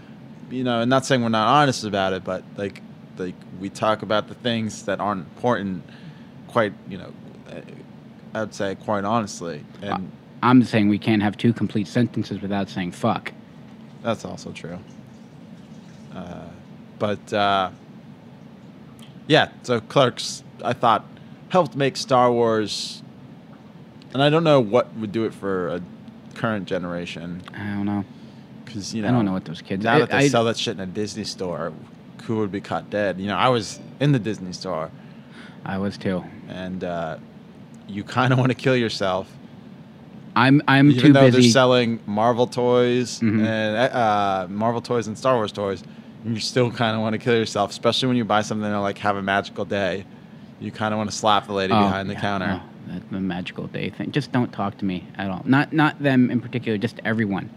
you 0.50 0.62
know, 0.62 0.80
and 0.80 0.90
not 0.90 1.06
saying 1.06 1.22
we're 1.22 1.30
not 1.30 1.48
honest 1.48 1.84
about 1.84 2.12
it, 2.12 2.22
but 2.22 2.44
like 2.56 2.82
like 3.16 3.34
we 3.60 3.70
talk 3.70 4.02
about 4.02 4.28
the 4.28 4.34
things 4.34 4.84
that 4.84 5.00
aren't 5.00 5.20
important 5.20 5.84
quite, 6.48 6.74
you 6.88 6.98
know, 6.98 7.12
I 8.34 8.40
would 8.40 8.54
say 8.54 8.74
quite 8.74 9.04
honestly. 9.04 9.64
And 9.80 10.12
I'm 10.42 10.62
saying 10.64 10.88
we 10.88 10.98
can't 10.98 11.22
have 11.22 11.36
two 11.36 11.52
complete 11.52 11.86
sentences 11.86 12.42
without 12.42 12.68
saying 12.68 12.92
fuck. 12.92 13.32
That's 14.02 14.24
also 14.24 14.52
true. 14.52 14.78
Uh, 16.14 16.48
but 16.98 17.32
uh, 17.32 17.70
yeah, 19.26 19.48
so 19.62 19.80
Clerks, 19.80 20.42
I 20.64 20.72
thought, 20.72 21.04
helped 21.48 21.74
make 21.76 21.96
Star 21.96 22.30
Wars, 22.32 23.02
and 24.14 24.22
I 24.22 24.30
don't 24.30 24.44
know 24.44 24.60
what 24.60 24.94
would 24.96 25.12
do 25.12 25.24
it 25.24 25.34
for 25.34 25.68
a 25.68 25.82
current 26.34 26.66
generation. 26.66 27.42
I 27.54 27.58
don't 27.74 27.86
know. 27.86 28.04
Because 28.64 28.94
you 28.94 29.02
know, 29.02 29.08
I 29.08 29.10
don't 29.10 29.24
know 29.26 29.32
what 29.32 29.44
those 29.44 29.60
kids- 29.60 29.84
Now 29.84 29.96
I- 29.96 29.98
that 30.00 30.10
they 30.10 30.16
I- 30.16 30.28
sell 30.28 30.44
that 30.44 30.56
shit 30.56 30.74
in 30.74 30.80
a 30.80 30.86
Disney 30.86 31.24
store, 31.24 31.72
who 32.24 32.38
would 32.38 32.52
be 32.52 32.60
caught 32.60 32.88
dead? 32.90 33.20
You 33.20 33.26
know, 33.26 33.36
I 33.36 33.48
was 33.48 33.80
in 34.00 34.12
the 34.12 34.18
Disney 34.18 34.52
store. 34.52 34.90
I 35.64 35.78
was 35.78 35.96
too, 35.98 36.24
and 36.48 36.82
uh, 36.82 37.18
you 37.88 38.02
kind 38.04 38.32
of 38.32 38.38
want 38.38 38.50
to 38.50 38.54
kill 38.56 38.76
yourself. 38.76 39.30
I'm 40.34 40.62
I'm 40.66 40.90
Even 40.90 41.02
too 41.02 41.12
though 41.12 41.20
busy. 41.26 41.30
Mm-hmm. 41.36 41.42
they're 41.42 41.50
selling 41.52 42.00
Marvel 42.06 42.46
toys 42.46 43.20
and 43.20 43.42
uh, 43.42 44.46
Marvel 44.48 44.80
toys 44.80 45.06
and 45.06 45.18
Star 45.18 45.34
Wars 45.36 45.52
toys, 45.52 45.84
you 46.24 46.38
still 46.38 46.70
kind 46.70 46.94
of 46.96 47.02
want 47.02 47.14
to 47.14 47.18
kill 47.18 47.36
yourself, 47.36 47.70
especially 47.70 48.08
when 48.08 48.16
you 48.16 48.24
buy 48.24 48.42
something 48.42 48.68
to 48.70 48.80
like 48.80 48.98
have 48.98 49.16
a 49.16 49.22
magical 49.22 49.64
day. 49.64 50.04
You 50.60 50.70
kind 50.70 50.94
of 50.94 50.98
want 50.98 51.10
to 51.10 51.16
slap 51.16 51.46
the 51.46 51.52
lady 51.52 51.72
Oh, 51.72 51.80
behind 51.80 52.08
the 52.08 52.14
yeah, 52.14 52.20
counter. 52.20 52.62
oh, 52.62 53.00
the 53.10 53.20
magical 53.20 53.66
day 53.66 53.90
thing. 53.90 54.12
Just 54.12 54.30
don't 54.32 54.52
talk 54.52 54.78
to 54.78 54.84
me 54.84 55.06
at 55.16 55.28
all. 55.30 55.42
Not 55.44 55.72
not 55.72 56.00
them 56.02 56.30
in 56.30 56.40
particular. 56.40 56.78
Just 56.78 57.00
everyone. 57.04 57.50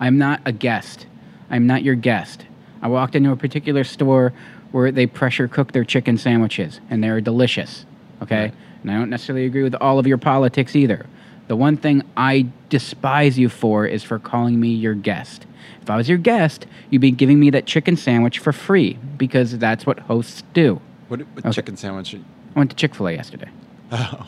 I'm 0.00 0.18
not 0.18 0.40
a 0.44 0.52
guest. 0.52 1.06
I'm 1.50 1.66
not 1.66 1.82
your 1.82 1.94
guest. 1.94 2.44
I 2.82 2.88
walked 2.88 3.14
into 3.14 3.30
a 3.32 3.36
particular 3.36 3.84
store 3.84 4.32
where 4.72 4.90
they 4.92 5.06
pressure 5.06 5.48
cook 5.48 5.72
their 5.72 5.84
chicken 5.84 6.18
sandwiches, 6.18 6.80
and 6.90 7.02
they're 7.02 7.20
delicious. 7.20 7.86
Okay, 8.22 8.52
and 8.82 8.90
I 8.90 8.94
don't 8.94 9.10
necessarily 9.10 9.46
agree 9.46 9.62
with 9.62 9.74
all 9.76 9.98
of 9.98 10.06
your 10.06 10.18
politics 10.18 10.74
either. 10.74 11.06
The 11.46 11.56
one 11.56 11.76
thing 11.76 12.02
I 12.16 12.48
despise 12.68 13.38
you 13.38 13.48
for 13.48 13.86
is 13.86 14.02
for 14.02 14.18
calling 14.18 14.58
me 14.60 14.68
your 14.70 14.94
guest. 14.94 15.46
If 15.82 15.90
I 15.90 15.96
was 15.96 16.08
your 16.08 16.18
guest, 16.18 16.66
you'd 16.90 17.00
be 17.00 17.10
giving 17.10 17.38
me 17.40 17.50
that 17.50 17.66
chicken 17.66 17.96
sandwich 17.96 18.38
for 18.38 18.52
free 18.52 18.98
because 19.16 19.56
that's 19.58 19.86
what 19.86 19.98
hosts 20.00 20.42
do. 20.54 20.80
What, 21.08 21.20
what 21.20 21.46
Okay. 21.46 21.52
chicken 21.52 21.76
sandwich? 21.76 22.14
I 22.14 22.58
went 22.58 22.70
to 22.70 22.76
Chick 22.76 22.94
Fil 22.94 23.08
A 23.08 23.12
yesterday. 23.12 23.48
Oh. 23.92 24.26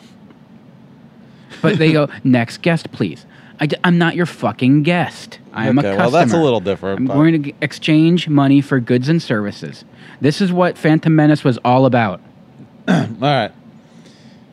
But 1.61 1.77
they 1.77 1.91
go, 1.91 2.09
next 2.23 2.61
guest, 2.63 2.91
please. 2.91 3.25
I 3.59 3.67
am 3.83 3.99
not 3.99 4.15
your 4.15 4.25
fucking 4.25 4.81
guest. 4.81 5.37
I 5.53 5.67
am 5.67 5.77
a 5.77 5.81
Okay, 5.81 5.89
customer. 5.89 6.01
well, 6.03 6.11
that's 6.11 6.33
a 6.33 6.41
little 6.41 6.59
different, 6.61 6.99
I'm 7.01 7.05
but- 7.05 7.13
going 7.13 7.43
to 7.43 7.53
exchange 7.61 8.27
money 8.27 8.61
for 8.61 8.79
goods 8.79 9.07
and 9.09 9.21
services. 9.21 9.85
This 10.19 10.41
is 10.41 10.51
what 10.51 10.77
Phantom 10.77 11.15
Menace 11.15 11.43
was 11.43 11.59
all 11.63 11.85
about. 11.85 12.19
All 12.87 13.05
right. 13.21 13.51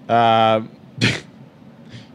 Uh, 0.09 0.63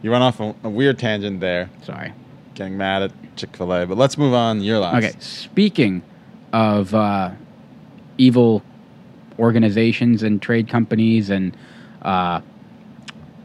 you 0.02 0.10
went 0.12 0.22
off 0.22 0.38
a, 0.38 0.54
a 0.62 0.68
weird 0.68 0.98
tangent 0.98 1.40
there. 1.40 1.70
Sorry. 1.82 2.12
Getting 2.54 2.76
mad 2.76 3.02
at 3.02 3.36
Chick 3.36 3.56
Fil 3.56 3.72
A, 3.72 3.86
but 3.86 3.98
let's 3.98 4.16
move 4.16 4.32
on. 4.32 4.62
Your 4.62 4.78
last. 4.78 5.04
Okay, 5.04 5.14
speaking 5.18 6.02
of 6.52 6.94
uh, 6.94 7.32
evil 8.16 8.62
organizations 9.38 10.22
and 10.22 10.40
trade 10.40 10.68
companies 10.68 11.30
and 11.30 11.56
uh, 12.02 12.40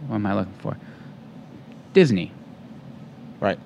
what 0.08 0.16
am 0.16 0.26
I 0.26 0.36
looking 0.36 0.54
for? 0.60 0.78
Disney. 1.94 2.32
Right. 3.40 3.60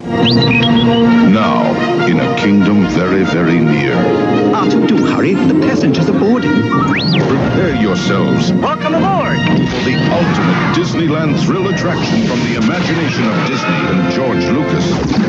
Now, 0.00 2.06
in 2.06 2.20
a 2.20 2.36
kingdom 2.36 2.86
very, 2.88 3.24
very 3.24 3.58
near. 3.58 3.94
R2, 3.94 4.88
do 4.88 5.06
hurry. 5.06 5.34
The 5.34 5.54
passengers 5.66 6.08
are 6.08 6.18
boarding. 6.18 6.50
Prepare 6.50 7.80
yourselves 7.80 8.52
Welcome 8.52 8.94
aboard. 8.94 9.17
For 9.36 9.84
the 9.84 9.96
ultimate 10.10 10.74
Disneyland 10.74 11.38
thrill 11.44 11.68
attraction 11.68 12.26
from 12.26 12.40
the 12.40 12.54
imagination 12.56 13.24
of 13.28 13.46
Disney 13.46 13.68
and 13.68 14.12
George 14.12 14.44
Lucas. 14.46 14.86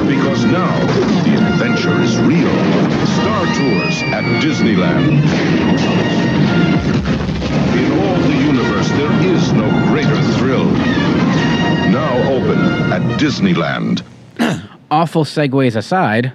Because 0.07 0.45
now, 0.45 0.77
the 1.23 1.35
adventure 1.51 1.99
is 2.01 2.17
real. 2.19 2.49
Star 3.19 3.45
Tours 3.45 4.01
at 4.13 4.23
Disneyland. 4.41 5.19
In 7.75 7.91
all 7.99 8.15
the 8.21 8.35
universe, 8.45 8.87
there 8.89 9.11
is 9.33 9.51
no 9.53 9.69
greater 9.91 10.21
thrill. 10.37 10.65
Now 11.91 12.17
open 12.31 12.59
at 12.93 13.01
Disneyland. 13.19 14.03
Awful 14.91 15.25
segues 15.25 15.75
aside. 15.75 16.31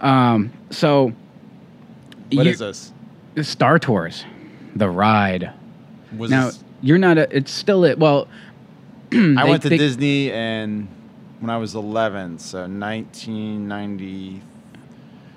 Um, 0.00 0.52
so. 0.70 1.12
What 2.32 2.46
you- 2.46 2.52
is 2.52 2.58
this? 2.58 2.92
Star 3.42 3.78
Tours, 3.78 4.24
the 4.74 4.88
ride. 4.90 5.52
Was 6.16 6.30
now 6.30 6.46
this- 6.46 6.64
you're 6.82 6.98
not 6.98 7.18
a. 7.18 7.34
It's 7.36 7.50
still 7.52 7.84
it. 7.84 7.98
Well, 7.98 8.28
I 9.12 9.44
went 9.44 9.62
to 9.62 9.68
they- 9.68 9.78
Disney 9.78 10.30
and 10.32 10.88
when 11.40 11.50
I 11.50 11.56
was 11.56 11.74
11, 11.76 12.38
so 12.40 12.66
1990, 12.66 14.42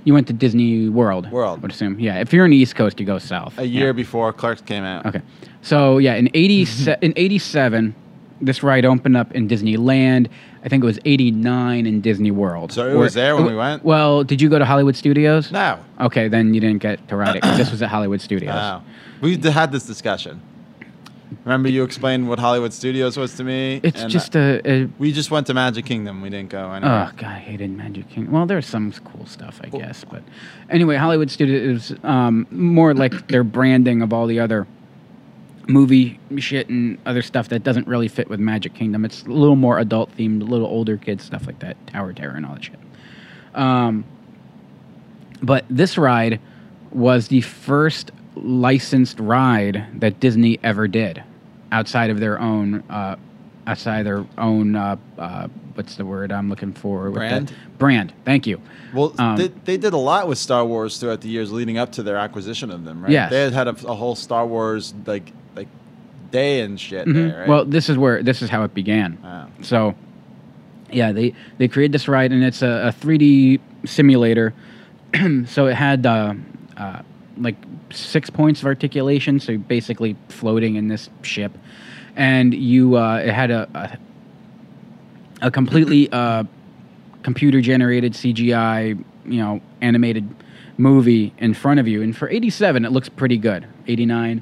You 0.04 0.14
went 0.14 0.28
to 0.28 0.34
Disney 0.34 0.90
World. 0.90 1.32
World. 1.32 1.60
I 1.60 1.62
would 1.62 1.72
assume. 1.72 2.00
Yeah. 2.00 2.20
If 2.20 2.34
you're 2.34 2.46
in 2.46 2.52
the 2.52 2.58
East 2.58 2.76
Coast, 2.76 3.00
you 3.00 3.06
go 3.06 3.20
south. 3.20 3.58
a 3.60 3.68
year 3.68 3.94
before 3.94 4.34
Clerks 4.34 4.62
came 4.62 4.84
out. 4.84 5.06
Okay. 5.06 5.22
So 5.62 6.00
yeah, 6.00 6.16
in 6.16 6.30
eighty 6.34 6.66
in 7.02 7.14
eighty 7.16 7.38
seven, 7.38 7.94
this 8.42 8.64
ride 8.64 8.84
opened 8.86 9.16
up 9.16 9.32
in 9.34 9.48
Disneyland. 9.48 10.28
I 10.64 10.70
think 10.70 10.84
it 10.84 10.88
was 10.88 11.00
eighty 11.06 11.30
nine 11.32 11.86
in 11.86 12.02
Disney 12.02 12.32
World. 12.32 12.72
So 12.72 12.88
it 12.90 12.96
was 12.96 13.14
there 13.14 13.36
when 13.36 13.46
we 13.46 13.56
went? 13.56 13.84
Well, 13.86 14.24
did 14.24 14.42
you 14.42 14.50
go 14.50 14.58
to 14.60 14.66
Hollywood 14.66 14.96
Studios? 14.96 15.52
No. 15.52 15.78
Okay, 16.00 16.28
then 16.28 16.54
you 16.56 16.60
didn't 16.62 16.82
get 16.82 17.08
to 17.10 17.16
ride 17.16 17.36
it. 17.36 17.42
'cause 17.44 17.58
this 17.58 17.70
was 17.72 17.82
at 17.84 17.90
Hollywood 17.90 18.22
Studios. 18.22 18.54
Wow. 18.56 18.82
Oh. 19.24 19.28
We 19.28 19.38
had 19.38 19.72
this 19.72 19.86
discussion. 19.86 20.42
Remember 21.46 21.70
you 21.70 21.84
explained 21.84 22.28
what 22.28 22.40
Hollywood 22.40 22.74
Studios 22.74 23.18
was 23.18 23.36
to 23.36 23.44
me? 23.44 23.80
It's 23.84 24.04
just 24.06 24.36
a, 24.36 24.62
a 24.70 24.86
We 25.00 25.12
just 25.12 25.32
went 25.32 25.48
to 25.48 25.54
Magic 25.54 25.86
Kingdom. 25.86 26.22
We 26.22 26.30
didn't 26.30 26.50
go 26.50 26.72
anywhere. 26.72 27.10
Oh 27.12 27.18
god, 27.18 27.30
I 27.30 27.40
hated 27.40 27.72
Magic 27.72 28.10
Kingdom. 28.10 28.34
Well, 28.34 28.46
there's 28.46 28.66
some 28.66 28.92
cool 28.92 29.26
stuff, 29.26 29.60
I 29.64 29.70
guess, 29.70 30.04
but 30.04 30.24
anyway, 30.70 30.98
Hollywood 30.98 31.32
Studios 31.32 31.92
is 31.92 31.98
um, 32.04 32.48
more 32.52 32.94
like 32.94 33.28
their 33.30 33.44
branding 33.44 34.02
of 34.02 34.14
all 34.14 34.28
the 34.28 34.40
other 34.40 34.68
movie 35.68 36.20
shit 36.38 36.70
and 36.70 36.98
other 37.06 37.22
stuff 37.22 37.50
that 37.50 37.64
doesn't 37.64 37.88
really 37.88 38.08
fit 38.08 38.30
with 38.30 38.40
Magic 38.40 38.74
Kingdom. 38.74 39.06
It's 39.06 39.24
a 39.24 39.30
little 39.30 39.56
more 39.56 39.80
adult 39.80 40.16
themed, 40.18 40.42
a 40.42 40.46
little 40.46 40.68
older 40.68 40.98
kids 40.98 41.24
stuff 41.24 41.48
like 41.48 41.60
that, 41.60 41.78
Tower 41.88 42.14
Terror 42.14 42.36
and 42.36 42.46
all 42.46 42.56
that 42.56 42.64
shit. 42.66 42.80
Um, 43.56 44.06
but 45.42 45.66
this 45.70 45.98
ride 45.98 46.40
was 46.92 47.30
the 47.30 47.42
first 47.42 48.12
licensed 48.36 49.20
ride 49.20 49.86
that 50.00 50.20
Disney 50.20 50.60
ever 50.64 50.88
did, 50.88 51.24
outside 51.72 52.10
of 52.10 52.20
their 52.20 52.40
own, 52.40 52.84
uh, 52.90 53.16
outside 53.68 54.04
their 54.06 54.26
own. 54.38 54.76
Uh, 54.76 54.96
uh, 55.18 55.48
what's 55.76 55.96
the 55.96 56.06
word 56.06 56.32
I'm 56.32 56.50
looking 56.50 56.74
for? 56.74 57.10
Brand? 57.12 57.54
Brand. 57.78 58.14
Thank 58.26 58.46
you. 58.48 58.60
Well, 58.94 59.14
Um, 59.18 59.38
they, 59.38 59.48
they 59.66 59.78
did 59.78 59.94
a 59.94 59.98
lot 59.98 60.28
with 60.28 60.38
Star 60.38 60.66
Wars 60.66 60.98
throughout 60.98 61.22
the 61.22 61.30
years 61.30 61.52
leading 61.52 61.78
up 61.78 61.92
to 61.94 62.04
their 62.04 62.18
acquisition 62.18 62.72
of 62.72 62.84
them, 62.84 63.02
right? 63.02 63.12
Yes. 63.12 63.32
They 63.32 63.42
had 63.44 63.54
had 63.54 63.68
a, 63.68 63.76
a 63.88 63.96
whole 63.96 64.16
Star 64.16 64.46
Wars 64.46 64.94
like 65.06 65.32
like 65.56 65.68
day 66.32 66.62
and 66.62 66.80
shit 66.80 67.08
Mhm. 67.08 67.14
there, 67.14 67.40
right? 67.42 67.48
Well, 67.50 67.66
this 67.66 67.90
is 67.90 67.98
where 67.98 68.22
this 68.24 68.42
is 68.42 68.50
how 68.50 68.64
it 68.64 68.74
began. 68.74 69.18
Wow. 69.24 69.48
So, 69.62 69.96
yeah, 70.92 71.12
they 71.14 71.34
they 71.58 71.68
created 71.70 71.94
this 71.94 72.08
ride, 72.10 72.32
and 72.34 72.44
it's 72.44 72.62
a, 72.62 72.88
a 72.90 72.92
3D 72.92 73.60
simulator. 73.86 74.54
so 75.48 75.68
it 75.68 75.76
had 75.76 76.06
uh, 76.06 76.34
uh, 76.78 77.02
like 77.38 77.56
six 77.92 78.30
points 78.30 78.62
of 78.62 78.66
articulation, 78.66 79.40
so 79.40 79.58
basically 79.58 80.16
floating 80.30 80.76
in 80.76 80.88
this 80.88 81.10
ship, 81.22 81.52
and 82.16 82.54
you 82.54 82.98
uh, 82.98 83.18
it 83.18 83.34
had 83.34 83.52
a 83.52 83.68
a, 85.42 85.48
a 85.48 85.52
completely 85.52 86.12
uh, 86.12 86.44
computer 87.24 87.62
generated 87.62 88.14
CGI, 88.14 89.04
you 89.26 89.40
know, 89.40 89.62
animated 89.82 90.28
movie 90.78 91.34
in 91.38 91.54
front 91.54 91.80
of 91.80 91.88
you. 91.88 92.02
And 92.02 92.16
for 92.16 92.30
87, 92.30 92.86
it 92.86 92.92
looks 92.92 93.10
pretty 93.10 93.38
good. 93.38 93.68
89 93.88 94.42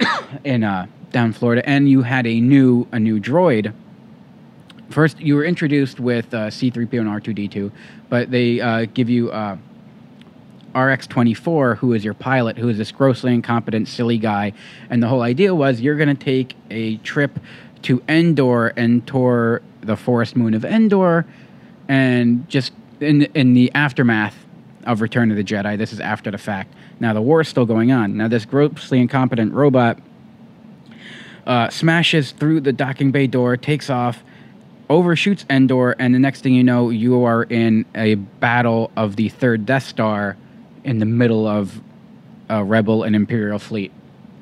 in 0.44 0.64
uh, 0.64 0.86
down 1.10 1.32
Florida, 1.32 1.68
and 1.68 1.88
you 1.88 2.02
had 2.02 2.26
a 2.26 2.40
new 2.40 2.86
a 2.92 2.98
new 2.98 3.20
droid. 3.20 3.72
First, 4.90 5.20
you 5.20 5.36
were 5.36 5.44
introduced 5.44 6.00
with 6.00 6.34
uh, 6.34 6.50
C-3PO 6.50 6.98
and 6.98 7.08
R2D2, 7.08 7.70
but 8.08 8.32
they 8.32 8.60
uh, 8.60 8.86
give 8.92 9.08
you 9.08 9.30
uh, 9.30 9.56
RX-24, 10.74 11.78
who 11.78 11.92
is 11.92 12.04
your 12.04 12.14
pilot, 12.14 12.58
who 12.58 12.68
is 12.68 12.78
this 12.78 12.92
grossly 12.92 13.34
incompetent, 13.34 13.88
silly 13.88 14.18
guy. 14.18 14.52
And 14.88 15.02
the 15.02 15.08
whole 15.08 15.22
idea 15.22 15.54
was 15.54 15.80
you're 15.80 15.96
going 15.96 16.14
to 16.14 16.24
take 16.24 16.54
a 16.70 16.96
trip 16.98 17.38
to 17.82 18.02
Endor 18.08 18.68
and 18.76 19.06
tour 19.06 19.62
the 19.80 19.96
forest 19.96 20.36
moon 20.36 20.54
of 20.54 20.64
Endor, 20.64 21.26
and 21.88 22.48
just 22.48 22.72
in 23.00 23.22
in 23.34 23.54
the 23.54 23.72
aftermath 23.74 24.36
of 24.84 25.00
Return 25.00 25.30
of 25.30 25.36
the 25.36 25.44
Jedi. 25.44 25.76
This 25.76 25.92
is 25.92 26.00
after 26.00 26.30
the 26.30 26.38
fact. 26.38 26.74
Now 27.00 27.12
the 27.12 27.22
war 27.22 27.40
is 27.40 27.48
still 27.48 27.66
going 27.66 27.92
on. 27.92 28.16
Now 28.16 28.28
this 28.28 28.44
grossly 28.44 29.00
incompetent 29.00 29.52
robot 29.52 29.98
uh, 31.46 31.68
smashes 31.70 32.32
through 32.32 32.60
the 32.60 32.72
docking 32.72 33.10
bay 33.10 33.26
door, 33.26 33.56
takes 33.56 33.90
off, 33.90 34.22
overshoots 34.88 35.44
Endor, 35.50 35.96
and 35.98 36.14
the 36.14 36.18
next 36.18 36.42
thing 36.42 36.54
you 36.54 36.64
know, 36.64 36.90
you 36.90 37.24
are 37.24 37.44
in 37.44 37.84
a 37.94 38.14
battle 38.14 38.90
of 38.96 39.16
the 39.16 39.28
third 39.28 39.66
Death 39.66 39.84
Star 39.84 40.36
in 40.84 40.98
the 40.98 41.06
middle 41.06 41.46
of 41.46 41.80
a 42.48 42.64
Rebel 42.64 43.04
and 43.04 43.14
Imperial 43.14 43.58
fleet, 43.58 43.92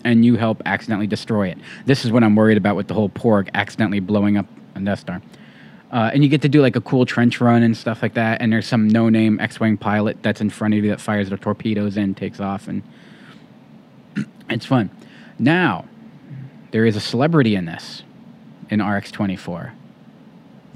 and 0.05 0.25
you 0.25 0.37
help 0.37 0.63
accidentally 0.65 1.07
destroy 1.07 1.49
it. 1.49 1.59
This 1.87 2.05
is 2.05 2.13
what 2.13 2.25
I'm 2.25 2.35
worried 2.35 2.57
about 2.57 2.77
with 2.77 2.89
the 2.89 2.95
whole 2.95 3.11
Porg 3.11 3.51
accidentally 3.55 4.01
blowing 4.01 4.37
up 4.37 4.47
a 4.75 4.81
Death 4.81 5.01
Star. 5.01 5.21
Uh, 5.91 6.11
and 6.13 6.23
you 6.23 6.29
get 6.29 6.43
to 6.43 6.49
do 6.49 6.61
like 6.61 6.77
a 6.77 6.81
cool 6.81 7.07
trench 7.07 7.41
run 7.41 7.63
and 7.63 7.77
stuff 7.77 8.03
like 8.03 8.15
that. 8.15 8.43
And 8.43 8.53
there's 8.53 8.67
some 8.67 8.89
no-name 8.89 9.41
X-wing 9.41 9.79
pilot 9.79 10.23
that's 10.23 10.41
in 10.41 10.51
front 10.51 10.75
of 10.75 10.85
you 10.85 10.91
that 10.91 11.01
fires 11.01 11.31
the 11.31 11.37
torpedoes 11.39 11.97
in, 11.97 12.15
takes 12.15 12.41
off, 12.41 12.69
and 12.69 12.83
it's 14.51 14.67
fun. 14.67 14.91
Now, 15.39 15.87
there 16.73 16.85
is 16.85 16.97
a 16.97 17.01
celebrity 17.01 17.55
in 17.55 17.65
this, 17.65 18.03
in 18.69 18.87
RX-24. 18.87 19.73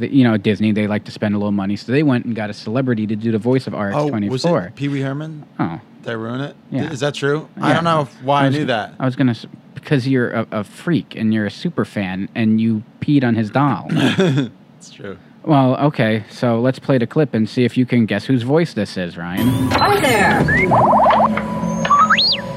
The, 0.02 0.12
you 0.12 0.24
know, 0.24 0.36
Disney 0.36 0.72
they 0.72 0.88
like 0.88 1.04
to 1.04 1.12
spend 1.12 1.36
a 1.36 1.38
little 1.38 1.52
money, 1.52 1.76
so 1.76 1.92
they 1.92 2.02
went 2.02 2.24
and 2.24 2.34
got 2.34 2.50
a 2.50 2.52
celebrity 2.52 3.06
to 3.06 3.14
do 3.14 3.30
the 3.30 3.38
voice 3.38 3.68
of 3.68 3.74
oh, 3.74 3.78
RX-24. 3.80 4.28
Oh, 4.28 4.28
was 4.30 4.44
it 4.44 4.74
Pee 4.74 4.88
Wee 4.88 5.00
Herman? 5.00 5.46
Oh, 5.60 5.80
Did 6.02 6.10
I 6.10 6.12
ruin 6.14 6.40
it? 6.40 6.56
Yeah. 6.72 6.90
Is 6.90 6.98
that 7.00 7.14
true? 7.14 7.48
I 7.60 7.72
don't 7.72 7.84
know 7.84 8.00
if- 8.02 8.22
why 8.24 8.42
I, 8.42 8.46
was- 8.48 8.56
knew 8.56 8.64
that. 8.64 8.94
I 8.98 9.04
was 9.04 9.14
gonna 9.14 9.36
because 9.74 10.08
you're 10.08 10.30
a, 10.32 10.46
a 10.50 10.64
freak 10.64 11.14
and 11.14 11.32
you're 11.32 11.46
a 11.46 11.50
super 11.50 11.84
fan 11.84 12.28
and 12.34 12.60
you 12.60 12.82
peed 13.00 13.22
on 13.24 13.34
his 13.36 13.48
doll. 13.50 13.88
It's 14.82 14.90
true. 14.90 15.16
well, 15.44 15.76
okay, 15.76 16.24
so 16.28 16.60
let's 16.60 16.80
play 16.80 16.98
the 16.98 17.06
clip 17.06 17.34
and 17.34 17.48
see 17.48 17.62
if 17.64 17.76
you 17.76 17.86
can 17.86 18.04
guess 18.04 18.24
whose 18.24 18.42
voice 18.42 18.74
this 18.74 18.96
is, 18.96 19.16
Ryan. 19.16 19.46
Hi 19.70 20.00
there! 20.00 21.51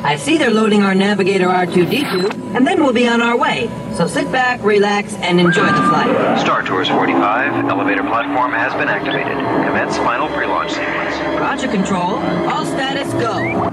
I 0.06 0.18
see 0.18 0.38
they're 0.38 0.52
loading 0.52 0.84
our 0.84 0.94
navigator 0.94 1.48
R2D2, 1.48 2.56
and 2.56 2.68
then 2.68 2.84
we'll 2.84 2.94
be 2.94 3.08
on 3.08 3.24
our 3.24 3.36
way. 3.36 3.72
So 3.96 4.06
sit 4.06 4.32
back, 4.32 4.62
relax, 4.64 5.16
and 5.16 5.40
enjoy 5.40 5.66
the 5.66 5.82
flight. 5.90 6.40
Star 6.40 6.62
Tours 6.62 6.88
45, 6.90 7.66
elevator 7.66 8.04
platform 8.04 8.52
has 8.52 8.72
been 8.76 8.88
activated. 8.88 9.36
Commence 9.66 9.98
final 9.98 10.28
pre-launch 10.28 10.74
sequence. 10.74 11.40
Roger 11.40 11.68
control, 11.68 12.20
all 12.48 12.66
status 12.68 13.12
go. 13.14 13.72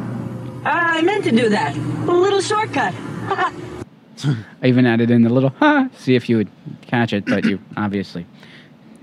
Ah, 0.64 0.96
I 0.96 1.02
meant 1.02 1.22
to 1.24 1.32
do 1.32 1.50
that. 1.50 1.76
A 1.76 2.10
little 2.10 2.40
shortcut. 2.40 2.94
I 4.24 4.44
even 4.64 4.86
added 4.86 5.10
in 5.10 5.24
the 5.24 5.30
little 5.30 5.50
ha, 5.50 5.90
see 5.98 6.14
if 6.14 6.30
you 6.30 6.38
would 6.38 6.50
catch 6.80 7.12
it, 7.12 7.26
but 7.26 7.44
you 7.44 7.60
obviously 7.76 8.26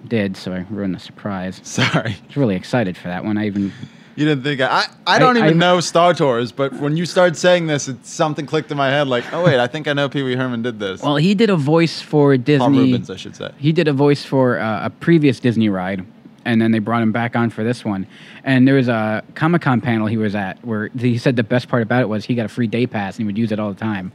did, 0.07 0.35
so 0.35 0.51
I 0.51 0.65
ruined 0.71 0.95
the 0.95 0.99
surprise. 0.99 1.61
Sorry. 1.63 2.09
I 2.09 2.25
was 2.25 2.37
really 2.37 2.55
excited 2.55 2.97
for 2.97 3.07
that 3.07 3.23
one. 3.23 3.37
I 3.37 3.45
even 3.45 3.71
You 4.19 4.25
didn't 4.25 4.43
think 4.43 4.59
I? 4.59 4.67
I, 4.67 5.15
I 5.15 5.19
don't 5.19 5.37
I- 5.37 5.39
even 5.47 5.63
I- 5.63 5.73
know 5.73 5.79
Star 5.79 6.13
Tours, 6.13 6.51
but 6.51 6.73
when 6.73 6.97
you 6.97 7.05
started 7.05 7.37
saying 7.37 7.67
this, 7.67 7.87
it, 7.87 8.05
something 8.05 8.45
clicked 8.45 8.69
in 8.69 8.75
my 8.75 8.89
head. 8.89 9.07
Like, 9.07 9.23
oh 9.31 9.45
wait, 9.45 9.59
I 9.59 9.67
think 9.67 9.87
I 9.87 9.93
know 9.93 10.09
Pee 10.09 10.23
Wee 10.23 10.35
Herman 10.35 10.61
did 10.61 10.77
this. 10.77 11.01
well, 11.01 11.15
he 11.15 11.33
did 11.33 11.49
a 11.49 11.55
voice 11.55 12.01
for 12.01 12.35
Disney. 12.35 12.59
Paul 12.65 12.71
Reubens, 12.71 13.09
I 13.09 13.15
should 13.15 13.37
say. 13.37 13.51
He 13.57 13.71
did 13.71 13.87
a 13.87 13.93
voice 13.93 14.25
for 14.25 14.59
uh, 14.59 14.87
a 14.87 14.89
previous 14.89 15.39
Disney 15.39 15.69
ride, 15.69 16.05
and 16.43 16.61
then 16.61 16.71
they 16.73 16.79
brought 16.79 17.01
him 17.01 17.13
back 17.13 17.37
on 17.37 17.49
for 17.49 17.63
this 17.63 17.85
one. 17.85 18.05
And 18.43 18.67
there 18.67 18.75
was 18.75 18.89
a 18.89 19.23
Comic 19.35 19.61
Con 19.61 19.79
panel 19.79 20.05
he 20.07 20.17
was 20.17 20.35
at 20.35 20.63
where 20.65 20.89
he 20.99 21.17
said 21.17 21.37
the 21.37 21.43
best 21.43 21.69
part 21.69 21.81
about 21.81 22.01
it 22.01 22.09
was 22.09 22.25
he 22.25 22.35
got 22.35 22.45
a 22.45 22.49
free 22.49 22.67
day 22.67 22.87
pass 22.87 23.15
and 23.15 23.23
he 23.23 23.25
would 23.25 23.37
use 23.37 23.53
it 23.53 23.59
all 23.59 23.71
the 23.71 23.79
time. 23.79 24.11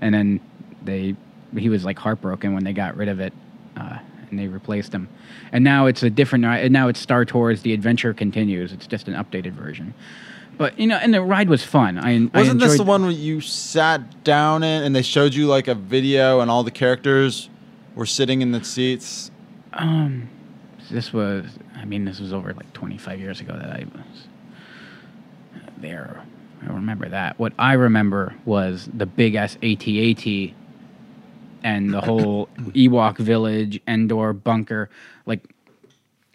And 0.00 0.14
then 0.14 0.40
they, 0.84 1.16
he 1.56 1.68
was 1.68 1.84
like 1.84 1.98
heartbroken 1.98 2.54
when 2.54 2.62
they 2.62 2.72
got 2.72 2.96
rid 2.96 3.08
of 3.08 3.18
it, 3.18 3.32
uh, 3.76 3.98
and 4.34 4.38
they 4.44 4.48
replaced 4.52 4.90
them. 4.92 5.08
And 5.52 5.62
now 5.62 5.86
it's 5.86 6.02
a 6.02 6.10
different. 6.10 6.44
And 6.44 6.72
now 6.72 6.88
it's 6.88 6.98
Star 7.00 7.24
Tours: 7.24 7.62
The 7.62 7.72
Adventure 7.72 8.12
Continues. 8.12 8.72
It's 8.72 8.86
just 8.86 9.06
an 9.08 9.14
updated 9.14 9.52
version. 9.52 9.94
But 10.58 10.78
you 10.78 10.86
know, 10.86 10.96
and 10.96 11.12
the 11.14 11.22
ride 11.22 11.48
was 11.48 11.62
fun. 11.64 11.98
I 11.98 12.16
I 12.16 12.28
Wasn't 12.34 12.60
this 12.60 12.72
enjoyed- 12.72 12.78
the 12.78 12.84
one 12.88 13.02
where 13.02 13.10
you 13.10 13.40
sat 13.40 14.24
down 14.24 14.62
in 14.62 14.82
and 14.82 14.94
they 14.94 15.02
showed 15.02 15.34
you 15.34 15.46
like 15.46 15.68
a 15.68 15.74
video 15.74 16.40
and 16.40 16.50
all 16.50 16.62
the 16.64 16.70
characters 16.70 17.48
were 17.94 18.06
sitting 18.06 18.40
in 18.42 18.52
the 18.52 18.62
seats? 18.64 19.30
Um, 19.72 20.28
this 20.90 21.12
was. 21.12 21.46
I 21.76 21.84
mean, 21.84 22.04
this 22.04 22.18
was 22.20 22.32
over 22.32 22.52
like 22.54 22.72
25 22.72 23.20
years 23.20 23.40
ago 23.40 23.52
that 23.52 23.70
I 23.70 23.84
was 23.94 24.26
there. 25.78 26.24
I 26.62 26.72
remember 26.72 27.08
that. 27.10 27.38
What 27.38 27.52
I 27.58 27.74
remember 27.74 28.34
was 28.44 28.88
the 28.94 29.06
big 29.06 29.34
ass 29.34 29.56
AT-AT 29.62 30.54
and 31.64 31.92
the 31.92 32.00
whole 32.00 32.48
Ewok 32.58 33.16
village, 33.16 33.80
Endor 33.88 34.32
bunker. 34.34 34.90
Like, 35.26 35.48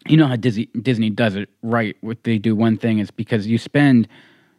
you 0.07 0.17
know 0.17 0.27
how 0.27 0.35
Disney 0.35 0.65
Disney 0.81 1.09
does 1.09 1.35
it 1.35 1.49
right. 1.61 1.95
What 2.01 2.23
they 2.23 2.37
do 2.39 2.55
one 2.55 2.77
thing 2.77 2.99
is 2.99 3.11
because 3.11 3.47
you 3.47 3.57
spend, 3.57 4.07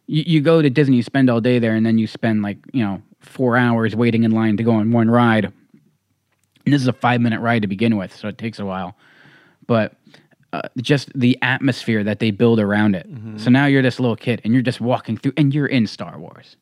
you, 0.07 0.23
you 0.25 0.41
go 0.41 0.61
to 0.61 0.69
Disney, 0.69 0.95
you 0.95 1.03
spend 1.03 1.29
all 1.29 1.41
day 1.41 1.59
there, 1.59 1.75
and 1.75 1.85
then 1.85 1.97
you 1.97 2.07
spend 2.07 2.41
like 2.41 2.57
you 2.73 2.83
know 2.83 3.01
four 3.19 3.57
hours 3.57 3.95
waiting 3.95 4.23
in 4.23 4.31
line 4.31 4.57
to 4.57 4.63
go 4.63 4.71
on 4.71 4.91
one 4.91 5.11
ride. 5.11 5.45
And 6.65 6.73
this 6.73 6.81
is 6.81 6.87
a 6.87 6.93
five 6.93 7.21
minute 7.21 7.41
ride 7.41 7.63
to 7.63 7.67
begin 7.67 7.97
with, 7.97 8.15
so 8.15 8.27
it 8.29 8.37
takes 8.37 8.59
a 8.59 8.65
while. 8.65 8.95
But 9.67 9.95
uh, 10.53 10.61
just 10.81 11.11
the 11.17 11.37
atmosphere 11.41 12.03
that 12.03 12.19
they 12.19 12.31
build 12.31 12.59
around 12.59 12.95
it. 12.95 13.07
So 13.37 13.49
now 13.49 13.65
you're 13.65 13.81
this 13.81 13.99
little 13.99 14.15
kid 14.17 14.41
and 14.43 14.53
you're 14.53 14.61
just 14.61 14.79
walking 14.79 15.17
through, 15.17 15.33
and 15.37 15.53
you're 15.53 15.67
in 15.67 15.85
Star 15.87 16.17
Wars. 16.19 16.55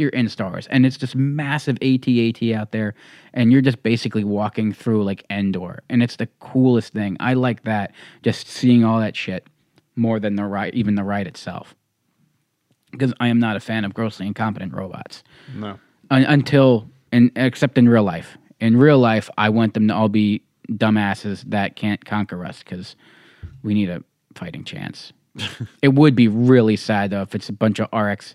You're 0.00 0.08
in 0.10 0.30
Star 0.30 0.48
Wars, 0.50 0.66
and 0.68 0.86
it's 0.86 0.96
just 0.96 1.14
massive 1.14 1.76
AT-AT 1.82 2.42
out 2.54 2.72
there, 2.72 2.94
and 3.34 3.52
you're 3.52 3.60
just 3.60 3.82
basically 3.82 4.24
walking 4.24 4.72
through 4.72 5.04
like 5.04 5.24
Endor, 5.28 5.82
and 5.90 6.02
it's 6.02 6.16
the 6.16 6.26
coolest 6.40 6.94
thing. 6.94 7.18
I 7.20 7.34
like 7.34 7.64
that, 7.64 7.92
just 8.22 8.48
seeing 8.48 8.82
all 8.82 8.98
that 8.98 9.14
shit 9.14 9.46
more 9.96 10.18
than 10.18 10.36
the 10.36 10.44
ride, 10.46 10.74
even 10.74 10.94
the 10.94 11.04
ride 11.04 11.26
itself, 11.26 11.74
because 12.90 13.12
I 13.20 13.28
am 13.28 13.38
not 13.38 13.56
a 13.56 13.60
fan 13.60 13.84
of 13.84 13.92
grossly 13.92 14.26
incompetent 14.26 14.72
robots 14.72 15.22
No. 15.54 15.78
un- 16.10 16.24
until 16.24 16.88
and 17.12 17.30
except 17.36 17.76
in 17.76 17.86
real 17.88 18.04
life. 18.04 18.38
In 18.58 18.76
real 18.78 18.98
life, 18.98 19.28
I 19.36 19.50
want 19.50 19.74
them 19.74 19.86
to 19.88 19.94
all 19.94 20.08
be 20.08 20.42
dumbasses 20.70 21.42
that 21.50 21.76
can't 21.76 22.02
conquer 22.06 22.44
us 22.46 22.60
because 22.62 22.96
we 23.62 23.74
need 23.74 23.90
a 23.90 24.02
fighting 24.34 24.64
chance. 24.64 25.12
it 25.82 25.88
would 25.94 26.14
be 26.16 26.26
really 26.28 26.76
sad 26.76 27.10
though 27.10 27.20
if 27.22 27.34
it's 27.34 27.48
a 27.50 27.52
bunch 27.52 27.80
of 27.80 27.88
RX 27.92 28.34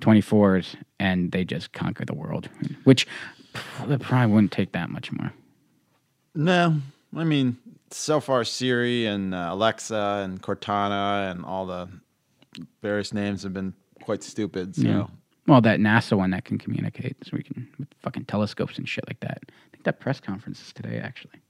24s 0.00 0.74
and 1.04 1.32
they 1.32 1.44
just 1.44 1.72
conquer 1.72 2.04
the 2.04 2.14
world, 2.14 2.48
which 2.84 3.06
probably 3.52 4.32
wouldn't 4.32 4.52
take 4.52 4.72
that 4.72 4.88
much 4.88 5.12
more. 5.12 5.32
No, 6.34 6.80
I 7.14 7.24
mean, 7.24 7.58
so 7.90 8.20
far 8.20 8.42
Siri 8.44 9.06
and 9.06 9.34
uh, 9.34 9.48
Alexa 9.50 10.22
and 10.24 10.42
Cortana 10.42 11.30
and 11.30 11.44
all 11.44 11.66
the 11.66 11.88
various 12.82 13.12
names 13.12 13.42
have 13.42 13.52
been 13.52 13.74
quite 14.02 14.22
stupid. 14.22 14.74
So 14.74 14.82
Yeah. 14.82 15.06
Well, 15.46 15.60
that 15.60 15.78
NASA 15.78 16.16
one 16.16 16.30
that 16.30 16.46
can 16.46 16.56
communicate, 16.56 17.16
so 17.22 17.32
we 17.34 17.42
can 17.42 17.68
with 17.78 17.88
fucking 18.00 18.24
telescopes 18.24 18.78
and 18.78 18.88
shit 18.88 19.04
like 19.06 19.20
that. 19.20 19.42
I 19.46 19.70
think 19.72 19.84
that 19.84 20.00
press 20.00 20.18
conference 20.18 20.60
is 20.62 20.72
today, 20.72 20.98
actually. 20.98 21.40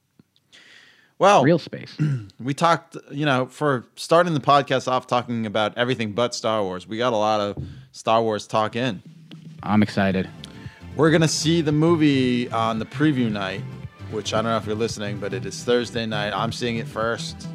Well, 1.21 1.45
real 1.45 1.61
space. 1.61 1.97
we 2.41 2.55
talked, 2.55 2.97
you 3.13 3.25
know, 3.25 3.47
for 3.47 3.87
starting 3.95 4.35
the 4.35 4.41
podcast 4.41 4.89
off 4.89 5.07
talking 5.07 5.47
about 5.47 5.79
everything 5.79 6.13
but 6.13 6.35
Star 6.35 6.65
Wars. 6.65 6.89
We 6.89 6.99
got 6.99 7.13
a 7.13 7.17
lot 7.17 7.41
of 7.41 7.63
Star 7.93 8.21
Wars 8.21 8.49
talk 8.49 8.75
in. 8.75 9.01
I'm 9.65 9.82
excited. 9.82 10.28
We're 10.97 11.11
gonna 11.11 11.27
see 11.28 11.61
the 11.61 11.73
movie 11.73 12.49
on 12.51 12.78
the 12.78 12.86
preview 12.86 13.31
night, 13.31 13.62
which 14.11 14.32
I 14.32 14.36
don't 14.39 14.51
know 14.53 14.57
if 14.57 14.66
you're 14.66 14.77
listening, 14.77 15.19
but 15.19 15.32
it 15.35 15.45
is 15.45 15.65
Thursday 15.65 16.07
night. 16.07 16.32
I'm 16.32 16.53
seeing 16.53 16.77
it 16.77 16.86
first, 16.86 17.49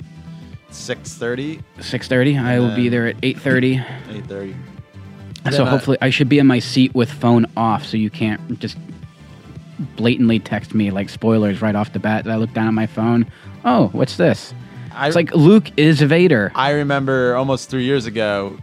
six 0.71 1.13
thirty. 1.13 1.61
Six 1.79 2.07
thirty. 2.07 2.37
I 2.37 2.59
will 2.59 2.75
be 2.75 2.89
there 2.89 3.07
at 3.07 3.15
eight 3.23 3.39
thirty. 3.39 3.77
Eight 4.09 4.25
thirty. 4.25 4.55
So 5.51 5.63
uh, 5.63 5.69
hopefully, 5.69 5.97
I 6.01 6.09
should 6.09 6.27
be 6.27 6.37
in 6.39 6.47
my 6.47 6.59
seat 6.59 6.93
with 6.93 7.09
phone 7.09 7.45
off, 7.55 7.85
so 7.85 7.95
you 7.95 8.09
can't 8.09 8.59
just 8.59 8.77
blatantly 9.95 10.39
text 10.39 10.73
me 10.73 10.91
like 10.91 11.07
spoilers 11.07 11.61
right 11.61 11.75
off 11.75 11.93
the 11.93 11.99
bat. 11.99 12.25
That 12.25 12.31
I 12.31 12.35
look 12.35 12.53
down 12.53 12.67
at 12.67 12.73
my 12.73 12.87
phone. 12.87 13.25
Oh, 13.63 13.87
what's 13.93 14.17
this? 14.17 14.53
it's 15.01 15.15
like 15.15 15.33
Luke 15.33 15.71
is 15.77 16.01
Vader. 16.01 16.51
I 16.55 16.71
remember 16.71 17.35
almost 17.35 17.69
three 17.69 17.83
years 17.83 18.05
ago, 18.05 18.57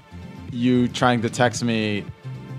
you 0.52 0.89
trying 0.89 1.23
to 1.23 1.31
text 1.31 1.64
me 1.64 2.05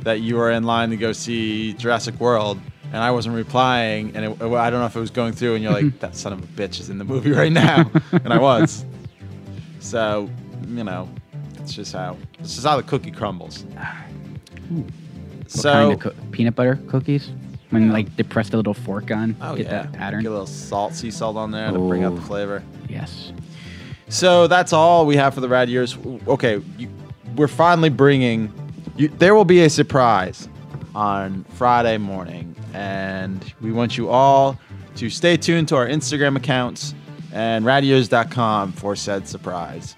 that 0.08 0.22
you 0.22 0.38
were 0.38 0.52
in 0.52 0.64
line 0.64 0.90
to 0.92 0.96
go 0.96 1.12
see 1.12 1.74
Jurassic 1.74 2.18
World, 2.18 2.62
and 2.94 3.04
I 3.04 3.12
wasn't 3.12 3.36
replying, 3.36 4.16
and 4.16 4.24
it, 4.24 4.42
I 4.42 4.70
don't 4.70 4.80
know 4.80 4.86
if 4.86 4.96
it 4.96 5.00
was 5.02 5.12
going 5.12 5.34
through, 5.34 5.56
and 5.56 5.64
you're 5.64 5.74
like, 5.74 6.00
"That 6.00 6.16
son 6.16 6.32
of 6.32 6.40
a 6.40 6.48
bitch 6.48 6.80
is 6.80 6.90
in 6.90 6.98
the 6.98 7.04
movie 7.04 7.32
right 7.32 7.52
now," 7.52 7.92
and 8.14 8.32
I 8.32 8.40
was. 8.40 8.86
So, 9.82 10.30
you 10.66 10.86
know, 10.86 11.10
it's 11.60 11.74
just 11.74 11.92
how 11.92 12.16
it's 12.40 12.56
just 12.56 12.66
how 12.66 12.78
the 12.78 12.84
cookie 12.84 13.12
crumbles. 13.12 13.66
So, 15.48 15.74
kind 15.74 15.94
of 15.94 16.00
coo- 16.00 16.22
peanut 16.32 16.56
butter 16.56 16.80
cookies? 16.88 17.30
When 17.70 17.92
like 17.92 18.16
they 18.16 18.24
press 18.24 18.48
the 18.48 18.56
little 18.56 18.74
fork 18.74 19.12
on, 19.12 19.36
oh 19.42 19.58
get 19.58 19.66
yeah, 19.66 19.72
that 19.84 19.92
pattern. 19.92 20.22
get 20.22 20.30
a 20.30 20.32
little 20.32 20.48
salt, 20.48 20.94
sea 20.94 21.12
salt 21.12 21.36
on 21.36 21.52
there 21.52 21.70
to 21.70 21.80
bring 21.80 22.06
out 22.06 22.16
the 22.16 22.22
flavor. 22.22 22.64
Yes. 22.88 23.34
So 24.08 24.48
that's 24.48 24.72
all 24.72 25.06
we 25.06 25.18
have 25.18 25.34
for 25.34 25.42
the 25.42 25.50
rad 25.50 25.68
years. 25.68 25.98
Okay, 26.30 26.62
you, 26.78 26.90
we're 27.36 27.50
finally 27.50 27.90
bringing. 27.90 28.54
You, 28.98 29.08
there 29.10 29.36
will 29.36 29.46
be 29.46 29.62
a 29.64 29.70
surprise 29.70 30.50
on 30.96 31.44
Friday 31.54 31.98
morning, 31.98 32.56
and 32.74 33.54
we 33.62 33.72
want 33.72 33.98
you 33.98 34.10
all 34.10 34.60
to 34.96 35.10
stay 35.10 35.38
tuned 35.38 35.68
to 35.70 35.76
our 35.76 35.88
Instagram 35.88 36.36
accounts 36.36 36.96
and 37.32 37.64
radios.com 37.66 38.72
for 38.72 38.96
said 38.96 39.28
surprise. 39.28 39.96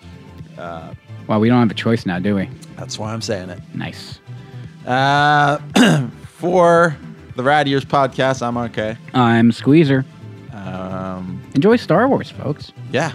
Uh, 0.57 0.93
Well, 1.27 1.39
we 1.39 1.47
don't 1.47 1.59
have 1.59 1.71
a 1.71 1.75
choice 1.75 2.05
now, 2.05 2.19
do 2.19 2.35
we? 2.35 2.49
That's 2.75 2.99
why 2.99 3.13
I'm 3.13 3.21
saying 3.21 3.49
it. 3.49 3.61
Nice. 3.73 4.19
uh, 4.85 5.59
for 6.27 6.97
the 7.35 7.43
Rad 7.43 7.67
Years 7.69 7.85
podcast, 7.85 8.41
I'm 8.45 8.57
RK. 8.57 8.97
I'm 9.13 9.51
Squeezer. 9.53 10.03
Um, 10.51 11.41
Enjoy 11.55 11.77
Star 11.77 12.07
Wars, 12.09 12.29
folks. 12.29 12.73
Yeah. 12.91 13.13